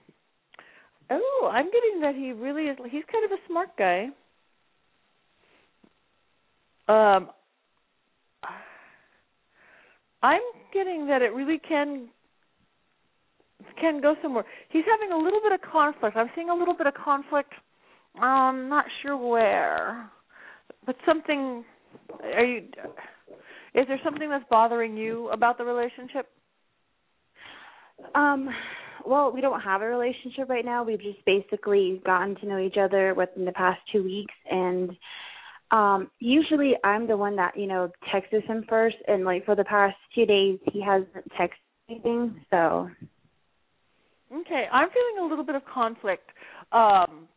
Oh, 1.10 1.50
I'm 1.52 1.66
getting 1.66 2.02
that 2.02 2.16
he 2.16 2.32
really 2.32 2.64
is 2.64 2.78
he's 2.90 3.04
kind 3.12 3.26
of 3.26 3.32
a 3.32 3.48
smart 3.48 3.70
guy. 3.78 4.08
Um 6.88 7.30
I'm 10.22 10.42
getting 10.74 11.08
that 11.08 11.22
it 11.22 11.34
really 11.34 11.60
can 11.60 12.08
can 13.80 14.02
go 14.02 14.16
somewhere. 14.22 14.46
He's 14.70 14.84
having 14.90 15.14
a 15.14 15.24
little 15.24 15.42
bit 15.42 15.52
of 15.52 15.62
conflict. 15.62 16.16
I'm 16.18 16.30
seeing 16.36 16.50
a 16.50 16.56
little 16.56 16.76
bit 16.76 16.88
of 16.88 16.94
conflict. 16.94 17.54
I'm 18.20 18.70
not 18.70 18.86
sure 19.02 19.18
where, 19.18 20.10
but 20.86 20.96
something. 21.06 21.64
Are 22.24 22.46
you? 22.46 22.64
Is 23.76 23.88
there 23.88 24.00
something 24.04 24.30
that's 24.30 24.46
bothering 24.50 24.96
you 24.96 25.30
about 25.30 25.58
the 25.58 25.66
relationship? 25.66 26.28
Um, 28.14 28.50
well, 29.06 29.32
we 29.32 29.42
don't 29.42 29.62
have 29.62 29.82
a 29.82 29.88
relationship 29.88 30.50
right 30.50 30.66
now. 30.66 30.84
We've 30.84 31.02
just 31.02 31.24
basically 31.26 32.02
gotten 32.06 32.36
to 32.36 32.46
know 32.46 32.60
each 32.60 32.78
other 32.80 33.14
within 33.16 33.46
the 33.46 33.52
past 33.52 33.80
two 33.92 34.04
weeks, 34.04 34.34
and 34.50 34.92
um, 35.72 36.12
usually 36.20 36.74
I'm 36.84 37.08
the 37.08 37.18
one 37.18 37.36
that 37.38 37.58
you 37.58 37.68
know 37.68 37.90
texts 38.12 38.36
him 38.48 38.64
first, 38.70 38.98
and 39.08 39.26
like 39.26 39.46
for 39.46 39.56
the 39.56 39.66
past 39.66 39.96
two 40.14 40.26
days 40.26 40.60
he 40.72 40.82
hasn't 40.82 41.32
texted 41.40 41.50
anything. 41.90 42.42
So 42.52 42.90
Okay, 44.34 44.66
I'm 44.72 44.90
feeling 44.90 45.26
a 45.26 45.28
little 45.30 45.46
bit 45.46 45.56
of 45.56 45.64
conflict. 45.66 46.30
Um 46.72 47.28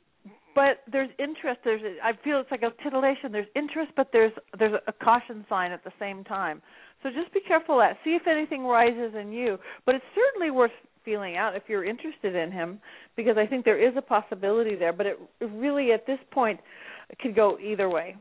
but 0.55 0.80
there's 0.90 1.11
interest 1.18 1.61
there's 1.64 1.82
I 2.03 2.12
feel 2.24 2.40
it's 2.40 2.51
like 2.51 2.62
a 2.62 2.70
titillation 2.82 3.30
there's 3.30 3.47
interest 3.55 3.92
but 3.97 4.09
there's 4.12 4.32
there's 4.59 4.72
a 4.86 4.92
caution 4.92 5.44
sign 5.49 5.70
at 5.72 5.84
the 5.84 5.92
same 5.99 6.24
time. 6.24 6.62
So 7.03 7.11
just 7.11 7.32
be 7.34 7.40
careful 7.40 7.78
that 7.78 7.99
see 8.05 8.14
if 8.14 8.26
anything 8.26 8.64
rises 8.64 9.14
in 9.20 9.32
you, 9.32 9.59
but 9.84 9.94
it's 9.94 10.05
certainly 10.14 10.51
worth 10.51 10.70
feeling 11.05 11.36
out 11.36 11.55
if 11.55 11.62
you're 11.68 11.84
interested 11.84 12.34
in 12.34 12.51
him 12.51 12.80
because 13.16 13.36
I 13.38 13.47
think 13.47 13.64
there 13.64 13.78
is 13.78 13.94
a 13.97 14.03
possibility 14.03 14.74
there, 14.74 14.92
but 14.92 15.07
it, 15.07 15.18
it 15.40 15.51
really 15.55 15.92
at 15.92 16.07
this 16.07 16.18
point 16.32 16.59
it 17.11 17.18
could 17.18 17.36
go 17.36 17.59
either 17.59 17.88
way. 17.88 18.16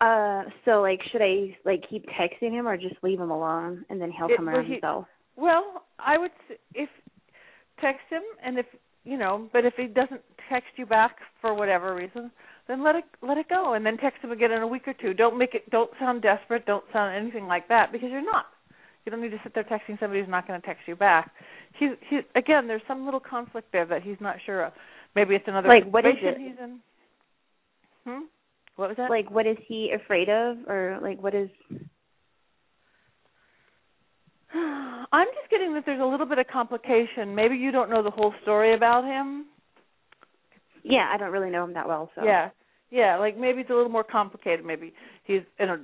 Uh, 0.00 0.42
so 0.64 0.82
like, 0.82 1.00
should 1.10 1.22
I 1.22 1.56
like 1.64 1.84
keep 1.88 2.04
texting 2.20 2.50
him 2.50 2.66
or 2.66 2.76
just 2.76 2.96
leave 3.02 3.20
him 3.20 3.30
alone 3.30 3.84
and 3.88 4.00
then 4.00 4.10
he'll 4.10 4.28
It- 4.28 4.36
come 4.36 4.48
around 4.48 4.66
he- 4.66 4.72
himself? 4.72 5.06
Well, 5.36 5.84
I 5.98 6.18
would 6.18 6.30
if 6.74 6.88
text 7.80 8.02
him, 8.10 8.22
and 8.44 8.58
if 8.58 8.66
you 9.04 9.18
know, 9.18 9.48
but 9.52 9.64
if 9.64 9.74
he 9.76 9.86
doesn't 9.86 10.20
text 10.48 10.70
you 10.76 10.86
back 10.86 11.16
for 11.40 11.54
whatever 11.54 11.94
reason, 11.94 12.30
then 12.68 12.84
let 12.84 12.94
it 12.94 13.04
let 13.22 13.38
it 13.38 13.48
go, 13.48 13.74
and 13.74 13.84
then 13.84 13.96
text 13.96 14.22
him 14.22 14.30
again 14.30 14.52
in 14.52 14.62
a 14.62 14.66
week 14.66 14.86
or 14.86 14.94
two. 14.94 15.14
Don't 15.14 15.38
make 15.38 15.54
it. 15.54 15.68
Don't 15.70 15.90
sound 15.98 16.22
desperate. 16.22 16.66
Don't 16.66 16.84
sound 16.92 17.14
anything 17.16 17.46
like 17.46 17.68
that 17.68 17.92
because 17.92 18.10
you're 18.10 18.24
not. 18.24 18.46
You 19.04 19.10
don't 19.10 19.20
need 19.20 19.30
to 19.30 19.40
sit 19.42 19.54
there 19.54 19.64
texting 19.64 19.98
somebody 19.98 20.20
who's 20.20 20.28
not 20.28 20.46
going 20.46 20.60
to 20.60 20.66
text 20.66 20.82
you 20.86 20.94
back. 20.94 21.32
He's 21.78 21.90
he 22.08 22.20
again. 22.36 22.68
There's 22.68 22.82
some 22.86 23.04
little 23.04 23.20
conflict 23.20 23.68
there 23.72 23.86
that 23.86 24.02
he's 24.02 24.20
not 24.20 24.36
sure 24.46 24.64
of. 24.66 24.72
Maybe 25.16 25.34
it's 25.34 25.44
another 25.48 25.68
Like, 25.68 25.90
what 25.90 26.06
is 26.06 26.14
it? 26.22 26.38
he's 26.38 26.56
in. 26.62 26.78
Hmm. 28.06 28.24
What 28.76 28.88
was 28.88 28.96
that? 28.96 29.10
Like, 29.10 29.30
what 29.30 29.46
is 29.46 29.56
he 29.66 29.92
afraid 29.92 30.28
of, 30.28 30.56
or 30.66 30.98
like, 31.02 31.22
what 31.22 31.34
is? 31.34 31.50
I'm 35.22 35.28
just 35.40 35.50
getting 35.50 35.72
that 35.74 35.84
there's 35.86 36.00
a 36.00 36.04
little 36.04 36.26
bit 36.26 36.38
of 36.38 36.48
complication. 36.48 37.32
Maybe 37.34 37.54
you 37.54 37.70
don't 37.70 37.88
know 37.88 38.02
the 38.02 38.10
whole 38.10 38.34
story 38.42 38.74
about 38.74 39.04
him. 39.04 39.46
Yeah, 40.82 41.08
I 41.12 41.16
don't 41.16 41.30
really 41.30 41.50
know 41.50 41.62
him 41.62 41.74
that 41.74 41.86
well, 41.86 42.10
so 42.16 42.24
Yeah, 42.24 42.50
yeah. 42.90 43.18
Like 43.18 43.38
maybe 43.38 43.60
it's 43.60 43.70
a 43.70 43.74
little 43.74 43.88
more 43.88 44.02
complicated. 44.02 44.66
Maybe 44.66 44.92
he's 45.22 45.42
in 45.60 45.70
a 45.70 45.78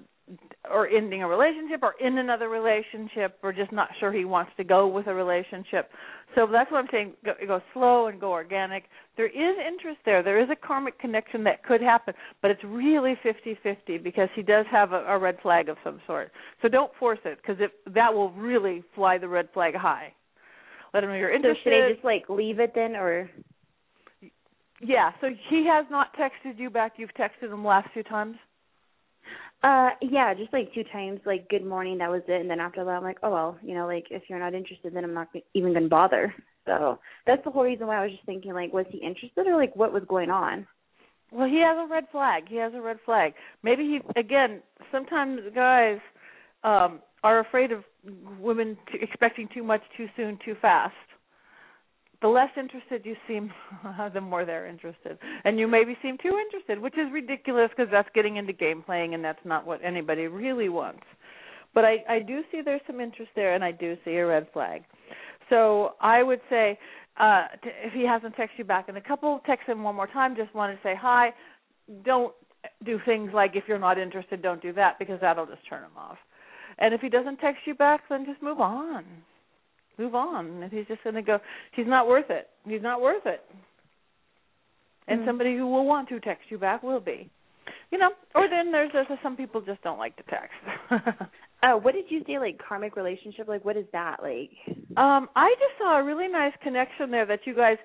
or 0.70 0.88
ending 0.88 1.22
a 1.22 1.28
relationship 1.28 1.82
or 1.82 1.94
in 2.00 2.18
another 2.18 2.48
relationship 2.48 3.38
or 3.42 3.52
just 3.52 3.72
not 3.72 3.88
sure 3.98 4.12
he 4.12 4.24
wants 4.24 4.52
to 4.56 4.64
go 4.64 4.86
with 4.86 5.06
a 5.06 5.14
relationship. 5.14 5.90
So 6.34 6.46
that's 6.50 6.70
what 6.70 6.78
I'm 6.78 6.88
saying. 6.90 7.14
Go, 7.24 7.32
go 7.46 7.60
slow 7.72 8.06
and 8.08 8.20
go 8.20 8.30
organic. 8.30 8.84
There 9.16 9.26
is 9.26 9.56
interest 9.66 10.00
there. 10.04 10.22
There 10.22 10.40
is 10.42 10.48
a 10.50 10.56
karmic 10.66 10.98
connection 10.98 11.44
that 11.44 11.64
could 11.64 11.80
happen, 11.80 12.14
but 12.42 12.50
it's 12.50 12.62
really 12.64 13.14
fifty-fifty 13.22 13.98
because 13.98 14.28
he 14.34 14.42
does 14.42 14.66
have 14.70 14.92
a, 14.92 15.04
a 15.06 15.18
red 15.18 15.38
flag 15.42 15.68
of 15.68 15.76
some 15.82 16.00
sort. 16.06 16.30
So 16.60 16.68
don't 16.68 16.92
force 16.98 17.20
it 17.24 17.38
because 17.40 17.56
if 17.60 17.70
that 17.94 18.12
will 18.12 18.30
really 18.32 18.84
fly 18.94 19.18
the 19.18 19.28
red 19.28 19.48
flag 19.54 19.74
high. 19.74 20.12
Let 20.92 21.04
him 21.04 21.10
know 21.10 21.16
you're 21.16 21.32
So 21.32 21.36
interested. 21.36 21.62
should 21.64 21.84
I 21.84 21.92
just 21.92 22.04
like 22.04 22.28
leave 22.28 22.60
it 22.60 22.72
then, 22.74 22.96
or? 22.96 23.30
Yeah, 24.80 25.10
so 25.20 25.28
he 25.50 25.66
has 25.66 25.86
not 25.90 26.14
texted 26.16 26.58
you 26.58 26.70
back. 26.70 26.92
You've 26.98 27.14
texted 27.14 27.52
him 27.52 27.64
last 27.64 27.88
few 27.92 28.04
times. 28.04 28.36
Uh, 29.62 29.90
yeah, 30.02 30.34
just 30.34 30.52
like 30.52 30.72
two 30.72 30.84
times, 30.92 31.20
like 31.26 31.48
good 31.48 31.64
morning, 31.64 31.98
that 31.98 32.10
was 32.10 32.22
it, 32.28 32.40
and 32.40 32.48
then 32.48 32.60
after 32.60 32.84
that, 32.84 32.90
I'm 32.92 33.02
like, 33.02 33.18
oh 33.24 33.30
well, 33.30 33.58
you 33.62 33.74
know, 33.74 33.86
like 33.86 34.06
if 34.10 34.22
you're 34.28 34.38
not 34.38 34.54
interested, 34.54 34.94
then 34.94 35.02
I'm 35.02 35.14
not 35.14 35.28
even 35.54 35.72
gonna 35.72 35.88
bother. 35.88 36.34
So 36.64 36.98
that's 37.26 37.42
the 37.44 37.50
whole 37.50 37.64
reason 37.64 37.86
why 37.86 37.96
I 37.96 38.02
was 38.04 38.12
just 38.12 38.26
thinking, 38.26 38.52
like, 38.52 38.72
was 38.74 38.84
he 38.90 38.98
interested 38.98 39.46
or 39.46 39.56
like 39.56 39.74
what 39.74 39.92
was 39.92 40.02
going 40.06 40.30
on? 40.30 40.66
Well, 41.32 41.48
he 41.48 41.62
has 41.64 41.76
a 41.78 41.90
red 41.90 42.04
flag. 42.12 42.44
He 42.48 42.56
has 42.56 42.72
a 42.74 42.80
red 42.80 42.98
flag. 43.04 43.32
Maybe 43.62 43.84
he 43.84 44.20
again. 44.20 44.62
Sometimes 44.92 45.40
guys 45.54 45.98
um 46.62 47.00
are 47.24 47.40
afraid 47.40 47.72
of 47.72 47.82
women 48.40 48.76
t- 48.92 48.98
expecting 49.02 49.48
too 49.52 49.64
much 49.64 49.82
too 49.96 50.06
soon, 50.16 50.38
too 50.44 50.54
fast. 50.62 50.94
The 52.20 52.28
less 52.28 52.50
interested 52.56 53.02
you 53.04 53.14
seem, 53.28 53.52
the 54.14 54.20
more 54.20 54.44
they're 54.44 54.66
interested, 54.66 55.18
and 55.44 55.58
you 55.58 55.68
maybe 55.68 55.96
seem 56.02 56.18
too 56.18 56.36
interested, 56.38 56.80
which 56.80 56.94
is 56.98 57.12
ridiculous 57.12 57.70
because 57.76 57.90
that's 57.92 58.08
getting 58.14 58.36
into 58.36 58.52
game 58.52 58.82
playing, 58.82 59.14
and 59.14 59.24
that's 59.24 59.44
not 59.44 59.66
what 59.66 59.80
anybody 59.84 60.26
really 60.26 60.68
wants. 60.68 61.04
But 61.74 61.84
I, 61.84 61.98
I 62.08 62.18
do 62.20 62.42
see 62.50 62.60
there's 62.64 62.80
some 62.86 63.00
interest 63.00 63.30
there, 63.36 63.54
and 63.54 63.62
I 63.62 63.70
do 63.70 63.96
see 64.04 64.12
a 64.12 64.26
red 64.26 64.48
flag. 64.52 64.82
So 65.48 65.94
I 66.00 66.22
would 66.22 66.40
say, 66.50 66.78
uh, 67.18 67.46
t- 67.62 67.70
if 67.84 67.92
he 67.92 68.04
hasn't 68.06 68.36
texted 68.36 68.58
you 68.58 68.64
back 68.64 68.88
in 68.88 68.96
a 68.96 69.00
couple, 69.00 69.40
text 69.46 69.68
him 69.68 69.82
one 69.82 69.94
more 69.94 70.06
time. 70.06 70.34
Just 70.34 70.54
want 70.54 70.74
to 70.74 70.82
say 70.82 70.94
hi. 70.98 71.32
Don't 72.04 72.34
do 72.84 72.98
things 73.04 73.30
like 73.32 73.52
if 73.54 73.64
you're 73.66 73.78
not 73.78 73.98
interested, 73.98 74.42
don't 74.42 74.60
do 74.60 74.72
that 74.72 74.98
because 74.98 75.20
that'll 75.20 75.46
just 75.46 75.66
turn 75.68 75.82
him 75.84 75.96
off. 75.96 76.18
And 76.78 76.94
if 76.94 77.00
he 77.00 77.08
doesn't 77.08 77.38
text 77.38 77.62
you 77.66 77.74
back, 77.74 78.02
then 78.08 78.24
just 78.26 78.42
move 78.42 78.60
on. 78.60 79.04
Move 79.98 80.14
on. 80.14 80.62
If 80.62 80.72
he's 80.72 80.86
just 80.86 81.02
going 81.02 81.16
to 81.16 81.22
go, 81.22 81.38
he's 81.72 81.86
not 81.86 82.06
worth 82.06 82.30
it. 82.30 82.48
He's 82.66 82.82
not 82.82 83.00
worth 83.00 83.26
it. 83.26 83.44
And 85.08 85.20
Mhm. 85.22 85.26
somebody 85.26 85.56
who 85.56 85.66
will 85.66 85.86
want 85.86 86.08
to 86.10 86.20
text 86.20 86.50
you 86.50 86.58
back 86.58 86.82
will 86.82 87.00
be. 87.00 87.28
You 87.90 87.98
know, 87.98 88.10
or 88.34 88.48
then 88.48 88.70
there's, 88.70 88.92
there's 88.92 89.08
some 89.22 89.36
people 89.36 89.60
just 89.60 89.82
don't 89.82 89.98
like 89.98 90.16
to 90.16 90.22
text. 90.24 90.54
Oh, 91.60 91.76
what 91.76 91.92
did 91.92 92.04
you 92.08 92.22
say? 92.24 92.38
Like 92.38 92.56
karmic 92.58 92.94
relationship? 92.94 93.48
Like 93.48 93.64
what 93.64 93.76
is 93.76 93.86
that 93.92 94.22
like? 94.22 94.50
Um, 94.96 95.28
I 95.34 95.52
just 95.58 95.76
saw 95.76 95.98
a 95.98 96.04
really 96.04 96.28
nice 96.28 96.52
connection 96.62 97.10
there 97.10 97.26
that 97.26 97.40
you 97.46 97.54
guys 97.54 97.78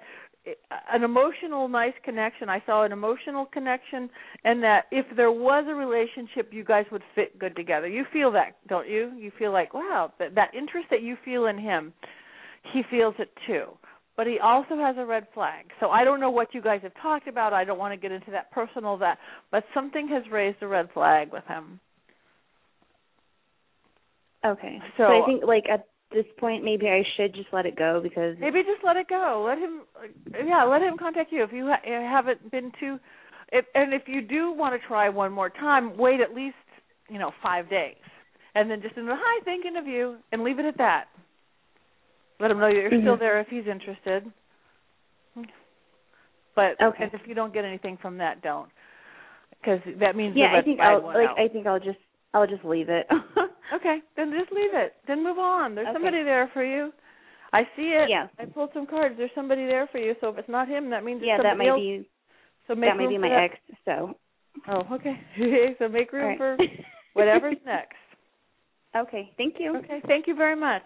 an 0.91 1.03
emotional 1.03 1.67
nice 1.67 1.93
connection. 2.03 2.49
I 2.49 2.61
saw 2.65 2.83
an 2.83 2.91
emotional 2.91 3.45
connection 3.45 4.09
and 4.43 4.61
that 4.63 4.85
if 4.91 5.05
there 5.15 5.31
was 5.31 5.65
a 5.67 5.73
relationship 5.73 6.49
you 6.51 6.63
guys 6.63 6.85
would 6.91 7.03
fit 7.15 7.39
good 7.39 7.55
together. 7.55 7.87
You 7.87 8.03
feel 8.11 8.31
that, 8.33 8.57
don't 8.67 8.87
you? 8.87 9.11
You 9.17 9.31
feel 9.39 9.51
like, 9.51 9.73
wow, 9.73 10.11
that 10.19 10.35
that 10.35 10.53
interest 10.53 10.87
that 10.91 11.01
you 11.01 11.15
feel 11.23 11.45
in 11.45 11.57
him, 11.57 11.93
he 12.73 12.81
feels 12.89 13.15
it 13.19 13.31
too. 13.47 13.65
But 14.15 14.27
he 14.27 14.37
also 14.39 14.75
has 14.75 14.95
a 14.99 15.05
red 15.05 15.27
flag. 15.33 15.65
So 15.79 15.89
I 15.89 16.03
don't 16.03 16.19
know 16.19 16.29
what 16.29 16.53
you 16.53 16.61
guys 16.61 16.81
have 16.83 16.93
talked 17.01 17.27
about. 17.27 17.51
I 17.51 17.63
don't 17.63 17.79
want 17.79 17.93
to 17.93 17.97
get 17.97 18.11
into 18.11 18.29
that 18.31 18.51
personal 18.51 18.97
that, 18.97 19.17
but 19.49 19.63
something 19.73 20.07
has 20.09 20.23
raised 20.31 20.57
a 20.61 20.67
red 20.67 20.89
flag 20.93 21.31
with 21.31 21.43
him. 21.47 21.79
Okay. 24.45 24.79
So, 24.97 25.03
so 25.07 25.23
I 25.23 25.25
think 25.25 25.43
like 25.45 25.63
at 25.71 25.87
this 26.13 26.25
point 26.39 26.63
maybe 26.63 26.87
I 26.87 27.03
should 27.15 27.33
just 27.33 27.47
let 27.51 27.65
it 27.65 27.77
go 27.77 27.99
because 28.01 28.35
maybe 28.39 28.59
just 28.59 28.83
let 28.83 28.97
it 28.97 29.07
go. 29.07 29.45
Let 29.47 29.57
him, 29.57 29.81
yeah, 30.47 30.63
let 30.63 30.81
him 30.81 30.97
contact 30.97 31.31
you 31.31 31.43
if 31.43 31.51
you 31.51 31.67
ha- 31.67 31.81
haven't 31.85 32.51
been 32.51 32.71
too. 32.79 32.97
If, 33.51 33.65
and 33.75 33.93
if 33.93 34.03
you 34.07 34.21
do 34.21 34.51
want 34.51 34.79
to 34.79 34.87
try 34.87 35.09
one 35.09 35.31
more 35.31 35.49
time, 35.49 35.97
wait 35.97 36.19
at 36.21 36.33
least 36.33 36.55
you 37.09 37.19
know 37.19 37.31
five 37.41 37.69
days, 37.69 37.95
and 38.55 38.69
then 38.69 38.81
just 38.81 38.97
in 38.97 39.05
the 39.05 39.15
hi, 39.15 39.43
thinking 39.43 39.75
of 39.77 39.87
you, 39.87 40.17
and 40.31 40.43
leave 40.43 40.59
it 40.59 40.65
at 40.65 40.77
that. 40.77 41.05
Let 42.39 42.51
him 42.51 42.59
know 42.59 42.67
you're 42.67 42.89
mm-hmm. 42.89 43.01
still 43.01 43.17
there 43.17 43.39
if 43.39 43.47
he's 43.47 43.67
interested. 43.67 44.31
But 46.55 46.81
okay. 46.81 47.05
if 47.11 47.21
you 47.25 47.33
don't 47.33 47.53
get 47.53 47.65
anything 47.65 47.97
from 48.01 48.17
that, 48.19 48.43
don't, 48.43 48.69
because 49.59 49.79
that 49.99 50.15
means 50.15 50.35
yeah. 50.37 50.55
I 50.57 50.61
think 50.61 50.79
I'll 50.79 51.03
like 51.03 51.29
out. 51.29 51.39
I 51.39 51.47
think 51.47 51.65
I'll 51.65 51.79
just 51.79 51.97
I'll 52.33 52.47
just 52.47 52.63
leave 52.63 52.89
it. 52.89 53.07
okay, 53.75 53.99
then 54.15 54.33
just 54.37 54.51
leave 54.51 54.73
it. 54.73 54.93
Then 55.07 55.23
move 55.23 55.37
on. 55.37 55.75
There's 55.75 55.87
okay. 55.87 55.95
somebody 55.95 56.23
there 56.23 56.49
for 56.53 56.63
you. 56.63 56.91
I 57.51 57.63
see 57.75 57.93
it. 57.93 58.09
Yeah. 58.09 58.27
I 58.39 58.45
pulled 58.45 58.71
some 58.73 58.87
cards. 58.87 59.15
There's 59.17 59.31
somebody 59.35 59.65
there 59.65 59.87
for 59.91 59.99
you. 59.99 60.15
So 60.21 60.29
if 60.29 60.37
it's 60.39 60.49
not 60.49 60.67
him, 60.67 60.89
that 60.89 61.03
means 61.03 61.21
yeah, 61.23 61.35
it's 61.35 61.43
that 61.43 61.57
might 61.57 61.67
else. 61.67 61.79
be. 61.79 62.07
So 62.67 62.75
make 62.75 62.89
that 62.89 62.97
might 62.97 63.09
be 63.09 63.17
my 63.17 63.29
that. 63.29 63.49
ex. 63.51 63.55
So. 63.85 64.15
Oh, 64.67 64.83
okay. 64.93 65.19
so 65.79 65.87
make 65.87 66.11
room 66.11 66.29
right. 66.29 66.37
for 66.37 66.57
whatever's 67.13 67.57
next. 67.65 67.95
Okay. 68.95 69.31
Thank 69.37 69.55
you. 69.59 69.75
Okay. 69.77 70.01
Thank 70.07 70.27
you 70.27 70.35
very 70.35 70.55
much. 70.55 70.83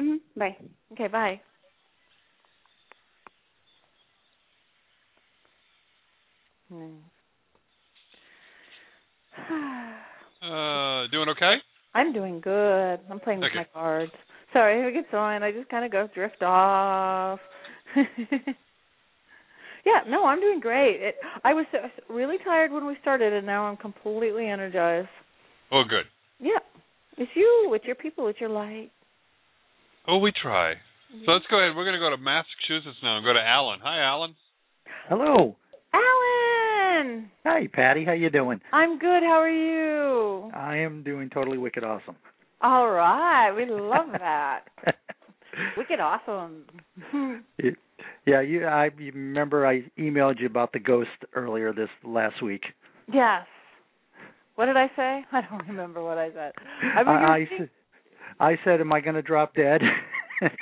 Mm-hmm. 0.00 0.38
Bye. 0.38 0.56
Okay. 0.92 1.08
Bye. 1.08 1.40
Hmm. 6.68 6.98
uh, 10.42 11.08
doing 11.10 11.28
okay? 11.30 11.56
I'm 11.94 12.12
doing 12.12 12.40
good. 12.40 13.00
I'm 13.10 13.20
playing 13.20 13.40
with 13.40 13.50
okay. 13.50 13.60
my 13.60 13.66
cards. 13.72 14.12
Sorry, 14.52 14.80
if 14.80 14.86
I 14.86 14.90
get 14.90 15.14
on. 15.16 15.42
I 15.42 15.52
just 15.52 15.68
kind 15.68 15.84
of 15.84 15.92
go 15.92 16.08
drift 16.14 16.42
off. 16.42 17.40
yeah, 17.96 20.00
no, 20.08 20.26
I'm 20.26 20.40
doing 20.40 20.60
great. 20.60 21.00
It, 21.00 21.14
I 21.44 21.54
was 21.54 21.66
really 22.08 22.36
tired 22.44 22.72
when 22.72 22.86
we 22.86 22.96
started, 23.00 23.32
and 23.32 23.46
now 23.46 23.64
I'm 23.64 23.76
completely 23.76 24.48
energized. 24.48 25.08
Oh, 25.72 25.82
good. 25.88 26.04
Yeah, 26.38 26.58
it's 27.16 27.30
you. 27.34 27.70
It's 27.74 27.84
your 27.84 27.96
people. 27.96 28.28
It's 28.28 28.40
your 28.40 28.50
light. 28.50 28.90
Oh, 30.06 30.18
we 30.18 30.32
try. 30.32 30.74
So 31.26 31.32
let's 31.32 31.44
go 31.50 31.58
ahead. 31.58 31.76
We're 31.76 31.84
going 31.84 31.98
to 31.98 32.00
go 32.00 32.10
to 32.10 32.16
Massachusetts 32.16 32.98
now 33.02 33.18
and 33.18 33.26
go 33.26 33.32
to 33.32 33.42
Alan. 33.42 33.80
Hi, 33.82 34.02
Alan. 34.02 34.36
Hello. 35.08 35.56
Alan. 35.92 36.29
Hi, 37.44 37.66
Patti. 37.72 38.04
How 38.04 38.12
you 38.12 38.30
doing? 38.30 38.60
I'm 38.72 38.98
good. 38.98 39.22
How 39.22 39.40
are 39.40 39.50
you? 39.50 40.50
I 40.54 40.76
am 40.76 41.02
doing 41.02 41.30
totally 41.30 41.58
wicked 41.58 41.82
awesome. 41.84 42.16
All 42.60 42.90
right. 42.90 43.52
We 43.52 43.64
love 43.66 44.06
that. 44.12 44.60
wicked 45.76 46.00
awesome. 46.00 46.64
yeah, 48.26 48.40
you. 48.42 48.66
I 48.66 48.90
you 48.98 49.12
remember 49.12 49.66
I 49.66 49.82
emailed 49.98 50.40
you 50.40 50.46
about 50.46 50.72
the 50.72 50.78
ghost 50.78 51.08
earlier 51.34 51.72
this 51.72 51.88
last 52.04 52.42
week. 52.42 52.64
Yes. 53.12 53.46
What 54.56 54.66
did 54.66 54.76
I 54.76 54.88
say? 54.94 55.24
I 55.32 55.40
don't 55.48 55.66
remember 55.66 56.02
what 56.04 56.18
I 56.18 56.28
said. 56.32 56.52
I, 56.96 57.00
I, 57.00 57.34
I 57.36 57.48
said, 57.58 57.70
I 58.38 58.58
said, 58.64 58.80
"Am 58.80 58.92
I 58.92 59.00
going 59.00 59.14
to 59.16 59.22
drop 59.22 59.54
dead?" 59.54 59.80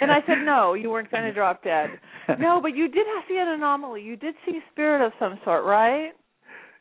and 0.01 0.11
I 0.13 0.21
said, 0.27 0.39
"No, 0.45 0.75
you 0.75 0.91
weren't 0.91 1.11
going 1.11 1.25
to 1.25 1.33
drop 1.33 1.65
dead." 1.65 1.91
No, 2.39 2.61
but 2.61 2.77
you 2.77 2.89
did 2.89 3.07
see 3.29 3.39
an 3.39 3.49
anomaly. 3.49 4.03
You 4.03 4.17
did 4.17 4.35
see 4.47 4.53
a 4.59 4.71
spirit 4.73 5.05
of 5.05 5.13
some 5.19 5.39
sort, 5.45 5.65
right? 5.65 6.11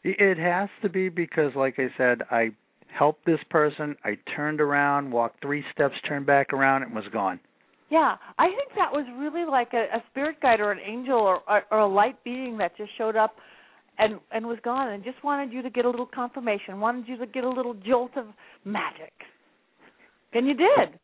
It 0.10 0.38
has 0.38 0.70
to 0.84 0.90
be 0.90 1.10
because, 1.10 1.52
like 1.56 1.76
I 1.78 1.88
said, 1.98 2.22
I 2.32 2.52
helped 2.98 3.26
this 3.26 3.40
person. 3.50 3.96
I 4.06 4.18
turned 4.36 4.62
around, 4.62 5.12
walked 5.12 5.42
three 5.42 5.66
steps, 5.74 5.96
turned 6.08 6.26
back 6.26 6.54
around, 6.54 6.84
and 6.84 6.96
was 6.96 7.04
gone. 7.12 7.42
Yeah, 7.90 8.16
I 8.40 8.48
think 8.48 8.70
that 8.78 8.92
was 8.92 9.06
really 9.18 9.50
like 9.50 9.74
a, 9.74 9.98
a 9.98 10.04
spirit 10.10 10.38
guide 10.42 10.62
or 10.62 10.72
an 10.72 10.80
angel 10.80 11.18
or, 11.18 11.42
or 11.48 11.64
or 11.72 11.80
a 11.80 11.88
light 11.88 12.22
being 12.24 12.58
that 12.58 12.76
just 12.78 12.92
showed 12.98 13.16
up 13.18 13.36
and 13.98 14.20
and 14.32 14.46
was 14.46 14.60
gone 14.64 14.94
and 14.94 15.04
just 15.04 15.22
wanted 15.24 15.52
you 15.52 15.62
to 15.62 15.70
get 15.70 15.86
a 15.86 15.90
little 15.90 16.06
confirmation, 16.06 16.80
wanted 16.80 17.08
you 17.08 17.18
to 17.18 17.26
get 17.26 17.44
a 17.44 17.50
little 17.50 17.74
jolt 17.74 18.12
of 18.16 18.28
magic. 18.66 19.14
And 20.34 20.48
you 20.48 20.54
did. 20.54 21.00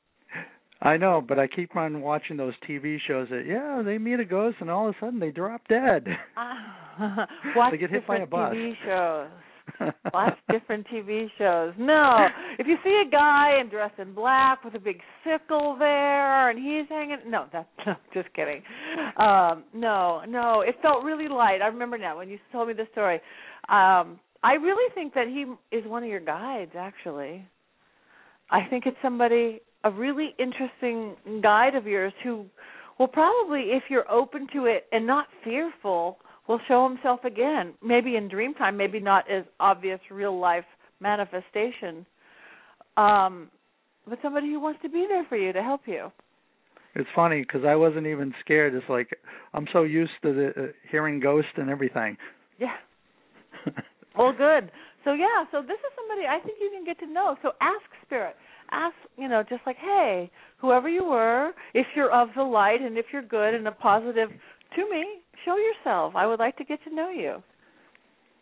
I 0.84 0.98
know, 0.98 1.24
but 1.26 1.40
I 1.40 1.48
keep 1.48 1.78
on 1.78 2.02
watching 2.02 2.36
those 2.36 2.54
TV 2.70 2.98
shows 3.08 3.30
that 3.30 3.46
yeah, 3.48 3.82
they 3.84 3.98
meet 3.98 4.20
a 4.20 4.26
ghost 4.26 4.58
and 4.60 4.70
all 4.70 4.90
of 4.90 4.96
a 4.96 4.98
sudden 5.00 5.20
they 5.20 5.32
drop 5.32 5.62
dead. 5.70 6.06
Uh, 6.38 7.26
watch 7.56 7.72
they 7.72 7.78
get 7.78 7.90
hit 7.90 8.06
by 8.06 8.18
a 8.18 8.26
different 8.26 8.30
bus. 8.30 8.54
TV 8.54 8.74
shows. 8.86 9.30
Watch 10.14 10.38
different 10.52 10.86
TV 10.88 11.28
shows. 11.38 11.74
No, 11.80 12.28
if 12.60 12.68
you 12.68 12.76
see 12.84 13.02
a 13.08 13.10
guy 13.10 13.60
and 13.62 13.72
dressed 13.72 13.98
in 13.98 14.14
black 14.14 14.62
with 14.62 14.76
a 14.76 14.80
big 14.80 15.00
sickle 15.24 15.78
there 15.80 16.50
and 16.50 16.60
he's 16.60 16.88
hanging, 16.90 17.20
no, 17.32 17.46
that's 17.52 17.70
no, 17.88 17.96
just 18.14 18.28
kidding. 18.34 18.62
Um, 19.16 19.64
no, 19.74 20.22
no, 20.28 20.62
it 20.68 20.76
felt 20.82 21.06
really 21.06 21.30
light. 21.30 21.60
I 21.64 21.68
remember 21.68 21.98
now 21.98 22.18
when 22.18 22.28
you 22.28 22.40
told 22.52 22.68
me 22.68 22.74
the 22.74 22.88
story. 22.92 23.22
Um, 23.70 24.20
I 24.44 24.56
really 24.62 24.94
think 24.94 25.14
that 25.14 25.28
he 25.28 25.46
is 25.76 25.88
one 25.88 26.04
of 26.04 26.10
your 26.10 26.20
guides. 26.20 26.72
Actually, 26.78 27.48
I 28.52 28.66
think 28.70 28.86
it's 28.86 28.98
somebody 29.02 29.62
a 29.84 29.92
really 29.92 30.36
interesting 30.40 31.16
guide 31.42 31.76
of 31.76 31.86
yours 31.86 32.14
who 32.24 32.46
will 33.00 33.08
probably, 33.08 33.72
if 33.72 33.84
you're 33.90 34.10
open 34.10 34.48
to 34.54 34.66
it 34.66 34.86
and 34.92 35.06
not 35.06 35.28
fearful, 35.44 36.18
will 36.48 36.60
show 36.68 36.88
himself 36.88 37.24
again. 37.24 37.74
Maybe 37.84 38.16
in 38.16 38.28
dream 38.28 38.54
time, 38.54 38.78
maybe 38.78 39.00
not 39.00 39.30
as 39.30 39.44
obvious 39.60 40.00
real 40.12 40.40
life 40.40 40.66
manifestation. 41.00 42.06
Um, 42.98 43.50
but 44.08 44.20
somebody 44.22 44.48
who 44.48 44.60
wants 44.60 44.82
to 44.84 44.90
be 44.90 45.06
there 45.08 45.26
for 45.28 45.38
you 45.38 45.54
to 45.54 45.62
help 45.62 45.82
you. 45.86 46.12
It's 46.96 47.10
funny 47.16 47.42
because 47.42 47.66
I 47.66 47.76
wasn't 47.76 48.06
even 48.06 48.34
scared. 48.42 48.76
It's 48.76 48.88
like 48.88 49.10
I'm 49.54 49.66
so 49.74 49.84
used 49.84 50.12
to 50.22 50.34
the 50.34 50.48
uh, 50.50 50.68
hearing 50.92 51.20
ghosts 51.20 51.52
and 51.58 51.70
everything. 51.70 52.18
Yeah. 52.60 52.76
well, 54.18 54.32
good. 54.32 54.70
So 55.04 55.14
yeah, 55.14 55.46
so 55.52 55.62
this 55.62 55.80
is 55.80 55.92
somebody 55.98 56.28
I 56.28 56.40
think 56.46 56.60
you 56.62 56.70
can 56.72 56.86
get 56.86 57.00
to 57.00 57.12
know. 57.12 57.36
So 57.42 57.52
ask 57.62 57.84
spirit 58.06 58.36
ask, 58.74 58.96
you 59.18 59.28
know, 59.28 59.44
just 59.48 59.62
like, 59.66 59.78
hey, 59.78 60.32
whoever 60.58 60.90
you 60.90 61.06
were, 61.06 61.52
if 61.74 61.86
you're 61.96 62.12
of 62.12 62.30
the 62.36 62.44
light 62.44 62.82
and 62.82 62.98
if 62.98 63.06
you're 63.14 63.22
good 63.22 63.54
and 63.54 63.68
a 63.68 63.72
positive 63.72 64.30
to 64.76 64.90
me, 64.90 65.06
show 65.46 65.56
yourself. 65.58 66.16
I 66.16 66.26
would 66.26 66.40
like 66.40 66.58
to 66.58 66.64
get 66.64 66.84
to 66.86 66.96
know 66.96 67.10
you. 67.10 67.44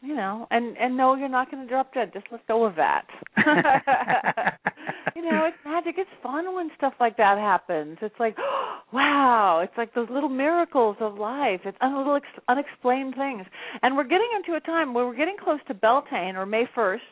You 0.04 0.16
know, 0.16 0.48
and 0.50 0.76
and 0.78 0.98
no, 0.98 1.14
you're 1.14 1.30
not 1.30 1.52
going 1.52 1.62
to 1.62 1.70
drop 1.70 1.94
dead. 1.94 2.10
Just 2.12 2.26
let 2.32 2.48
go 2.48 2.66
of 2.66 2.74
that. 2.76 3.06
you 5.16 5.22
know, 5.22 5.46
it's 5.46 5.58
magic. 5.64 5.94
It's 6.00 6.10
fun 6.24 6.56
when 6.56 6.72
stuff 6.76 6.94
like 7.00 7.18
that 7.18 7.38
happens. 7.38 8.00
It's 8.02 8.20
like, 8.20 8.36
wow! 8.94 9.62
It's 9.64 9.78
like 9.78 9.94
those 9.94 10.10
little 10.10 10.28
miracles 10.28 10.98
of 11.02 11.20
life. 11.20 11.62
It's 11.66 11.78
un- 11.82 11.96
little 11.96 12.16
ex- 12.16 12.44
unexplained 12.48 13.14
things. 13.16 13.46
And 13.84 13.96
we're 13.96 14.06
getting 14.06 14.30
into 14.36 14.58
a 14.58 14.60
time 14.62 14.96
where 14.96 15.06
we're 15.06 15.16
getting 15.16 15.38
close 15.40 15.60
to 15.68 15.76
Beltane 15.76 16.36
or 16.36 16.48
May 16.48 16.64
first, 16.74 17.04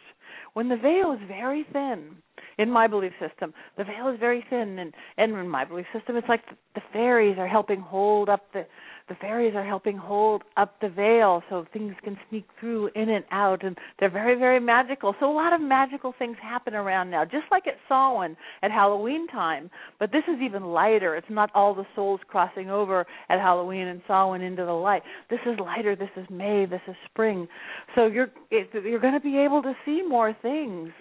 when 0.54 0.68
the 0.68 0.78
veil 0.78 1.14
is 1.14 1.20
very 1.28 1.68
thin 1.72 2.16
in 2.60 2.69
my 2.69 2.88
belief 2.88 3.14
system. 3.19 3.53
The 3.77 3.86
veil 3.86 4.10
is 4.10 4.19
very 4.19 4.45
thin, 4.49 4.77
and 4.77 4.94
and 5.18 5.34
in 5.34 5.49
my 5.49 5.65
belief 5.65 5.86
system, 5.94 6.15
it's 6.18 6.27
like 6.30 6.41
the, 6.76 6.81
fairies 6.94 7.38
are 7.38 7.48
helping 7.48 7.80
hold 7.80 8.30
up 8.30 8.41
the 8.53 8.65
the 9.07 9.15
fairies 9.15 9.56
are 9.56 9.65
helping 9.65 9.98
hold 9.98 10.44
up 10.56 10.80
the 10.81 10.90
veil 10.90 11.41
so 11.49 11.65
things 11.73 11.95
can 12.03 12.18
sneak 12.30 12.45
through 12.60 12.90
in 12.95 13.10
and 13.10 13.26
out 13.31 13.64
and 13.64 13.77
they're 13.99 14.10
very 14.10 14.38
very 14.38 14.60
magical. 14.60 15.15
So 15.19 15.31
a 15.31 15.34
lot 15.34 15.52
of 15.52 15.61
magical 15.61 16.14
things 16.18 16.38
happen 16.41 16.73
around 16.76 17.10
now 17.10 17.26
just 17.26 17.45
like 17.52 17.68
at 17.68 17.76
samhain 17.88 18.38
at 18.61 18.72
halloween 18.72 19.27
time 19.27 19.69
but 19.99 20.11
this 20.11 20.23
is 20.27 20.40
even 20.41 20.64
lighter. 20.64 21.15
It's 21.15 21.30
not 21.30 21.49
all 21.53 21.73
the 21.73 21.86
souls 21.95 22.19
crossing 22.27 22.69
over 22.69 23.06
at 23.30 23.40
halloween 23.40 23.88
and 23.88 24.02
samhain 24.07 24.41
into 24.41 24.65
the 24.65 24.72
light. 24.72 25.03
This 25.30 25.40
is 25.45 25.57
lighter. 25.60 25.95
This 25.95 26.10
is 26.15 26.26
may. 26.30 26.65
This 26.65 26.81
is 26.88 26.95
spring. 27.11 27.48
So 27.95 28.07
you're 28.07 28.31
you're 28.52 28.99
going 28.99 29.14
to 29.14 29.19
be 29.19 29.38
able 29.38 29.61
to 29.64 29.73
see 29.86 30.02
more 30.07 30.36
things 30.41 30.91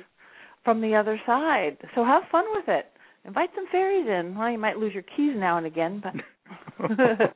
from 0.68 0.82
the 0.82 0.94
other 0.94 1.18
side 1.24 1.78
so 1.94 2.04
have 2.04 2.22
fun 2.30 2.44
with 2.52 2.68
it 2.68 2.86
invite 3.24 3.48
some 3.54 3.64
fairies 3.72 4.06
in 4.06 4.36
well 4.36 4.50
you 4.50 4.58
might 4.58 4.76
lose 4.76 4.92
your 4.92 5.04
keys 5.16 5.32
now 5.34 5.56
and 5.56 5.66
again 5.66 6.02
but 6.02 6.88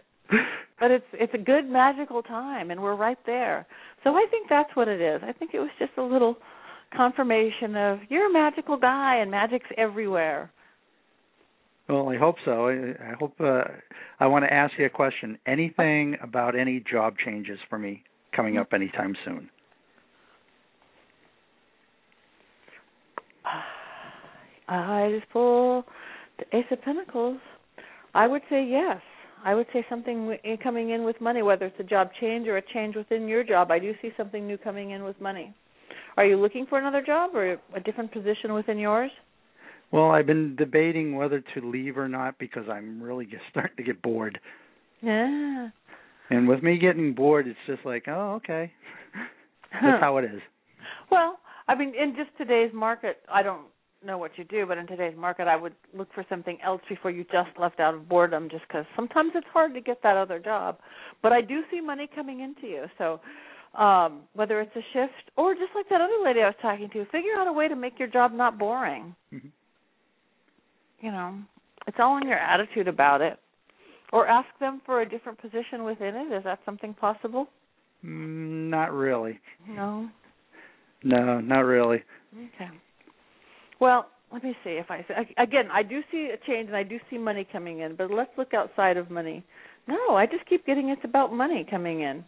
but 0.78 0.90
it's 0.90 1.06
it's 1.14 1.32
a 1.32 1.38
good 1.38 1.66
magical 1.66 2.22
time 2.22 2.70
and 2.70 2.82
we're 2.82 2.94
right 2.94 3.18
there 3.24 3.66
so 4.04 4.10
i 4.10 4.26
think 4.30 4.48
that's 4.50 4.74
what 4.74 4.86
it 4.86 5.00
is 5.00 5.22
i 5.26 5.32
think 5.32 5.52
it 5.54 5.60
was 5.60 5.70
just 5.78 5.92
a 5.96 6.02
little 6.02 6.36
confirmation 6.96 7.76
of 7.76 7.98
you're 8.08 8.28
a 8.28 8.32
magical 8.32 8.76
guy 8.76 9.16
and 9.16 9.30
magic's 9.30 9.66
everywhere. 9.76 10.50
Well, 11.88 12.08
I 12.08 12.16
hope 12.16 12.36
so. 12.44 12.68
I, 12.68 13.10
I 13.10 13.14
hope. 13.18 13.34
Uh, 13.40 13.62
I 14.20 14.26
want 14.26 14.44
to 14.44 14.52
ask 14.52 14.72
you 14.78 14.86
a 14.86 14.90
question. 14.90 15.38
Anything 15.46 16.16
about 16.22 16.58
any 16.58 16.82
job 16.90 17.14
changes 17.24 17.58
for 17.68 17.78
me 17.78 18.04
coming 18.34 18.56
up 18.56 18.72
anytime 18.72 19.14
soon? 19.24 19.50
I 24.80 25.10
just 25.18 25.30
pull 25.32 25.84
the 26.38 26.56
Ace 26.56 26.64
of 26.70 26.80
Pentacles. 26.82 27.38
I 28.14 28.26
would 28.26 28.42
say 28.48 28.64
yes. 28.64 29.00
I 29.44 29.54
would 29.54 29.66
say 29.72 29.84
something 29.88 30.20
w- 30.20 30.38
eh, 30.44 30.56
coming 30.62 30.90
in 30.90 31.04
with 31.04 31.20
money, 31.20 31.42
whether 31.42 31.66
it's 31.66 31.80
a 31.80 31.84
job 31.84 32.10
change 32.20 32.46
or 32.46 32.56
a 32.56 32.62
change 32.72 32.96
within 32.96 33.26
your 33.28 33.44
job. 33.44 33.70
I 33.70 33.78
do 33.78 33.92
see 34.00 34.10
something 34.16 34.46
new 34.46 34.56
coming 34.56 34.90
in 34.90 35.04
with 35.04 35.20
money. 35.20 35.54
Are 36.16 36.24
you 36.24 36.36
looking 36.36 36.66
for 36.66 36.78
another 36.78 37.02
job 37.02 37.34
or 37.34 37.58
a 37.74 37.80
different 37.80 38.12
position 38.12 38.54
within 38.54 38.78
yours? 38.78 39.10
Well, 39.90 40.10
I've 40.10 40.26
been 40.26 40.56
debating 40.56 41.16
whether 41.16 41.40
to 41.54 41.70
leave 41.70 41.98
or 41.98 42.08
not 42.08 42.38
because 42.38 42.64
I'm 42.70 43.02
really 43.02 43.26
just 43.26 43.42
starting 43.50 43.76
to 43.76 43.82
get 43.82 44.00
bored. 44.00 44.38
Yeah. 45.02 45.68
And 46.30 46.48
with 46.48 46.62
me 46.62 46.78
getting 46.78 47.12
bored, 47.12 47.46
it's 47.46 47.58
just 47.66 47.84
like, 47.84 48.04
oh, 48.08 48.34
okay. 48.36 48.72
That's 49.72 50.00
how 50.00 50.16
it 50.18 50.24
is. 50.24 50.40
Well, 51.10 51.40
I 51.68 51.74
mean, 51.74 51.92
in 52.00 52.14
just 52.16 52.30
today's 52.38 52.72
market, 52.72 53.18
I 53.30 53.42
don't 53.42 53.66
know 54.04 54.18
what 54.18 54.32
you 54.36 54.44
do, 54.44 54.66
but 54.66 54.78
in 54.78 54.86
today's 54.86 55.16
market, 55.16 55.46
I 55.48 55.56
would 55.56 55.74
look 55.96 56.08
for 56.14 56.24
something 56.28 56.58
else 56.64 56.80
before 56.88 57.10
you 57.10 57.24
just 57.24 57.50
left 57.58 57.80
out 57.80 57.94
of 57.94 58.08
boredom, 58.08 58.48
just 58.50 58.66
because 58.68 58.84
sometimes 58.96 59.32
it's 59.34 59.46
hard 59.52 59.74
to 59.74 59.80
get 59.80 60.02
that 60.02 60.16
other 60.16 60.38
job. 60.38 60.78
But 61.22 61.32
I 61.32 61.40
do 61.40 61.62
see 61.70 61.80
money 61.80 62.08
coming 62.14 62.40
into 62.40 62.66
you, 62.66 62.84
so 62.98 63.20
um 63.74 64.20
whether 64.34 64.60
it's 64.60 64.76
a 64.76 64.82
shift 64.92 65.30
or 65.36 65.54
just 65.54 65.70
like 65.74 65.88
that 65.88 66.02
other 66.02 66.22
lady 66.22 66.40
I 66.42 66.46
was 66.48 66.54
talking 66.60 66.90
to, 66.90 67.04
figure 67.06 67.32
out 67.38 67.46
a 67.46 67.52
way 67.52 67.68
to 67.68 67.76
make 67.76 67.98
your 67.98 68.08
job 68.08 68.32
not 68.32 68.58
boring. 68.58 69.14
Mhm. 69.32 69.50
You 71.00 71.10
know, 71.10 71.38
it's 71.86 71.98
all 71.98 72.18
in 72.18 72.28
your 72.28 72.38
attitude 72.38 72.88
about 72.88 73.22
it. 73.22 73.38
Or 74.12 74.26
ask 74.26 74.46
them 74.58 74.82
for 74.84 75.00
a 75.00 75.08
different 75.08 75.38
position 75.38 75.84
within 75.84 76.14
it. 76.14 76.32
Is 76.32 76.44
that 76.44 76.60
something 76.66 76.92
possible? 76.92 77.48
Mm, 78.04 78.68
not 78.68 78.92
really. 78.92 79.40
No. 79.66 80.10
No, 81.02 81.40
not 81.40 81.60
really. 81.60 82.04
Okay. 82.36 82.70
Well, 83.82 84.06
let 84.32 84.44
me 84.44 84.54
see 84.62 84.70
if 84.70 84.92
I 84.92 85.04
again. 85.42 85.64
I 85.72 85.82
do 85.82 86.02
see 86.12 86.30
a 86.32 86.36
change, 86.46 86.68
and 86.68 86.76
I 86.76 86.84
do 86.84 87.00
see 87.10 87.18
money 87.18 87.44
coming 87.50 87.80
in. 87.80 87.96
But 87.96 88.12
let's 88.12 88.30
look 88.38 88.54
outside 88.54 88.96
of 88.96 89.10
money. 89.10 89.44
No, 89.88 90.14
I 90.14 90.24
just 90.24 90.46
keep 90.48 90.64
getting 90.64 90.90
it's 90.90 91.02
about 91.02 91.32
money 91.32 91.66
coming 91.68 92.02
in. 92.02 92.24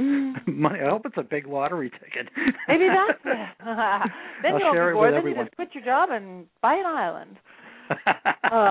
Mm, 0.00 0.32
Money. 0.48 0.80
I 0.80 0.88
hope 0.88 1.02
it's 1.04 1.18
a 1.18 1.22
big 1.22 1.46
lottery 1.46 1.90
ticket. 1.90 2.32
maybe 2.68 2.88
that's 2.88 3.20
it. 3.26 3.48
then 4.42 4.54
I'll 4.54 4.58
you'll 4.58 4.72
share 4.72 4.90
it 4.92 4.98
with 4.98 5.12
Then 5.12 5.26
you 5.26 5.44
just 5.44 5.54
quit 5.54 5.68
your 5.74 5.84
job 5.84 6.08
and 6.10 6.46
buy 6.62 6.76
an 6.76 6.86
island. 6.86 7.36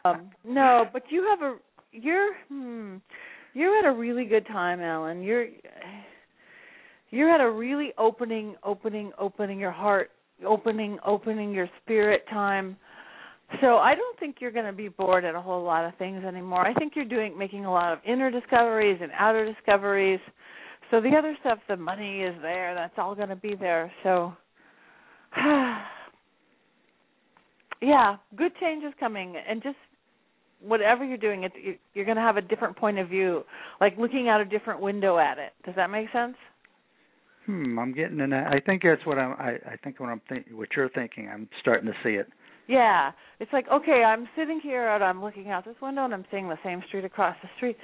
um, 0.03 0.31
no, 0.43 0.85
but 0.91 1.03
you 1.09 1.23
have 1.29 1.43
a 1.43 1.57
you're 1.91 2.33
hmm, 2.49 2.95
you're 3.53 3.77
at 3.77 3.85
a 3.85 3.93
really 3.93 4.25
good 4.25 4.47
time, 4.47 4.81
Alan. 4.81 5.21
You're 5.21 5.45
you're 7.11 7.29
at 7.29 7.39
a 7.39 7.51
really 7.51 7.93
opening, 7.99 8.55
opening, 8.63 9.11
opening 9.19 9.59
your 9.59 9.71
heart, 9.71 10.09
opening, 10.45 10.97
opening 11.05 11.51
your 11.51 11.69
spirit 11.83 12.23
time. 12.29 12.77
So 13.61 13.77
I 13.77 13.93
don't 13.95 14.17
think 14.19 14.37
you're 14.39 14.51
going 14.51 14.65
to 14.65 14.73
be 14.73 14.89
bored 14.89 15.25
at 15.25 15.35
a 15.35 15.41
whole 15.41 15.63
lot 15.63 15.85
of 15.85 15.95
things 15.97 16.23
anymore. 16.23 16.65
I 16.65 16.73
think 16.73 16.93
you're 16.95 17.05
doing 17.05 17.37
making 17.37 17.65
a 17.65 17.71
lot 17.71 17.93
of 17.93 17.99
inner 18.05 18.31
discoveries 18.31 18.99
and 19.01 19.11
outer 19.17 19.45
discoveries. 19.51 20.19
So 20.91 21.01
the 21.01 21.15
other 21.17 21.35
stuff, 21.41 21.59
the 21.67 21.77
money 21.77 22.21
is 22.21 22.35
there. 22.41 22.73
That's 22.75 22.93
all 22.97 23.15
going 23.15 23.29
to 23.29 23.35
be 23.35 23.55
there. 23.55 23.91
So 24.03 24.33
yeah, 27.81 28.17
good 28.35 28.51
change 28.59 28.83
is 28.83 28.93
coming, 28.99 29.35
and 29.47 29.61
just 29.61 29.77
whatever 30.61 31.03
you're 31.03 31.17
doing, 31.17 31.43
it 31.43 31.51
you- 31.61 31.77
you're 31.93 32.05
going 32.05 32.17
to 32.17 32.23
have 32.23 32.37
a 32.37 32.41
different 32.41 32.75
point 32.77 32.97
of 32.99 33.09
view, 33.09 33.43
like 33.81 33.97
looking 33.97 34.29
out 34.29 34.41
a 34.41 34.45
different 34.45 34.79
window 34.79 35.17
at 35.17 35.37
it. 35.37 35.53
Does 35.65 35.75
that 35.75 35.89
make 35.89 36.11
sense? 36.11 36.35
Hmm. 37.45 37.77
I'm 37.77 37.93
getting 37.93 38.19
in. 38.19 38.29
that- 38.29 38.47
I 38.53 38.59
think 38.59 38.83
that's 38.83 39.05
what 39.05 39.17
I'm. 39.19 39.33
I, 39.33 39.57
I 39.73 39.75
think 39.83 39.99
what 39.99 40.09
I'm 40.09 40.21
thinking. 40.29 40.55
What 40.57 40.69
you're 40.75 40.89
thinking. 40.89 41.29
I'm 41.33 41.49
starting 41.59 41.87
to 41.87 41.93
see 42.03 42.11
it. 42.15 42.27
Yeah, 42.67 43.11
it's 43.41 43.51
like 43.51 43.65
okay, 43.69 44.03
I'm 44.05 44.27
sitting 44.37 44.61
here 44.63 44.89
and 44.89 45.03
I'm 45.03 45.21
looking 45.21 45.49
out 45.49 45.65
this 45.65 45.75
window 45.81 46.05
and 46.05 46.13
I'm 46.13 46.23
seeing 46.31 46.47
the 46.47 46.57
same 46.63 46.81
street 46.87 47.03
across 47.03 47.35
the 47.43 47.49
street. 47.57 47.75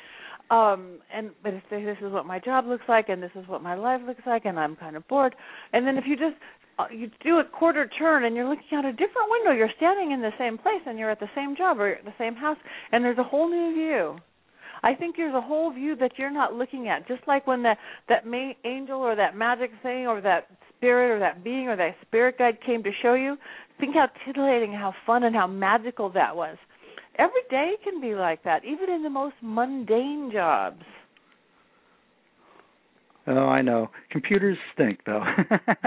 Um 0.49 0.99
and 1.13 1.31
but 1.43 1.53
if 1.53 1.63
this 1.69 1.97
is 2.01 2.13
what 2.13 2.25
my 2.25 2.39
job 2.39 2.65
looks 2.65 2.85
like 2.87 3.09
and 3.09 3.21
this 3.21 3.31
is 3.35 3.45
what 3.47 3.61
my 3.61 3.75
life 3.75 3.99
looks 4.07 4.21
like 4.25 4.45
and 4.45 4.57
I'm 4.57 4.77
kind 4.77 4.95
of 4.95 5.05
bored. 5.09 5.35
And 5.73 5.85
then 5.85 5.97
if 5.97 6.05
you 6.07 6.15
just 6.15 6.37
uh, 6.79 6.85
you 6.93 7.11
do 7.21 7.39
a 7.39 7.43
quarter 7.43 7.87
turn 7.87 8.23
and 8.23 8.37
you're 8.37 8.47
looking 8.47 8.71
out 8.77 8.85
a 8.85 8.93
different 8.93 9.29
window, 9.29 9.51
you're 9.51 9.69
standing 9.75 10.11
in 10.11 10.21
the 10.21 10.31
same 10.39 10.57
place 10.57 10.81
and 10.85 10.97
you're 10.97 11.11
at 11.11 11.19
the 11.19 11.29
same 11.35 11.57
job 11.57 11.77
or 11.77 11.97
the 12.05 12.13
same 12.17 12.35
house 12.35 12.57
and 12.93 13.03
there's 13.03 13.17
a 13.17 13.23
whole 13.23 13.49
new 13.49 13.73
view. 13.73 14.17
I 14.83 14.93
think 14.93 15.15
there's 15.15 15.35
a 15.35 15.41
whole 15.41 15.71
view 15.71 15.95
that 15.97 16.13
you're 16.17 16.31
not 16.31 16.53
looking 16.53 16.87
at. 16.87 17.07
Just 17.07 17.21
like 17.27 17.47
when 17.47 17.63
that 17.63 17.77
that 18.07 18.25
ma- 18.25 18.53
angel 18.65 18.99
or 18.99 19.15
that 19.15 19.35
magic 19.35 19.71
thing 19.83 20.07
or 20.07 20.21
that 20.21 20.47
spirit 20.77 21.15
or 21.15 21.19
that 21.19 21.43
being 21.43 21.67
or 21.67 21.75
that 21.75 21.95
spirit 22.01 22.37
guide 22.37 22.57
came 22.65 22.83
to 22.83 22.91
show 23.01 23.13
you. 23.13 23.37
Think 23.79 23.95
how 23.95 24.07
titillating, 24.25 24.73
how 24.73 24.93
fun, 25.05 25.23
and 25.23 25.35
how 25.35 25.47
magical 25.47 26.09
that 26.11 26.35
was. 26.35 26.57
Every 27.17 27.41
day 27.49 27.73
can 27.83 27.99
be 28.01 28.15
like 28.15 28.43
that, 28.43 28.63
even 28.63 28.89
in 28.89 29.03
the 29.03 29.09
most 29.09 29.35
mundane 29.41 30.31
jobs. 30.31 30.83
Oh, 33.27 33.47
I 33.47 33.61
know. 33.61 33.89
Computers 34.09 34.57
stink, 34.73 35.01
though. 35.05 35.21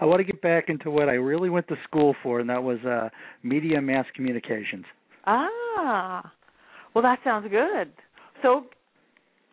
I 0.00 0.04
want 0.04 0.20
to 0.20 0.24
get 0.24 0.40
back 0.40 0.68
into 0.68 0.90
what 0.90 1.08
I 1.08 1.14
really 1.14 1.50
went 1.50 1.68
to 1.68 1.76
school 1.84 2.14
for, 2.22 2.40
and 2.40 2.48
that 2.48 2.62
was 2.62 2.78
uh 2.84 3.08
media 3.42 3.80
mass 3.80 4.06
communications. 4.14 4.84
Ah, 5.26 6.32
well, 6.94 7.02
that 7.02 7.18
sounds 7.24 7.48
good. 7.50 7.92
So, 8.42 8.66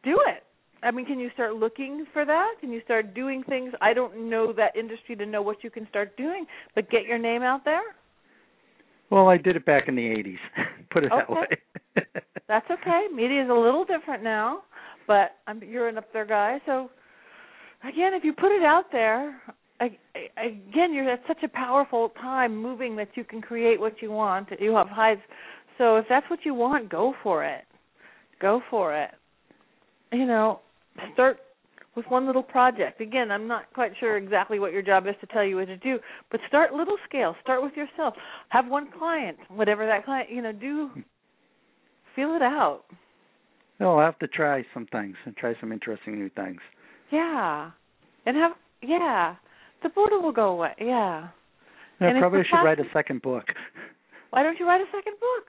do 0.03 0.19
it. 0.27 0.43
I 0.81 0.91
mean, 0.91 1.05
can 1.05 1.19
you 1.19 1.29
start 1.33 1.55
looking 1.55 2.05
for 2.13 2.25
that? 2.25 2.53
Can 2.61 2.71
you 2.71 2.81
start 2.85 3.13
doing 3.13 3.43
things? 3.43 3.73
I 3.81 3.93
don't 3.93 4.29
know 4.29 4.53
that 4.53 4.75
industry 4.75 5.15
to 5.17 5.25
know 5.25 5.41
what 5.41 5.63
you 5.63 5.69
can 5.69 5.87
start 5.89 6.15
doing, 6.15 6.45
but 6.73 6.89
get 6.89 7.03
your 7.03 7.17
name 7.17 7.41
out 7.41 7.65
there. 7.65 7.81
Well, 9.09 9.27
I 9.27 9.37
did 9.37 9.55
it 9.55 9.65
back 9.65 9.87
in 9.87 9.95
the 9.95 10.01
80s. 10.01 10.37
Put 10.91 11.03
it 11.03 11.11
that 11.15 11.29
way. 11.29 11.47
That's 12.47 12.69
okay. 12.69 13.07
Media 13.13 13.43
is 13.43 13.49
a 13.49 13.53
little 13.53 13.85
different 13.85 14.23
now, 14.23 14.61
but 15.07 15.31
I'm, 15.47 15.61
you're 15.63 15.87
an 15.87 15.97
up 15.97 16.11
there 16.13 16.25
guy. 16.25 16.59
So 16.65 16.89
again, 17.83 18.13
if 18.13 18.23
you 18.23 18.33
put 18.33 18.51
it 18.51 18.63
out 18.63 18.85
there, 18.91 19.41
I, 19.79 19.97
I, 20.35 20.45
again, 20.45 20.93
you're 20.93 21.09
at 21.09 21.21
such 21.27 21.43
a 21.43 21.47
powerful 21.47 22.09
time 22.21 22.55
moving 22.55 22.95
that 22.97 23.09
you 23.15 23.23
can 23.23 23.41
create 23.41 23.79
what 23.79 24.01
you 24.01 24.11
want. 24.11 24.49
You 24.59 24.75
have 24.75 24.87
highs. 24.87 25.17
So 25.79 25.95
if 25.95 26.05
that's 26.07 26.29
what 26.29 26.39
you 26.43 26.53
want, 26.53 26.89
go 26.89 27.15
for 27.23 27.43
it. 27.43 27.63
Go 28.39 28.61
for 28.69 28.95
it. 28.95 29.11
You 30.11 30.25
know, 30.25 30.59
start 31.13 31.37
with 31.95 32.05
one 32.09 32.27
little 32.27 32.43
project. 32.43 33.01
Again, 33.01 33.31
I'm 33.31 33.47
not 33.47 33.73
quite 33.73 33.93
sure 33.99 34.17
exactly 34.17 34.59
what 34.59 34.73
your 34.73 34.81
job 34.81 35.07
is 35.07 35.15
to 35.21 35.27
tell 35.27 35.43
you 35.43 35.55
what 35.55 35.65
to 35.65 35.77
do, 35.77 35.97
but 36.29 36.41
start 36.47 36.73
little 36.73 36.97
scale. 37.07 37.35
Start 37.41 37.63
with 37.63 37.73
yourself. 37.75 38.13
Have 38.49 38.67
one 38.67 38.89
client, 38.97 39.37
whatever 39.49 39.87
that 39.87 40.05
client, 40.05 40.29
you 40.29 40.41
know, 40.41 40.51
do 40.51 40.91
feel 42.15 42.35
it 42.35 42.41
out. 42.41 42.83
No, 43.79 43.97
I'll 43.97 44.05
have 44.05 44.19
to 44.19 44.27
try 44.27 44.65
some 44.73 44.85
things 44.91 45.15
and 45.25 45.35
try 45.37 45.53
some 45.61 45.71
interesting 45.71 46.15
new 46.15 46.29
things. 46.29 46.59
Yeah. 47.11 47.71
And 48.25 48.35
have 48.35 48.51
yeah. 48.81 49.35
The 49.81 49.89
boredom 49.89 50.23
will 50.23 50.33
go 50.33 50.49
away. 50.49 50.73
Yeah. 50.79 51.29
I 52.01 52.05
And 52.05 52.17
it's 52.17 52.21
probably 52.21 52.43
should 52.43 52.63
write 52.63 52.79
a 52.79 52.89
second 52.93 53.21
book. 53.21 53.45
Why 54.31 54.43
don't 54.43 54.59
you 54.59 54.67
write 54.67 54.81
a 54.81 54.85
second 54.93 55.13
book? 55.19 55.47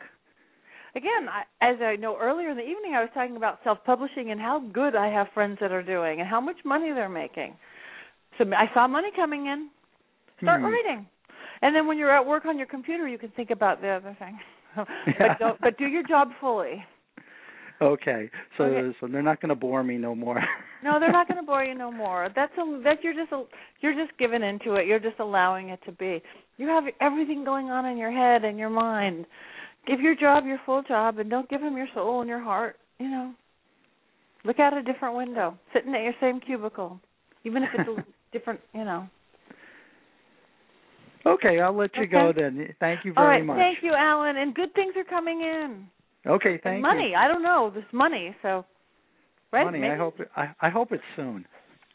Again, 0.96 1.28
I, 1.28 1.42
as 1.64 1.76
I 1.80 1.96
know 1.96 2.16
earlier 2.20 2.50
in 2.50 2.56
the 2.56 2.62
evening, 2.62 2.94
I 2.96 3.00
was 3.00 3.10
talking 3.14 3.36
about 3.36 3.60
self-publishing 3.62 4.30
and 4.30 4.40
how 4.40 4.60
good 4.72 4.96
I 4.96 5.08
have 5.08 5.28
friends 5.34 5.58
that 5.60 5.70
are 5.72 5.82
doing 5.82 6.20
and 6.20 6.28
how 6.28 6.40
much 6.40 6.56
money 6.64 6.90
they're 6.92 7.08
making. 7.08 7.54
So 8.38 8.44
I 8.56 8.72
saw 8.74 8.86
money 8.88 9.08
coming 9.14 9.46
in. 9.46 9.70
Start 10.42 10.60
Hmm. 10.60 10.66
writing, 10.66 11.06
and 11.60 11.76
then 11.76 11.86
when 11.86 11.98
you're 11.98 12.14
at 12.16 12.24
work 12.24 12.46
on 12.46 12.56
your 12.56 12.66
computer, 12.66 13.06
you 13.06 13.18
can 13.18 13.28
think 13.30 13.50
about 13.50 13.82
the 13.82 13.88
other 13.88 14.16
thing. 14.18 14.38
But 15.18 15.38
don't, 15.38 15.60
but 15.60 15.76
do 15.76 15.84
your 15.86 16.02
job 16.02 16.28
fully. 16.40 16.82
Okay, 17.82 18.30
so 18.56 18.64
Okay. 18.64 18.96
so 19.00 19.06
they're 19.06 19.22
not 19.22 19.40
going 19.40 19.48
to 19.50 19.54
bore 19.54 19.82
me 19.82 19.96
no 19.98 20.14
more. 20.14 20.40
No, 20.82 20.98
they're 20.98 21.12
not 21.12 21.28
going 21.28 21.36
to 21.38 21.44
bore 21.44 21.62
you 21.62 21.74
no 21.74 21.92
more. 21.92 22.30
That's 22.34 22.52
a 22.56 22.80
that 22.84 23.04
you're 23.04 23.12
just 23.12 23.30
a, 23.32 23.44
you're 23.82 23.92
just 23.92 24.16
giving 24.18 24.42
into 24.42 24.76
it. 24.76 24.86
You're 24.86 24.98
just 24.98 25.20
allowing 25.20 25.68
it 25.68 25.78
to 25.84 25.92
be. 25.92 26.22
You 26.56 26.68
have 26.68 26.84
everything 27.02 27.44
going 27.44 27.66
on 27.66 27.84
in 27.84 27.98
your 27.98 28.10
head 28.10 28.44
and 28.44 28.58
your 28.58 28.70
mind. 28.70 29.26
Give 29.86 30.00
your 30.00 30.14
job 30.14 30.44
your 30.46 30.60
full 30.66 30.82
job, 30.82 31.18
and 31.18 31.30
don't 31.30 31.48
give 31.48 31.60
them 31.60 31.76
your 31.76 31.88
soul 31.94 32.20
and 32.20 32.28
your 32.28 32.42
heart. 32.42 32.76
You 32.98 33.08
know, 33.08 33.32
look 34.44 34.58
out 34.60 34.76
a 34.76 34.82
different 34.82 35.16
window, 35.16 35.58
sitting 35.72 35.94
at 35.94 36.02
your 36.02 36.14
same 36.20 36.40
cubicle, 36.40 37.00
even 37.44 37.62
if 37.62 37.70
it's 37.76 37.88
a 37.88 38.04
different. 38.32 38.60
You 38.74 38.84
know. 38.84 39.08
okay, 41.26 41.60
I'll 41.60 41.76
let 41.76 41.90
you 41.96 42.06
go 42.06 42.32
then. 42.36 42.74
Thank 42.78 43.04
you 43.04 43.14
very 43.14 43.26
right, 43.26 43.44
much. 43.44 43.56
thank 43.56 43.78
you, 43.82 43.94
Alan. 43.94 44.36
And 44.36 44.54
good 44.54 44.74
things 44.74 44.94
are 44.96 45.04
coming 45.04 45.40
in. 45.40 45.86
Okay, 46.26 46.52
And 46.52 46.62
thank 46.62 46.82
money. 46.82 47.10
you. 47.10 47.16
I 47.16 47.26
don't 47.28 47.42
know 47.42 47.72
this 47.74 47.84
money. 47.92 48.36
So, 48.42 48.64
right? 49.52 49.64
Money. 49.64 49.80
Maybe? 49.80 49.92
I 49.92 49.96
hope 49.96 50.14
I 50.36 50.48
I 50.60 50.68
hope 50.68 50.92
it's 50.92 51.02
soon. 51.16 51.46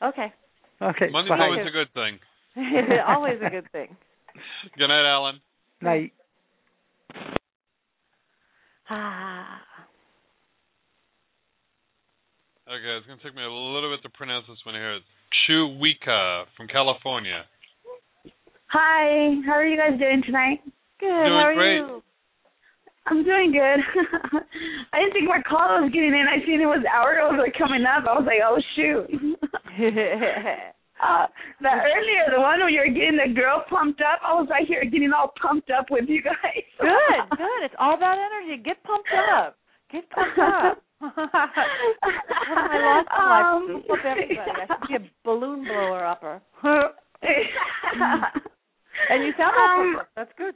Okay. 0.02 0.34
Okay. 0.82 1.10
Money's 1.12 1.30
bye. 1.30 1.40
always 1.40 1.66
a 1.68 1.72
good 1.72 1.94
thing. 1.94 2.20
It's 2.56 3.04
always 3.08 3.38
a 3.46 3.50
good 3.50 3.72
thing. 3.72 3.96
Good 4.78 4.88
night, 4.88 5.10
Alan. 5.10 5.40
Night. 5.82 6.12
Ah. 8.90 9.62
Okay, 12.68 12.98
it's 12.98 13.08
gonna 13.08 13.22
take 13.24 13.36
me 13.36 13.44
a 13.44 13.50
little 13.50 13.94
bit 13.94 14.02
to 14.04 14.10
pronounce 14.18 14.46
this 14.48 14.58
one 14.66 14.76
here. 14.76 15.00
Chuwika 15.46 16.46
from 16.58 16.68
California. 16.68 17.46
Hi, 18.68 19.36
how 19.46 19.54
are 19.54 19.66
you 19.66 19.78
guys 19.78 20.00
doing 20.00 20.22
tonight? 20.26 20.60
Good. 21.00 21.08
Doing 21.08 21.40
how 21.40 21.50
are 21.50 21.56
great. 21.56 21.78
you? 21.78 22.02
I'm 23.08 23.24
doing 23.24 23.52
good. 23.52 23.80
I 24.94 25.00
didn't 25.00 25.14
think 25.14 25.28
my 25.28 25.42
call 25.48 25.82
was 25.82 25.92
getting 25.94 26.10
in. 26.10 26.26
I 26.28 26.44
seen 26.46 26.62
it 26.62 26.66
was 26.66 26.84
hours 26.92 27.38
like 27.38 27.54
coming 27.58 27.86
up. 27.86 28.06
I 28.10 28.18
was 28.18 28.26
like, 28.26 28.42
oh 28.44 28.60
shoot. 28.76 29.08
uh, 31.04 31.28
the 31.62 31.70
earlier 31.70 32.32
the 32.34 32.40
one 32.40 32.60
where 32.60 32.70
you 32.70 32.80
were 32.80 32.94
getting 32.94 33.18
the 33.18 33.34
girl 33.34 33.64
pumped 33.70 34.02
up, 34.02 34.20
I 34.24 34.34
was 34.34 34.48
right 34.50 34.66
here 34.68 34.84
getting 34.86 35.12
all 35.14 35.34
pumped 35.42 35.70
up 35.70 35.88
with 35.92 36.06
you 36.08 36.22
guys. 36.22 36.36
good, 36.80 37.38
good. 37.38 37.64
It's 37.64 37.76
all 37.80 37.96
about 37.96 38.18
energy. 38.18 38.62
Get 38.64 38.82
pumped 38.84 39.10
up. 39.36 39.58
Get 39.92 40.10
pumped 40.10 40.40
up. 40.40 40.82
I 41.02 41.12
lost 42.80 43.10
life? 43.12 43.46
Um, 43.46 43.84
Pump 43.88 44.00
up 44.00 44.06
everybody. 44.06 44.52
I 44.52 44.66
should 44.68 44.88
be 44.88 44.96
a 44.96 45.12
balloon 45.26 45.66
blower 45.66 46.06
upper. 46.06 46.42
and 49.10 49.24
you 49.24 49.34
sound 49.38 49.56
Um. 49.58 50.02
That's 50.16 50.32
good. 50.38 50.56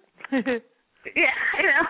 Yeah, 1.16 1.32
I 1.57 1.61
know. 1.64 1.86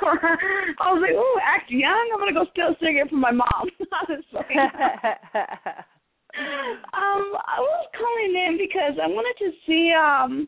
I 0.80 0.94
was 0.94 1.02
like, 1.02 1.12
"Ooh, 1.12 1.40
act 1.44 1.72
young." 1.72 2.10
I'm 2.14 2.20
gonna 2.20 2.34
go 2.34 2.46
steal 2.52 2.70
a 2.70 2.76
cigarette 2.80 3.10
from 3.10 3.22
my 3.22 3.32
mom. 3.32 3.70
Um, 6.40 7.26
I 7.36 7.60
was 7.60 7.88
calling 7.98 8.34
in 8.48 8.58
because 8.58 8.98
I 9.02 9.08
wanted 9.08 9.36
to 9.46 9.52
see 9.68 9.92
um 9.94 10.48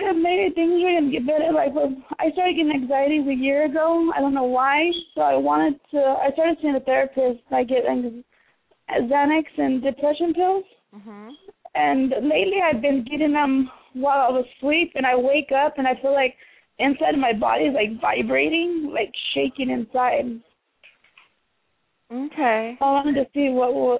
if 0.00 0.16
maybe 0.16 0.54
things 0.54 0.82
are 0.84 1.00
gonna 1.00 1.10
get 1.10 1.26
better. 1.26 1.52
Like, 1.52 1.72
I 2.18 2.30
started 2.32 2.56
getting 2.56 2.72
anxieties 2.72 3.26
a 3.26 3.34
year 3.34 3.64
ago. 3.64 4.10
I 4.14 4.20
don't 4.20 4.34
know 4.34 4.44
why. 4.44 4.90
So 5.14 5.22
I 5.22 5.36
wanted 5.36 5.80
to. 5.92 5.98
I 5.98 6.30
started 6.32 6.58
seeing 6.60 6.76
a 6.76 6.80
therapist. 6.80 7.40
I 7.50 7.64
get 7.64 7.84
Xanax 7.86 9.44
and 9.56 9.82
depression 9.82 10.34
pills. 10.34 10.64
mhm. 10.94 11.30
And 11.74 12.10
lately, 12.10 12.60
I've 12.62 12.82
been 12.82 13.04
getting 13.04 13.32
them 13.32 13.70
while 13.94 14.26
I 14.26 14.30
was 14.30 14.46
asleep, 14.56 14.92
and 14.94 15.06
I 15.06 15.16
wake 15.16 15.52
up 15.52 15.78
and 15.78 15.86
I 15.86 15.94
feel 16.00 16.12
like 16.12 16.34
inside 16.78 17.16
my 17.18 17.32
body 17.32 17.64
is 17.64 17.74
like 17.74 18.00
vibrating, 18.00 18.90
like 18.92 19.12
shaking 19.34 19.70
inside. 19.70 20.40
Okay. 22.10 22.76
I 22.80 22.84
wanted 22.84 23.14
to 23.14 23.26
see 23.34 23.50
what 23.50 23.74
will 23.74 23.98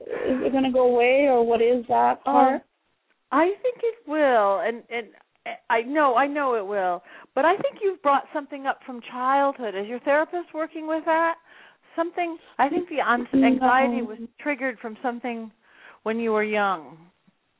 is 0.00 0.42
it 0.44 0.52
gonna 0.52 0.72
go 0.72 0.94
away 0.94 1.26
or 1.28 1.44
what 1.44 1.62
is 1.62 1.84
that 1.88 2.22
part? 2.24 2.54
Um, 2.56 2.60
I 3.32 3.46
think 3.62 3.76
it 3.82 4.08
will, 4.08 4.60
and 4.60 4.82
and 4.90 5.08
I 5.70 5.82
know 5.82 6.16
I 6.16 6.26
know 6.26 6.54
it 6.54 6.66
will. 6.66 7.02
But 7.34 7.44
I 7.44 7.56
think 7.56 7.78
you've 7.82 8.02
brought 8.02 8.24
something 8.32 8.66
up 8.66 8.80
from 8.84 9.00
childhood. 9.10 9.74
Is 9.74 9.86
your 9.86 10.00
therapist 10.00 10.54
working 10.54 10.86
with 10.86 11.04
that? 11.04 11.36
Something. 11.94 12.36
I 12.58 12.68
think 12.68 12.88
the 12.88 13.00
anxiety 13.00 14.00
No. 14.00 14.08
was 14.08 14.18
triggered 14.38 14.78
from 14.80 14.96
something 15.02 15.50
when 16.02 16.20
you 16.20 16.32
were 16.32 16.44
young, 16.44 16.98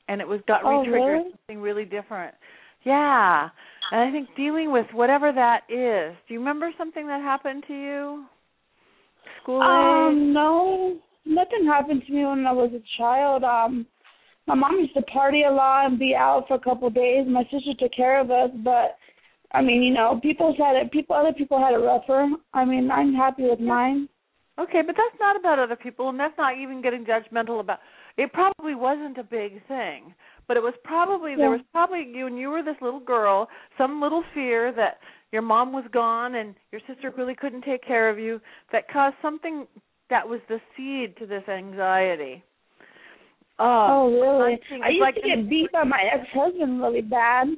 and 0.09 0.21
it 0.21 0.29
was 0.29 0.41
got 0.47 0.63
Oh, 0.65 0.81
re-triggered 0.81 1.09
really? 1.09 1.31
something 1.31 1.61
really 1.61 1.85
different. 1.85 2.35
Yeah, 2.85 3.49
and 3.91 4.01
I 4.01 4.13
think 4.13 4.29
dealing 4.37 4.71
with 4.71 4.87
whatever 4.93 5.33
that 5.33 5.63
is. 5.69 6.17
Do 6.29 6.35
you 6.35 6.39
remember 6.39 6.71
something 6.79 7.07
that 7.09 7.21
happened 7.23 7.65
to 7.67 7.75
you? 7.75 8.27
School 9.43 9.63
age? 9.63 10.15
Um, 10.15 10.33
no, 10.33 10.99
nothing 11.27 11.67
happened 11.67 12.03
to 12.07 12.13
me 12.13 12.25
when 12.25 12.47
I 12.47 12.53
was 12.53 12.71
a 12.73 12.83
child. 12.99 13.45
Um, 13.45 13.87
my 14.47 14.55
mom 14.55 14.79
used 14.79 14.95
to 14.95 15.03
party 15.03 15.43
a 15.43 15.51
lot 15.51 15.87
and 15.87 15.99
be 15.99 16.15
out 16.15 16.45
for 16.47 16.55
a 16.55 16.61
couple 16.61 16.89
of 16.89 16.95
days. 16.95 17.27
My 17.29 17.43
sister 17.45 17.73
took 17.79 17.93
care 17.93 18.21
of 18.21 18.31
us, 18.31 18.51
but 18.65 18.97
I 19.53 19.63
mean, 19.63 19.83
you 19.83 19.93
know, 19.93 20.21
people's 20.23 20.57
had 20.57 20.77
it. 20.77 20.93
People, 20.93 21.17
other 21.17 21.33
people 21.33 21.59
had 21.59 21.75
it 21.75 21.85
rougher. 21.85 22.29
I 22.55 22.65
mean, 22.65 22.91
I'm 22.91 23.15
happy 23.15 23.43
with 23.43 23.61
mine. 23.61 24.09
Okay, 24.59 24.81
but 24.87 24.97
that's 24.97 25.21
not 25.21 25.39
about 25.39 25.59
other 25.59 25.77
people, 25.77 26.09
and 26.09 26.19
that's 26.19 26.37
not 26.39 26.57
even 26.57 26.81
getting 26.81 27.05
judgmental 27.05 27.61
about. 27.61 27.79
It 28.17 28.33
probably 28.33 28.75
wasn't 28.75 29.19
a 29.19 29.23
big 29.23 29.67
thing, 29.69 30.15
but 30.49 30.57
it 30.57 30.63
was 30.63 30.73
probably 30.83 31.37
there 31.37 31.51
was 31.51 31.61
probably 31.73 32.09
you 32.11 32.25
when 32.25 32.39
you 32.39 32.49
were 32.49 32.63
this 32.63 32.77
little 32.81 33.01
girl, 33.01 33.49
some 33.77 34.01
little 34.01 34.25
fear 34.33 34.73
that 34.73 34.99
your 35.31 35.43
mom 35.43 35.75
was 35.75 35.85
gone 35.93 36.37
and 36.37 36.55
your 36.73 36.81
sister 36.89 37.13
really 37.19 37.35
couldn't 37.35 37.63
take 37.63 37.85
care 37.85 38.09
of 38.09 38.19
you 38.19 38.41
that 38.73 38.91
caused 38.91 39.17
something 39.21 39.67
that 40.11 40.29
was 40.29 40.41
the 40.49 40.61
seed 40.77 41.17
to 41.19 41.27
this 41.27 41.49
anxiety. 41.49 42.43
Uh, 43.59 43.89
oh, 43.89 44.11
really? 44.11 44.59
I 44.85 44.89
used 44.91 45.01
like 45.01 45.15
to 45.15 45.23
get 45.23 45.49
beat 45.49 45.73
by 45.73 45.85
my 45.85 46.03
ex-husband 46.13 46.81
really 46.81 47.01
bad. 47.01 47.49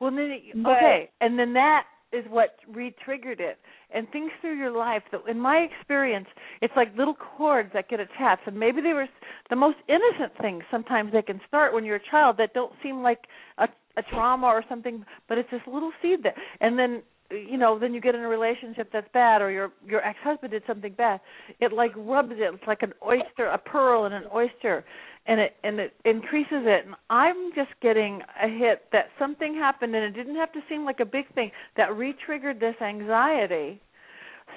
Well, 0.00 0.12
then 0.12 0.30
it, 0.30 0.42
But- 0.62 0.76
okay, 0.76 1.10
and 1.20 1.38
then 1.38 1.52
that 1.54 1.84
is 2.12 2.24
what 2.30 2.56
re-triggered 2.72 3.40
it. 3.40 3.58
And 3.90 4.10
things 4.10 4.30
through 4.40 4.56
your 4.56 4.70
life 4.70 5.02
that, 5.12 5.20
in 5.28 5.38
my 5.38 5.58
experience, 5.58 6.26
it's 6.62 6.72
like 6.76 6.96
little 6.96 7.14
cords 7.14 7.70
that 7.74 7.88
get 7.88 8.00
attached. 8.00 8.46
And 8.46 8.58
maybe 8.58 8.80
they 8.80 8.92
were 8.92 9.08
the 9.50 9.56
most 9.56 9.76
innocent 9.88 10.32
things. 10.40 10.62
Sometimes 10.70 11.12
they 11.12 11.22
can 11.22 11.40
start 11.48 11.74
when 11.74 11.84
you're 11.84 11.96
a 11.96 12.10
child 12.10 12.36
that 12.38 12.54
don't 12.54 12.72
seem 12.82 13.02
like 13.02 13.26
a, 13.58 13.68
a 13.96 14.02
trauma 14.10 14.46
or 14.46 14.64
something, 14.68 15.04
but 15.28 15.38
it's 15.38 15.50
this 15.50 15.60
little 15.66 15.92
seed 16.00 16.22
that. 16.22 16.34
And 16.60 16.78
then, 16.78 17.02
you 17.30 17.58
know, 17.58 17.78
then 17.78 17.92
you 17.92 18.00
get 18.00 18.14
in 18.14 18.22
a 18.22 18.28
relationship 18.28 18.90
that's 18.92 19.08
bad, 19.12 19.42
or 19.42 19.50
your 19.50 19.70
your 19.86 20.04
ex-husband 20.04 20.50
did 20.50 20.62
something 20.66 20.94
bad. 20.94 21.20
It 21.60 21.72
like 21.72 21.92
rubs 21.96 22.32
it. 22.32 22.54
It's 22.54 22.66
like 22.66 22.82
an 22.82 22.94
oyster, 23.04 23.46
a 23.46 23.58
pearl 23.58 24.06
in 24.06 24.12
an 24.12 24.24
oyster, 24.34 24.84
and 25.28 25.40
it 25.40 25.52
and 25.62 25.78
it 25.78 25.92
increases 26.04 26.64
it 26.64 26.86
and 26.86 26.94
i'm 27.10 27.52
just 27.54 27.70
getting 27.80 28.20
a 28.42 28.48
hit 28.48 28.84
that 28.90 29.06
something 29.18 29.54
happened 29.54 29.94
and 29.94 30.04
it 30.04 30.18
didn't 30.18 30.36
have 30.36 30.50
to 30.52 30.60
seem 30.68 30.84
like 30.84 31.00
a 31.00 31.04
big 31.04 31.32
thing 31.34 31.50
that 31.76 31.94
re-triggered 31.94 32.58
this 32.58 32.74
anxiety 32.82 33.80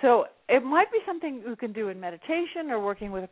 so 0.02 0.26
it 0.48 0.64
might 0.64 0.90
be 0.92 1.00
something 1.06 1.44
you 1.46 1.56
can 1.56 1.74
do 1.74 1.90
in 1.90 2.00
meditation 2.00 2.70
or 2.72 2.84
working 2.84 3.12
with 3.12 3.24
a 3.24 3.30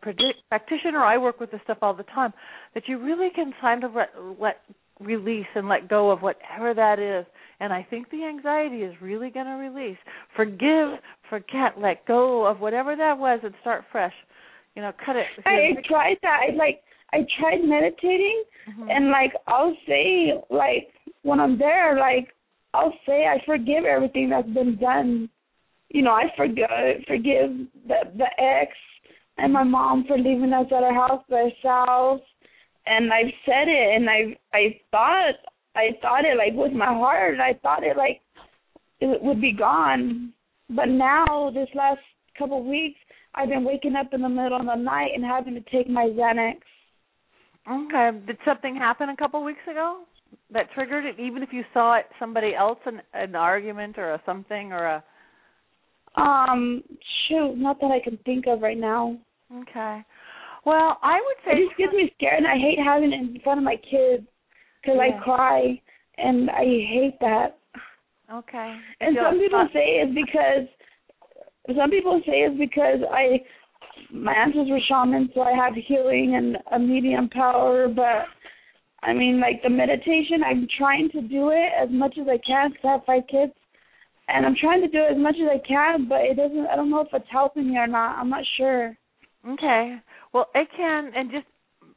practitioner 0.49 0.99
i 0.99 1.17
work 1.17 1.39
with 1.39 1.49
this 1.49 1.61
stuff 1.63 1.77
all 1.81 1.93
the 1.93 2.03
time 2.03 2.33
that 2.73 2.83
you 2.87 2.99
really 2.99 3.29
can 3.33 3.53
kind 3.61 3.83
of 3.83 3.93
let, 3.95 4.09
let 4.39 4.57
release 4.99 5.47
and 5.55 5.67
let 5.69 5.88
go 5.88 6.11
of 6.11 6.21
whatever 6.21 6.73
that 6.73 6.99
is 6.99 7.26
and 7.59 7.71
i 7.71 7.85
think 7.89 8.09
the 8.11 8.26
anxiety 8.26 8.81
is 8.84 8.93
really 9.01 9.30
going 9.30 9.45
to 9.45 9.53
release 9.53 9.97
forgive 10.35 10.99
forget 11.30 11.80
let 11.80 12.05
go 12.05 12.45
of 12.45 12.59
whatever 12.59 12.95
that 12.95 13.17
was 13.17 13.39
and 13.43 13.53
start 13.61 13.84
fresh 13.91 14.13
you 14.76 14.81
know 14.81 14.91
cut 15.05 15.15
it 15.15 15.26
I 15.45 15.81
tried 15.88 16.17
that. 16.21 16.39
I 16.49 16.55
like 16.55 16.81
I 17.13 17.26
tried 17.39 17.63
meditating 17.63 18.43
Mhm. 18.69 18.88
and 18.89 19.09
like 19.09 19.34
I'll 19.47 19.76
say 19.88 20.34
like 20.49 20.93
when 21.23 21.39
I'm 21.39 21.57
there, 21.57 21.97
like 21.99 22.34
I'll 22.73 22.93
say 23.05 23.26
I 23.26 23.43
forgive 23.45 23.85
everything 23.85 24.30
that's 24.30 24.47
been 24.49 24.77
done. 24.77 25.30
You 25.89 26.03
know, 26.03 26.11
I 26.11 26.26
forgive 26.38 26.69
forgive 27.07 27.51
the 27.88 27.99
the 28.15 28.30
ex 28.41 28.71
and 29.38 29.53
my 29.53 29.63
mom 29.63 30.03
for 30.07 30.17
leaving 30.17 30.53
us 30.53 30.67
at 30.67 30.84
our 30.84 30.93
house 30.93 31.23
by 31.30 31.49
ourselves. 31.49 32.21
And 32.89 33.13
I've 33.13 33.33
said 33.45 33.67
it 33.67 33.95
and 33.95 34.09
I 34.09 34.37
I 34.53 34.79
thought 34.89 35.35
I 35.75 35.89
thought 36.01 36.25
it 36.25 36.37
like 36.37 36.53
with 36.53 36.73
my 36.73 36.85
heart. 36.87 37.39
I 37.39 37.53
thought 37.61 37.83
it 37.83 37.95
like 37.97 38.21
it 38.99 39.21
would 39.21 39.39
be 39.39 39.51
gone. 39.53 40.33
But 40.69 40.89
now 40.89 41.51
this 41.53 41.69
last 41.75 42.01
couple 42.37 42.59
of 42.59 42.65
weeks 42.65 42.99
I've 43.35 43.49
been 43.49 43.63
waking 43.63 43.95
up 43.95 44.13
in 44.13 44.21
the 44.21 44.29
middle 44.29 44.59
of 44.59 44.65
the 44.65 44.75
night 44.75 45.11
and 45.15 45.23
having 45.23 45.53
to 45.53 45.61
take 45.71 45.87
my 45.89 46.05
Xanax. 46.05 46.57
Okay. 47.71 48.17
Did 48.25 48.37
something 48.43 48.75
happen 48.75 49.09
a 49.09 49.15
couple 49.15 49.39
of 49.39 49.45
weeks 49.45 49.59
ago 49.69 50.01
that 50.51 50.71
triggered 50.73 51.05
it? 51.05 51.19
Even 51.19 51.43
if 51.43 51.49
you 51.51 51.63
saw 51.73 51.97
it 51.97 52.05
somebody 52.19 52.55
else 52.55 52.79
in 52.87 53.01
an 53.13 53.35
argument 53.35 53.97
or 53.99 54.13
a 54.13 54.21
something 54.25 54.71
or 54.73 54.85
a 54.85 55.03
Um, 56.15 56.83
shoot, 57.27 57.55
not 57.55 57.79
that 57.81 57.91
I 57.91 57.99
can 58.03 58.17
think 58.25 58.45
of 58.47 58.61
right 58.61 58.77
now. 58.77 59.15
okay. 59.61 60.03
Well, 60.65 60.98
I 61.02 61.15
would 61.15 61.38
say 61.45 61.61
It 61.61 61.68
just 61.68 61.77
gets 61.77 61.94
me 61.94 62.11
scared, 62.15 62.38
and 62.38 62.48
I 62.48 62.57
hate 62.57 62.80
having 62.80 63.14
it 63.14 63.22
in 63.22 63.40
front 63.44 63.60
of 63.60 63.64
my 63.64 63.77
kids 63.77 64.26
because 64.81 64.98
Yeah. 64.98 65.15
I 65.15 65.23
cry, 65.23 65.81
and 66.18 66.49
I 66.49 66.64
hate 66.65 67.19
that. 67.22 67.57
okay. 68.31 68.76
And 68.99 69.15
So- 69.15 69.23
some 69.23 69.40
people 69.40 69.68
say 69.69 69.99
it's 69.99 70.14
because 70.14 70.68
some 71.76 71.90
people 71.90 72.22
say 72.26 72.41
it's 72.44 72.57
because 72.57 73.03
I 73.11 73.44
my 74.11 74.34
ancestors 74.34 74.69
were 74.69 74.80
shamans, 74.80 75.34
so 75.34 75.41
I 75.41 75.52
have 75.52 75.76
healing 75.76 76.36
and 76.36 76.57
a 76.72 76.80
medium 76.80 77.30
power. 77.30 77.88
But 77.88 78.27
I 79.02 79.14
mean, 79.14 79.40
like 79.40 79.61
the 79.61 79.69
meditation, 79.69 80.44
I'm 80.44 80.68
trying 80.77 81.10
to 81.11 81.22
do 81.22 81.49
it 81.49 81.72
as 81.77 81.90
much 81.90 82.18
as 82.18 82.27
I 82.27 82.38
can 82.38 82.72
because 82.72 82.86
I 82.86 82.91
have 82.94 83.06
five 83.06 83.27
kids, 83.27 83.53
and 84.27 84.45
I'm 84.45 84.56
trying 84.56 84.81
to 84.81 84.88
do 84.88 85.03
it 85.03 85.11
as 85.11 85.18
much 85.18 85.36
as 85.40 85.48
I 85.49 85.60
can. 85.60 86.06
But 86.06 86.22
it 86.22 86.36
doesn't. 86.36 86.68
I 86.68 86.76
don't 86.76 86.90
know 86.90 87.02
if 87.02 87.14
it's 87.14 87.30
helping 87.30 87.69
me 87.69 87.77
or 87.77 87.88
not. 87.88 88.18
I'm 88.18 88.30
not 88.30 88.45
sure. 88.57 88.98
Okay. 89.48 89.98
Well, 90.34 90.47
it 90.56 90.68
can, 90.76 91.11
and 91.15 91.31
just 91.31 91.45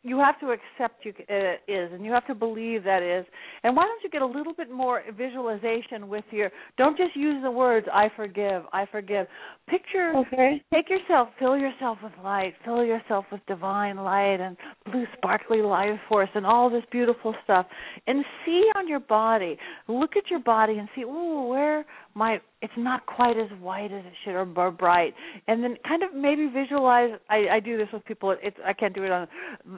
you 0.05 0.19
have 0.19 0.39
to 0.41 0.51
accept 0.51 1.05
you 1.05 1.13
uh, 1.31 1.53
is, 1.69 1.93
and 1.93 2.05
you 2.05 2.11
have 2.13 2.27
to 2.27 2.35
believe 2.35 2.83
that 2.85 3.03
is. 3.03 3.25
And 3.63 3.77
why 3.77 3.85
don't 3.85 4.03
you 4.03 4.11
get 4.11 4.23
a 4.23 4.27
little 4.27 4.53
bit 4.53 4.71
more 4.71 5.03
visualization 5.17 6.09
with 6.09 6.25
your? 6.31 6.51
Don't 6.77 6.97
just 6.97 7.15
use 7.15 7.41
the 7.43 7.51
words 7.51 7.87
"I 7.93 8.11
forgive," 8.17 8.63
"I 8.73 8.87
forgive." 8.91 9.27
Picture. 9.69 10.13
Okay. 10.17 10.63
Take 10.75 10.91
yourself, 10.91 11.29
fill 11.39 11.57
yourself 11.57 11.99
with 12.03 12.13
light, 12.25 12.55
fill 12.65 12.85
yourself 12.85 13.27
with 13.31 13.41
divine 13.47 13.97
light 13.97 14.41
and 14.41 14.57
blue 14.91 15.07
sparkly 15.17 15.63
life 15.63 15.99
force 16.09 16.31
and 16.35 16.45
all 16.45 16.69
this 16.69 16.83
beautiful 16.91 17.35
stuff, 17.45 17.67
and 18.07 18.25
see 18.45 18.69
on 18.75 18.89
your 18.89 19.01
body. 19.01 19.57
Look 19.87 20.17
at 20.17 20.31
your 20.31 20.41
body 20.41 20.79
and 20.79 20.89
see, 20.97 21.03
ooh, 21.03 21.47
where 21.49 21.85
my 22.15 22.41
it's 22.61 22.73
not 22.77 23.05
quite 23.07 23.37
as 23.37 23.49
white 23.61 23.93
as 23.93 24.05
it 24.05 24.13
should 24.25 24.35
or, 24.35 24.47
or 24.57 24.71
bright. 24.71 25.15
And 25.49 25.65
then 25.65 25.77
kind 25.87 26.03
of 26.03 26.15
maybe 26.15 26.49
visualize 26.53 27.11
i 27.31 27.47
i 27.53 27.61
do 27.61 27.77
this 27.77 27.89
with 27.93 28.05
people 28.05 28.35
it's 28.43 28.57
i 28.65 28.73
can't 28.73 28.95
do 28.95 29.05
it 29.05 29.11
on 29.11 29.29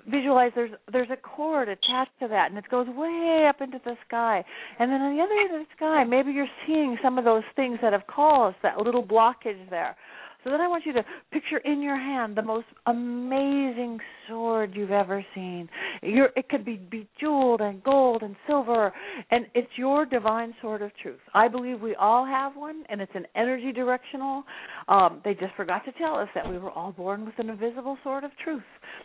visualize 0.09 0.52
there's 0.55 0.70
there's 0.93 1.11
a 1.11 1.16
cord 1.16 1.69
attached 1.69 2.19
to 2.20 2.28
that 2.28 2.51
and 2.51 2.59
it 2.59 2.69
goes 2.70 2.86
way 2.89 3.47
up 3.48 3.61
into 3.61 3.81
the 3.85 3.97
sky. 4.06 4.44
And 4.78 4.90
then 4.90 5.01
on 5.01 5.16
the 5.16 5.23
other 5.23 5.35
end 5.35 5.55
of 5.55 5.66
the 5.66 5.77
sky 5.77 6.05
maybe 6.05 6.32
you're 6.32 6.47
seeing 6.66 6.97
some 7.02 7.19
of 7.19 7.24
those 7.24 7.44
things 7.56 7.78
that 7.82 7.93
have 7.93 8.06
caused 8.06 8.56
that 8.62 8.78
little 8.78 9.05
blockage 9.05 9.70
there 9.70 9.97
so 10.44 10.50
then 10.50 10.60
I 10.60 10.68
want 10.68 10.84
you 10.84 10.92
to 10.92 11.04
picture 11.32 11.58
in 11.58 11.80
your 11.82 11.96
hand 11.96 12.36
the 12.36 12.42
most 12.42 12.66
amazing 12.86 13.98
sword 14.28 14.72
you've 14.74 14.90
ever 14.90 15.24
seen. 15.34 15.68
It 16.02 16.48
could 16.50 16.64
be 16.64 16.76
bejeweled 16.76 17.60
and 17.60 17.82
gold 17.82 18.22
and 18.22 18.36
silver, 18.46 18.92
and 19.30 19.46
it's 19.54 19.70
your 19.76 20.04
divine 20.04 20.54
sword 20.60 20.82
of 20.82 20.90
truth. 21.02 21.20
I 21.32 21.48
believe 21.48 21.80
we 21.80 21.94
all 21.94 22.26
have 22.26 22.56
one, 22.56 22.84
and 22.88 23.00
it's 23.00 23.12
an 23.14 23.26
energy 23.34 23.72
directional. 23.72 24.44
Um, 24.88 25.20
they 25.24 25.34
just 25.34 25.54
forgot 25.56 25.84
to 25.86 25.92
tell 25.92 26.16
us 26.16 26.28
that 26.34 26.48
we 26.48 26.58
were 26.58 26.70
all 26.70 26.92
born 26.92 27.24
with 27.24 27.34
an 27.38 27.48
invisible 27.48 27.96
sword 28.04 28.24
of 28.24 28.30
truth. 28.42 28.62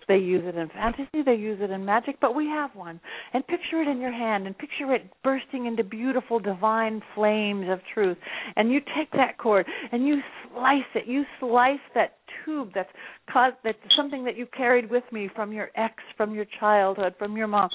They 0.07 0.17
use 0.17 0.43
it 0.45 0.55
in 0.55 0.67
fantasy, 0.69 1.23
they 1.25 1.35
use 1.35 1.59
it 1.61 1.71
in 1.71 1.85
magic, 1.85 2.17
but 2.19 2.35
we 2.35 2.45
have 2.47 2.71
one. 2.75 2.99
And 3.33 3.45
picture 3.47 3.81
it 3.81 3.87
in 3.87 4.01
your 4.01 4.11
hand, 4.11 4.45
and 4.45 4.57
picture 4.57 4.93
it 4.93 5.09
bursting 5.23 5.67
into 5.67 5.83
beautiful 5.83 6.39
divine 6.39 7.01
flames 7.15 7.67
of 7.69 7.79
truth. 7.93 8.17
And 8.55 8.71
you 8.71 8.81
take 8.97 9.11
that 9.13 9.37
cord 9.37 9.65
and 9.91 10.05
you 10.05 10.19
slice 10.51 10.81
it. 10.95 11.07
You 11.07 11.23
slice 11.39 11.79
that 11.95 12.17
tube 12.45 12.69
that's 12.73 12.89
caused 13.31 13.55
that's 13.63 13.77
something 13.95 14.23
that 14.23 14.37
you 14.37 14.47
carried 14.55 14.89
with 14.89 15.03
me 15.11 15.29
from 15.35 15.51
your 15.51 15.69
ex, 15.75 15.95
from 16.17 16.33
your 16.33 16.45
childhood, 16.59 17.13
from 17.17 17.37
your 17.37 17.47
mom, 17.47 17.69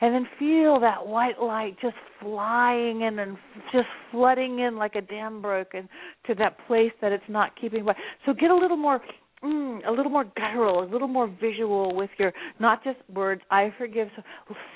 and 0.00 0.14
then 0.14 0.26
feel 0.38 0.80
that 0.80 1.06
white 1.06 1.40
light 1.40 1.76
just 1.80 1.96
flying 2.20 3.02
in 3.02 3.18
and 3.18 3.36
just 3.72 3.88
flooding 4.10 4.60
in 4.60 4.76
like 4.76 4.94
a 4.94 5.00
dam 5.00 5.42
broken 5.42 5.88
to 6.26 6.34
that 6.34 6.56
place 6.66 6.92
that 7.00 7.12
it's 7.12 7.24
not 7.28 7.52
keeping 7.60 7.84
by. 7.84 7.94
So 8.26 8.32
get 8.32 8.50
a 8.50 8.56
little 8.56 8.76
more 8.76 9.00
Mm, 9.42 9.86
a 9.86 9.92
little 9.92 10.10
more 10.10 10.24
guttural, 10.24 10.82
a 10.82 10.88
little 10.90 11.06
more 11.06 11.32
visual 11.40 11.94
with 11.94 12.10
your 12.18 12.32
not 12.58 12.82
just 12.82 12.98
words. 13.08 13.40
I 13.52 13.72
forgive. 13.78 14.08
So 14.16 14.22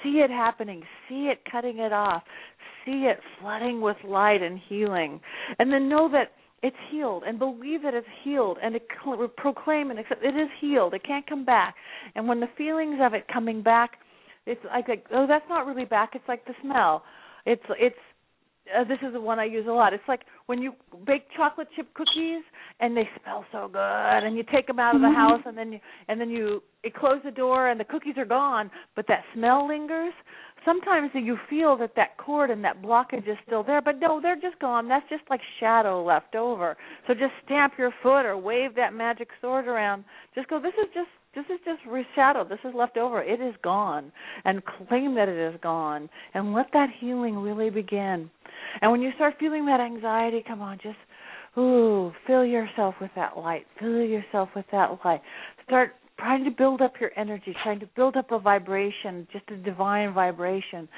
see 0.02 0.20
it 0.20 0.30
happening, 0.30 0.82
see 1.08 1.30
it 1.32 1.40
cutting 1.50 1.78
it 1.78 1.92
off, 1.92 2.22
see 2.84 3.08
it 3.10 3.18
flooding 3.40 3.80
with 3.80 3.96
light 4.04 4.40
and 4.40 4.60
healing, 4.68 5.20
and 5.58 5.72
then 5.72 5.88
know 5.88 6.08
that 6.12 6.30
it's 6.62 6.76
healed 6.90 7.24
and 7.26 7.38
believe 7.38 7.82
that 7.82 7.94
it's 7.94 8.06
healed 8.22 8.58
and 8.62 8.78
proclaim 9.36 9.90
and 9.90 9.98
accept 9.98 10.24
it 10.24 10.36
is 10.36 10.48
healed 10.60 10.94
it 10.94 11.02
can't 11.04 11.26
come 11.26 11.44
back. 11.44 11.74
And 12.14 12.28
when 12.28 12.40
the 12.40 12.48
feelings 12.56 12.98
of 13.02 13.14
it 13.14 13.26
coming 13.32 13.62
back 13.62 13.98
it's 14.46 14.60
like, 14.64 14.88
like 14.88 15.06
oh 15.12 15.26
that's 15.26 15.44
not 15.48 15.66
really 15.66 15.84
back 15.84 16.10
it's 16.14 16.28
like 16.28 16.44
the 16.46 16.54
smell. 16.62 17.02
It's 17.44 17.62
it's 17.78 17.96
uh, 18.70 18.84
this 18.84 18.98
is 19.02 19.12
the 19.12 19.20
one 19.20 19.38
I 19.38 19.44
use 19.44 19.66
a 19.68 19.72
lot. 19.72 19.92
It's 19.92 20.02
like 20.08 20.20
when 20.46 20.62
you 20.62 20.72
bake 21.06 21.24
chocolate 21.36 21.68
chip 21.74 21.92
cookies 21.94 22.42
and 22.80 22.96
they 22.96 23.08
smell 23.22 23.44
so 23.52 23.68
good, 23.68 23.78
and 23.78 24.36
you 24.36 24.44
take 24.52 24.66
them 24.66 24.78
out 24.78 24.94
of 24.94 25.00
the 25.00 25.08
Mhm. 25.08 25.14
house, 25.14 25.42
and 25.46 25.56
then 25.56 25.72
you 25.72 25.80
and 26.08 26.20
then 26.20 26.30
you, 26.30 26.62
you 26.82 26.90
close 26.90 27.20
the 27.22 27.30
door, 27.30 27.68
and 27.68 27.78
the 27.78 27.84
cookies 27.84 28.16
are 28.18 28.24
gone, 28.24 28.70
but 28.94 29.06
that 29.06 29.24
smell 29.34 29.66
lingers. 29.66 30.14
Sometimes 30.64 31.10
you 31.14 31.36
feel 31.50 31.76
that 31.76 31.94
that 31.96 32.16
cord 32.18 32.50
and 32.50 32.64
that 32.64 32.80
blockage 32.80 33.26
is 33.26 33.36
still 33.44 33.64
there, 33.64 33.80
but 33.80 33.98
no, 33.98 34.20
they're 34.20 34.36
just 34.36 34.58
gone. 34.60 34.86
That's 34.86 35.08
just 35.08 35.28
like 35.28 35.40
shadow 35.58 36.04
left 36.04 36.36
over. 36.36 36.76
So 37.06 37.14
just 37.14 37.32
stamp 37.44 37.76
your 37.78 37.90
foot 38.02 38.24
or 38.24 38.36
wave 38.36 38.74
that 38.76 38.94
magic 38.94 39.28
sword 39.40 39.66
around. 39.66 40.04
Just 40.34 40.48
go. 40.48 40.60
This 40.60 40.74
is 40.74 40.88
just 40.94 41.10
this 41.34 41.44
is 41.46 41.60
just 41.64 41.80
reshadowed. 41.88 42.48
This 42.48 42.58
is 42.64 42.74
left 42.74 42.96
over. 42.96 43.22
It 43.22 43.40
is 43.40 43.54
gone, 43.62 44.12
and 44.44 44.62
claim 44.64 45.14
that 45.14 45.28
it 45.28 45.54
is 45.54 45.58
gone, 45.62 46.08
and 46.34 46.52
let 46.52 46.66
that 46.72 46.88
healing 47.00 47.36
really 47.36 47.70
begin. 47.70 48.30
And 48.80 48.90
when 48.90 49.00
you 49.00 49.10
start 49.16 49.34
feeling 49.40 49.66
that 49.66 49.80
anxiety, 49.80 50.44
come 50.46 50.60
on, 50.60 50.78
just 50.82 50.98
ooh, 51.58 52.12
fill 52.26 52.44
yourself 52.44 52.94
with 53.00 53.10
that 53.16 53.36
light. 53.36 53.66
Fill 53.78 54.02
yourself 54.02 54.50
with 54.54 54.66
that 54.72 54.98
light. 55.04 55.20
Start 55.66 55.94
trying 56.18 56.44
to 56.44 56.50
build 56.50 56.80
up 56.80 56.94
your 57.00 57.10
energy, 57.16 57.54
trying 57.62 57.80
to 57.80 57.88
build 57.96 58.16
up 58.16 58.30
a 58.30 58.38
vibration, 58.38 59.26
just 59.32 59.44
a 59.50 59.56
divine 59.56 60.12
vibration. 60.14 60.88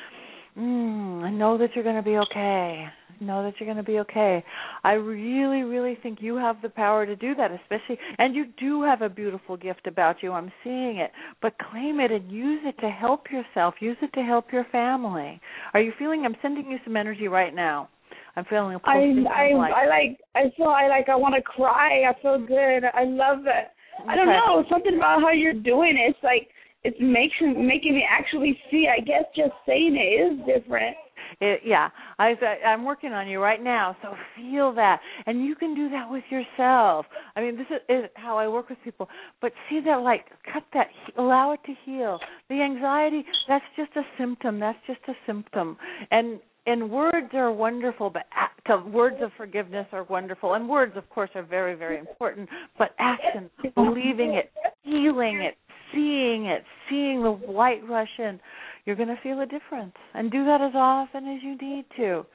Mm, 0.56 1.24
and 1.24 1.39
know 1.39 1.59
that 1.59 1.70
you're 1.74 1.85
going 1.85 1.97
to 1.97 2.02
be 2.02 2.16
okay. 2.16 2.86
Know 3.20 3.42
that 3.42 3.54
you're 3.58 3.66
going 3.66 3.84
to 3.84 3.90
be 3.90 3.98
okay. 4.00 4.44
I 4.82 4.92
really, 4.92 5.62
really 5.62 5.96
think 6.02 6.18
you 6.20 6.36
have 6.36 6.60
the 6.62 6.68
power 6.68 7.06
to 7.06 7.16
do 7.16 7.34
that, 7.34 7.50
especially, 7.50 7.98
and 8.18 8.34
you 8.34 8.46
do 8.58 8.82
have 8.82 9.02
a 9.02 9.08
beautiful 9.08 9.56
gift 9.56 9.86
about 9.86 10.22
you. 10.22 10.32
I'm 10.32 10.52
seeing 10.62 10.98
it, 10.98 11.10
but 11.40 11.54
claim 11.70 12.00
it 12.00 12.10
and 12.10 12.30
use 12.30 12.60
it 12.64 12.78
to 12.80 12.90
help 12.90 13.30
yourself. 13.30 13.74
Use 13.80 13.96
it 14.02 14.12
to 14.14 14.22
help 14.22 14.52
your 14.52 14.66
family. 14.72 15.40
Are 15.72 15.80
you 15.80 15.92
feeling? 15.98 16.24
I'm 16.24 16.36
sending 16.42 16.70
you 16.70 16.78
some 16.84 16.96
energy 16.96 17.28
right 17.28 17.54
now. 17.54 17.88
I'm 18.36 18.44
feeling. 18.46 18.74
a 18.74 18.80
I 18.84 18.92
I 18.92 19.46
of. 19.48 19.58
I 19.58 19.86
like 19.86 20.18
I 20.34 20.50
feel 20.56 20.66
I 20.66 20.88
like 20.88 21.08
I 21.08 21.16
want 21.16 21.34
to 21.36 21.42
cry. 21.42 22.02
I 22.08 22.20
feel 22.20 22.38
good. 22.38 22.84
I 22.92 23.04
love 23.04 23.46
it. 23.46 23.68
I 24.08 24.16
don't 24.16 24.26
know 24.26 24.64
something 24.70 24.96
about 24.96 25.20
how 25.20 25.30
you're 25.30 25.52
doing 25.52 25.96
it. 25.96 26.10
It's 26.10 26.24
like 26.24 26.48
it's 26.82 26.96
making 27.00 27.66
making 27.66 27.94
me 27.94 28.04
actually 28.08 28.58
see. 28.70 28.88
I 28.88 29.00
guess 29.00 29.24
just 29.36 29.52
saying 29.66 29.96
it 29.96 30.00
is 30.00 30.46
different. 30.46 30.96
It, 31.40 31.61
yeah, 31.65 31.89
I, 32.19 32.35
I'm 32.66 32.85
working 32.85 33.12
on 33.12 33.28
you 33.28 33.40
right 33.40 33.62
now. 33.62 33.97
So 34.02 34.15
feel 34.36 34.73
that, 34.74 35.01
and 35.27 35.44
you 35.44 35.55
can 35.55 35.74
do 35.74 35.89
that 35.90 36.11
with 36.11 36.24
yourself. 36.31 37.06
I 37.36 37.40
mean, 37.40 37.56
this 37.56 37.66
is, 37.70 37.81
is 37.89 38.11
how 38.15 38.39
I 38.39 38.48
work 38.48 38.69
with 38.69 38.78
people. 38.85 39.09
But 39.40 39.52
see 39.69 39.81
that, 39.85 39.97
like, 39.97 40.27
cut 40.52 40.65
that, 40.74 40.89
allow 41.19 41.52
it 41.52 41.61
to 41.66 41.73
heal. 41.85 42.19
The 42.48 42.61
anxiety, 42.61 43.24
that's 43.48 43.65
just 43.77 43.90
a 43.97 44.02
symptom. 44.19 44.61
That's 44.61 44.78
just 44.86 45.01
a 45.09 45.15
symptom. 45.27 45.77
And 46.11 46.40
and 46.66 46.90
words 46.90 47.28
are 47.35 47.52
wonderful, 47.52 48.09
but 48.09 48.24
act, 48.32 48.61
to- 48.69 48.78
words 48.78 49.16
of 49.20 49.31
forgiveness 49.36 49.86
are 49.93 50.05
wonderful, 50.05 50.55
and 50.55 50.66
words, 50.66 50.97
of 50.97 51.09
course, 51.11 51.28
are 51.35 51.43
very, 51.43 51.74
very 51.74 51.98
important. 51.98 52.48
But 52.78 52.94
action, 52.98 53.51
believing 53.74 54.35
it, 54.35 54.51
feeling 54.82 55.43
it, 55.43 55.56
seeing 55.93 56.47
it, 56.47 56.65
seeing 56.89 57.23
the 57.23 57.39
light 57.51 57.86
rush 57.86 58.09
in, 58.19 58.40
you're 58.86 58.97
going 58.97 59.09
to 59.09 59.19
feel 59.23 59.40
a 59.40 59.47
difference. 59.47 59.94
And 60.15 60.31
do 60.31 60.44
that 60.44 60.61
as 60.61 60.73
often 60.74 61.27
as 61.27 61.43
you 61.43 61.56
need 61.56 61.85
to. 61.97 62.27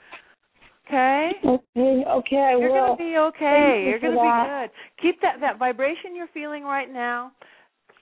Okay? 0.88 1.32
Okay, 1.46 2.04
okay, 2.08 2.38
I 2.38 2.58
You're 2.58 2.72
will. 2.72 2.96
to 2.96 2.98
be 2.98 3.16
okay. 3.18 3.82
You 3.84 3.90
You're 3.90 4.00
going 4.00 4.14
to 4.14 4.20
be 4.20 4.50
good. 4.50 4.70
Keep 5.02 5.22
that 5.22 5.40
that 5.42 5.60
vibration 5.60 6.16
you're 6.16 6.30
feeling 6.34 6.64
right 6.64 6.92
now. 6.92 7.32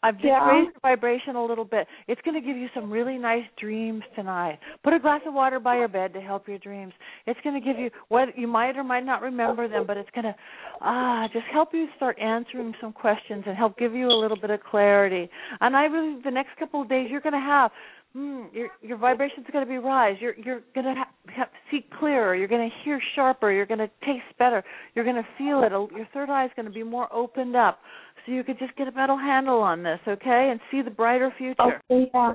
I've 0.04 0.16
just 0.16 0.26
Yeah. 0.26 0.48
raised 0.48 0.76
the 0.76 0.80
vibration 0.82 1.36
a 1.36 1.44
little 1.44 1.66
bit. 1.66 1.88
It's 2.08 2.22
going 2.22 2.36
to 2.36 2.48
give 2.48 2.56
you 2.56 2.70
some 2.74 2.90
really 2.90 3.18
nice 3.18 3.46
dreams 3.58 4.04
tonight. 4.16 4.60
Put 4.84 4.94
a 4.94 5.00
glass 5.00 5.22
of 5.26 5.34
water 5.34 5.60
by 5.60 5.78
your 5.78 5.88
bed 5.88 6.14
to 6.14 6.22
help 6.22 6.48
your 6.48 6.60
dreams. 6.60 6.94
It's 7.26 7.40
going 7.42 7.60
to 7.60 7.66
give 7.66 7.80
you 7.80 7.90
what 8.10 8.38
you 8.38 8.48
might 8.48 8.78
or 8.78 8.84
might 8.84 9.06
not 9.06 9.22
remember 9.22 9.68
them, 9.68 9.86
but 9.86 9.98
it's 9.98 10.10
going 10.12 10.26
to 10.26 10.36
ah 10.82 11.28
just 11.34 11.46
help 11.52 11.74
you 11.74 11.88
start 11.96 12.18
answering 12.20 12.74
some 12.80 12.94
questions 12.94 13.44
and 13.48 13.58
help 13.58 13.78
give 13.78 13.94
you 13.94 14.08
a 14.08 14.14
little 14.14 14.38
bit 14.38 14.52
of 14.52 14.62
clarity. 14.64 15.30
And 15.62 15.76
I 15.76 15.88
believe 15.88 16.24
the 16.24 16.32
next 16.32 16.56
couple 16.58 16.82
of 16.84 16.88
days 16.88 17.10
you're 17.10 17.22
going 17.22 17.34
to 17.34 17.40
have 17.40 17.72
mm, 18.16 18.54
your 18.54 18.70
your 18.82 18.98
vibration's 18.98 19.48
going 19.52 19.66
to 19.66 19.70
be 19.70 19.78
rise. 19.78 20.18
You're 20.20 20.36
you're 20.36 20.62
going 20.76 20.86
to 20.86 20.94
ha- 20.96 21.50
see 21.72 21.86
clearer. 22.00 22.36
You're 22.36 22.48
going 22.48 22.70
to 22.70 22.76
hear 22.84 23.02
sharper. 23.16 23.52
You're 23.52 23.66
going 23.66 23.80
to 23.80 23.90
taste 24.06 24.38
better. 24.40 24.64
You're 24.96 25.06
going 25.06 25.18
to 25.18 25.28
feel 25.38 25.64
it. 25.64 25.72
Your 25.72 26.08
third 26.14 26.30
eye 26.30 26.46
is 26.46 26.52
going 26.56 26.66
to 26.66 26.72
be 26.72 26.84
more 26.84 27.12
opened 27.14 27.56
up, 27.56 27.80
so 28.26 28.32
you 28.32 28.44
could 28.44 28.60
just 28.60 28.76
get 28.76 28.88
a 28.88 28.92
metal 28.92 29.18
handle 29.18 29.60
on 29.60 29.84
this, 29.84 30.00
okay, 30.08 30.50
and 30.52 30.60
see 30.72 30.82
the 30.82 30.92
brighter 30.92 31.34
future. 31.38 31.82
Okay, 31.90 32.10
yeah. 32.14 32.34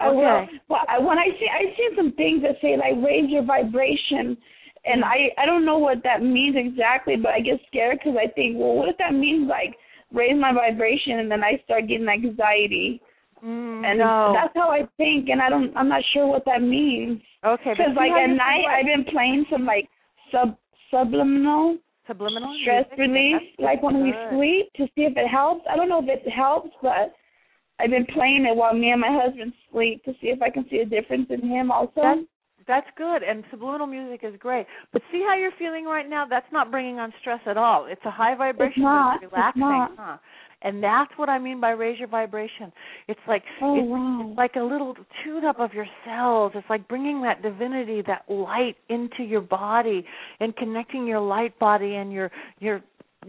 Okay. 0.00 0.50
Well, 0.68 0.80
I, 0.88 0.98
when 0.98 1.18
I 1.18 1.28
see, 1.38 1.46
I 1.46 1.76
see 1.76 1.88
some 1.96 2.12
things 2.12 2.42
that 2.42 2.56
say 2.60 2.76
like 2.76 3.04
raise 3.04 3.30
your 3.30 3.44
vibration, 3.44 4.36
and 4.84 5.04
I 5.04 5.30
I 5.38 5.46
don't 5.46 5.64
know 5.64 5.78
what 5.78 6.02
that 6.02 6.22
means 6.22 6.56
exactly, 6.58 7.16
but 7.16 7.32
I 7.32 7.40
get 7.40 7.60
scared 7.68 7.98
because 7.98 8.18
I 8.18 8.28
think, 8.32 8.56
well, 8.58 8.74
what 8.74 8.88
if 8.88 8.98
that 8.98 9.14
means 9.14 9.48
like 9.48 9.76
raise 10.12 10.38
my 10.38 10.52
vibration, 10.52 11.20
and 11.20 11.30
then 11.30 11.44
I 11.44 11.60
start 11.64 11.88
getting 11.88 12.08
anxiety, 12.08 13.00
Mm, 13.44 13.84
and 13.84 13.98
no. 13.98 14.32
that's 14.34 14.54
how 14.54 14.70
I 14.70 14.86
think, 14.96 15.28
and 15.28 15.42
I 15.42 15.50
don't, 15.50 15.76
I'm 15.76 15.88
not 15.88 16.02
sure 16.12 16.26
what 16.26 16.44
that 16.46 16.62
means. 16.62 17.20
Okay, 17.44 17.70
but 17.70 17.76
Because 17.76 17.96
like 17.96 18.12
at 18.12 18.30
night 18.30 18.64
I've 18.70 18.86
been 18.86 19.04
playing 19.12 19.44
some 19.50 19.64
like 19.66 19.88
sub 20.30 20.56
subliminal 20.90 21.78
subliminal 22.06 22.54
stress 22.62 22.84
music? 22.96 22.98
relief, 22.98 23.36
That's 23.58 23.64
like 23.66 23.82
when 23.82 24.02
we 24.02 24.12
sleep, 24.30 24.72
to 24.76 24.84
see 24.94 25.02
if 25.02 25.16
it 25.16 25.28
helps. 25.28 25.64
I 25.70 25.76
don't 25.76 25.88
know 25.88 26.02
if 26.02 26.08
it 26.08 26.28
helps, 26.30 26.70
but 26.82 27.12
I've 27.80 27.90
been 27.90 28.06
playing 28.06 28.46
it 28.48 28.54
while 28.56 28.74
me 28.74 28.90
and 28.90 29.00
my 29.00 29.10
husband 29.10 29.52
sleep 29.72 30.04
to 30.04 30.12
see 30.20 30.28
if 30.28 30.40
I 30.42 30.50
can 30.50 30.64
see 30.70 30.78
a 30.78 30.84
difference 30.84 31.26
in 31.30 31.40
him 31.48 31.70
also. 31.72 31.92
That's 32.02 32.20
that's 32.68 32.86
good, 32.96 33.24
and 33.24 33.42
subliminal 33.50 33.88
music 33.88 34.20
is 34.22 34.34
great. 34.38 34.66
But 34.92 35.02
see 35.10 35.24
how 35.26 35.34
you're 35.36 35.50
feeling 35.58 35.84
right 35.84 36.08
now? 36.08 36.26
That's 36.30 36.46
not 36.52 36.70
bringing 36.70 37.00
on 37.00 37.12
stress 37.20 37.40
at 37.46 37.56
all. 37.56 37.86
It's 37.86 38.00
a 38.04 38.10
high 38.10 38.36
vibration. 38.36 38.84
not. 38.84 39.16
It's 39.16 39.24
It's 39.24 39.32
relaxing. 39.32 39.60
not. 39.62 39.90
Huh? 39.98 40.16
And 40.62 40.82
that's 40.82 41.10
what 41.16 41.28
I 41.28 41.38
mean 41.38 41.60
by 41.60 41.70
raise 41.70 41.98
your 41.98 42.08
vibration. 42.08 42.72
It's 43.08 43.20
like 43.26 43.42
Oh, 43.60 43.76
it's, 43.76 43.88
wow. 43.88 44.26
it's 44.28 44.38
like 44.38 44.56
a 44.56 44.62
little 44.62 44.94
tune 45.24 45.44
up 45.44 45.60
of 45.60 45.72
your 45.72 45.86
cells. 46.04 46.52
It's 46.54 46.68
like 46.70 46.86
bringing 46.88 47.22
that 47.22 47.42
divinity, 47.42 48.02
that 48.06 48.24
light 48.28 48.76
into 48.88 49.22
your 49.22 49.40
body 49.40 50.04
and 50.40 50.54
connecting 50.56 51.06
your 51.06 51.20
light 51.20 51.58
body 51.58 51.96
and 51.96 52.12
your 52.12 52.30
your 52.60 52.80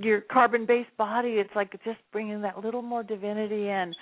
your 0.01 0.21
carbon 0.21 0.65
based 0.65 0.89
body 0.97 1.33
it's 1.33 1.51
like 1.55 1.71
just 1.83 1.99
bringing 2.11 2.41
that 2.41 2.57
little 2.63 2.81
more 2.81 3.03
divinity 3.03 3.69
in 3.69 3.93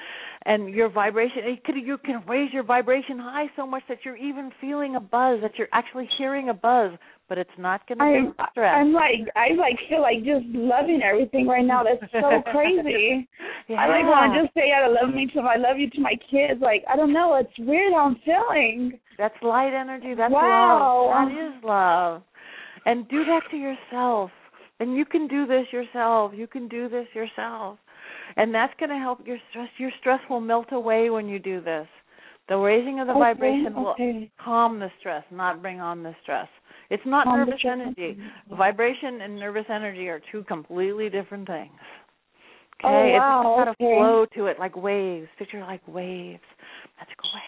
and 0.46 0.74
your 0.74 0.90
vibration 0.90 1.40
it 1.44 1.64
could 1.66 1.76
you 1.76 1.98
can 1.98 2.24
raise 2.28 2.52
your 2.54 2.64
vibration 2.64 3.20
high 3.20 3.48
so 3.56 3.66
much 3.68 3.84
that 3.90 3.98
you're 4.06 4.16
even 4.16 4.52
feeling 4.62 4.96
a 4.96 5.00
buzz 5.00 5.40
that 5.42 5.52
you're 5.58 5.68
actually 5.74 6.08
hearing 6.18 6.48
a 6.50 6.54
buzz 6.54 6.92
but 7.32 7.38
it's 7.38 7.58
not 7.58 7.88
going 7.88 7.98
to 7.98 8.04
I'm 8.04 8.26
be 8.26 8.44
stress 8.52 8.76
I'm 8.76 8.92
like 8.92 9.24
I 9.38 9.56
like 9.56 9.80
feel 9.88 10.02
like 10.02 10.18
just 10.18 10.44
loving 10.52 11.00
everything 11.02 11.48
right 11.48 11.64
now. 11.64 11.82
That's 11.82 12.12
so 12.12 12.42
crazy. 12.52 13.26
yeah. 13.70 13.78
I 13.78 13.88
like 13.88 14.04
want 14.04 14.34
to 14.34 14.44
just 14.44 14.54
say 14.54 14.74
I 14.76 14.86
love 14.90 15.16
me 15.16 15.28
to 15.34 15.40
I 15.40 15.56
love 15.56 15.78
you 15.78 15.90
to 15.92 16.02
my 16.02 16.16
kids. 16.30 16.60
Like 16.60 16.84
I 16.92 16.98
don't 16.98 17.14
know, 17.14 17.36
it's 17.40 17.58
weird 17.58 17.94
how 17.94 18.08
I'm 18.08 18.18
feeling. 18.26 19.00
That's 19.18 19.34
light 19.42 19.72
energy. 19.74 20.14
That's 20.14 20.34
wow. 20.34 21.08
love. 21.08 21.30
That 21.30 21.48
is 21.48 21.64
love. 21.64 22.22
And 22.86 23.08
do 23.08 23.24
that 23.24 23.44
to 23.52 23.56
yourself. 23.56 24.30
And 24.82 24.98
you 24.98 25.06
can 25.06 25.30
do 25.30 25.48
this 25.48 25.68
yourself. 25.72 26.34
You 26.36 26.48
can 26.48 26.68
do 26.68 26.90
this 26.90 27.08
yourself. 27.16 27.80
And 28.36 28.54
that's 28.54 28.74
going 28.78 28.90
to 28.90 28.98
help 28.98 29.26
your 29.26 29.38
stress. 29.52 29.70
Your 29.78 29.92
stress 30.02 30.20
will 30.30 30.42
melt 30.42 30.74
away 30.74 31.10
when 31.10 31.30
you 31.30 31.40
do 31.40 31.62
this. 31.62 31.88
The 32.50 32.58
raising 32.58 33.00
of 33.00 33.08
the 33.08 33.14
Okay, 33.14 33.20
vibration 33.20 33.68
okay. 33.68 33.76
will 33.78 34.28
calm 34.44 34.80
the 34.80 34.90
stress, 35.00 35.24
not 35.32 35.62
bring 35.62 35.80
on 35.80 36.04
the 36.04 36.14
stress. 36.24 36.50
It's 36.92 37.04
not 37.06 37.26
the 37.26 37.38
nervous 37.38 37.62
energy. 37.66 38.18
Vibration 38.56 39.22
and 39.22 39.40
nervous 39.40 39.66
energy 39.70 40.08
are 40.10 40.22
two 40.32 40.44
completely 40.44 41.10
different 41.10 41.48
things. 41.48 41.72
Oh, 42.84 42.88
okay, 42.90 43.14
Oh, 43.14 43.16
it's 43.16 43.20
wow, 43.20 43.66
just 43.68 43.80
got 43.80 43.86
a 43.88 43.98
flow 43.98 44.26
to 44.36 44.46
it, 44.48 44.60
like 44.60 44.76
waves. 44.76 45.28
Picture 45.40 45.62
like 45.62 45.88
waves, 45.88 46.42
magical 47.00 47.30
waves. 47.34 47.48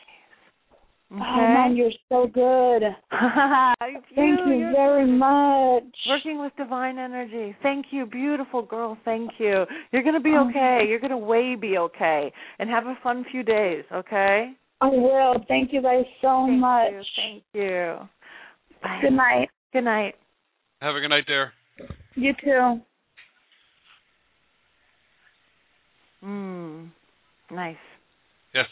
Okay? 1.12 1.22
Oh 1.22 1.42
man, 1.42 1.76
you're 1.76 1.92
so 2.10 2.26
good. 2.26 2.84
Thank 4.16 4.40
you 4.48 4.56
You're 4.56 4.72
very 4.72 5.06
much. 5.06 5.84
Working 6.08 6.40
with 6.42 6.54
divine 6.58 6.98
energy. 6.98 7.56
Thank 7.62 7.88
you, 7.92 8.06
beautiful 8.08 8.62
girl. 8.64 8.98
Thank 9.06 9.32
you. 9.38 9.66
You're 9.92 10.02
going 10.04 10.16
to 10.16 10.22
be 10.22 10.34
Oh. 10.36 10.50
okay. 10.50 10.86
You're 10.88 11.00
going 11.00 11.12
to 11.12 11.18
way 11.18 11.56
be 11.56 11.78
okay. 11.78 12.32
And 12.58 12.70
have 12.70 12.86
a 12.86 12.98
fun 13.04 13.26
few 13.30 13.44
days, 13.44 13.84
okay? 13.94 14.54
I 14.82 14.88
will. 14.88 15.36
Thank 15.48 15.72
you 15.72 15.82
guys 15.84 16.06
so 16.22 16.46
Thank 16.48 16.60
much. 16.60 16.92
you. 16.92 17.02
Thank 17.16 17.44
you. 17.54 17.98
Bye. 18.84 19.00
Good 19.02 19.14
night. 19.14 19.50
Good 19.72 19.86
night. 19.86 20.16
Have 20.82 20.96
a 20.96 21.00
good 21.00 21.10
night, 21.10 21.24
dear. 21.26 21.52
You 22.16 22.34
too. 22.44 22.82
Mm. 26.24 26.90
Nice. 27.52 27.76
Yes. 28.54 28.66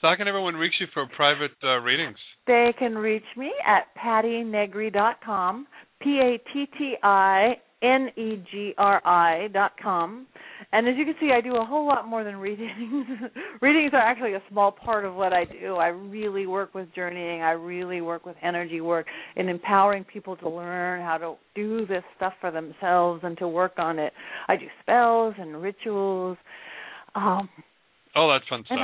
So 0.00 0.08
how 0.08 0.16
can 0.16 0.28
everyone 0.28 0.54
reach 0.54 0.74
you 0.80 0.86
for 0.92 1.06
private 1.16 1.52
uh, 1.62 1.78
readings? 1.78 2.18
They 2.46 2.74
can 2.78 2.96
reach 2.96 3.22
me 3.36 3.52
at 3.66 3.86
pattinegri.com, 3.96 5.66
P 6.00 6.20
A 6.20 6.52
T 6.52 6.66
T 6.76 6.94
I 7.02 7.54
N 7.82 8.08
E 8.16 8.42
G 8.50 8.74
R 8.76 9.00
I 9.06 9.48
dot 9.52 9.72
com. 9.80 10.26
And 10.72 10.88
as 10.88 10.94
you 10.96 11.04
can 11.04 11.14
see, 11.20 11.30
I 11.32 11.42
do 11.42 11.56
a 11.56 11.64
whole 11.64 11.86
lot 11.86 12.08
more 12.08 12.24
than 12.24 12.36
readings. 12.36 12.70
readings 13.60 13.92
are 13.92 14.00
actually 14.00 14.32
a 14.32 14.42
small 14.50 14.72
part 14.72 15.04
of 15.04 15.14
what 15.14 15.32
I 15.32 15.44
do. 15.44 15.74
I 15.76 15.88
really 15.88 16.46
work 16.46 16.74
with 16.74 16.88
journeying. 16.94 17.42
I 17.42 17.50
really 17.50 18.00
work 18.00 18.24
with 18.24 18.36
energy 18.42 18.80
work 18.80 19.06
and 19.36 19.50
empowering 19.50 20.04
people 20.04 20.36
to 20.38 20.48
learn 20.48 21.02
how 21.02 21.18
to 21.18 21.34
do 21.54 21.86
this 21.86 22.02
stuff 22.16 22.32
for 22.40 22.50
themselves 22.50 23.20
and 23.22 23.36
to 23.38 23.48
work 23.48 23.72
on 23.76 23.98
it. 23.98 24.14
I 24.48 24.56
do 24.56 24.66
spells 24.82 25.34
and 25.38 25.60
rituals. 25.60 26.38
Um, 27.14 27.50
Oh, 28.14 28.30
that's 28.30 28.48
fun 28.48 28.64
stuff. 28.66 28.78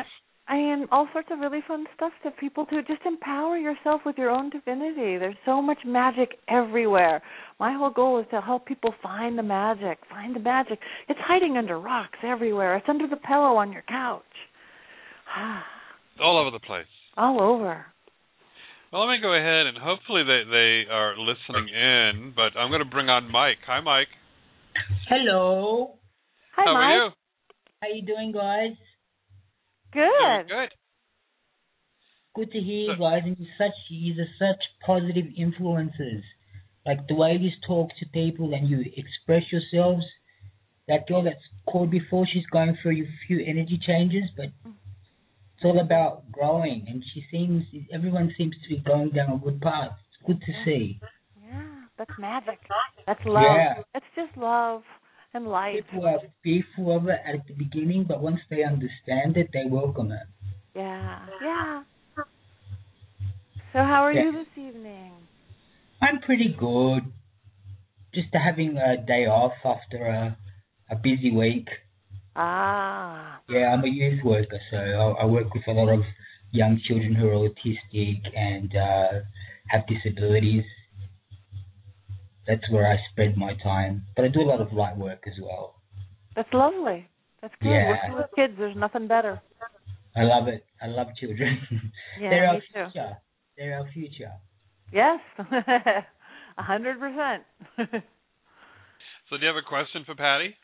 And 0.49 0.89
all 0.91 1.09
sorts 1.13 1.29
of 1.31 1.39
really 1.41 1.61
fun 1.69 1.85
stuff 1.95 2.13
to 2.23 2.31
people 2.33 2.65
to 2.67 2.83
just 2.83 3.03
empower 3.05 3.57
yourself 3.59 4.01
with 4.07 4.17
your 4.17 4.31
own 4.31 4.51
divinity. 4.51 5.19
There's 5.19 5.37
so 5.45 5.61
much 5.61 5.79
magic 5.85 6.39
everywhere. 6.49 7.23
My 7.61 7.75
whole 7.77 7.91
goal 7.91 8.19
is 8.21 8.27
to 8.31 8.41
help 8.41 8.67
people 8.67 8.95
find 9.03 9.39
the 9.39 9.43
magic, 9.43 9.99
find 10.09 10.35
the 10.35 10.41
magic. 10.41 10.79
It's 11.09 11.21
hiding 11.23 11.57
under 11.57 11.79
rocks 11.79 12.19
everywhere. 12.25 12.77
It's 12.77 12.89
under 12.89 13.07
the 13.07 13.17
pillow 13.17 13.57
on 13.57 13.73
your 13.73 13.83
couch. 13.89 14.23
All 16.21 16.41
over 16.41 16.51
the 16.51 16.59
place. 16.65 16.87
all 17.17 17.41
over. 17.41 17.87
Well, 18.93 19.07
let 19.07 19.13
me 19.13 19.21
go 19.23 19.35
ahead 19.35 19.67
and 19.67 19.77
hopefully 19.77 20.23
they 20.25 20.43
they 20.51 20.91
are 20.91 21.15
listening 21.19 21.69
in. 21.69 22.33
But 22.35 22.59
I'm 22.59 22.71
going 22.71 22.83
to 22.83 22.89
bring 22.91 23.09
on 23.09 23.31
Mike. 23.31 23.59
Hi, 23.67 23.81
Mike. 23.81 24.09
Hello. 25.09 25.95
Hi, 26.57 26.63
How 26.65 26.75
Mike. 26.75 26.83
How 26.83 26.89
are 26.89 27.05
you? 27.05 27.11
How 27.83 27.89
you 27.95 28.03
doing, 28.03 28.33
guys? 28.33 28.77
Good. 29.93 30.49
Good. 30.49 30.71
Good 32.35 32.53
to 32.53 32.59
hear 32.59 32.93
you 32.93 32.97
guys. 32.99 33.23
And 33.25 33.37
you're 33.39 33.49
such 33.59 33.75
you 33.89 34.15
are 34.23 34.27
such 34.39 34.63
positive 34.85 35.27
influences. 35.37 36.23
Like 36.87 37.07
the 37.09 37.15
way 37.15 37.37
you 37.41 37.51
talk 37.67 37.91
to 38.01 38.07
people 38.13 38.55
and 38.55 38.69
you 38.69 38.85
express 38.97 39.43
yourselves. 39.51 40.05
That 40.89 41.07
girl 41.07 41.23
that's 41.23 41.37
called 41.67 41.91
before, 41.91 42.27
she's 42.33 42.47
going 42.51 42.77
through 42.81 43.03
a 43.03 43.09
few 43.27 43.41
energy 43.45 43.79
changes, 43.87 44.25
but 44.35 44.47
it's 44.65 45.65
all 45.65 45.81
about 45.81 46.33
growing. 46.33 46.87
And 46.89 47.05
she 47.13 47.25
seems, 47.31 47.65
everyone 47.93 48.33
seems 48.39 48.55
to 48.63 48.69
be 48.71 48.79
going 48.81 49.11
down 49.11 49.33
a 49.33 49.39
good 49.39 49.61
path. 49.61 49.91
It's 50.09 50.27
good 50.27 50.41
to 50.41 50.53
see. 50.65 50.99
Yeah, 51.47 51.63
that's 51.99 52.11
magic. 52.19 52.59
That's 53.07 53.21
love. 53.27 53.45
Yeah. 53.45 53.83
That's 53.93 54.07
just 54.17 54.35
love 54.39 54.83
and 55.35 55.47
light. 55.47 55.85
People 55.91 56.07
are 56.07 56.21
fearful 56.43 56.97
of 56.97 57.09
it 57.09 57.21
at 57.27 57.47
the 57.47 57.55
beginning, 57.55 58.05
but 58.05 58.23
once 58.23 58.41
they 58.51 58.63
understand 58.65 59.37
it, 59.37 59.51
they 59.53 59.65
welcome 59.69 60.13
it. 60.13 60.27
Yeah. 60.75 61.27
Yeah. 61.43 61.83
So 63.73 63.79
how 63.85 64.05
are 64.05 64.13
Yeah. 64.13 64.25
you 64.25 64.33
this 64.33 64.49
evening? 64.57 65.13
I'm 66.01 66.21
pretty 66.21 66.55
good. 66.59 67.03
Just 68.15 68.29
having 68.33 68.79
a 68.79 68.97
day 68.97 69.27
off 69.27 69.53
after 69.65 70.07
a 70.07 70.37
a 70.91 70.97
busy 70.97 71.31
week. 71.31 71.69
Ah. 72.35 73.41
Yeah, 73.49 73.75
I'm 73.75 73.85
a 73.85 73.89
youth 73.89 74.25
worker, 74.25 74.59
so 74.71 74.77
I, 74.79 75.23
I 75.23 75.25
work 75.27 75.53
with 75.53 75.65
a 75.69 75.73
lot 75.73 75.91
of 75.93 76.01
young 76.51 76.81
children 76.87 77.15
who 77.15 77.29
are 77.29 77.49
autistic 77.49 78.21
and 78.35 78.75
uh, 78.75 79.21
have 79.69 79.87
disabilities. 79.87 80.65
That's 82.49 82.69
where 82.71 82.91
I 82.91 82.97
spread 83.13 83.37
my 83.37 83.53
time, 83.63 84.05
but 84.17 84.25
I 84.25 84.29
do 84.29 84.41
a 84.41 84.49
lot 84.49 84.61
of 84.61 84.73
light 84.73 84.97
work 84.97 85.23
as 85.27 85.35
well. 85.41 85.75
That's 86.35 86.49
lovely. 86.53 87.07
That's 87.43 87.55
good. 87.61 87.69
Yeah. 87.69 87.91
Working 87.91 88.17
with 88.17 88.27
kids, 88.35 88.55
there's 88.59 88.77
nothing 88.77 89.07
better. 89.07 89.41
I 90.17 90.23
love 90.23 90.49
it. 90.49 90.65
I 90.83 90.87
love 90.87 91.09
children. 91.21 91.59
Yeah, 92.21 92.31
They're 92.31 92.47
our 92.49 92.55
me 92.55 92.61
too. 92.61 92.85
future. 92.91 93.17
They're 93.57 93.79
our 93.79 93.89
future. 93.93 94.33
Yes. 94.93 95.21
A 96.59 96.63
hundred 96.63 96.99
percent. 96.99 97.45
So 99.31 99.37
do 99.37 99.43
you 99.43 99.47
have 99.47 99.57
a 99.57 99.69
question 99.69 100.03
for 100.05 100.15
Patti? 100.17 100.57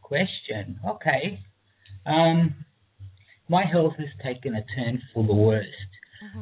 Question. 0.00 0.78
Okay. 0.88 1.40
Um, 2.06 2.54
my 3.48 3.64
health 3.66 3.94
has 3.98 4.08
taken 4.24 4.54
a 4.54 4.62
turn 4.76 5.02
for 5.12 5.26
the 5.26 5.34
worst. 5.34 5.68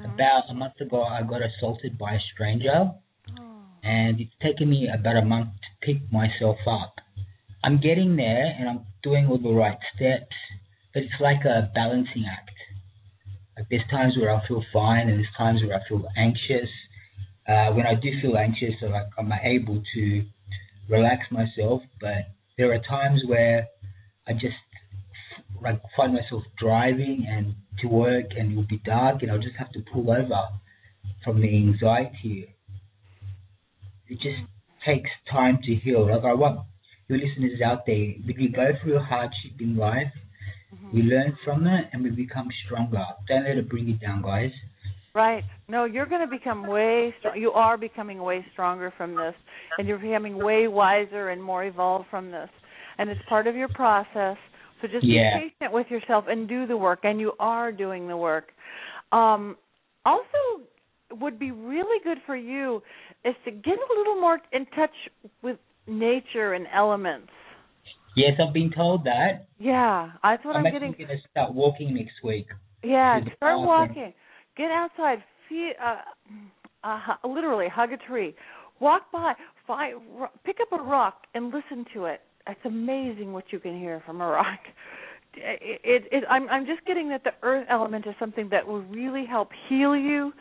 About 0.05 0.43
a 0.51 0.55
month 0.55 0.79
ago, 0.81 1.03
I 1.03 1.23
got 1.23 1.41
assaulted 1.43 1.97
by 1.99 2.13
a 2.15 2.19
stranger, 2.35 2.93
and 3.83 4.21
it's 4.21 4.33
taken 4.43 4.71
me 4.71 4.89
about 4.93 5.17
a 5.17 5.25
month 5.25 5.49
to 5.49 5.87
pick 5.87 6.13
myself 6.13 6.59
up. 6.69 6.95
I'm 7.63 7.81
getting 7.81 8.17
there, 8.17 8.55
and 8.59 8.69
I'm 8.69 8.87
doing 9.03 9.27
all 9.27 9.39
the 9.39 9.53
right 9.53 9.79
steps, 9.95 10.35
but 10.95 11.03
it's 11.03 11.21
like 11.21 11.45
a 11.45 11.71
balancing 11.75 12.25
act. 12.31 12.51
Like 13.57 13.67
there's 13.71 13.89
times 13.91 14.15
where 14.19 14.35
I 14.35 14.47
feel 14.47 14.65
fine, 14.73 15.09
and 15.09 15.19
there's 15.19 15.37
times 15.37 15.61
where 15.63 15.77
I 15.77 15.89
feel 15.89 16.07
anxious. 16.17 16.71
Uh, 17.49 17.73
when 17.73 17.87
I 17.87 17.95
do 17.95 18.11
feel 18.23 18.37
anxious, 18.37 18.75
so 18.81 18.87
like 18.87 19.07
I'm 19.19 19.33
able 19.33 19.83
to 19.95 20.25
relax 20.89 21.23
myself, 21.31 21.83
but 22.01 22.33
there 22.57 22.73
are 22.73 22.81
times 22.89 23.23
where 23.27 23.69
I 24.27 24.33
just 24.33 24.57
like 25.63 25.81
find 25.97 26.15
myself 26.15 26.43
driving 26.59 27.27
and 27.29 27.55
to 27.81 27.89
work 27.89 28.27
and 28.37 28.53
it 28.53 28.57
will 28.57 28.67
be 28.67 28.81
dark 28.85 29.23
and 29.23 29.31
I'll 29.31 29.39
just 29.39 29.57
have 29.59 29.73
to 29.73 29.81
pull 29.93 30.11
over 30.11 30.49
from 31.25 31.41
the 31.41 31.49
anxiety. 31.49 32.55
It 34.11 34.19
just 34.21 34.43
takes 34.85 35.11
time 35.31 35.59
to 35.65 35.75
heal. 35.75 36.11
Like 36.11 36.25
I 36.25 36.35
want 36.35 36.61
your 37.09 37.19
listeners 37.19 37.61
out 37.65 37.87
there, 37.87 38.15
we 38.27 38.53
go 38.55 38.69
through 38.83 38.99
a 38.99 39.03
hardship 39.03 39.53
in 39.61 39.77
life, 39.77 40.13
we 40.93 41.03
learn 41.03 41.37
from 41.45 41.67
it 41.67 41.87
and 41.93 42.03
we 42.03 42.11
become 42.11 42.49
stronger. 42.67 43.05
Don't 43.29 43.45
let 43.45 43.57
it 43.57 43.69
bring 43.69 43.87
you 43.87 43.95
down, 43.99 44.23
guys. 44.23 44.53
Right. 45.15 45.43
No, 45.69 45.85
you're 45.85 46.07
going 46.07 46.21
to 46.21 46.27
become 46.27 46.67
way 46.67 47.15
strong. 47.19 47.37
You 47.37 47.51
are 47.53 47.77
becoming 47.77 48.23
way 48.23 48.45
stronger 48.53 48.93
from 48.97 49.17
this, 49.17 49.35
and 49.77 49.89
you're 49.89 49.99
becoming 49.99 50.37
way 50.37 50.69
wiser 50.69 51.31
and 51.31 51.43
more 51.43 51.65
evolved 51.65 52.07
from 52.11 52.31
this. 52.31 52.49
And 52.99 53.11
it's 53.11 53.21
part 53.29 53.49
of 53.49 53.57
your 53.57 53.69
process. 53.69 54.37
So 54.81 54.89
just 54.89 55.05
Yeah. 55.05 55.39
be 55.39 55.51
patient 55.51 55.73
with 55.73 55.91
yourself 55.91 56.27
and 56.29 56.49
do 56.49 56.67
the 56.67 56.77
work, 56.77 57.01
and 57.03 57.19
you 57.19 57.33
are 57.41 57.73
doing 57.73 58.07
the 58.07 58.17
work. 58.17 58.53
Um, 59.11 59.57
also, 60.05 60.63
would 61.21 61.39
be 61.39 61.51
really 61.51 61.99
good 62.05 62.19
for 62.25 62.37
you 62.37 62.83
is 63.25 63.35
to 63.45 63.51
get 63.51 63.75
a 63.75 63.99
little 63.99 64.21
more 64.21 64.41
in 64.53 64.67
touch 64.67 64.91
with 65.43 65.59
nature 65.87 66.55
and 66.55 66.67
elements. 66.75 67.31
Yes, 68.17 68.33
I've 68.45 68.53
been 68.53 68.73
told 68.75 69.05
that. 69.05 69.47
Yeah, 69.59 70.11
that's 70.23 70.45
what 70.45 70.57
I'm, 70.57 70.67
I'm 70.67 70.73
getting. 70.73 70.91
actually 70.91 71.05
going 71.05 71.19
to 71.19 71.29
start 71.31 71.55
walking 71.55 71.95
next 71.95 72.15
week. 72.25 72.47
Yeah, 72.83 73.21
start 73.21 73.39
bathroom. 73.39 73.67
walking. 73.67 74.13
Get 74.57 74.71
outside. 74.71 75.19
Feel, 75.49 75.73
uh, 75.83 75.97
uh, 76.83 77.29
literally 77.29 77.69
hug 77.73 77.93
a 77.93 77.97
tree. 77.97 78.35
Walk 78.81 79.13
by. 79.13 79.35
Find, 79.67 80.01
pick 80.45 80.57
up 80.61 80.79
a 80.79 80.83
rock 80.83 81.23
and 81.35 81.47
listen 81.47 81.85
to 81.95 82.07
it. 82.07 82.21
It's 82.47 82.61
amazing 82.65 83.33
what 83.33 83.45
you 83.51 83.61
can 83.61 83.79
hear 83.79 84.03
from 84.05 84.21
a 84.21 84.27
rock. 84.27 84.61
It, 85.35 85.81
it, 85.85 86.03
it, 86.11 86.25
I'm, 86.29 86.49
I'm 86.49 86.67
just 86.67 86.85
getting 86.87 87.09
that 87.11 87.23
the 87.23 87.31
earth 87.43 87.67
element 87.71 88.07
is 88.07 88.15
something 88.19 88.49
that 88.51 88.67
will 88.67 88.83
really 88.83 89.25
help 89.25 89.51
heal 89.69 89.95
you 89.95 90.33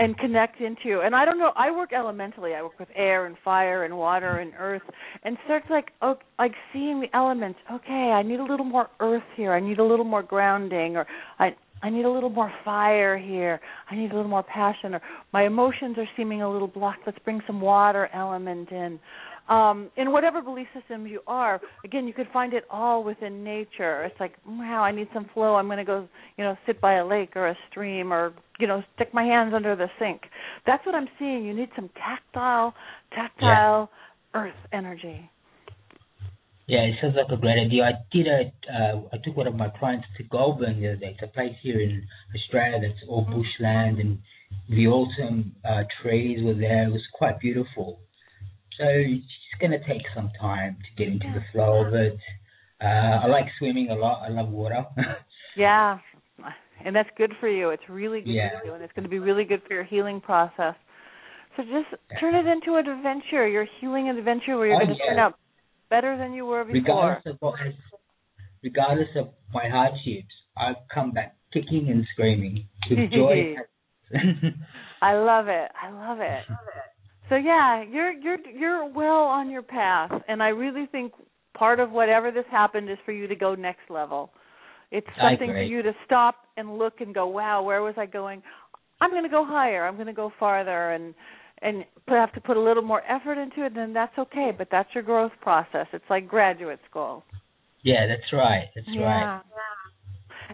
and 0.00 0.16
connect 0.16 0.60
into. 0.60 1.02
And 1.04 1.14
I 1.14 1.26
don't 1.26 1.38
know. 1.38 1.52
I 1.56 1.70
work 1.70 1.92
elementally. 1.92 2.54
I 2.54 2.62
work 2.62 2.78
with 2.80 2.88
air 2.96 3.26
and 3.26 3.36
fire 3.44 3.84
and 3.84 3.96
water 3.96 4.38
and 4.38 4.52
earth, 4.58 4.82
and 5.22 5.36
starts 5.44 5.66
like 5.68 5.92
oh, 6.00 6.16
like 6.38 6.52
seeing 6.72 7.00
the 7.00 7.14
elements. 7.14 7.58
Okay, 7.70 7.92
I 8.12 8.22
need 8.22 8.40
a 8.40 8.44
little 8.44 8.64
more 8.64 8.88
earth 8.98 9.22
here. 9.36 9.52
I 9.52 9.60
need 9.60 9.78
a 9.78 9.84
little 9.84 10.06
more 10.06 10.22
grounding, 10.22 10.96
or 10.96 11.06
I 11.38 11.54
I 11.82 11.90
need 11.90 12.06
a 12.06 12.10
little 12.10 12.30
more 12.30 12.50
fire 12.64 13.18
here. 13.18 13.60
I 13.90 13.94
need 13.94 14.12
a 14.12 14.16
little 14.16 14.30
more 14.30 14.42
passion, 14.42 14.94
or 14.94 15.02
my 15.34 15.44
emotions 15.44 15.96
are 15.98 16.08
seeming 16.16 16.40
a 16.40 16.50
little 16.50 16.68
blocked. 16.68 17.00
Let's 17.04 17.18
bring 17.18 17.42
some 17.46 17.60
water 17.60 18.08
element 18.14 18.70
in. 18.70 18.98
Um, 19.50 19.90
in 19.96 20.12
whatever 20.12 20.40
belief 20.40 20.68
system 20.78 21.08
you 21.08 21.20
are, 21.26 21.60
again, 21.84 22.06
you 22.06 22.14
could 22.14 22.28
find 22.32 22.54
it 22.54 22.64
all 22.70 23.02
within 23.02 23.42
nature. 23.42 24.04
It's 24.04 24.18
like, 24.20 24.34
wow, 24.46 24.82
I 24.84 24.92
need 24.92 25.08
some 25.12 25.28
flow. 25.34 25.56
I'm 25.56 25.66
going 25.66 25.78
to 25.78 25.84
go, 25.84 26.08
you 26.38 26.44
know, 26.44 26.56
sit 26.66 26.80
by 26.80 26.94
a 26.94 27.06
lake 27.06 27.34
or 27.34 27.48
a 27.48 27.56
stream, 27.68 28.12
or 28.12 28.32
you 28.60 28.68
know, 28.68 28.82
stick 28.94 29.12
my 29.12 29.24
hands 29.24 29.52
under 29.54 29.74
the 29.74 29.88
sink. 29.98 30.22
That's 30.66 30.86
what 30.86 30.94
I'm 30.94 31.08
seeing. 31.18 31.44
You 31.44 31.52
need 31.52 31.70
some 31.74 31.90
tactile, 31.96 32.74
tactile 33.12 33.90
earth 34.34 34.54
energy. 34.72 35.28
Yeah, 36.68 36.82
it 36.82 36.94
sounds 37.02 37.16
like 37.16 37.36
a 37.36 37.40
great 37.40 37.58
idea. 37.58 37.82
I 37.82 37.92
did 38.12 38.28
a, 38.28 38.52
uh, 38.72 39.02
I 39.12 39.16
took 39.24 39.36
one 39.36 39.48
of 39.48 39.56
my 39.56 39.70
clients 39.80 40.06
to 40.18 40.22
Goulburn 40.22 40.80
the 40.80 40.90
other 40.90 40.96
day. 40.98 41.16
It's 41.18 41.22
a 41.24 41.26
place 41.26 41.56
here 41.62 41.80
in 41.80 42.06
Australia 42.36 42.78
that's 42.80 43.02
all 43.08 43.22
bushland 43.24 43.98
and 43.98 44.20
the 44.68 44.86
autumn 44.86 45.56
uh, 45.64 45.82
trees 46.00 46.38
were 46.44 46.54
there. 46.54 46.86
It 46.86 46.92
was 46.92 47.02
quite 47.12 47.40
beautiful. 47.40 47.98
So 48.80 48.86
it's 48.88 49.60
going 49.60 49.72
to 49.72 49.78
take 49.86 50.02
some 50.14 50.30
time 50.40 50.78
to 50.80 51.04
get 51.04 51.12
into 51.12 51.26
the 51.34 51.44
flow 51.52 51.86
of 51.86 51.92
it. 51.92 52.16
Uh, 52.82 53.24
I 53.24 53.26
like 53.26 53.44
swimming 53.58 53.90
a 53.90 53.94
lot. 53.94 54.22
I 54.26 54.30
love 54.30 54.48
water. 54.48 54.84
Yeah, 55.56 55.98
and 56.84 56.94
that's 56.94 57.08
good 57.18 57.32
for 57.40 57.48
you. 57.48 57.70
It's 57.70 57.82
really 57.88 58.20
good 58.20 58.30
Yeah. 58.34 58.60
for 58.60 58.66
you, 58.66 58.72
and 58.74 58.82
it's 58.84 58.92
going 58.94 59.02
to 59.02 59.10
be 59.10 59.18
really 59.18 59.44
good 59.44 59.60
for 59.66 59.74
your 59.74 59.82
healing 59.84 60.20
process. 60.20 60.74
So 61.56 61.64
just 61.64 62.00
turn 62.20 62.36
it 62.36 62.46
into 62.46 62.76
an 62.76 62.86
adventure, 62.88 63.48
your 63.48 63.66
healing 63.80 64.08
adventure, 64.08 64.56
where 64.56 64.68
you're 64.68 64.76
Oh, 64.76 64.86
going 64.86 64.96
to 64.96 65.02
yeah. 65.04 65.10
turn 65.10 65.18
out 65.18 65.34
better 65.90 66.16
than 66.16 66.32
you 66.32 66.46
were 66.46 66.64
before. 66.64 66.80
regardless 66.80 67.26
of 67.26 67.36
what 67.40 67.58
has, 67.58 67.74
regardless 68.62 69.08
of 69.16 69.30
my 69.52 69.68
hardships, 69.68 70.32
I 70.56 70.74
come 70.94 71.10
back 71.10 71.34
kicking 71.52 71.88
and 71.90 72.06
screaming 72.12 72.68
with 72.88 73.10
joy. 73.12 73.56
I 75.02 75.14
love 75.14 75.48
it. 75.48 75.70
I 75.82 75.90
love 75.90 76.20
it. 76.20 76.44
So 77.30 77.36
yeah, 77.36 77.84
you're 77.84 78.12
you're 78.12 78.38
you're 78.52 78.92
well 78.92 79.22
on 79.22 79.50
your 79.50 79.62
path, 79.62 80.10
and 80.28 80.42
I 80.42 80.48
really 80.48 80.86
think 80.90 81.12
part 81.56 81.78
of 81.78 81.92
whatever 81.92 82.32
this 82.32 82.44
happened 82.50 82.90
is 82.90 82.98
for 83.06 83.12
you 83.12 83.28
to 83.28 83.36
go 83.36 83.54
next 83.54 83.88
level. 83.88 84.30
It's 84.90 85.06
something 85.22 85.48
for 85.48 85.62
you 85.62 85.82
to 85.82 85.92
stop 86.04 86.34
and 86.56 86.76
look 86.76 87.00
and 87.00 87.14
go, 87.14 87.28
wow, 87.28 87.62
where 87.62 87.82
was 87.82 87.94
I 87.96 88.06
going? 88.06 88.42
I'm 89.00 89.10
going 89.10 89.22
to 89.22 89.28
go 89.28 89.46
higher. 89.46 89.86
I'm 89.86 89.94
going 89.94 90.08
to 90.08 90.12
go 90.12 90.32
farther, 90.40 90.90
and 90.90 91.14
and 91.62 91.84
put, 92.08 92.16
have 92.16 92.32
to 92.32 92.40
put 92.40 92.56
a 92.56 92.60
little 92.60 92.82
more 92.82 93.02
effort 93.08 93.40
into 93.40 93.64
it. 93.64 93.74
Then 93.76 93.92
that's 93.92 94.18
okay, 94.18 94.50
but 94.56 94.66
that's 94.72 94.88
your 94.92 95.04
growth 95.04 95.32
process. 95.40 95.86
It's 95.92 96.04
like 96.10 96.26
graduate 96.26 96.80
school. 96.90 97.22
yeah, 97.84 98.08
that's 98.08 98.32
right. 98.32 98.64
That's 98.74 98.88
yeah. 98.90 99.02
right. 99.02 99.42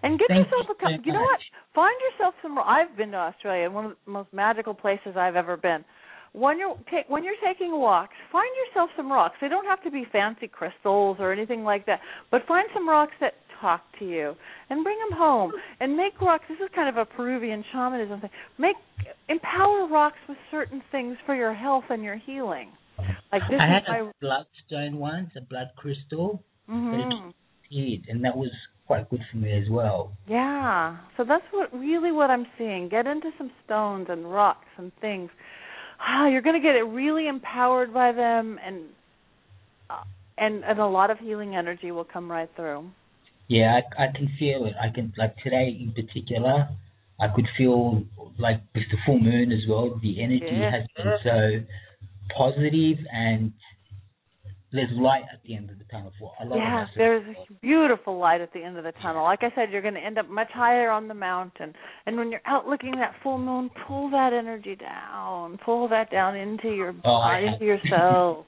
And 0.02 0.18
get 0.18 0.28
Thank 0.28 0.44
yourself 0.44 0.66
you 0.68 0.74
a 0.74 0.78
co- 0.78 0.96
so 0.96 1.02
you 1.06 1.12
know 1.14 1.22
what? 1.22 1.40
Find 1.74 1.94
yourself 2.12 2.34
some. 2.42 2.58
I've 2.58 2.94
been 2.98 3.12
to 3.12 3.16
Australia, 3.16 3.70
one 3.70 3.86
of 3.86 3.92
the 4.04 4.10
most 4.10 4.30
magical 4.34 4.74
places 4.74 5.16
I've 5.16 5.36
ever 5.36 5.56
been. 5.56 5.82
When 6.36 6.58
you're 6.58 6.76
ta- 6.90 7.08
when 7.08 7.24
you're 7.24 7.40
taking 7.42 7.72
walks, 7.80 8.12
find 8.30 8.50
yourself 8.60 8.90
some 8.94 9.10
rocks. 9.10 9.36
They 9.40 9.48
don't 9.48 9.64
have 9.64 9.82
to 9.84 9.90
be 9.90 10.04
fancy 10.12 10.48
crystals 10.48 11.16
or 11.18 11.32
anything 11.32 11.64
like 11.64 11.86
that, 11.86 12.00
but 12.30 12.42
find 12.46 12.68
some 12.74 12.86
rocks 12.86 13.14
that 13.20 13.32
talk 13.58 13.80
to 14.00 14.04
you 14.04 14.34
and 14.68 14.84
bring 14.84 14.98
them 15.08 15.16
home 15.16 15.50
and 15.80 15.96
make 15.96 16.20
rocks. 16.20 16.44
This 16.46 16.58
is 16.60 16.68
kind 16.74 16.90
of 16.90 16.98
a 16.98 17.06
Peruvian 17.06 17.64
shamanism 17.72 18.20
thing. 18.20 18.30
Make 18.58 18.76
empower 19.30 19.88
rocks 19.88 20.18
with 20.28 20.36
certain 20.50 20.82
things 20.92 21.16
for 21.24 21.34
your 21.34 21.54
health 21.54 21.84
and 21.88 22.02
your 22.02 22.16
healing. 22.16 22.68
Like 23.32 23.42
this 23.48 23.58
I 23.58 23.66
had 23.66 23.84
my 23.88 23.98
a 24.00 24.12
bloodstone 24.20 24.98
once, 24.98 25.30
a 25.36 25.40
blood 25.40 25.70
crystal, 25.76 26.42
Mhm. 26.68 27.32
it 27.70 28.00
and 28.10 28.22
that 28.24 28.36
was 28.36 28.50
quite 28.86 29.08
good 29.08 29.22
for 29.30 29.38
me 29.38 29.52
as 29.52 29.70
well. 29.70 30.12
Yeah. 30.26 30.96
So 31.16 31.24
that's 31.24 31.44
what 31.50 31.72
really 31.72 32.12
what 32.12 32.30
I'm 32.30 32.46
seeing. 32.58 32.88
Get 32.88 33.06
into 33.06 33.32
some 33.38 33.50
stones 33.64 34.10
and 34.10 34.30
rocks 34.30 34.68
and 34.76 34.92
things. 35.00 35.30
Ah, 36.00 36.28
you're 36.28 36.42
going 36.42 36.60
to 36.60 36.66
get 36.66 36.76
it 36.76 36.82
really 36.82 37.28
empowered 37.28 37.92
by 37.92 38.12
them 38.12 38.58
and 38.64 38.84
uh, 39.90 40.02
and 40.38 40.64
and 40.64 40.78
a 40.78 40.86
lot 40.86 41.10
of 41.10 41.18
healing 41.18 41.56
energy 41.56 41.90
will 41.90 42.04
come 42.04 42.30
right 42.30 42.50
through. 42.56 42.90
Yeah, 43.48 43.80
I, 43.98 44.04
I 44.04 44.06
can 44.14 44.28
feel 44.38 44.66
it. 44.66 44.74
I 44.80 44.92
can 44.94 45.12
like 45.16 45.36
today 45.42 45.68
in 45.80 45.92
particular, 45.92 46.68
I 47.20 47.28
could 47.34 47.46
feel 47.56 48.02
like 48.38 48.60
with 48.74 48.84
the 48.90 48.98
full 49.06 49.18
moon 49.18 49.52
as 49.52 49.60
well. 49.68 49.98
The 50.02 50.22
energy 50.22 50.46
Yeah. 50.50 50.70
has 50.70 50.82
been 50.96 51.12
so 51.22 51.64
positive, 52.36 52.98
and 53.12 53.52
there's 54.72 54.90
light 54.92 55.22
at 55.32 55.40
the 55.44 55.54
end 55.56 55.70
of 55.70 55.78
the 55.78 55.84
tunnel 55.84 56.12
for 56.18 56.32
a 56.40 56.44
lot 56.44 56.56
Yeah, 56.58 56.82
of 56.82 56.88
us. 56.88 56.94
there's 56.96 57.36
a 57.36 57.52
beautiful 57.62 58.18
light 58.18 58.40
at 58.40 58.52
the 58.52 58.62
end 58.62 58.76
of 58.76 58.84
the 58.84 58.92
tunnel. 59.00 59.22
Like 59.22 59.42
I 59.42 59.50
said, 59.54 59.70
you're 59.70 59.80
going 59.82 59.94
to 59.94 60.00
end 60.00 60.18
up 60.18 60.28
much 60.28 60.50
higher 60.52 60.90
on 60.90 61.08
the 61.08 61.14
mountain. 61.14 61.72
And 62.04 62.16
when 62.16 62.30
you're 62.30 62.40
out 62.46 62.66
looking 62.66 62.90
at 62.94 62.98
that 62.98 63.14
full 63.22 63.38
moon, 63.38 63.70
pull 63.86 64.10
that 64.10 64.32
energy 64.32 64.74
down. 64.76 65.58
Pull 65.64 65.88
that 65.88 66.10
down 66.10 66.36
into 66.36 66.68
your 66.74 66.90
Oh, 67.04 67.20
body, 67.22 67.46
into 67.46 67.64
yourself. 67.64 68.46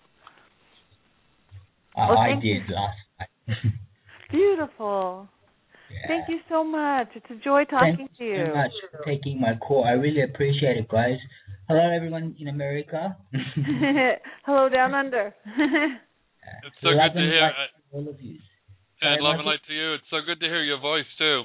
I, 1.96 2.00
oh, 2.02 2.08
Well, 2.08 2.18
I 2.18 2.32
did 2.40 2.62
last 2.68 2.98
night. 3.18 3.72
Beautiful. 4.30 5.28
Thank 6.06 6.28
you 6.28 6.38
so 6.50 6.62
much. 6.62 7.08
It's 7.14 7.26
a 7.30 7.36
joy 7.42 7.64
talking 7.64 7.96
Thank 7.96 8.16
to 8.18 8.24
you 8.24 8.34
Thank 8.36 8.48
you. 8.48 8.52
so 8.52 8.56
much 8.58 8.72
for 8.92 9.04
taking 9.10 9.40
my 9.40 9.54
call. 9.56 9.84
I 9.84 9.92
really 9.92 10.22
appreciate 10.22 10.76
it, 10.76 10.88
guys. 10.88 11.16
Hello, 11.68 11.80
everyone 11.94 12.34
in 12.38 12.48
America. 12.48 13.16
Hello 14.44 14.68
down 14.68 14.94
under. 14.94 15.32
It's 16.66 16.76
so 16.82 16.90
Love 16.90 17.12
good 17.14 17.20
to 17.20 17.26
hear. 17.26 17.42
light 17.42 17.72
all 17.92 18.08
of 18.08 18.20
you. 18.20 18.36
And 19.00 19.16
Sorry, 19.16 19.22
love 19.22 19.38
and 19.38 19.46
light 19.46 19.62
to 19.68 19.74
you. 19.74 19.94
It's 19.94 20.08
so 20.10 20.18
good 20.26 20.40
to 20.40 20.46
hear 20.46 20.62
your 20.62 20.80
voice 20.80 21.06
too. 21.18 21.42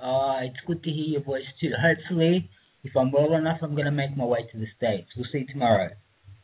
Uh, 0.00 0.44
it's 0.48 0.60
good 0.66 0.82
to 0.84 0.90
hear 0.90 1.18
your 1.20 1.24
voice 1.24 1.46
too. 1.60 1.72
Hopefully, 1.76 2.48
if 2.84 2.96
I'm 2.96 3.12
well 3.12 3.32
enough, 3.34 3.58
I'm 3.62 3.74
going 3.74 3.86
to 3.86 3.92
make 3.92 4.16
my 4.16 4.24
way 4.24 4.44
to 4.50 4.56
the 4.58 4.66
States. 4.76 5.08
We'll 5.16 5.26
see 5.32 5.44
you 5.44 5.46
tomorrow. 5.52 5.90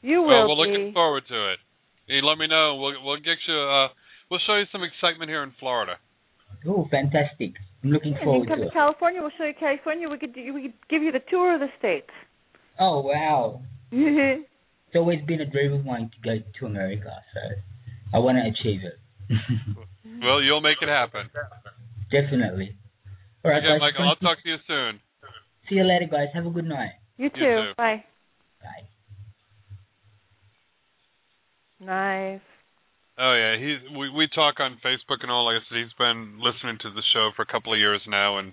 You 0.03 0.23
well, 0.23 0.47
will 0.49 0.57
we're 0.57 0.67
looking 0.69 0.93
forward 0.93 1.25
to 1.29 1.53
it. 1.53 1.59
You 2.07 2.23
let 2.23 2.39
me 2.39 2.47
know. 2.47 2.77
We'll 2.77 3.03
we'll 3.05 3.17
get 3.17 3.39
you. 3.49 3.57
Uh, 3.57 3.89
we'll 4.31 4.41
show 4.47 4.57
you 4.57 4.65
some 4.73 4.83
excitement 4.83 5.31
here 5.31 5.43
in 5.43 5.53
Florida. 5.59 5.97
Oh, 6.67 6.87
fantastic. 6.91 7.53
I'm 7.83 7.91
looking 7.91 8.13
And 8.13 8.21
you 8.21 8.25
forward 8.25 8.47
can 8.49 8.57
come 8.57 8.65
to 8.65 8.67
to. 8.67 8.73
California. 8.73 9.21
We'll 9.21 9.33
show 9.37 9.45
you 9.45 9.55
California. 9.59 10.09
We 10.09 10.19
could 10.19 10.35
we 10.37 10.63
could 10.63 10.75
give 10.89 11.03
you 11.03 11.13
the 11.13 11.23
tour 11.29 11.55
of 11.55 11.61
the 11.61 11.69
states. 11.79 12.11
Oh, 12.79 13.01
wow. 13.01 13.63
It's 14.87 14.97
always 14.97 15.21
been 15.27 15.41
a 15.41 15.47
dream 15.47 15.73
of 15.73 15.85
mine 15.85 16.11
to 16.15 16.21
go 16.23 16.45
to 16.61 16.67
America, 16.67 17.11
so 17.35 17.41
I 18.15 18.19
want 18.19 18.39
to 18.39 18.49
achieve 18.49 18.81
it. 18.85 18.99
Well, 20.23 20.41
you'll 20.41 20.63
make 20.63 20.79
it 20.81 20.89
happen. 20.89 21.29
Definitely. 22.11 22.75
All 23.45 23.51
right, 23.51 23.59
okay, 23.59 23.69
guys. 23.69 23.81
Michael. 23.81 24.09
I'll 24.09 24.17
talk 24.17 24.43
to 24.43 24.49
you 24.49 24.57
soon. 24.67 25.01
See 25.69 25.75
you 25.77 25.85
later, 25.85 26.07
guys. 26.11 26.29
Have 26.33 26.47
a 26.47 26.51
good 26.51 26.65
night. 26.65 26.93
You 27.17 27.29
too. 27.31 27.37
too. 27.37 27.73
Bye. 27.77 28.05
Bye. 28.63 28.89
Nice. 31.81 32.41
Oh 33.19 33.33
yeah, 33.33 33.57
he's 33.57 33.97
we 33.97 34.11
we 34.11 34.29
talk 34.35 34.61
on 34.61 34.79
Facebook 34.85 35.23
and 35.23 35.31
all. 35.31 35.47
Like 35.47 35.57
I 35.57 35.65
said, 35.69 35.79
he's 35.79 35.97
been 35.99 36.39
listening 36.41 36.79
to 36.83 36.91
the 36.91 37.03
show 37.13 37.31
for 37.35 37.43
a 37.43 37.47
couple 37.47 37.73
of 37.73 37.79
years 37.79 38.01
now, 38.07 38.39
and 38.39 38.53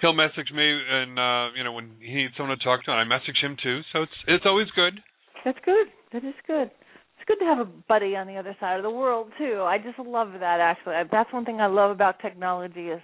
he'll 0.00 0.12
message 0.14 0.50
me, 0.54 0.64
and 0.64 1.18
uh, 1.18 1.48
you 1.56 1.64
know 1.64 1.72
when 1.72 1.96
he 2.00 2.14
needs 2.14 2.34
someone 2.36 2.56
to 2.56 2.64
talk 2.64 2.84
to, 2.84 2.90
and 2.90 3.00
I 3.00 3.04
message 3.04 3.36
him 3.42 3.56
too. 3.62 3.80
So 3.92 4.02
it's 4.02 4.18
it's 4.26 4.44
always 4.46 4.68
good. 4.74 5.00
That's 5.44 5.58
good. 5.64 5.86
That 6.12 6.24
is 6.24 6.34
good. 6.46 6.70
It's 7.18 7.26
good 7.26 7.38
to 7.40 7.44
have 7.44 7.58
a 7.58 7.64
buddy 7.64 8.14
on 8.16 8.26
the 8.26 8.36
other 8.36 8.56
side 8.60 8.76
of 8.76 8.82
the 8.82 8.90
world 8.90 9.28
too. 9.38 9.62
I 9.62 9.78
just 9.78 9.98
love 9.98 10.32
that. 10.40 10.60
Actually, 10.60 10.94
that's 11.10 11.32
one 11.32 11.44
thing 11.44 11.60
I 11.60 11.66
love 11.66 11.90
about 11.90 12.20
technology 12.20 12.88
is 12.88 13.00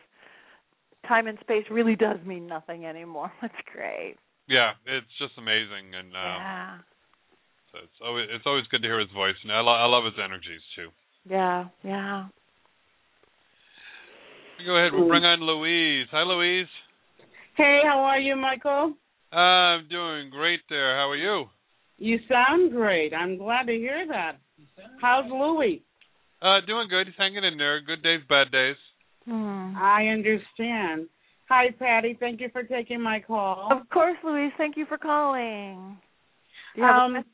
time 1.07 1.27
and 1.27 1.39
space 1.41 1.65
really 1.71 1.97
does 1.97 2.19
mean 2.25 2.47
nothing 2.47 2.87
anymore. 2.87 3.31
That's 3.43 3.55
great. 3.73 4.17
Yeah, 4.49 4.73
it's 4.87 5.07
just 5.19 5.33
amazing, 5.39 5.95
and 5.99 6.13
uh, 6.13 6.37
Yeah. 6.39 6.79
so 7.73 7.79
it's 7.83 8.01
always 8.05 8.27
it's 8.31 8.45
always 8.47 8.65
good 8.71 8.83
to 8.83 8.89
hear 8.89 9.01
his 9.01 9.11
voice, 9.13 9.37
and 9.43 9.53
I, 9.53 9.61
lo- 9.61 9.73
I 9.73 9.87
love 9.87 10.05
his 10.05 10.15
energies 10.23 10.61
too. 10.77 10.89
Yeah. 11.29 11.67
Yeah. 11.83 12.29
Go 14.65 14.77
ahead, 14.77 14.93
we'll 14.93 15.09
bring 15.09 15.25
on 15.25 15.41
Louise. 15.41 16.07
Hi, 16.13 16.23
Louise. 16.23 16.69
Hey, 17.57 17.81
how 17.85 18.01
are 18.01 18.19
you, 18.19 18.37
Michael? 18.37 18.95
I'm 19.33 19.89
doing 19.89 20.31
great 20.31 20.61
there. 20.69 20.97
How 20.97 21.11
are 21.11 21.17
you? 21.17 21.47
You 21.99 22.19
sound 22.29 22.73
great. 22.73 23.13
I'm 23.15 23.39
glad 23.39 23.67
to 23.67 23.73
hear 23.73 24.07
that. 24.09 24.39
How's 25.01 25.31
Louie? 25.31 25.83
Uh, 26.43 26.61
doing 26.67 26.89
good. 26.89 27.07
He's 27.07 27.15
hanging 27.17 27.45
in 27.45 27.57
there. 27.57 27.81
Good 27.81 28.03
days, 28.03 28.21
bad 28.29 28.51
days. 28.51 28.77
Hmm. 29.25 29.75
I 29.77 30.07
understand. 30.09 31.09
Hi, 31.49 31.67
Patti. 31.79 32.17
Thank 32.19 32.41
you 32.41 32.49
for 32.53 32.63
taking 32.65 33.01
my 33.01 33.21
call. 33.21 33.69
Of 33.71 33.89
course, 33.91 34.17
Louise. 34.25 34.53
Thank 34.59 34.77
you 34.77 34.87
for 34.87 34.99
calling. 34.99 35.97
Do 36.75 36.81
you 36.81 36.87
have 36.87 36.97
Um, 36.97 37.17
a 37.17 37.25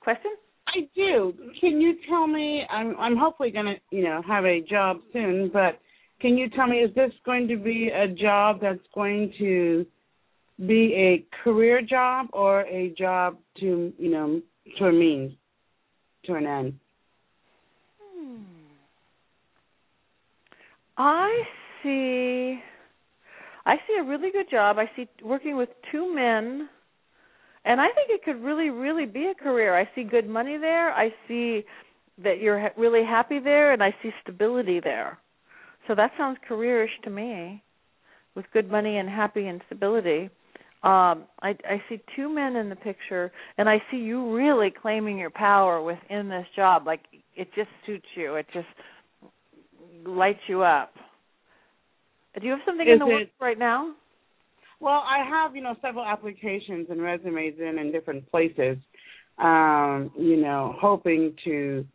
question? 0.00 0.32
I 0.68 0.88
do. 0.94 1.32
Can 1.60 1.80
you 1.80 1.96
tell 2.08 2.26
me? 2.26 2.62
I'm 2.70 2.96
I'm 2.98 3.16
hopefully 3.16 3.50
going 3.50 3.66
to 3.66 3.96
you 3.96 4.02
know 4.02 4.20
have 4.26 4.44
a 4.44 4.60
job 4.62 4.98
soon, 5.12 5.50
but 5.52 5.78
can 6.26 6.36
you 6.36 6.50
tell 6.50 6.66
me 6.66 6.78
is 6.78 6.92
this 6.96 7.12
going 7.24 7.46
to 7.46 7.56
be 7.56 7.88
a 7.94 8.08
job 8.08 8.58
that's 8.60 8.80
going 8.92 9.32
to 9.38 9.86
be 10.66 10.92
a 10.92 11.24
career 11.44 11.80
job 11.80 12.26
or 12.32 12.62
a 12.62 12.92
job 12.98 13.36
to 13.60 13.92
you 13.96 14.10
know 14.10 14.42
to 14.76 14.86
a 14.86 14.92
means 14.92 15.32
to 16.24 16.34
an 16.34 16.46
end? 16.46 16.74
Hmm. 18.12 18.42
I 20.98 21.42
see. 21.84 22.58
I 23.64 23.76
see 23.86 23.96
a 24.00 24.02
really 24.02 24.32
good 24.32 24.50
job. 24.50 24.78
I 24.78 24.90
see 24.96 25.06
working 25.22 25.56
with 25.56 25.68
two 25.92 26.12
men, 26.12 26.68
and 27.64 27.80
I 27.80 27.86
think 27.94 28.10
it 28.10 28.24
could 28.24 28.42
really, 28.42 28.70
really 28.70 29.06
be 29.06 29.30
a 29.30 29.34
career. 29.40 29.78
I 29.78 29.88
see 29.94 30.02
good 30.02 30.28
money 30.28 30.58
there. 30.58 30.92
I 30.92 31.10
see 31.28 31.62
that 32.20 32.40
you're 32.40 32.68
really 32.76 33.04
happy 33.04 33.38
there, 33.38 33.72
and 33.72 33.80
I 33.80 33.94
see 34.02 34.10
stability 34.24 34.80
there. 34.80 35.20
So 35.86 35.94
that 35.94 36.12
sounds 36.18 36.38
careerish 36.46 36.90
to 37.04 37.10
me, 37.10 37.62
with 38.34 38.44
good 38.52 38.70
money 38.70 38.98
and 38.98 39.08
happy 39.08 39.46
and 39.46 39.60
stability. 39.66 40.30
Um, 40.82 41.24
I, 41.42 41.56
I 41.64 41.82
see 41.88 42.00
two 42.14 42.32
men 42.32 42.56
in 42.56 42.68
the 42.68 42.76
picture, 42.76 43.32
and 43.58 43.68
I 43.68 43.82
see 43.90 43.96
you 43.96 44.34
really 44.34 44.70
claiming 44.70 45.18
your 45.18 45.30
power 45.30 45.82
within 45.82 46.28
this 46.28 46.46
job. 46.54 46.86
Like 46.86 47.00
it 47.34 47.48
just 47.54 47.70
suits 47.86 48.06
you. 48.14 48.36
It 48.36 48.46
just 48.52 48.66
lights 50.06 50.40
you 50.48 50.62
up. 50.62 50.92
Do 52.38 52.46
you 52.46 52.52
have 52.52 52.60
something 52.66 52.86
in 52.86 52.94
Is 52.94 52.98
the 52.98 53.06
works 53.06 53.30
right 53.40 53.58
now? 53.58 53.94
Well, 54.78 55.02
I 55.06 55.24
have, 55.26 55.56
you 55.56 55.62
know, 55.62 55.74
several 55.80 56.04
applications 56.04 56.88
and 56.90 57.00
resumes 57.00 57.54
in 57.58 57.78
in 57.78 57.90
different 57.90 58.30
places. 58.30 58.76
Um, 59.38 60.10
you 60.18 60.36
know, 60.36 60.74
hoping 60.78 61.34
to, 61.44 61.86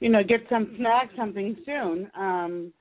you 0.00 0.08
know, 0.08 0.22
get 0.22 0.40
some 0.48 0.74
snag 0.76 1.08
something 1.16 1.56
soon. 1.66 2.10
Um, 2.16 2.72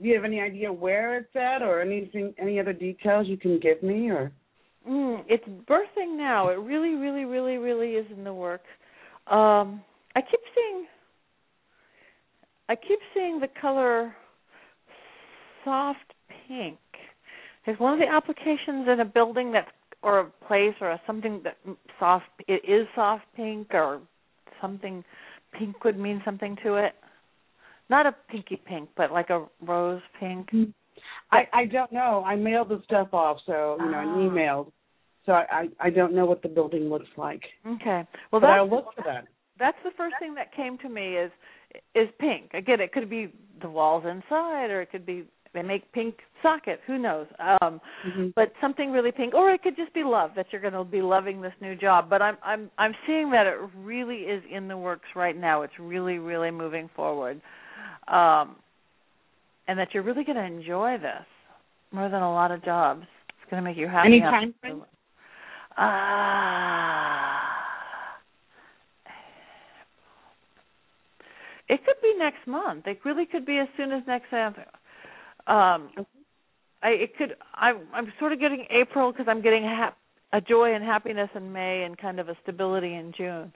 do 0.00 0.08
you 0.08 0.14
have 0.14 0.24
any 0.24 0.40
idea 0.40 0.72
where 0.72 1.16
it's 1.18 1.36
at, 1.36 1.62
or 1.62 1.80
anything, 1.80 2.34
any 2.38 2.58
other 2.58 2.72
details 2.72 3.26
you 3.28 3.36
can 3.36 3.60
give 3.60 3.82
me, 3.82 4.10
or? 4.10 4.32
Mm, 4.88 5.22
it's 5.28 5.44
birthing 5.68 6.16
now. 6.16 6.48
It 6.48 6.54
really, 6.54 6.94
really, 6.94 7.24
really, 7.24 7.56
really 7.58 7.92
is 7.92 8.06
in 8.16 8.24
the 8.24 8.34
works. 8.34 8.66
Um, 9.28 9.82
I 10.16 10.20
keep 10.20 10.40
seeing. 10.54 10.86
I 12.68 12.74
keep 12.74 12.98
seeing 13.14 13.38
the 13.38 13.48
color 13.60 14.14
soft 15.64 16.14
pink. 16.48 16.78
There's 17.64 17.78
one 17.78 17.92
of 17.92 18.00
the 18.00 18.12
applications 18.12 18.88
in 18.88 19.00
a 19.00 19.04
building 19.04 19.52
that's 19.52 19.70
or 20.02 20.18
a 20.20 20.24
place 20.46 20.74
or 20.80 20.90
a 20.90 21.00
something 21.06 21.42
that 21.44 21.58
soft. 22.00 22.24
It 22.48 22.62
is 22.68 22.88
soft 22.96 23.24
pink 23.36 23.68
or 23.72 24.00
something. 24.60 25.04
Pink 25.52 25.84
would 25.84 25.98
mean 25.98 26.22
something 26.24 26.56
to 26.64 26.74
it. 26.76 26.94
Not 27.90 28.06
a 28.06 28.14
pinky 28.30 28.56
pink, 28.56 28.88
but 28.96 29.12
like 29.12 29.30
a 29.30 29.46
rose 29.60 30.00
pink. 30.18 30.48
I 31.30 31.46
I 31.52 31.64
don't 31.66 31.92
know. 31.92 32.22
I 32.26 32.36
mailed 32.36 32.68
the 32.70 32.80
stuff 32.84 33.08
off, 33.12 33.38
so 33.46 33.76
you 33.80 33.90
know, 33.90 33.98
Ah. 33.98 34.02
and 34.02 34.30
emailed. 34.30 34.72
So 35.26 35.32
I 35.32 35.68
I 35.78 35.90
don't 35.90 36.14
know 36.14 36.26
what 36.26 36.42
the 36.42 36.48
building 36.48 36.88
looks 36.88 37.08
like. 37.16 37.42
Okay. 37.66 38.06
Well, 38.30 38.40
but 38.40 38.40
that's 38.40 38.58
I'll 38.58 38.68
look 38.70 38.94
for 38.94 39.02
that. 39.04 39.26
that's 39.58 39.78
the 39.84 39.90
first 39.96 40.14
thing 40.18 40.34
that 40.34 40.54
came 40.54 40.78
to 40.78 40.88
me 40.88 41.16
is 41.16 41.30
is 41.94 42.08
pink. 42.18 42.54
Again, 42.54 42.80
it 42.80 42.92
could 42.92 43.08
be 43.10 43.32
the 43.60 43.68
walls 43.68 44.04
inside, 44.04 44.70
or 44.70 44.80
it 44.82 44.90
could 44.90 45.06
be 45.06 45.24
they 45.54 45.62
make 45.62 45.90
pink 45.92 46.16
socket. 46.42 46.80
Who 46.86 46.98
knows? 46.98 47.26
Um, 47.38 47.80
But 48.34 48.52
something 48.60 48.90
really 48.90 49.12
pink, 49.12 49.34
or 49.34 49.50
it 49.52 49.62
could 49.62 49.76
just 49.76 49.92
be 49.94 50.02
love 50.04 50.30
that 50.36 50.46
you're 50.50 50.60
going 50.60 50.72
to 50.72 50.84
be 50.84 51.02
loving 51.02 51.40
this 51.40 51.52
new 51.60 51.76
job. 51.76 52.08
But 52.08 52.22
I'm 52.22 52.36
I'm 52.42 52.70
I'm 52.78 52.94
seeing 53.06 53.30
that 53.30 53.46
it 53.46 53.58
really 53.76 54.20
is 54.22 54.42
in 54.50 54.68
the 54.68 54.76
works 54.76 55.08
right 55.14 55.36
now. 55.36 55.62
It's 55.62 55.78
really 55.78 56.18
really 56.18 56.50
moving 56.50 56.88
forward, 56.96 57.40
um, 58.08 58.56
and 59.68 59.78
that 59.78 59.88
you're 59.92 60.02
really 60.02 60.24
going 60.24 60.36
to 60.36 60.44
enjoy 60.44 60.96
this 60.98 61.26
more 61.92 62.08
than 62.08 62.22
a 62.22 62.32
lot 62.32 62.50
of 62.50 62.64
jobs. 62.64 63.06
It's 63.28 63.50
going 63.50 63.62
to 63.62 63.68
make 63.68 63.76
you 63.76 63.88
happy. 63.88 64.08
Any 64.08 64.20
time 64.20 64.54
frame? 64.60 64.82
Ah. 65.76 67.38
It 71.68 71.80
could 71.86 71.96
be 72.02 72.14
next 72.18 72.46
month. 72.46 72.86
It 72.86 72.98
really 73.04 73.24
could 73.24 73.46
be 73.46 73.58
as 73.58 73.68
soon 73.78 73.92
as 73.92 74.02
next 74.06 74.30
month. 74.30 74.56
Um, 75.46 75.90
I 76.82 76.88
it 76.90 77.16
could. 77.16 77.36
I'm 77.54 77.82
I'm 77.92 78.12
sort 78.18 78.32
of 78.32 78.40
getting 78.40 78.66
April 78.70 79.12
because 79.12 79.26
I'm 79.28 79.42
getting 79.42 79.62
hap- 79.62 79.98
a 80.32 80.40
joy 80.40 80.74
and 80.74 80.82
happiness 80.84 81.30
in 81.34 81.52
May 81.52 81.84
and 81.84 81.96
kind 81.96 82.18
of 82.20 82.28
a 82.28 82.36
stability 82.42 82.94
in 82.94 83.12
June. 83.16 83.52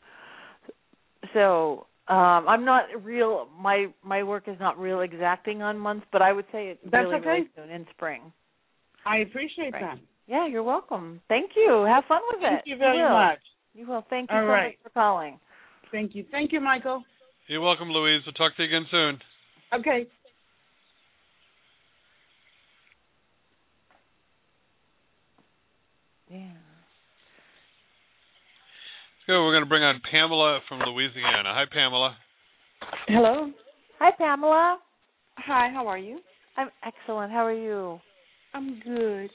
So 1.34 1.86
um 2.08 2.46
I'm 2.48 2.64
not 2.64 2.84
real. 3.02 3.48
My 3.58 3.86
my 4.04 4.22
work 4.22 4.44
is 4.46 4.56
not 4.60 4.78
real 4.78 5.00
exacting 5.00 5.62
on 5.62 5.78
months, 5.78 6.06
but 6.12 6.22
I 6.22 6.32
would 6.32 6.46
say 6.52 6.68
it's 6.68 6.80
That's 6.84 7.04
really 7.04 7.16
okay. 7.16 7.28
really 7.28 7.48
soon 7.56 7.70
in 7.70 7.86
spring. 7.90 8.32
I 9.04 9.18
appreciate 9.18 9.72
Right. 9.72 9.82
that. 9.82 9.98
Yeah, 10.26 10.46
you're 10.48 10.64
welcome. 10.64 11.20
Thank 11.28 11.52
you. 11.54 11.84
Have 11.88 12.04
fun 12.08 12.20
with 12.30 12.40
Thank 12.42 12.52
it. 12.52 12.56
Thank 12.56 12.66
you 12.66 12.76
very 12.78 12.98
will. 13.02 13.10
much. 13.10 13.38
You 13.74 13.86
will. 13.86 14.04
Thank 14.10 14.30
you 14.30 14.36
All 14.36 14.42
so 14.42 14.48
right. 14.48 14.64
much 14.64 14.78
for 14.82 14.90
calling. 14.90 15.38
Thank 15.92 16.14
you. 16.14 16.24
Thank 16.32 16.52
you, 16.52 16.60
Michael. 16.60 17.04
You're 17.46 17.60
welcome, 17.60 17.90
Louise. 17.90 18.22
We'll 18.26 18.32
talk 18.32 18.56
to 18.56 18.62
you 18.64 18.68
again 18.68 18.86
soon. 18.90 19.18
Okay. 19.72 20.06
Let's. 29.28 29.34
We're 29.34 29.52
going 29.52 29.64
to 29.64 29.68
bring 29.68 29.82
on 29.82 30.00
Pamela 30.08 30.60
from 30.68 30.78
Louisiana. 30.80 31.52
Hi, 31.52 31.64
Pamela. 31.72 32.16
Hello. 33.08 33.50
Hi, 33.98 34.10
Pamela. 34.16 34.78
Hi, 35.38 35.68
how 35.72 35.88
are 35.88 35.98
you? 35.98 36.20
I'm 36.56 36.68
excellent. 36.84 37.32
How 37.32 37.44
are 37.44 37.52
you? 37.52 37.98
I'm 38.54 38.80
good. 38.84 39.28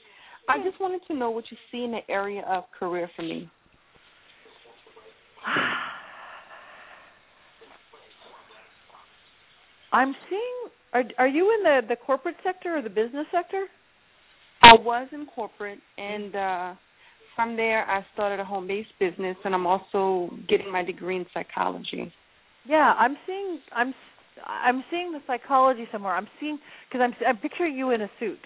I 0.48 0.58
just 0.64 0.80
wanted 0.80 1.02
to 1.08 1.14
know 1.14 1.30
what 1.30 1.44
you 1.50 1.58
see 1.70 1.84
in 1.84 1.92
the 1.92 2.00
area 2.08 2.42
of 2.48 2.64
career 2.78 3.10
for 3.14 3.22
me. 3.22 3.50
I'm 9.92 10.14
seeing. 10.30 10.70
Are 10.94 11.04
are 11.18 11.28
you 11.28 11.54
in 11.54 11.62
the 11.64 11.82
the 11.88 11.96
corporate 11.96 12.36
sector 12.42 12.76
or 12.78 12.82
the 12.82 12.88
business 12.88 13.26
sector? 13.30 13.66
I 14.62 14.72
was 14.74 15.08
in 15.12 15.26
corporate, 15.26 15.80
and 15.98 16.34
uh 16.34 16.74
from 17.34 17.56
there 17.56 17.88
I 17.88 18.04
started 18.14 18.40
a 18.40 18.44
home-based 18.44 18.92
business, 18.98 19.36
and 19.44 19.54
I'm 19.54 19.66
also 19.66 20.30
getting 20.48 20.70
my 20.70 20.84
degree 20.84 21.16
in 21.16 21.26
psychology. 21.32 22.12
Yeah, 22.66 22.94
I'm 22.98 23.16
seeing. 23.26 23.60
I'm 23.74 23.94
I'm 24.46 24.84
seeing 24.90 25.12
the 25.12 25.20
psychology 25.26 25.86
somewhere. 25.92 26.14
I'm 26.14 26.28
seeing 26.40 26.58
because 26.88 27.00
I'm 27.04 27.14
I'm 27.26 27.38
picturing 27.38 27.76
you 27.76 27.90
in 27.90 28.02
a 28.02 28.10
suit. 28.18 28.38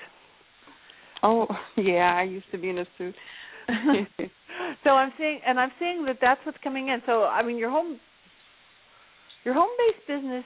Oh, 1.23 1.47
yeah, 1.77 2.15
I 2.17 2.23
used 2.23 2.47
to 2.53 2.59
be 2.59 2.71
in 2.71 2.79
a 2.79 2.87
suit. 2.99 3.15
so 4.85 4.91
I'm 4.91 5.13
seeing, 5.19 5.41
and 5.47 5.59
I'm 5.59 5.73
seeing 5.79 6.05
that 6.07 6.19
that's 6.21 6.41
what's 6.45 6.59
coming 6.63 6.89
in. 6.89 7.01
So 7.07 7.25
I 7.25 7.43
mean, 7.43 7.59
your 7.59 7.71
home, 7.71 7.99
your 9.45 9.55
home-based 9.55 10.07
business 10.07 10.45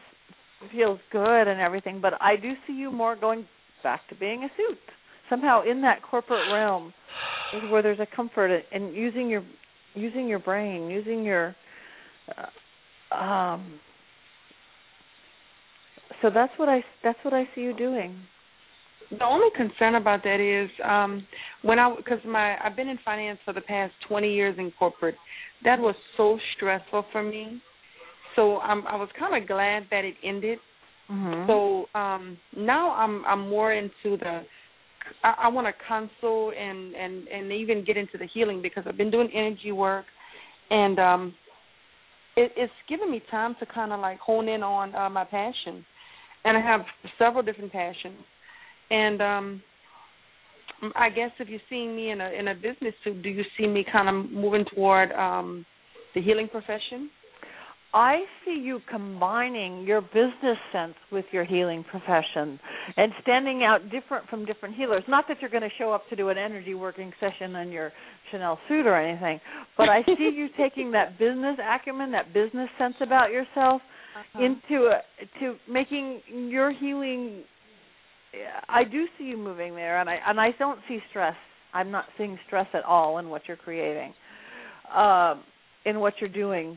feels 0.73 0.99
good 1.11 1.49
and 1.49 1.61
everything, 1.61 2.01
but 2.01 2.15
I 2.21 2.37
do 2.37 2.53
see 2.67 2.75
you 2.75 2.91
more 2.93 3.17
going 3.17 3.47
back 3.83 4.01
to 4.11 4.15
being 4.15 4.45
a 4.45 4.49
suit 4.57 4.79
somehow 5.31 5.63
in 5.63 5.81
that 5.83 6.03
corporate 6.03 6.53
realm, 6.53 6.93
is 7.53 7.69
where 7.71 7.83
there's 7.83 8.01
a 8.01 8.07
comfort 8.15 8.63
in 8.73 8.93
using 8.93 9.29
your 9.29 9.45
using 9.95 10.29
your 10.29 10.39
brain, 10.39 10.89
using 10.89 11.25
your. 11.25 11.55
Uh, 13.11 13.15
um. 13.15 13.81
So 16.23 16.31
that's 16.33 16.53
what 16.59 16.69
I 16.69 16.85
that's 17.03 17.19
what 17.23 17.35
I 17.35 17.49
see 17.55 17.63
you 17.63 17.77
doing. 17.77 18.17
The 19.11 19.25
only 19.25 19.49
concern 19.57 19.97
about 19.97 20.23
that 20.23 20.39
is 20.41 20.71
um 20.85 21.27
when 21.63 21.79
I 21.79 21.95
because 21.97 22.19
my 22.25 22.57
I've 22.65 22.77
been 22.77 22.89
in 22.89 22.99
finance 23.05 23.39
for 23.45 23.53
the 23.53 23.61
past 23.61 23.93
20 24.09 24.33
years 24.33 24.57
in 24.59 24.73
corporate. 24.79 25.17
That 25.65 25.79
was 25.79 25.95
so 26.17 26.39
stressful 26.57 27.07
for 27.11 27.23
me. 27.23 27.61
So 28.37 28.59
I'm 28.59 28.87
I 28.87 28.97
was 28.97 29.09
kind 29.19 29.41
of 29.41 29.49
glad 29.49 29.87
that 29.91 30.05
it 30.05 30.15
ended. 30.23 30.59
Mm-hmm. 31.11 31.51
So 31.51 31.99
um 31.99 32.39
now 32.57 32.93
I'm 32.93 33.25
I'm 33.25 33.49
more 33.49 33.73
into 33.73 34.17
the 34.17 34.43
I, 35.23 35.35
I 35.45 35.49
want 35.49 35.67
to 35.67 35.73
console 35.87 36.53
and 36.59 36.95
and 36.95 37.29
and 37.29 37.53
even 37.53 37.85
get 37.85 37.97
into 37.97 38.19
the 38.19 38.27
healing 38.33 38.63
because 38.63 38.85
I've 38.87 38.97
been 38.97 39.11
doing 39.11 39.29
energy 39.35 39.73
work. 39.73 40.05
And 40.71 40.99
um 40.99 41.35
it, 42.37 42.53
it's 42.57 42.73
given 42.89 43.11
me 43.11 43.23
time 43.31 43.57
to 43.61 43.67
kind 43.67 43.93
of 43.93 44.01
like 44.01 44.19
hone 44.21 44.49
in 44.49 44.63
on 44.63 44.95
uh, 44.95 45.11
my 45.11 45.25
passion. 45.25 45.85
And 46.45 46.57
I 46.57 46.61
have 46.61 46.81
several 47.19 47.43
different 47.43 47.73
passions. 47.73 48.19
And 48.91 49.21
um 49.23 49.63
I 50.97 51.11
guess 51.11 51.31
if 51.39 51.49
you're 51.49 51.61
seeing 51.69 51.95
me 51.95 52.11
in 52.11 52.21
a 52.21 52.31
in 52.31 52.49
a 52.49 52.55
business 52.55 52.95
suit, 53.05 53.23
do 53.23 53.29
you 53.29 53.45
see 53.59 53.67
me 53.67 53.85
kind 53.91 54.09
of 54.09 54.31
moving 54.31 54.65
toward 54.75 55.13
um 55.13 55.67
the 56.15 56.23
healing 56.23 56.49
profession? 56.49 57.11
I 57.93 58.21
see 58.45 58.53
you 58.53 58.81
combining 58.89 59.83
your 59.85 60.01
business 60.01 60.59
sense 60.73 60.95
with 61.11 61.25
your 61.33 61.45
healing 61.45 61.85
profession 61.91 62.61
and 62.97 63.13
standing 63.23 63.65
out 63.65 63.91
different 63.91 64.29
from 64.29 64.45
different 64.45 64.77
healers. 64.77 65.03
Not 65.09 65.25
that 65.29 65.39
you're 65.41 65.51
going 65.51 65.65
to 65.65 65.77
show 65.77 65.93
up 65.93 66.09
to 66.11 66.17
do 66.17 66.29
an 66.29 66.39
energy 66.39 66.75
working 66.75 67.13
session 67.19 67.57
in 67.57 67.73
your 67.73 67.93
Chanel 68.31 68.59
suit 68.69 68.87
or 68.87 68.95
anything, 68.95 69.41
but 69.77 69.89
I 69.89 70.05
see 70.05 70.31
you 70.35 70.49
taking 70.57 70.93
that 70.93 71.19
business 71.19 71.59
acumen, 71.61 72.13
that 72.13 72.33
business 72.33 72.69
sense 72.79 72.95
about 73.01 73.31
yourself 73.33 73.83
Uh-huh. 74.17 74.43
into 74.43 74.87
a, 74.87 75.03
to 75.41 75.57
making 75.69 76.21
your 76.51 76.73
healing 76.73 77.45
I 78.69 78.83
do 78.85 79.07
see 79.17 79.25
you 79.25 79.37
moving 79.37 79.75
there 79.75 80.01
and 80.01 80.09
I 80.11 80.19
and 80.27 80.41
I 80.41 80.51
don't 80.59 80.81
see 80.89 80.99
stress. 81.11 81.35
I'm 81.73 81.91
not 81.91 82.05
seeing 82.17 82.39
stress 82.47 82.67
at 82.75 82.85
all 82.85 83.19
in 83.19 83.29
what 83.29 83.43
you're 83.49 83.57
creating. 83.57 84.13
Um 84.95 85.43
in 85.87 85.99
what 86.01 86.15
you're 86.21 86.29
doing 86.45 86.77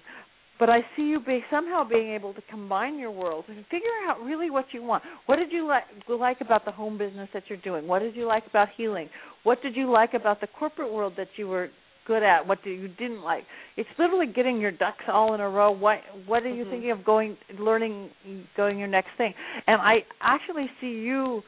but 0.60 0.70
I 0.70 0.80
see 0.96 1.04
you 1.04 1.20
be 1.20 1.44
somehow 1.50 1.88
being 1.88 2.12
able 2.12 2.34
to 2.34 2.42
combine 2.50 3.00
your 3.00 3.12
worlds 3.12 3.48
and 3.50 3.66
figure 3.66 3.90
out 4.08 4.22
really 4.22 4.50
what 4.50 4.66
you 4.72 4.84
want. 4.84 5.04
What 5.26 5.38
did 5.38 5.52
you 5.52 5.68
like 5.68 5.84
like 6.08 6.42
about 6.42 6.66
the 6.66 6.72
home 6.72 6.98
business 6.98 7.30
that 7.34 7.44
you're 7.50 7.58
doing? 7.60 7.88
What 7.88 8.00
did 8.00 8.16
you 8.16 8.26
like 8.26 8.46
about 8.48 8.70
healing? 8.78 9.10
What 9.44 9.62
did 9.62 9.76
you 9.76 9.92
like 9.92 10.14
about 10.14 10.42
the 10.42 10.48
corporate 10.48 10.92
world 10.92 11.14
that 11.18 11.28
you 11.38 11.48
were 11.48 11.70
good 12.06 12.24
at? 12.24 12.46
What 12.48 12.64
do 12.64 12.70
you 12.70 12.88
didn't 12.88 13.24
like? 13.24 13.44
It's 13.78 13.90
literally 13.98 14.28
getting 14.28 14.60
your 14.60 14.72
ducks 14.72 15.06
all 15.12 15.34
in 15.34 15.42
a 15.42 15.50
row. 15.50 15.72
What 15.72 16.00
what 16.28 16.44
are 16.44 16.50
you 16.50 16.66
Mhm. 16.66 16.70
thinking 16.70 16.92
of 16.92 17.04
going 17.04 17.38
learning 17.58 18.12
going 18.56 18.78
your 18.78 18.88
next 18.88 19.12
thing? 19.18 19.34
And 19.68 19.82
I 19.82 20.06
actually 20.22 20.70
see 20.80 20.92
you 20.92 21.44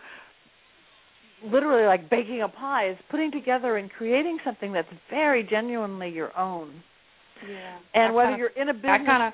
literally 1.44 1.86
like 1.86 2.10
baking 2.10 2.42
a 2.42 2.48
pie 2.48 2.90
is 2.90 2.98
putting 3.10 3.32
together 3.32 3.78
and 3.78 3.92
creating 3.92 4.40
something 4.44 4.72
that's 4.72 4.92
very 5.10 5.44
genuinely 5.44 6.10
your 6.10 6.36
own. 6.38 6.84
Yeah. 7.48 7.78
And 7.94 8.12
I 8.12 8.12
whether 8.12 8.30
kinda- 8.32 8.40
you're 8.40 8.62
in 8.62 8.70
a 8.70 8.74
business 8.74 9.02
kind 9.06 9.24
of 9.24 9.34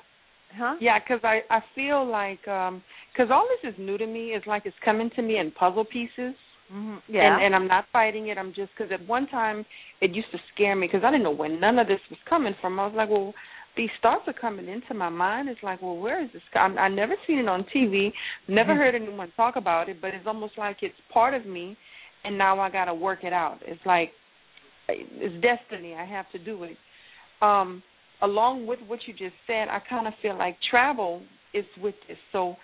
Huh? 0.54 0.76
Yeah, 0.80 0.98
because 0.98 1.20
I 1.24 1.40
I 1.48 1.60
feel 1.74 2.04
like 2.04 2.46
um 2.46 2.82
'cause 3.16 3.30
all 3.30 3.48
this 3.48 3.72
is 3.72 3.78
new 3.78 3.96
to 3.96 4.06
me. 4.06 4.34
It's 4.34 4.46
like 4.46 4.66
it's 4.66 4.76
coming 4.84 5.08
to 5.16 5.22
me 5.22 5.38
in 5.38 5.50
puzzle 5.52 5.84
pieces. 5.84 6.34
Mm-hmm. 6.70 6.96
Yeah. 7.08 7.36
And 7.36 7.42
and 7.44 7.54
I'm 7.54 7.66
not 7.66 7.86
fighting 7.92 8.28
it. 8.28 8.36
I'm 8.36 8.52
just 8.52 8.70
because 8.76 8.92
at 8.92 9.00
one 9.08 9.26
time 9.28 9.64
it 10.02 10.10
used 10.14 10.30
to 10.32 10.38
scare 10.52 10.76
me 10.76 10.86
because 10.88 11.04
I 11.04 11.10
didn't 11.10 11.22
know 11.24 11.30
where 11.30 11.48
none 11.48 11.78
of 11.78 11.86
this 11.86 12.00
was 12.10 12.18
coming 12.28 12.54
from. 12.60 12.78
I 12.78 12.84
was 12.86 12.94
like, 12.94 13.08
well, 13.08 13.32
these 13.78 13.90
thoughts 14.02 14.24
are 14.28 14.34
coming 14.34 14.68
into 14.68 14.92
my 14.92 15.08
mind. 15.08 15.48
It's 15.48 15.62
like, 15.62 15.80
well, 15.80 15.96
where 15.96 16.22
is 16.22 16.30
this? 16.34 16.42
I'm, 16.54 16.76
I 16.78 16.88
never 16.88 17.14
seen 17.26 17.38
it 17.38 17.48
on 17.48 17.64
TV. 17.74 18.12
Never 18.46 18.74
heard 18.74 18.94
anyone 18.94 19.32
talk 19.36 19.56
about 19.56 19.88
it. 19.88 20.02
But 20.02 20.12
it's 20.12 20.26
almost 20.26 20.58
like 20.58 20.82
it's 20.82 20.94
part 21.10 21.32
of 21.32 21.46
me, 21.46 21.78
and 22.24 22.36
now 22.36 22.60
I 22.60 22.68
got 22.70 22.84
to 22.86 22.94
work 22.94 23.24
it 23.24 23.32
out. 23.32 23.60
It's 23.62 23.80
like 23.86 24.12
it's 24.88 25.34
destiny. 25.42 25.94
I 25.94 26.04
have 26.04 26.30
to 26.32 26.38
do 26.38 26.64
it. 26.64 26.76
Um, 27.40 27.82
along 28.22 28.66
with 28.66 28.80
what 28.86 29.00
you 29.06 29.12
just 29.12 29.34
said, 29.46 29.68
I 29.68 29.80
kind 29.88 30.06
of 30.06 30.14
feel 30.22 30.36
like 30.38 30.56
travel 30.70 31.22
is 31.52 31.64
with 31.80 31.94
this. 32.08 32.18
So, 32.32 32.56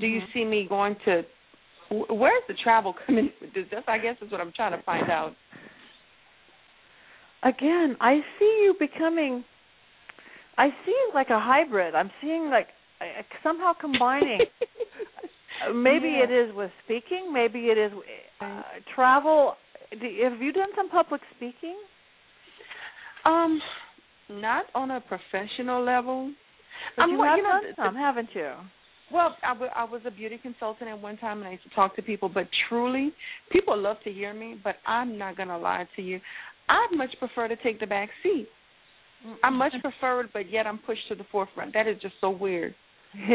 do 0.00 0.06
you 0.06 0.20
Mhm. 0.20 0.32
see 0.32 0.44
me 0.44 0.66
going 0.68 0.96
to? 1.06 1.24
Where's 1.90 2.42
the 2.48 2.54
travel 2.54 2.92
coming 3.06 3.32
with 3.40 3.52
this? 3.54 3.66
That's 3.70 3.88
I 3.88 3.98
guess 3.98 4.16
is 4.20 4.30
what 4.30 4.40
I'm 4.40 4.52
trying 4.52 4.72
to 4.72 4.82
find 4.82 5.10
out. 5.10 5.34
again, 7.42 7.96
I 8.00 8.20
see 8.38 8.60
you 8.64 8.74
becoming. 8.78 9.44
I 10.56 10.70
see 10.84 10.90
you 10.90 11.10
like 11.14 11.30
a 11.30 11.38
hybrid. 11.40 11.94
I'm 11.94 12.10
seeing 12.20 12.50
like 12.50 12.68
somehow 13.42 13.72
combining. 13.74 14.40
Maybe 15.74 16.08
Yeah. 16.08 16.24
it 16.24 16.30
is 16.30 16.54
with 16.54 16.70
speaking. 16.84 17.32
Maybe 17.32 17.66
it 17.70 17.78
is 17.78 17.92
uh, 18.40 18.62
travel. 18.94 19.56
Do, 19.90 20.06
have 20.22 20.40
you 20.40 20.52
done 20.52 20.70
some 20.74 20.88
public 20.88 21.20
speaking? 21.36 21.76
Um, 23.24 23.60
not 24.28 24.66
on 24.74 24.90
a 24.90 25.00
professional 25.00 25.84
level. 25.84 26.32
But 26.96 27.04
I'm 27.04 27.10
you 27.10 27.22
have 27.22 27.36
you 27.36 27.42
know, 27.42 27.60
done 27.62 27.74
some, 27.76 27.94
haven't 27.94 28.28
you? 28.34 28.50
Well, 29.12 29.36
I, 29.42 29.52
w- 29.52 29.70
I 29.74 29.84
was 29.84 30.02
a 30.06 30.10
beauty 30.10 30.38
consultant 30.42 30.90
at 30.90 31.00
one 31.00 31.16
time, 31.18 31.38
and 31.38 31.48
I 31.48 31.52
used 31.52 31.64
to 31.64 31.70
talk 31.70 31.94
to 31.96 32.02
people. 32.02 32.28
But 32.28 32.48
truly, 32.68 33.12
people 33.50 33.76
love 33.76 33.98
to 34.04 34.12
hear 34.12 34.34
me. 34.34 34.56
But 34.62 34.76
I'm 34.86 35.18
not 35.18 35.36
gonna 35.36 35.58
lie 35.58 35.86
to 35.96 36.02
you. 36.02 36.20
I'd 36.68 36.96
much 36.96 37.10
prefer 37.18 37.48
to 37.48 37.56
take 37.56 37.80
the 37.80 37.86
back 37.86 38.08
seat. 38.22 38.48
I 39.42 39.50
much 39.50 39.72
prefer 39.80 40.20
it, 40.22 40.30
but 40.32 40.50
yet 40.50 40.66
I'm 40.66 40.78
pushed 40.78 41.08
to 41.08 41.14
the 41.14 41.24
forefront. 41.32 41.72
That 41.72 41.86
is 41.86 41.96
just 42.02 42.14
so 42.20 42.30
weird. 42.30 42.74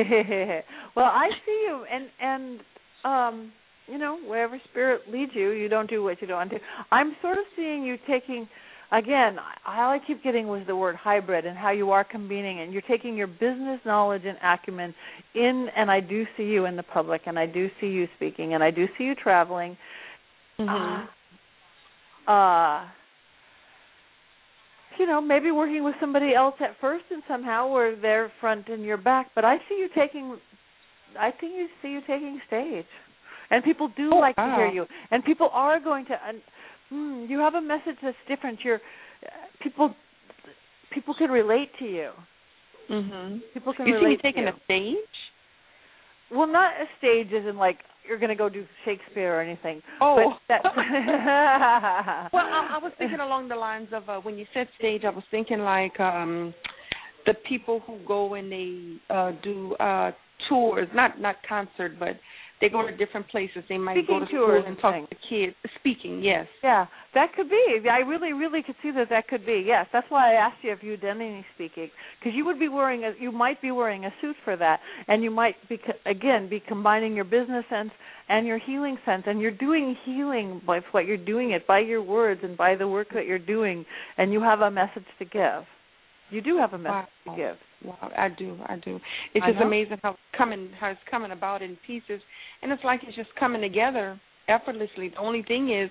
well, 0.95 1.05
I 1.05 1.29
see 1.45 1.65
you, 1.67 1.85
and 1.91 2.09
and 2.21 2.59
um, 3.03 3.51
you 3.87 3.97
know, 3.97 4.19
wherever 4.25 4.59
spirit 4.69 5.01
leads 5.11 5.31
you, 5.33 5.51
you 5.51 5.67
don't 5.67 5.89
do 5.89 6.03
what 6.03 6.21
you 6.21 6.27
don't 6.27 6.37
want 6.37 6.51
to. 6.51 6.59
I'm 6.91 7.15
sort 7.21 7.37
of 7.37 7.45
seeing 7.55 7.83
you 7.83 7.97
taking. 8.07 8.47
Again, 8.91 9.37
all 9.67 9.91
I 9.91 9.99
keep 10.07 10.23
getting 10.23 10.47
was 10.47 10.63
the 10.65 10.75
word 10.75 10.95
hybrid 10.95 11.45
and 11.45 11.55
how 11.55 11.69
you 11.69 11.91
are 11.91 12.03
combining, 12.03 12.61
and 12.61 12.73
you're 12.73 12.81
taking 12.81 13.15
your 13.15 13.27
business 13.27 13.79
knowledge 13.85 14.23
and 14.25 14.35
acumen 14.43 14.95
in. 15.35 15.67
And 15.75 15.91
I 15.91 15.99
do 15.99 16.25
see 16.35 16.43
you 16.43 16.65
in 16.65 16.75
the 16.75 16.81
public, 16.81 17.21
and 17.27 17.37
I 17.37 17.45
do 17.45 17.69
see 17.79 17.87
you 17.87 18.07
speaking, 18.15 18.55
and 18.55 18.63
I 18.63 18.71
do 18.71 18.87
see 18.97 19.03
you 19.03 19.13
traveling. 19.13 19.77
Mhm. 20.57 21.07
Uh, 22.27 22.31
uh, 22.31 22.87
you 24.97 25.05
know, 25.05 25.21
maybe 25.21 25.51
working 25.51 25.83
with 25.83 25.95
somebody 25.99 26.33
else 26.33 26.55
at 26.59 26.75
first, 26.81 27.05
and 27.11 27.21
somehow 27.27 27.67
where 27.67 27.95
they're 27.95 28.29
front 28.41 28.67
and 28.69 28.83
you're 28.83 28.97
back. 28.97 29.27
But 29.35 29.45
I 29.45 29.59
see 29.69 29.77
you 29.77 29.87
taking, 29.89 30.39
I 31.17 31.29
think 31.31 31.53
you 31.53 31.69
see 31.81 31.89
you 31.89 32.01
taking 32.01 32.41
stage, 32.47 32.87
and 33.51 33.63
people 33.63 33.87
do 33.89 34.09
like 34.19 34.35
to 34.35 34.55
hear 34.55 34.67
you, 34.67 34.87
and 35.11 35.23
people 35.23 35.49
are 35.53 35.79
going 35.79 36.05
to. 36.07 36.19
And, 36.27 36.41
mm, 36.91 37.29
you 37.29 37.39
have 37.39 37.55
a 37.55 37.61
message 37.61 37.97
that's 38.01 38.17
different. 38.27 38.59
You're 38.63 38.75
uh, 38.75 39.29
people, 39.61 39.95
people 40.93 41.13
can 41.17 41.29
relate 41.29 41.69
to 41.79 41.85
you. 41.85 42.11
Mhm. 42.89 43.41
People 43.53 43.73
can 43.73 43.87
you 43.87 43.95
relate 43.95 44.17
to 44.17 44.21
taking 44.23 44.43
you. 44.43 44.49
a 44.49 44.59
stage? 44.65 44.97
Well, 46.31 46.47
not 46.47 46.73
a 46.73 46.85
stage 46.97 47.27
as 47.33 47.45
in 47.47 47.57
like 47.57 47.77
you're 48.07 48.17
going 48.17 48.29
to 48.29 48.35
go 48.35 48.49
do 48.49 48.65
Shakespeare 48.85 49.37
or 49.37 49.41
anything. 49.41 49.81
Oh. 50.01 50.15
well, 50.49 50.59
I, 52.33 52.69
I 52.73 52.79
was 52.81 52.91
thinking 52.97 53.19
along 53.19 53.49
the 53.49 53.55
lines 53.55 53.89
of 53.93 54.09
uh, 54.09 54.19
when 54.19 54.37
you 54.37 54.45
said 54.53 54.67
stage, 54.77 55.03
I 55.05 55.09
was 55.09 55.23
thinking 55.29 55.59
like 55.59 55.99
um 55.99 56.53
the 57.25 57.33
people 57.47 57.81
who 57.85 57.99
go 58.07 58.33
and 58.33 58.51
they 58.51 58.97
uh 59.13 59.31
do 59.43 59.75
uh 59.75 60.11
tours, 60.47 60.87
not 60.93 61.19
not 61.21 61.35
concert, 61.47 61.99
but 61.99 62.19
they 62.61 62.69
go 62.69 62.85
to 62.85 62.95
different 62.95 63.27
places. 63.29 63.63
They 63.69 63.77
might 63.77 63.97
Speaking 63.97 64.19
go 64.19 64.25
to 64.25 64.31
schools 64.31 64.51
and 64.57 64.67
and 64.67 64.79
talk 64.79 64.93
things. 64.93 65.07
to 65.09 65.15
kids. 65.29 65.55
Speaking, 65.79 66.21
yes. 66.21 66.45
Yeah, 66.63 66.85
that 67.13 67.33
could 67.33 67.49
be. 67.49 67.89
I 67.89 67.99
really, 67.99 68.33
really 68.33 68.61
could 68.63 68.75
see 68.83 68.91
that 68.91 69.07
that 69.09 69.27
could 69.27 69.45
be. 69.45 69.63
Yes, 69.65 69.87
that's 69.93 70.05
why 70.09 70.31
I 70.31 70.35
asked 70.35 70.57
you 70.61 70.71
if 70.71 70.79
you'd 70.83 71.01
done 71.01 71.21
any 71.21 71.45
speaking, 71.55 71.89
because 72.19 72.35
you 72.35 72.45
would 72.45 72.59
be 72.59 72.67
wearing 72.67 73.05
a, 73.05 73.13
you 73.19 73.31
might 73.31 73.61
be 73.61 73.71
wearing 73.71 74.05
a 74.05 74.13
suit 74.21 74.35
for 74.43 74.57
that, 74.57 74.79
and 75.07 75.23
you 75.23 75.31
might 75.31 75.55
be 75.69 75.79
again 76.05 76.49
be 76.49 76.59
combining 76.67 77.15
your 77.15 77.25
business 77.25 77.65
sense 77.69 77.91
and 78.27 78.45
your 78.45 78.59
healing 78.59 78.97
sense, 79.05 79.23
and 79.25 79.39
you're 79.41 79.51
doing 79.51 79.95
healing 80.05 80.61
by 80.67 80.81
what 80.91 81.05
you're 81.05 81.17
doing 81.17 81.51
it 81.51 81.65
by 81.65 81.79
your 81.79 82.01
words 82.01 82.41
and 82.43 82.57
by 82.57 82.75
the 82.75 82.87
work 82.87 83.07
that 83.13 83.25
you're 83.25 83.39
doing, 83.39 83.85
and 84.17 84.33
you 84.33 84.41
have 84.41 84.59
a 84.61 84.69
message 84.71 85.05
to 85.17 85.25
give. 85.25 85.63
You 86.31 86.41
do 86.41 86.57
have 86.57 86.73
a 86.73 86.77
message 86.77 87.09
Wow. 87.25 87.33
to 87.35 87.37
give. 87.41 87.55
Wow, 87.83 88.11
I 88.17 88.27
do, 88.27 88.57
I 88.67 88.75
do. 88.75 88.99
It's 89.33 89.43
I 89.43 89.51
just 89.51 89.59
know. 89.61 89.65
amazing 89.67 89.97
how 90.03 90.09
it's 90.11 90.19
coming 90.37 90.69
how 90.79 90.89
it's 90.89 90.99
coming 91.09 91.31
about 91.31 91.61
in 91.61 91.77
pieces 91.87 92.21
and 92.61 92.71
it's 92.71 92.83
like 92.83 93.01
it's 93.07 93.15
just 93.15 93.29
coming 93.39 93.61
together 93.61 94.19
effortlessly. 94.47 95.09
The 95.09 95.19
only 95.19 95.43
thing 95.43 95.71
is, 95.71 95.89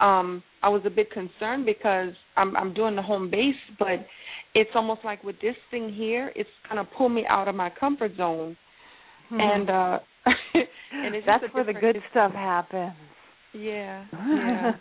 um, 0.00 0.42
I 0.62 0.68
was 0.68 0.82
a 0.84 0.90
bit 0.90 1.10
concerned 1.10 1.66
because 1.66 2.12
I'm 2.36 2.56
I'm 2.56 2.74
doing 2.74 2.96
the 2.96 3.02
home 3.02 3.30
base, 3.30 3.54
but 3.78 4.06
it's 4.54 4.70
almost 4.74 5.00
like 5.04 5.22
with 5.22 5.36
this 5.40 5.56
thing 5.70 5.92
here, 5.92 6.32
it's 6.34 6.48
gonna 6.68 6.88
pull 6.96 7.08
me 7.08 7.24
out 7.28 7.48
of 7.48 7.54
my 7.54 7.70
comfort 7.70 8.12
zone. 8.16 8.56
Hmm. 9.28 9.40
And 9.40 9.70
uh 9.70 9.98
and 10.92 11.14
it's 11.14 11.26
that's 11.26 11.44
where 11.52 11.64
the 11.64 11.72
good 11.72 11.96
stuff 12.10 12.32
happens. 12.32 12.92
Yeah. 13.52 14.04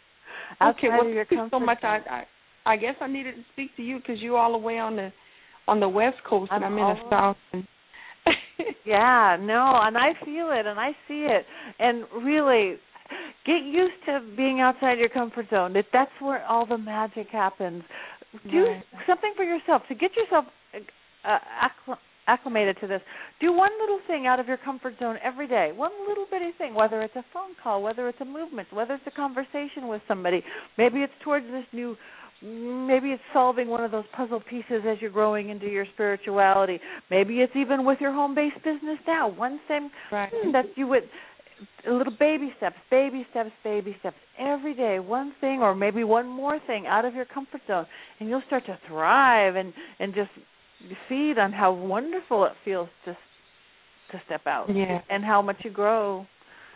Yeah. 0.60 0.72
Okay, 0.72 0.88
well, 0.90 1.04
thank 1.04 1.30
you 1.30 1.48
so 1.52 1.60
much. 1.60 1.78
I. 1.84 2.00
I 2.10 2.24
I 2.66 2.78
guess 2.78 2.96
I 3.02 3.08
needed 3.08 3.36
to 3.36 3.42
speak 3.54 3.76
to 3.78 3.84
you 3.84 3.98
because 3.98 4.22
you're 4.22 4.38
all 4.38 4.52
the 4.52 4.58
way 4.58 4.78
on 4.78 4.96
the 4.96 5.12
on 5.68 5.80
the 5.80 5.90
west 5.90 6.18
coast 6.28 6.52
and 6.54 6.64
I'm 6.64 6.78
I'm 6.78 6.80
in 6.80 6.98
the 6.98 7.10
south. 7.10 7.38
And 7.54 7.68
Yeah, 8.90 9.38
no, 9.40 9.80
and 9.84 9.96
I 9.98 10.14
feel 10.26 10.50
it 10.52 10.66
and 10.66 10.80
I 10.80 10.92
see 11.08 11.26
it. 11.30 11.46
And 11.80 12.06
really 12.26 12.76
get 13.46 13.64
used 13.64 13.94
to 14.08 14.20
being 14.36 14.62
outside 14.62 14.98
your 14.98 15.10
comfort 15.10 15.48
zone. 15.50 15.74
That 15.74 15.86
that's 15.94 16.12
where 16.20 16.44
all 16.46 16.66
the 16.66 16.78
magic 16.78 17.28
happens. 17.32 17.84
Do 18.52 18.66
Right. 18.66 18.84
something 19.08 19.34
for 19.36 19.44
yourself 19.44 19.84
to 19.90 19.96
get 19.96 20.12
yourself 20.16 20.46
uh, 21.24 21.38
accl- 21.68 21.98
acclimated 22.28 22.78
to 22.82 22.88
this. 22.88 23.02
Do 23.40 23.52
one 23.52 23.72
little 23.82 24.00
thing 24.08 24.28
out 24.28 24.40
of 24.40 24.48
your 24.48 24.58
comfort 24.58 24.94
zone 25.00 25.18
every 25.24 25.48
day. 25.48 25.72
One 25.76 25.92
little 26.08 26.26
bitty 26.30 26.52
thing, 26.58 26.74
whether 26.76 27.02
it's 27.02 27.16
a 27.16 27.26
phone 27.34 27.52
call, 27.64 27.82
whether 27.82 28.08
it's 28.08 28.22
a 28.22 28.26
movement, 28.26 28.68
whether 28.72 28.94
it's 28.94 29.08
a 29.08 29.12
conversation 29.12 29.88
with 29.88 30.02
somebody. 30.08 30.44
Maybe 30.78 31.02
it's 31.02 31.14
towards 31.24 31.46
this 31.48 31.66
new 31.74 31.96
maybe 32.42 33.12
it's 33.12 33.22
solving 33.34 33.68
one 33.68 33.84
of 33.84 33.92
those 33.92 34.06
puzzle 34.16 34.42
pieces 34.50 34.84
as 34.88 34.98
you're 35.02 35.10
growing 35.12 35.50
into 35.50 35.68
your 35.68 35.86
spirituality. 35.94 36.80
Maybe 37.10 37.42
it's 37.42 37.56
even 37.56 37.86
with 37.86 38.00
your 38.00 38.14
home 38.14 38.36
based 38.36 38.58
business 38.64 38.98
now. 39.08 39.28
One 39.28 39.60
thing 39.68 39.90
Right. 40.12 40.32
that 40.54 40.66
you 40.78 40.88
would 40.88 41.04
little 41.86 42.14
baby 42.18 42.54
steps, 42.58 42.78
baby 42.90 43.28
steps, 43.32 43.52
baby 43.64 43.96
steps 44.00 44.16
every 44.38 44.74
day. 44.74 45.00
One 45.00 45.34
thing, 45.42 45.62
or 45.62 45.76
maybe 45.76 46.04
one 46.06 46.28
more 46.28 46.58
thing 46.68 46.88
out 46.88 47.04
of 47.04 47.14
your 47.14 47.26
comfort 47.26 47.62
zone, 47.68 47.86
and 48.20 48.30
you'll 48.30 48.44
start 48.48 48.66
to 48.68 48.78
thrive 48.88 49.56
and 49.56 49.74
and 50.00 50.14
just 50.16 50.32
feed 51.10 51.38
on 51.38 51.52
how 51.52 51.74
wonderful 51.74 52.46
it 52.46 52.54
feels 52.64 52.88
to 53.06 53.18
to 54.12 54.22
step 54.26 54.48
out 54.48 54.70
Yeah. 54.74 55.02
and 55.10 55.24
how 55.24 55.42
much 55.42 55.58
you 55.64 55.70
grow 55.72 56.26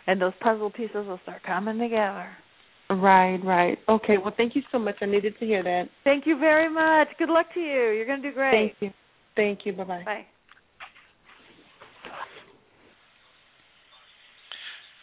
and 0.06 0.20
those 0.20 0.34
puzzle 0.40 0.70
pieces 0.70 1.06
will 1.06 1.18
start 1.22 1.42
coming 1.42 1.78
together. 1.78 2.28
Right, 2.90 3.38
right. 3.44 3.78
Okay. 3.88 4.18
Well, 4.22 4.34
thank 4.36 4.54
you 4.54 4.62
so 4.70 4.78
much. 4.78 4.96
I 5.00 5.06
needed 5.06 5.34
to 5.40 5.46
hear 5.46 5.62
that. 5.62 5.84
Thank 6.04 6.26
you 6.26 6.38
very 6.38 6.72
much. 6.72 7.08
Good 7.18 7.30
luck 7.30 7.46
to 7.54 7.60
you. 7.60 7.92
You're 7.92 8.06
going 8.06 8.22
to 8.22 8.28
do 8.28 8.34
great. 8.34 8.74
Thank 8.80 8.82
you. 8.82 8.90
Thank 9.36 9.60
you. 9.64 9.72
Bye 9.72 9.84
bye. 9.84 10.02
Bye. 10.04 10.26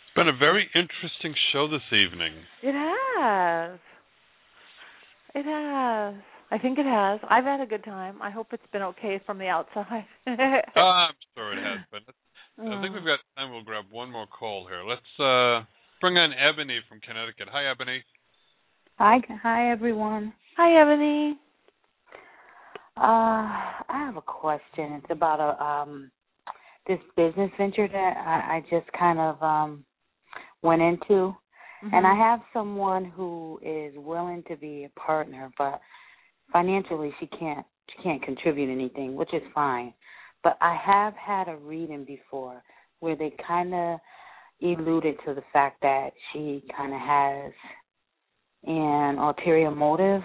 It's 0.05 0.15
been 0.15 0.27
a 0.27 0.37
very 0.37 0.69
interesting 0.75 1.33
show 1.51 1.67
this 1.67 1.81
evening. 1.91 2.33
It 2.61 2.75
has. 2.75 3.79
It 5.33 5.45
has. 5.45 6.21
I 6.51 6.57
think 6.57 6.77
it 6.77 6.85
has. 6.85 7.19
I've 7.29 7.45
had 7.45 7.61
a 7.61 7.65
good 7.65 7.83
time. 7.83 8.21
I 8.21 8.29
hope 8.29 8.47
it's 8.51 8.63
been 8.73 8.81
okay 8.81 9.21
from 9.25 9.39
the 9.39 9.47
outside. 9.47 10.05
Uh, 10.27 10.31
I'm 10.79 11.13
sure 11.35 11.53
it 11.53 11.63
has, 11.63 11.79
but 11.89 12.01
I 12.63 12.81
think 12.81 12.93
we've 12.93 13.05
got 13.05 13.19
time. 13.37 13.51
We'll 13.51 13.63
grab 13.63 13.85
one 13.89 14.11
more 14.11 14.27
call 14.27 14.67
here. 14.67 14.83
Let's 14.83 15.01
uh, 15.17 15.65
bring 16.01 16.17
on 16.17 16.33
Ebony 16.33 16.79
from 16.89 16.99
Connecticut. 16.99 17.47
Hi, 17.51 17.69
Ebony. 17.69 18.03
Hi, 18.97 19.19
hi 19.41 19.71
everyone. 19.71 20.33
Hi, 20.57 20.81
Ebony. 20.81 21.37
Uh, 22.97 23.45
I 23.87 24.05
have 24.05 24.17
a 24.17 24.21
question. 24.21 24.93
It's 24.93 25.11
about 25.11 25.39
a 25.39 25.63
um 25.63 26.11
this 26.87 26.99
business 27.15 27.51
venture 27.57 27.87
that 27.87 28.17
I, 28.17 28.57
I 28.57 28.61
just 28.61 28.91
kind 28.97 29.19
of 29.19 29.41
um 29.43 29.85
went 30.63 30.81
into, 30.81 31.35
and 31.93 32.05
I 32.05 32.15
have 32.15 32.39
someone 32.51 33.05
who 33.05 33.59
is 33.63 33.93
willing 33.95 34.43
to 34.47 34.55
be 34.57 34.85
a 34.85 34.99
partner, 34.99 35.51
but 35.57 35.79
financially 36.51 37.13
she 37.19 37.27
can't 37.27 37.65
she 37.89 38.03
can't 38.03 38.23
contribute 38.23 38.71
anything, 38.71 39.15
which 39.15 39.33
is 39.33 39.43
fine. 39.53 39.93
But 40.43 40.57
I 40.61 40.75
have 40.83 41.13
had 41.13 41.47
a 41.47 41.57
reading 41.57 42.05
before 42.05 42.63
where 43.01 43.15
they 43.15 43.33
kind 43.47 43.73
of 43.75 43.99
alluded 44.61 45.15
to 45.25 45.33
the 45.33 45.43
fact 45.51 45.81
that 45.81 46.11
she 46.31 46.63
kind 46.75 46.93
of 46.93 46.99
has 46.99 47.51
an 48.65 49.17
ulterior 49.17 49.71
motive. 49.71 50.21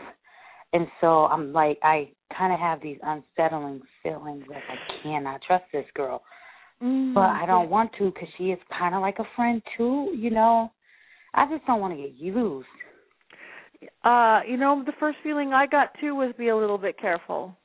And 0.73 0.87
so 1.01 1.27
I'm 1.27 1.53
like, 1.53 1.79
I 1.83 2.11
kind 2.37 2.53
of 2.53 2.59
have 2.59 2.83
these 2.83 2.99
unsettling 3.03 3.81
feelings 4.03 4.45
that 4.49 4.63
I 4.69 5.03
cannot 5.03 5.41
trust 5.47 5.65
this 5.73 5.87
girl. 5.95 6.23
But 7.15 7.31
I 7.31 7.45
don't 7.47 7.71
want 7.71 7.91
to 7.99 8.11
because 8.11 8.29
she 8.37 8.51
is 8.51 8.59
kind 8.79 8.95
of 8.95 9.01
like 9.01 9.19
a 9.19 9.25
friend 9.35 9.63
too, 9.79 10.15
you 10.15 10.31
know. 10.31 10.71
I 11.33 11.47
just 11.51 11.67
don't 11.67 11.81
want 11.81 11.97
to 11.97 12.03
get 12.03 12.15
used. 12.15 12.67
Uh, 14.05 14.41
you 14.47 14.57
know, 14.57 14.83
the 14.85 14.93
first 15.01 15.19
feeling 15.23 15.53
I 15.53 15.67
got 15.67 15.91
too 16.01 16.15
was 16.15 16.35
be 16.37 16.49
a 16.49 16.57
little 16.57 16.79
bit 16.79 16.99
careful. 16.99 17.57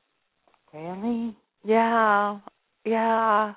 Really? 0.72 1.36
Yeah. 1.64 2.38
Yeah. 2.84 3.52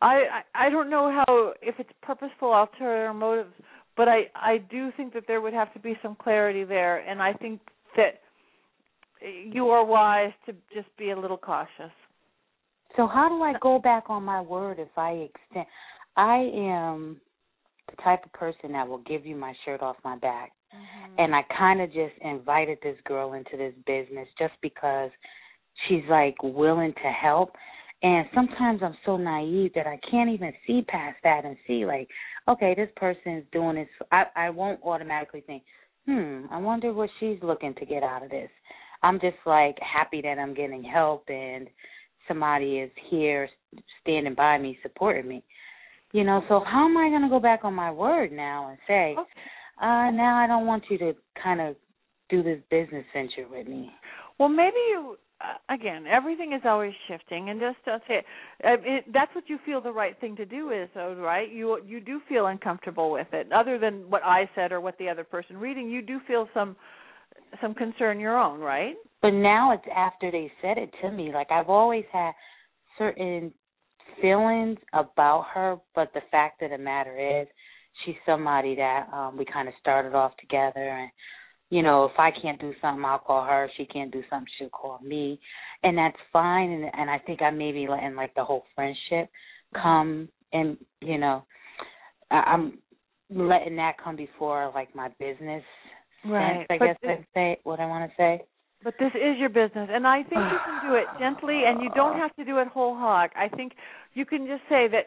I 0.00 0.42
I, 0.54 0.66
I 0.66 0.70
don't 0.70 0.90
know 0.90 1.10
how 1.10 1.54
if 1.62 1.76
it's 1.78 1.90
purposeful 2.02 2.52
ulterior 2.52 3.12
motives, 3.14 3.52
but 3.96 4.08
I 4.08 4.30
I 4.34 4.58
do 4.58 4.90
think 4.96 5.12
that 5.14 5.24
there 5.26 5.40
would 5.40 5.54
have 5.54 5.72
to 5.74 5.78
be 5.78 5.98
some 6.02 6.16
clarity 6.16 6.64
there 6.64 6.98
and 6.98 7.22
I 7.22 7.32
think 7.32 7.60
that 7.96 8.20
you 9.52 9.68
are 9.68 9.84
wise 9.84 10.32
to 10.46 10.52
just 10.74 10.94
be 10.98 11.10
a 11.10 11.18
little 11.18 11.38
cautious. 11.38 11.92
So 12.96 13.06
how 13.06 13.28
do 13.28 13.42
I 13.42 13.54
go 13.60 13.78
back 13.78 14.04
on 14.08 14.22
my 14.22 14.40
word 14.40 14.78
if 14.78 14.88
I 14.96 15.28
extend? 15.28 15.66
I 16.16 16.50
am 16.54 17.20
the 17.90 18.02
type 18.02 18.24
of 18.24 18.32
person 18.32 18.72
that 18.72 18.86
will 18.86 18.98
give 18.98 19.26
you 19.26 19.34
my 19.34 19.52
shirt 19.64 19.82
off 19.82 19.96
my 20.04 20.16
back. 20.18 20.52
Mm-hmm. 20.74 21.14
And 21.18 21.34
I 21.34 21.42
kind 21.56 21.80
of 21.80 21.92
just 21.92 22.14
invited 22.20 22.78
this 22.82 22.96
girl 23.04 23.34
into 23.34 23.56
this 23.56 23.74
business 23.86 24.28
just 24.38 24.54
because 24.62 25.10
she's 25.86 26.02
like 26.08 26.36
willing 26.42 26.92
to 26.94 27.10
help. 27.10 27.54
And 28.04 28.26
sometimes 28.34 28.82
I'm 28.82 28.96
so 29.06 29.16
naive 29.16 29.72
that 29.74 29.86
I 29.86 29.98
can't 30.10 30.28
even 30.28 30.52
see 30.66 30.82
past 30.82 31.16
that 31.24 31.46
and 31.46 31.56
see 31.66 31.86
like, 31.86 32.06
okay, 32.46 32.74
this 32.76 32.90
person's 32.96 33.44
doing 33.50 33.76
this. 33.76 33.88
I 34.12 34.24
I 34.36 34.50
won't 34.50 34.78
automatically 34.84 35.40
think, 35.40 35.62
hmm, 36.06 36.42
I 36.50 36.58
wonder 36.58 36.92
what 36.92 37.08
she's 37.18 37.38
looking 37.42 37.74
to 37.76 37.86
get 37.86 38.02
out 38.02 38.22
of 38.22 38.28
this. 38.28 38.50
I'm 39.02 39.18
just 39.20 39.38
like 39.46 39.76
happy 39.80 40.20
that 40.20 40.38
I'm 40.38 40.52
getting 40.52 40.84
help 40.84 41.24
and 41.30 41.66
somebody 42.28 42.80
is 42.80 42.90
here 43.08 43.48
standing 44.02 44.34
by 44.34 44.58
me, 44.58 44.78
supporting 44.82 45.26
me. 45.26 45.42
You 46.12 46.24
know, 46.24 46.42
so 46.46 46.62
how 46.62 46.84
am 46.84 46.98
I 46.98 47.08
going 47.08 47.22
to 47.22 47.30
go 47.30 47.40
back 47.40 47.60
on 47.64 47.72
my 47.72 47.90
word 47.90 48.32
now 48.32 48.68
and 48.68 48.78
say, 48.86 49.16
uh, 49.80 50.10
now 50.10 50.36
I 50.36 50.46
don't 50.46 50.66
want 50.66 50.84
you 50.90 50.98
to 50.98 51.14
kind 51.42 51.62
of 51.62 51.74
do 52.28 52.42
this 52.42 52.60
business 52.70 53.06
venture 53.14 53.48
with 53.50 53.66
me? 53.66 53.90
Well, 54.38 54.50
maybe 54.50 54.76
you 54.90 55.16
again. 55.68 56.06
Everything 56.06 56.52
is 56.52 56.62
always 56.64 56.92
shifting, 57.08 57.50
and 57.50 57.60
just 57.60 57.76
uh, 57.86 57.98
say 58.08 58.18
uh, 58.64 58.76
it, 58.84 59.04
that's 59.12 59.34
what 59.34 59.48
you 59.48 59.58
feel 59.64 59.80
the 59.80 59.92
right 59.92 60.18
thing 60.20 60.36
to 60.36 60.44
do 60.44 60.70
is, 60.70 60.88
though, 60.94 61.14
right? 61.14 61.50
You 61.50 61.78
you 61.86 62.00
do 62.00 62.20
feel 62.28 62.46
uncomfortable 62.46 63.10
with 63.10 63.26
it, 63.32 63.52
other 63.52 63.78
than 63.78 64.08
what 64.10 64.22
I 64.24 64.48
said 64.54 64.72
or 64.72 64.80
what 64.80 64.96
the 64.98 65.08
other 65.08 65.24
person 65.24 65.56
reading. 65.56 65.88
You 65.88 66.02
do 66.02 66.20
feel 66.26 66.48
some 66.54 66.76
some 67.60 67.74
concern 67.74 68.20
your 68.20 68.38
own, 68.38 68.60
right? 68.60 68.94
But 69.22 69.30
now 69.30 69.72
it's 69.72 69.84
after 69.94 70.30
they 70.30 70.50
said 70.60 70.78
it 70.78 70.90
to 71.02 71.10
me. 71.10 71.32
Like 71.32 71.50
I've 71.50 71.70
always 71.70 72.04
had 72.12 72.32
certain 72.98 73.52
feelings 74.20 74.78
about 74.92 75.46
her, 75.54 75.76
but 75.94 76.12
the 76.14 76.20
fact 76.30 76.62
of 76.62 76.70
the 76.70 76.78
matter 76.78 77.40
is, 77.40 77.48
she's 78.04 78.14
somebody 78.26 78.74
that 78.76 79.08
um 79.12 79.36
we 79.36 79.44
kind 79.44 79.68
of 79.68 79.74
started 79.80 80.14
off 80.14 80.36
together, 80.38 80.88
and 80.88 81.10
you 81.74 81.82
know, 81.82 82.04
if 82.04 82.16
I 82.18 82.30
can't 82.40 82.60
do 82.60 82.72
something, 82.80 83.04
I'll 83.04 83.18
call 83.18 83.44
her. 83.44 83.64
If 83.64 83.72
she 83.76 83.84
can't 83.84 84.12
do 84.12 84.22
something, 84.30 84.46
she'll 84.56 84.68
call 84.68 85.00
me, 85.00 85.40
and 85.82 85.98
that's 85.98 86.16
fine. 86.32 86.70
And 86.70 86.84
and 86.98 87.10
I 87.10 87.18
think 87.18 87.42
I 87.42 87.50
maybe 87.50 87.88
letting 87.88 88.14
like 88.14 88.32
the 88.34 88.44
whole 88.44 88.64
friendship 88.76 89.28
come, 89.74 90.28
and 90.52 90.76
you 91.00 91.18
know, 91.18 91.44
I, 92.30 92.36
I'm 92.36 92.78
letting 93.28 93.74
that 93.76 93.94
come 94.02 94.14
before 94.14 94.70
like 94.74 94.94
my 94.94 95.08
business 95.18 95.64
Right. 96.24 96.58
sense. 96.58 96.66
I 96.70 96.78
But 96.78 96.84
guess 96.86 96.96
this- 97.02 97.10
I'd 97.10 97.26
say 97.34 97.58
what 97.64 97.80
I 97.80 97.86
want 97.86 98.08
to 98.08 98.16
say. 98.16 98.42
But 98.84 98.94
this 98.98 99.12
is 99.14 99.38
your 99.38 99.48
business, 99.48 99.88
and 99.90 100.06
I 100.06 100.22
think 100.22 100.42
you 100.52 100.58
can 100.66 100.90
do 100.90 100.94
it 100.94 101.06
gently, 101.18 101.62
and 101.66 101.82
you 101.82 101.90
don't 101.90 102.16
have 102.18 102.34
to 102.36 102.44
do 102.44 102.58
it 102.58 102.68
whole 102.68 102.94
hog. 102.94 103.30
I 103.34 103.48
think 103.48 103.72
you 104.12 104.24
can 104.24 104.46
just 104.46 104.62
say 104.68 104.86
that, 104.88 105.06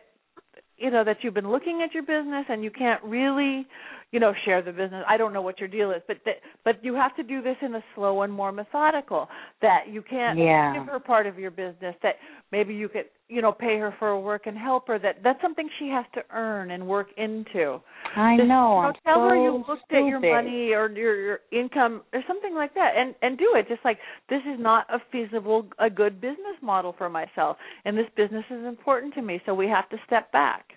you 0.78 0.90
know, 0.90 1.04
that 1.04 1.18
you've 1.22 1.36
been 1.36 1.50
looking 1.52 1.82
at 1.84 1.94
your 1.94 2.04
business, 2.04 2.46
and 2.50 2.64
you 2.64 2.72
can't 2.72 3.02
really, 3.04 3.68
you 4.12 4.20
know, 4.22 4.34
share 4.46 4.62
the 4.62 4.72
business. 4.72 5.04
I 5.08 5.18
don't 5.18 5.34
know 5.34 5.42
what 5.42 5.60
your 5.60 5.68
deal 5.68 5.92
is, 5.92 6.02
but 6.08 6.18
that, 6.26 6.36
but 6.64 6.84
you 6.84 6.96
have 6.96 7.16
to 7.18 7.24
do 7.24 7.42
this 7.42 7.58
in 7.62 7.76
a 7.76 7.84
slow 7.94 8.22
and 8.22 8.32
more 8.32 8.52
methodical. 8.52 9.28
That 9.62 9.90
you 9.90 10.02
can't 10.02 10.38
Yeah. 10.40 10.74
give 10.74 10.88
her 10.88 11.00
part 11.00 11.28
of 11.28 11.38
your 11.38 11.52
business. 11.52 11.96
That 12.04 12.16
maybe 12.52 12.74
you 12.74 12.88
could, 12.88 13.06
you 13.28 13.42
know, 13.42 13.52
pay 13.52 13.78
her 13.78 13.92
for 14.00 14.08
her 14.08 14.20
work 14.20 14.48
and 14.48 14.58
help 14.58 14.88
her. 14.88 14.98
That 14.98 15.22
that's 15.24 15.42
something 15.42 15.70
she 15.78 15.90
has 15.90 16.06
to 16.14 16.24
earn 16.32 16.72
and 16.72 16.88
work 16.88 17.12
into. 17.18 17.82
I 18.16 18.38
Just, 18.38 18.48
know. 18.48 18.80
you 18.80 18.88
I'm 18.88 18.94
tell 19.04 19.22
her 19.28 19.36
you 19.36 19.64
so 19.66 19.74
looked 19.74 19.92
at 19.92 20.06
your 20.06 20.22
money 20.22 20.72
or 20.72 20.90
your, 20.90 21.16
your 21.22 21.40
income 21.52 22.04
or 22.14 22.24
something 22.28 22.56
like 22.56 22.74
that, 22.76 22.94
and 22.96 23.14
and 23.22 23.38
do 23.38 23.56
it. 23.56 23.68
Just 23.68 23.84
like 23.84 24.00
this 24.30 24.42
is 24.46 24.58
not 24.58 24.86
a 24.90 25.00
feasible, 25.12 25.68
a 25.80 25.90
good 25.90 26.22
business 26.22 26.58
model 26.62 26.94
for 26.98 27.10
myself, 27.10 27.58
and 27.84 27.98
this 27.98 28.08
business 28.16 28.46
is 28.50 28.66
important 28.66 29.14
to 29.16 29.22
me, 29.22 29.42
so 29.46 29.54
we 29.54 29.68
have 29.68 29.90
to 29.90 29.98
step 30.06 30.32
back. 30.32 30.77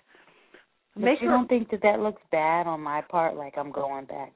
But 0.95 1.03
Make 1.03 1.21
you 1.21 1.29
her 1.29 1.35
don't 1.37 1.47
think 1.47 1.69
that 1.71 1.81
that 1.83 1.99
looks 1.99 2.21
bad 2.31 2.67
on 2.67 2.81
my 2.81 3.01
part? 3.01 3.35
Like 3.35 3.53
I'm 3.57 3.71
going 3.71 4.05
back. 4.05 4.35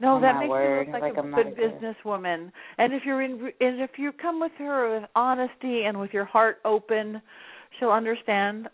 no, 0.00 0.20
that 0.20 0.38
makes 0.38 0.48
word, 0.48 0.86
you 0.86 0.92
look 0.92 1.02
like, 1.02 1.16
like 1.16 1.24
a 1.24 1.28
good 1.28 1.56
good- 1.56 1.82
businesswoman. 1.82 2.52
And 2.78 2.92
if 2.92 3.02
you're 3.04 3.22
in, 3.22 3.32
and 3.60 3.80
if 3.80 3.90
you 3.98 4.12
come 4.12 4.38
with 4.40 4.52
her 4.58 5.00
with 5.00 5.08
honesty 5.16 5.82
and 5.84 5.98
with 5.98 6.12
your 6.12 6.24
heart 6.24 6.58
open, 6.64 7.20
she'll 7.78 7.90
understand, 7.90 8.68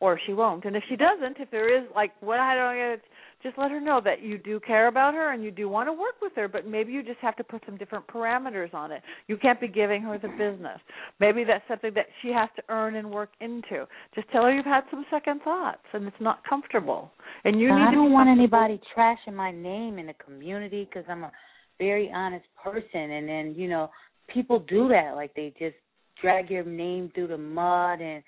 or 0.00 0.20
she 0.26 0.34
won't. 0.34 0.64
And 0.64 0.76
if 0.76 0.82
she 0.88 0.96
doesn't, 0.96 1.38
if 1.40 1.50
there 1.50 1.74
is 1.74 1.88
like 1.94 2.12
what 2.20 2.38
I 2.38 2.54
don't 2.54 2.76
get, 2.76 3.04
just 3.42 3.58
let 3.58 3.70
her 3.70 3.80
know 3.80 4.00
that 4.04 4.22
you 4.22 4.38
do 4.38 4.58
care 4.60 4.88
about 4.88 5.14
her 5.14 5.32
and 5.32 5.44
you 5.44 5.50
do 5.50 5.68
want 5.68 5.88
to 5.88 5.92
work 5.92 6.16
with 6.20 6.32
her, 6.36 6.48
but 6.48 6.66
maybe 6.66 6.92
you 6.92 7.02
just 7.02 7.18
have 7.20 7.36
to 7.36 7.44
put 7.44 7.62
some 7.64 7.76
different 7.76 8.06
parameters 8.08 8.72
on 8.74 8.90
it. 8.92 9.02
You 9.26 9.36
can't 9.36 9.60
be 9.60 9.68
giving 9.68 10.02
her 10.02 10.18
the 10.18 10.28
business. 10.28 10.80
Maybe 11.20 11.44
that's 11.44 11.64
something 11.68 11.92
that 11.94 12.06
she 12.22 12.28
has 12.28 12.48
to 12.56 12.62
earn 12.68 12.96
and 12.96 13.10
work 13.10 13.30
into. 13.40 13.86
Just 14.14 14.28
tell 14.32 14.42
her 14.42 14.52
you've 14.52 14.64
had 14.64 14.84
some 14.90 15.04
second 15.10 15.42
thoughts 15.42 15.84
and 15.92 16.06
it's 16.06 16.16
not 16.20 16.40
comfortable. 16.48 17.12
And 17.44 17.60
you 17.60 17.72
I 17.72 17.92
don't 17.92 18.12
want 18.12 18.28
anybody 18.28 18.80
trashing 18.96 19.34
my 19.34 19.52
name 19.52 19.98
in 19.98 20.06
the 20.06 20.14
community 20.14 20.88
because 20.88 21.04
I'm 21.08 21.24
a 21.24 21.32
very 21.78 22.10
honest 22.12 22.46
person. 22.62 23.10
And 23.12 23.28
then 23.28 23.54
you 23.56 23.68
know, 23.68 23.90
people 24.32 24.60
do 24.68 24.88
that. 24.88 25.12
Like 25.14 25.34
they 25.34 25.54
just 25.58 25.76
drag 26.20 26.50
your 26.50 26.64
name 26.64 27.12
through 27.14 27.28
the 27.28 27.38
mud 27.38 28.00
and 28.00 28.22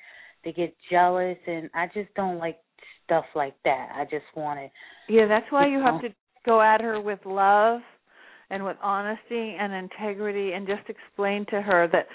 they 0.49 0.53
get 0.53 0.75
jealous. 0.91 1.39
And 1.47 1.71
I 1.75 1.87
just 1.87 2.13
don't 2.15 2.39
like 2.39 2.59
stuff 3.05 3.25
like 3.35 3.55
that. 3.65 3.89
I 3.95 4.05
just 4.05 4.25
want 4.37 4.61
it. 4.61 4.71
Yeah, 5.09 5.27
that's 5.27 5.47
why 5.51 5.67
you 5.67 5.81
have 5.81 5.95
know? 6.03 6.09
to 6.09 6.15
go 6.47 6.61
at 6.61 6.81
her 6.81 7.01
with 7.01 7.21
love 7.25 7.81
and 8.51 8.65
with 8.65 8.77
honesty 8.83 9.57
and 9.61 9.73
integrity, 9.75 10.53
and 10.53 10.67
just 10.67 10.89
explain 10.89 11.45
to 11.51 11.61
her 11.61 11.87
that 11.93 12.07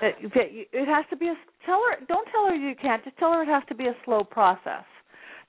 that, 0.00 0.14
that 0.34 0.52
you- 0.52 0.64
it 0.72 0.88
has 0.88 1.04
to 1.10 1.16
be 1.16 1.28
a 1.28 1.34
tell 1.66 1.82
her. 1.90 2.04
Don't 2.06 2.26
tell 2.32 2.46
her 2.48 2.54
you 2.54 2.74
can't. 2.80 3.04
Just 3.04 3.18
tell 3.18 3.32
her 3.32 3.42
it 3.42 3.48
has 3.48 3.62
to 3.68 3.74
be 3.74 3.88
a 3.88 3.96
slow 4.04 4.24
process. 4.24 4.84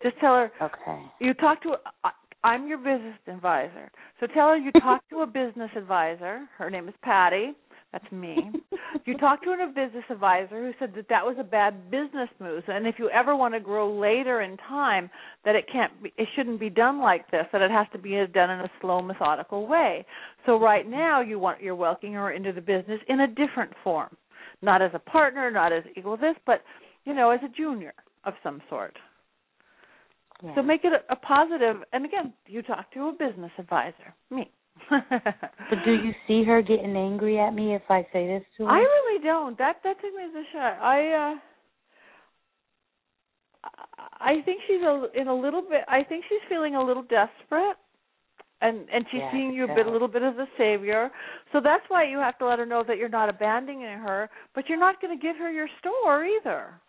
Just 0.04 0.18
tell 0.20 0.36
her. 0.36 0.52
Okay. 0.62 1.02
You 1.20 1.34
talk 1.34 1.62
to. 1.64 1.78
I- 2.04 2.12
I'm 2.44 2.68
your 2.68 2.78
business 2.78 3.18
advisor, 3.28 3.92
so 4.20 4.28
tell 4.28 4.50
her 4.50 4.58
you 4.58 4.72
talk 4.82 5.08
to 5.10 5.22
a 5.22 5.28
business 5.28 5.70
advisor. 5.76 6.48
Her 6.58 6.70
name 6.70 6.88
is 6.88 6.96
Patti. 7.02 7.54
That's 7.92 8.12
me. 8.12 8.52
you 9.06 9.18
talked 9.18 9.44
to 9.46 9.52
a 9.52 9.68
business 9.68 10.04
advisor 10.10 10.68
who 10.68 10.72
said 10.80 10.94
that 10.96 11.10
that 11.10 11.26
was 11.26 11.38
a 11.40 11.44
bad 11.44 11.90
business 11.90 12.30
move, 12.40 12.64
and 12.68 12.86
if 12.86 12.96
you 13.00 13.10
ever 13.10 13.36
want 13.36 13.56
to 13.56 13.60
grow 13.60 13.92
later 13.92 14.42
in 14.42 14.58
time, 14.58 15.10
that 15.44 15.56
it 15.56 15.66
can't, 15.72 16.04
be, 16.04 16.14
it 16.18 16.28
shouldn't 16.36 16.60
be 16.60 16.70
done 16.70 17.02
like 17.02 17.30
this. 17.32 17.46
That 17.52 17.62
it 17.62 17.72
has 17.72 17.88
to 17.94 17.98
be 17.98 18.12
done 18.32 18.52
in 18.52 18.60
a 18.60 18.72
slow, 18.80 19.02
methodical 19.02 19.68
way. 19.68 20.06
So 20.46 20.60
right 20.60 20.88
now, 20.88 21.22
you 21.22 21.40
want 21.40 21.62
you're 21.62 21.76
welcoming 21.76 22.14
her 22.14 22.32
into 22.32 22.54
the 22.54 22.62
business 22.62 23.00
in 23.08 23.22
a 23.22 23.28
different 23.28 23.72
form, 23.84 24.16
not 24.62 24.84
as 24.84 24.92
a 24.94 25.00
partner, 25.00 25.50
not 25.50 25.74
as 25.74 25.84
equal 25.98 26.16
to 26.18 26.22
this, 26.22 26.36
but 26.46 26.62
you 27.06 27.16
know, 27.16 27.32
as 27.32 27.40
a 27.44 27.50
junior 27.50 27.94
of 28.26 28.34
some 28.44 28.62
sort. 28.70 28.96
Yeah. 30.44 30.56
So 30.56 30.62
make 30.62 30.82
it 30.84 30.94
a, 30.94 31.12
a 31.12 31.16
positive. 31.16 31.78
And 31.92 32.06
again, 32.06 32.34
you 32.46 32.62
talk 32.62 32.92
to 32.94 33.08
a 33.08 33.12
business 33.12 33.52
advisor, 33.58 34.14
me. 34.30 34.52
But 34.90 35.78
do 35.86 35.92
you 35.92 36.14
see 36.28 36.44
her 36.44 36.62
getting 36.62 36.96
angry 36.96 37.40
at 37.40 37.54
me 37.54 37.76
if 37.76 37.84
I 37.90 38.08
say 38.12 38.28
this 38.28 38.44
to 38.58 38.66
her? 38.66 38.72
I 38.72 38.80
really 38.80 39.24
don't. 39.24 39.58
That 39.58 39.78
that 39.84 40.02
took 40.02 40.14
me 40.16 40.24
as 40.24 40.36
a 40.36 40.44
shot. 40.52 40.80
I 40.82 41.34
uh 41.34 41.36
I 44.20 44.42
think 44.46 44.62
she's 44.68 44.82
a 44.82 45.08
in 45.20 45.28
a 45.28 45.36
little 45.36 45.62
bit. 45.62 45.82
I 45.88 46.04
think 46.04 46.24
she's 46.30 46.40
feeling 46.50 46.76
a 46.76 46.84
little 46.84 47.04
desperate, 47.04 47.78
and 48.62 48.88
and 48.92 49.06
she's 49.12 49.20
Yeah, 49.20 49.32
seeing 49.32 49.54
you 49.54 49.66
a 49.66 49.76
bit 49.76 49.88
a 49.88 49.90
little 49.90 50.08
bit 50.08 50.24
as 50.24 50.36
a 50.38 50.48
savior. 50.58 51.12
So 51.52 51.60
that's 51.62 51.84
why 51.90 52.04
you 52.06 52.18
have 52.20 52.38
to 52.40 52.46
let 52.46 52.60
her 52.60 52.66
know 52.66 52.84
that 52.88 52.98
you're 52.98 53.10
not 53.10 53.30
abandoning 53.30 53.82
her, 54.00 54.30
but 54.56 54.70
you're 54.70 54.80
not 54.80 55.02
going 55.02 55.18
to 55.18 55.22
give 55.22 55.38
her 55.38 55.52
your 55.52 55.68
store 55.80 56.26
either. 56.26 56.80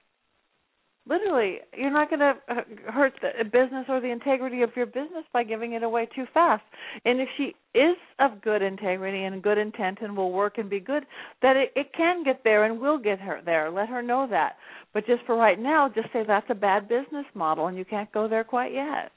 Literally, 1.09 1.59
you're 1.77 1.91
not 1.91 2.11
going 2.11 2.21
to 2.21 2.35
uh, 2.49 2.93
hurt 2.93 3.15
the 3.21 3.45
business 3.45 3.87
or 3.89 4.01
the 4.01 4.11
integrity 4.11 4.63
of 4.63 4.71
your 4.77 4.87
business 4.87 5.25
by 5.33 5.43
giving 5.43 5.73
it 5.73 5.83
away 5.83 6.07
too 6.15 6.25
fast. 6.33 6.63
And 7.05 7.21
if 7.21 7.29
she 7.37 7.55
is 7.75 7.97
of 8.19 8.43
good 8.43 8.63
integrity 8.63 9.25
and 9.25 9.43
good 9.43 9.59
intent 9.59 9.99
and 10.03 10.17
will 10.17 10.31
work 10.31 10.59
and 10.59 10.69
be 10.69 10.79
good, 10.79 11.05
that 11.43 11.57
it, 11.57 11.73
it 11.75 11.93
can 11.97 12.23
get 12.23 12.43
there 12.45 12.65
and 12.65 12.81
will 12.81 12.99
get 12.99 13.19
her 13.19 13.41
there. 13.45 13.71
Let 13.71 13.89
her 13.89 14.03
know 14.03 14.27
that. 14.31 14.57
But 14.93 15.07
just 15.07 15.25
for 15.25 15.37
right 15.37 15.59
now, 15.59 15.89
just 15.89 16.13
say 16.13 16.23
that's 16.27 16.47
a 16.51 16.55
bad 16.55 16.89
business 16.89 17.27
model 17.35 17.69
and 17.69 17.79
you 17.79 17.85
can't 17.85 18.13
go 18.13 18.29
there 18.29 18.45
quite 18.45 18.73
yet. 18.73 19.11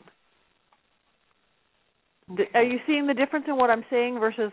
D 2.36 2.46
Are 2.54 2.64
you 2.64 2.80
seeing 2.88 3.06
the 3.08 3.14
difference 3.14 3.46
in 3.48 3.58
what 3.58 3.70
I'm 3.70 3.86
saying 3.90 4.20
versus? 4.20 4.52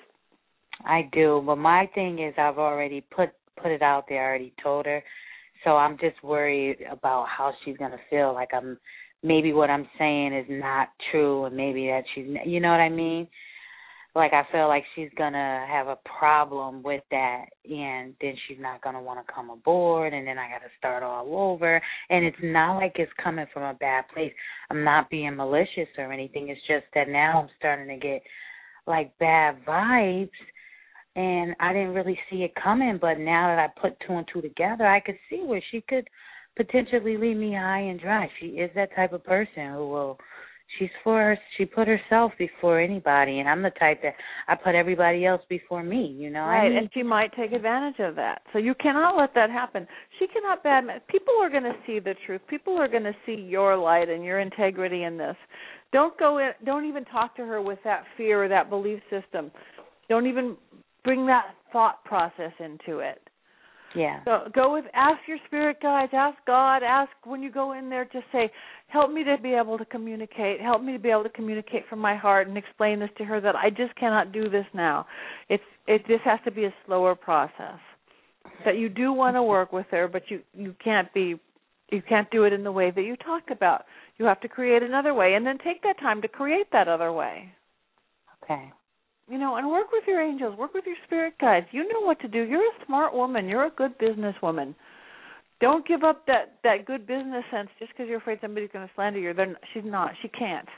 I 0.85 1.09
do, 1.13 1.43
but 1.45 1.57
my 1.57 1.89
thing 1.95 2.19
is 2.19 2.35
I've 2.39 2.59
already 2.59 3.03
put 3.03 3.31
put 3.63 3.71
it 3.71 3.83
out 3.83 4.07
there. 4.09 4.25
I 4.25 4.29
already 4.29 4.53
told 4.63 4.87
her, 4.87 5.03
so 5.65 5.77
I'm 5.77 5.99
just 5.99 6.23
worried 6.23 6.79
about 6.91 7.27
how 7.29 7.53
she's 7.65 7.77
gonna 7.77 8.01
feel. 8.09 8.33
Like 8.33 8.51
I'm 8.55 8.79
maybe 9.23 9.53
what 9.53 9.71
I'm 9.71 9.87
saying 9.99 10.35
is 10.35 10.47
not 10.49 10.89
true, 11.11 11.45
and 11.45 11.57
maybe 11.57 11.87
that 11.89 12.05
she's 12.15 12.27
you 12.47 12.61
know 12.61 12.71
what 12.71 12.81
I 12.81 12.89
mean. 12.89 13.29
Like 14.15 14.33
I 14.33 14.43
feel 14.51 14.67
like 14.67 14.85
she's 14.95 15.11
gonna 15.17 15.67
have 15.69 15.87
a 15.87 15.99
problem 16.19 16.83
with 16.83 17.03
that, 17.11 17.45
and 17.65 18.15
then 18.21 18.35
she's 18.47 18.59
not 18.59 18.83
gonna 18.83 19.03
want 19.03 19.25
to 19.25 19.33
come 19.33 19.51
aboard, 19.51 20.13
and 20.13 20.27
then 20.27 20.39
I 20.39 20.49
got 20.49 20.59
to 20.59 20.71
start 20.79 21.03
all 21.03 21.29
over. 21.37 21.81
And 22.09 22.25
it's 22.25 22.37
not 22.43 22.77
like 22.77 22.93
it's 22.97 23.13
coming 23.23 23.47
from 23.53 23.63
a 23.63 23.75
bad 23.75 24.09
place. 24.13 24.33
I'm 24.71 24.83
not 24.83 25.11
being 25.11 25.37
malicious 25.37 25.89
or 25.97 26.13
anything. 26.13 26.49
It's 26.49 26.61
just 26.67 26.87
that 26.95 27.09
now 27.09 27.43
I'm 27.43 27.49
starting 27.59 27.89
to 27.89 28.05
get 28.05 28.23
like 28.87 29.17
bad 29.19 29.65
vibes 29.65 30.31
and 31.17 31.55
I 31.59 31.73
didn't 31.73 31.95
really 31.95 32.19
see 32.31 32.43
it 32.45 32.53
coming, 32.63 32.99
but 33.01 33.19
now 33.19 33.49
that 33.49 33.59
I 33.59 33.81
put 33.81 33.99
two 34.07 34.15
and 34.15 34.27
two 34.33 34.41
together, 34.41 34.87
I 34.87 35.01
could 35.01 35.19
see 35.29 35.43
where 35.45 35.63
she 35.71 35.83
could 35.89 36.09
potentially 36.57 37.17
leave 37.17 37.37
me 37.37 37.55
high 37.55 37.81
and 37.81 38.01
dry. 38.01 38.31
She 38.41 38.47
is 38.47 38.71
that 38.75 38.95
type 38.95 39.13
of 39.13 39.25
person 39.25 39.73
who 39.73 39.89
will 39.89 40.19
she's 40.79 40.91
for 41.03 41.19
her 41.19 41.39
she 41.57 41.65
put 41.65 41.89
herself 41.89 42.33
before 42.39 42.81
anybody 42.81 43.41
and 43.41 43.49
I'm 43.49 43.63
the 43.63 43.71
type 43.71 44.03
that 44.03 44.15
I 44.47 44.55
put 44.55 44.75
everybody 44.75 45.27
else 45.27 45.43
before 45.49 45.83
me, 45.83 46.15
you 46.17 46.31
know. 46.31 46.43
Right, 46.43 46.67
I 46.67 46.69
mean, 46.69 46.79
and 46.79 46.91
she 46.95 47.03
might 47.03 47.35
take 47.35 47.53
advantage 47.53 47.99
of 47.99 48.15
that. 48.17 48.43
So 48.53 48.59
you 48.59 48.75
cannot 48.75 49.17
let 49.17 49.35
that 49.35 49.51
happen. 49.51 49.87
She 50.19 50.27
cannot 50.29 50.63
bad. 50.63 50.85
People 51.09 51.35
are 51.41 51.51
going 51.51 51.65
to 51.65 51.75
see 51.87 51.99
the 51.99 52.15
truth. 52.27 52.41
People 52.49 52.77
are 52.77 52.89
going 52.89 53.03
to 53.03 53.15
see 53.27 53.35
your 53.35 53.77
light 53.77 54.09
and 54.09 54.25
your 54.25 54.41
integrity 54.41 55.03
in 55.03 55.19
this. 55.19 55.37
Don't 55.93 56.17
go 56.19 56.39
in. 56.39 56.51
Don't 56.65 56.85
even 56.85 57.05
talk 57.07 57.37
to 57.37 57.45
her 57.45 57.61
with 57.61 57.81
that 57.85 58.05
fear 58.17 58.45
or 58.45 58.49
that 58.49 58.71
belief 58.71 59.01
system. 59.11 59.51
Don't 60.09 60.27
even 60.27 60.57
bring 61.05 61.27
that 61.27 61.55
thought 61.73 62.05
process 62.05 62.53
into 62.59 62.99
it. 62.99 63.21
yeah. 63.95 64.23
So 64.25 64.51
go 64.55 64.73
with 64.73 64.85
ask 64.95 65.21
your 65.27 65.39
spirit 65.47 65.79
guides, 65.83 66.13
ask 66.15 66.37
God, 66.47 66.83
ask 66.83 67.11
when 67.25 67.43
you 67.43 67.51
go 67.51 67.73
in 67.73 67.91
there 67.91 68.05
just 68.05 68.27
say, 68.33 68.51
Help 68.89 69.13
me 69.13 69.23
to 69.25 69.37
be 69.41 69.53
able 69.53 69.79
to 69.79 69.85
communicate, 69.85 70.61
help 70.61 70.83
me 70.83 70.93
to 70.93 70.99
be 70.99 71.11
able 71.11 71.23
to 71.23 71.29
communicate 71.31 71.85
from 71.89 72.01
my 72.01 72.17
heart 72.17 72.49
and 72.49 72.57
explain 72.59 72.99
this 72.99 73.11
to 73.19 73.25
her 73.25 73.41
that 73.41 73.55
I 73.55 73.71
just 73.71 73.95
cannot 73.97 74.33
do 74.33 74.49
this 74.49 74.67
now. 74.75 75.07
It's 75.49 75.63
it 75.87 76.03
this 76.09 76.21
has 76.25 76.41
to 76.45 76.51
be 76.51 76.65
a 76.65 76.75
slower 76.87 77.15
process. 77.15 77.79
That 78.65 78.79
you 78.79 78.89
do 78.89 79.13
want 79.13 79.37
to 79.37 79.43
work 79.43 79.73
with 79.73 79.87
her, 79.91 80.09
but 80.09 80.23
you 80.29 80.41
you 80.55 80.75
can't 80.83 81.13
be 81.15 81.39
you 81.91 82.03
can't 82.09 82.31
do 82.31 82.45
it 82.45 82.53
in 82.53 82.63
the 82.65 82.73
way 82.73 82.91
that 82.91 83.03
you 83.03 83.17
talked 83.17 83.51
about. 83.51 83.85
You 84.19 84.25
have 84.27 84.41
to 84.41 84.49
create 84.49 84.83
another 84.83 85.15
way 85.15 85.35
and 85.35 85.47
then 85.47 85.59
take 85.59 85.83
that 85.83 85.99
time 85.99 86.21
to 86.23 86.29
create 86.29 86.67
that 86.73 86.89
other 86.89 87.13
way 87.13 87.53
Okay. 88.43 88.73
You 89.31 89.39
know, 89.39 89.57
and 89.57 89.71
work 89.71 89.93
with 89.93 90.05
your 90.07 90.21
angels, 90.21 90.59
work 90.59 90.75
with 90.75 90.85
your 90.87 90.97
spirit 91.07 91.35
guides. 91.41 91.67
You 91.71 91.87
know 91.93 92.01
what 92.01 92.21
to 92.21 92.29
do. 92.29 92.43
You're 92.43 92.61
a 92.67 92.85
smart 92.87 93.15
woman. 93.15 93.49
You're 93.49 93.67
a 93.67 93.71
good 93.71 93.97
businesswoman. 93.99 94.75
Don't 95.61 95.87
give 95.87 96.03
up 96.03 96.27
that 96.27 96.57
that 96.65 96.87
good 96.87 97.07
business 97.07 97.45
sense 97.51 97.69
just 97.79 97.93
because 97.93 98.09
you're 98.09 98.19
afraid 98.19 98.39
somebody's 98.41 98.71
going 98.73 98.87
to 98.87 98.95
slander 98.95 99.21
you. 99.21 99.33
Then 99.33 99.57
she's 99.73 99.85
not. 99.85 100.13
She 100.23 100.29
can't. 100.29 100.69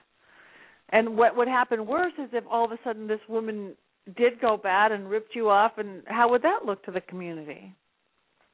And 0.90 1.16
what 1.16 1.36
would 1.36 1.48
happen 1.48 1.86
worse 1.86 2.12
is 2.22 2.28
if 2.32 2.44
all 2.50 2.64
of 2.64 2.72
a 2.72 2.78
sudden 2.84 3.06
this 3.06 3.20
woman 3.28 3.72
did 4.16 4.40
go 4.40 4.56
bad 4.56 4.92
and 4.92 5.08
ripped 5.08 5.34
you 5.34 5.48
off, 5.48 5.72
and 5.78 6.02
how 6.06 6.28
would 6.30 6.42
that 6.42 6.66
look 6.66 6.84
to 6.84 6.90
the 6.90 7.00
community? 7.00 7.74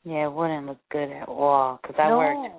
Yeah, 0.04 0.26
it 0.26 0.32
wouldn't 0.32 0.66
look 0.66 0.78
good 0.92 1.10
at 1.10 1.28
all 1.28 1.80
because 1.82 1.96
I 1.98 2.08
no. 2.10 2.18
worked 2.18 2.54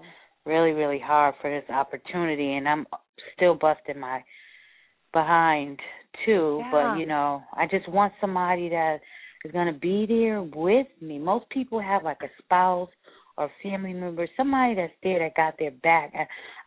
really, 0.45 0.72
really 0.72 0.99
hard 0.99 1.36
for 1.41 1.49
this 1.49 1.70
opportunity, 1.70 2.56
and 2.56 2.68
I'm 2.68 2.86
still 3.36 3.56
busting 3.56 3.99
my 3.99 4.24
behind 5.14 5.80
too. 6.26 6.60
Yeah. 6.60 6.94
But 6.94 6.99
you 6.99 7.06
know, 7.06 7.44
I 7.56 7.65
just 7.68 7.88
want 7.90 8.14
somebody 8.19 8.69
that 8.69 8.99
is 9.45 9.52
going 9.52 9.72
to 9.73 9.80
be 9.80 10.06
there 10.07 10.41
with 10.41 10.88
me. 11.02 11.19
Most 11.19 11.49
people 11.49 11.80
have 11.80 12.03
like 12.03 12.22
a 12.23 12.30
spouse 12.44 12.90
or 13.38 13.49
family 13.64 13.94
member, 13.94 14.27
somebody 14.36 14.76
that's 14.76 14.94
there 15.02 15.19
that 15.19 15.36
got 15.36 15.57
their 15.57 15.72
back. 15.72 16.14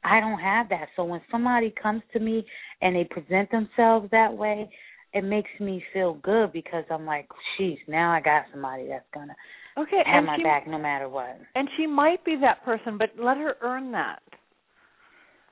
I 0.05 0.21
don't 0.21 0.39
have 0.39 0.69
that. 0.71 0.89
So 0.97 1.05
when 1.05 1.21
somebody 1.31 1.73
comes 1.81 2.03
to 2.15 2.19
me 2.19 2.47
and 2.81 2.97
they 2.97 3.05
present 3.05 3.51
themselves 3.51 4.09
that 4.11 4.33
way, 4.33 4.71
it 5.13 5.23
makes 5.23 5.51
me 5.61 5.85
feel 5.93 6.15
good 6.23 6.53
because 6.53 6.85
I'm 6.91 7.05
like, 7.05 7.29
sheesh, 7.59 7.77
now 7.87 8.11
I 8.11 8.21
got 8.21 8.45
somebody 8.51 8.87
that's 8.89 9.05
gonna 9.13 9.35
Okay, 9.77 10.03
have 10.07 10.25
my 10.25 10.37
she, 10.37 10.43
back 10.43 10.67
no 10.67 10.79
matter 10.79 11.09
what. 11.09 11.39
and 11.55 11.69
she 11.77 11.87
might 11.87 12.25
be 12.25 12.37
that 12.41 12.65
person, 12.65 12.99
but 12.99 13.11
let 13.19 13.37
her 13.37 13.57
earn 13.63 13.93
that. 13.93 14.23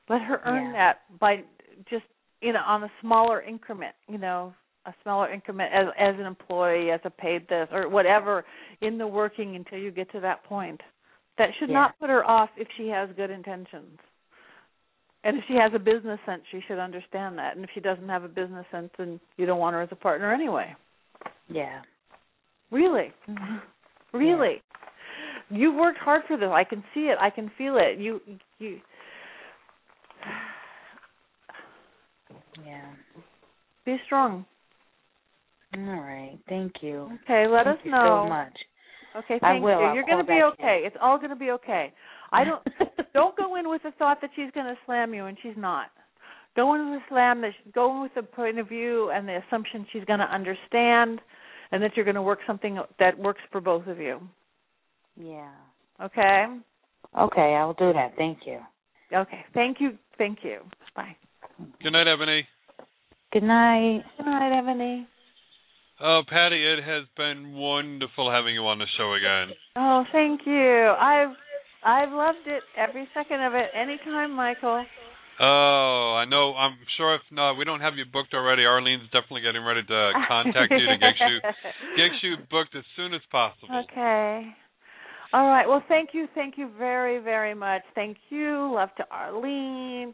Let 0.08 0.22
her 0.22 0.40
earn 0.44 0.72
Yeah. 0.72 0.72
that 0.72 1.18
by 1.18 1.36
just 1.88 2.04
you 2.40 2.52
know 2.52 2.60
on 2.66 2.84
a 2.84 2.90
smaller 3.00 3.42
increment, 3.42 3.94
you 4.08 4.18
know, 4.18 4.54
a 4.86 4.94
smaller 5.02 5.32
increment 5.32 5.72
as 5.72 5.86
as 5.98 6.14
an 6.18 6.26
employee, 6.26 6.90
as 6.90 7.00
a 7.04 7.10
paid 7.10 7.48
this 7.48 7.68
or 7.72 7.88
whatever 7.88 8.44
in 8.80 8.98
the 8.98 9.06
working 9.06 9.56
until 9.56 9.78
you 9.78 9.90
get 9.90 10.10
to 10.12 10.20
that 10.20 10.44
point. 10.44 10.80
That 11.38 11.50
should 11.58 11.70
Yeah. 11.70 11.74
not 11.74 11.98
put 11.98 12.10
her 12.10 12.24
off 12.24 12.50
if 12.56 12.68
she 12.76 12.88
has 12.88 13.08
good 13.16 13.30
intentions. 13.30 13.98
And 15.22 15.36
if 15.36 15.44
she 15.46 15.54
has 15.54 15.72
a 15.74 15.78
business 15.78 16.18
sense, 16.24 16.42
she 16.50 16.60
should 16.62 16.78
understand 16.78 17.38
that. 17.38 17.54
And 17.54 17.64
if 17.64 17.70
she 17.74 17.80
doesn't 17.80 18.08
have 18.08 18.24
a 18.24 18.28
business 18.28 18.66
sense, 18.70 18.90
then 18.96 19.20
you 19.36 19.44
don't 19.44 19.58
want 19.58 19.74
her 19.74 19.82
as 19.82 19.92
a 19.92 19.96
partner 19.96 20.32
anyway. 20.32 20.74
Yeah. 21.48 21.82
Really? 22.70 23.12
Mm-hmm. 23.28 23.56
Really? 24.18 24.62
you've 25.50 25.74
worked 25.74 25.98
hard 25.98 26.22
for 26.26 26.36
this. 26.36 26.48
I 26.50 26.64
can 26.64 26.82
see 26.94 27.08
it. 27.08 27.18
I 27.20 27.30
can 27.30 27.50
feel 27.58 27.76
it. 27.76 27.98
You 27.98 28.20
you 28.58 28.80
Yeah. 32.64 32.90
be 33.84 33.96
strong. 34.06 34.44
All 35.76 35.82
right. 35.82 36.38
Thank 36.48 36.74
you. 36.82 37.18
Okay, 37.24 37.46
let 37.46 37.64
Thank 37.64 37.80
us 37.80 37.84
you 37.84 37.90
know. 37.92 38.22
so 38.24 38.28
much. 38.28 38.52
Okay, 39.16 39.38
thank 39.40 39.62
you. 39.62 39.68
I'll 39.68 39.94
You're 39.94 40.04
going 40.04 40.18
to 40.18 40.24
be 40.24 40.40
okay. 40.52 40.82
It's 40.84 40.96
all 41.00 41.18
going 41.18 41.30
to 41.30 41.36
be 41.36 41.50
okay. 41.50 41.92
I 42.32 42.44
don't 42.44 42.62
don't 43.14 43.36
go 43.36 43.56
in 43.56 43.68
with 43.68 43.82
the 43.82 43.90
thought 43.92 44.20
that 44.20 44.30
she's 44.36 44.50
going 44.54 44.66
to 44.66 44.76
slam 44.86 45.14
you 45.14 45.26
and 45.26 45.36
she's 45.42 45.56
not. 45.56 45.88
Go 46.56 46.74
in 46.74 46.90
with 46.90 47.00
the 47.00 47.04
slam 47.08 47.40
that 47.42 47.52
she, 47.56 47.70
go 47.72 47.94
in 47.94 48.02
with 48.02 48.14
the 48.14 48.22
point 48.22 48.58
of 48.58 48.68
view 48.68 49.10
and 49.10 49.26
the 49.26 49.40
assumption 49.46 49.86
she's 49.92 50.04
going 50.04 50.18
to 50.20 50.32
understand 50.32 51.20
and 51.72 51.82
that 51.82 51.92
you're 51.96 52.04
going 52.04 52.16
to 52.16 52.22
work 52.22 52.40
something 52.46 52.78
that 52.98 53.18
works 53.18 53.40
for 53.50 53.60
both 53.60 53.86
of 53.86 53.98
you. 53.98 54.20
Yeah. 55.16 55.50
Okay? 56.02 56.46
Okay, 57.18 57.56
I'll 57.56 57.74
do 57.74 57.92
that. 57.92 58.14
Thank 58.16 58.38
you. 58.46 58.58
Okay. 59.12 59.44
Thank 59.54 59.80
you. 59.80 59.98
Thank 60.18 60.38
you. 60.42 60.60
Bye. 60.94 61.16
Good 61.82 61.92
night, 61.92 62.06
Ebony. 62.08 62.46
Good 63.32 63.42
night. 63.42 64.02
Good 64.16 64.26
night, 64.26 64.58
Ebony. 64.58 65.06
Oh, 66.02 66.22
Patti, 66.28 66.56
it 66.56 66.82
has 66.82 67.04
been 67.16 67.52
wonderful 67.52 68.30
having 68.30 68.54
you 68.54 68.62
on 68.66 68.78
the 68.78 68.86
show 68.96 69.12
again. 69.14 69.54
Oh, 69.76 70.04
thank 70.12 70.40
you. 70.46 70.92
I've 70.98 71.36
I've 71.84 72.12
loved 72.12 72.46
it 72.46 72.62
every 72.76 73.08
second 73.12 73.42
of 73.42 73.54
it. 73.54 73.68
Anytime, 73.74 74.32
Michael. 74.32 74.84
Oh, 75.40 76.16
I 76.20 76.24
know. 76.28 76.54
I'm 76.54 76.76
sure 76.96 77.14
if 77.14 77.22
not, 77.30 77.54
we 77.54 77.64
don't 77.64 77.80
have 77.80 77.94
you 77.96 78.04
booked 78.10 78.34
already. 78.34 78.62
Arlene's 78.62 79.08
definitely 79.12 79.40
getting 79.40 79.64
ready 79.64 79.82
to 79.82 80.12
contact 80.28 80.72
you 80.72 80.86
to 80.86 80.98
get 80.98 81.16
you 81.20 81.40
get 81.96 82.12
you 82.22 82.36
booked 82.50 82.74
as 82.76 82.84
soon 82.96 83.14
as 83.14 83.20
possible. 83.30 83.84
Okay. 83.90 84.52
All 85.32 85.46
right. 85.46 85.66
Well, 85.68 85.84
thank 85.88 86.10
you, 86.12 86.26
thank 86.34 86.58
you 86.58 86.70
very, 86.78 87.22
very 87.22 87.54
much. 87.54 87.82
Thank 87.94 88.16
you. 88.30 88.72
Love 88.74 88.90
to 88.96 89.04
Arlene. 89.10 90.12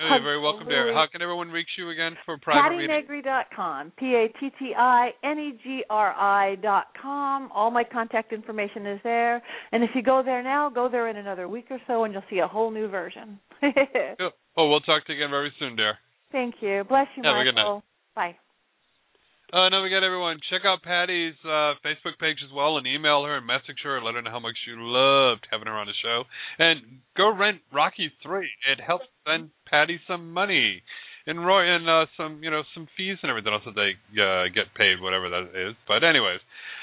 Oh, 0.00 0.08
you're 0.08 0.22
very 0.22 0.40
welcome 0.40 0.66
there. 0.66 0.94
How 0.94 1.04
can 1.10 1.20
everyone 1.20 1.48
reach 1.48 1.68
you 1.76 1.90
again 1.90 2.16
for 2.24 2.38
private 2.38 2.76
meeting? 2.76 2.90
PattiNegri.com. 2.90 3.92
P 3.98 4.14
A 4.14 4.28
T 4.40 4.50
T 4.58 4.72
I 4.76 5.10
N 5.22 5.38
E 5.38 5.58
G 5.62 5.84
R 5.90 6.12
I 6.12 6.56
dot 6.56 6.86
com. 7.00 7.50
All 7.52 7.70
my 7.70 7.84
contact 7.84 8.32
information 8.32 8.86
is 8.86 9.00
there. 9.04 9.42
And 9.72 9.84
if 9.84 9.90
you 9.94 10.02
go 10.02 10.22
there 10.24 10.42
now, 10.42 10.70
go 10.70 10.88
there 10.88 11.08
in 11.08 11.16
another 11.16 11.48
week 11.48 11.66
or 11.70 11.78
so, 11.86 12.04
and 12.04 12.14
you'll 12.14 12.22
see 12.30 12.38
a 12.38 12.48
whole 12.48 12.70
new 12.70 12.88
version. 12.88 13.38
Cool. 14.18 14.30
Oh, 14.56 14.68
we'll 14.68 14.80
talk 14.80 15.06
to 15.06 15.12
you 15.12 15.18
again 15.18 15.30
very 15.30 15.52
soon, 15.58 15.76
dear. 15.76 15.94
Thank 16.32 16.56
you. 16.60 16.82
Bless 16.88 17.06
you, 17.16 17.22
Have 17.22 17.36
a 17.36 17.44
good 17.44 17.54
night. 17.54 17.82
Bye. 18.14 18.36
Uh, 19.52 19.68
don't 19.68 19.82
forget, 19.82 20.04
everyone, 20.04 20.38
check 20.48 20.62
out 20.64 20.78
Patti's 20.82 21.34
uh, 21.42 21.74
Facebook 21.82 22.14
page 22.20 22.38
as 22.46 22.54
well 22.54 22.78
and 22.78 22.86
email 22.86 23.24
her 23.24 23.36
and 23.36 23.46
message 23.46 23.82
her 23.82 23.96
and 23.96 24.06
let 24.06 24.14
her 24.14 24.22
know 24.22 24.30
how 24.30 24.38
much 24.38 24.54
you 24.64 24.78
loved 24.78 25.42
having 25.50 25.66
her 25.66 25.74
on 25.74 25.88
the 25.88 25.92
show. 26.00 26.22
And 26.58 27.02
go 27.16 27.34
rent 27.34 27.58
Rocky 27.72 28.12
3. 28.22 28.46
It 28.70 28.80
helps 28.80 29.06
send 29.26 29.50
Patti 29.68 29.98
some 30.06 30.32
money. 30.32 30.82
And 31.26 31.44
Roy 31.44 31.66
and 31.66 31.88
uh, 31.88 32.06
some 32.16 32.42
you 32.42 32.50
know 32.50 32.62
some 32.74 32.88
fees 32.96 33.18
and 33.22 33.28
everything 33.28 33.52
else 33.52 33.62
that 33.66 33.76
they 33.76 33.92
uh, 34.16 34.48
get 34.54 34.72
paid, 34.74 35.02
whatever 35.02 35.28
that 35.28 35.52
is. 35.52 35.76
But 35.86 36.02
anyways, 36.02 36.40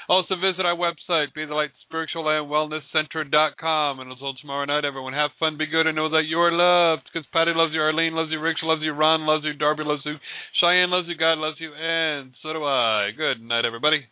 also 0.09 0.35
visit 0.35 0.65
our 0.65 0.75
website, 0.75 1.33
be 1.33 1.45
the 1.45 1.53
light 1.53 1.71
spiritual 1.85 2.27
and 2.29 2.49
wellness 2.49 2.81
center.com. 2.91 3.99
And 3.99 4.11
until 4.11 4.33
tomorrow 4.35 4.65
night, 4.65 4.85
everyone 4.85 5.13
have 5.13 5.31
fun, 5.39 5.57
be 5.57 5.65
good, 5.65 5.87
and 5.87 5.95
know 5.95 6.09
that 6.09 6.25
you 6.27 6.39
are 6.39 6.51
loved. 6.51 7.03
Because 7.11 7.27
Patti 7.31 7.51
loves 7.55 7.73
you, 7.73 7.81
Arlene 7.81 8.13
loves 8.13 8.31
you, 8.31 8.39
Rich 8.39 8.59
loves 8.63 8.81
you, 8.81 8.93
Ron 8.93 9.25
loves 9.25 9.43
you, 9.45 9.53
Darby 9.53 9.83
loves 9.85 10.01
you, 10.05 10.15
Cheyenne 10.59 10.91
loves 10.91 11.07
you, 11.07 11.15
God 11.17 11.37
loves 11.37 11.57
you, 11.59 11.73
and 11.73 12.33
so 12.41 12.53
do 12.53 12.63
I. 12.63 13.09
Good 13.15 13.41
night, 13.41 13.65
everybody. 13.65 14.07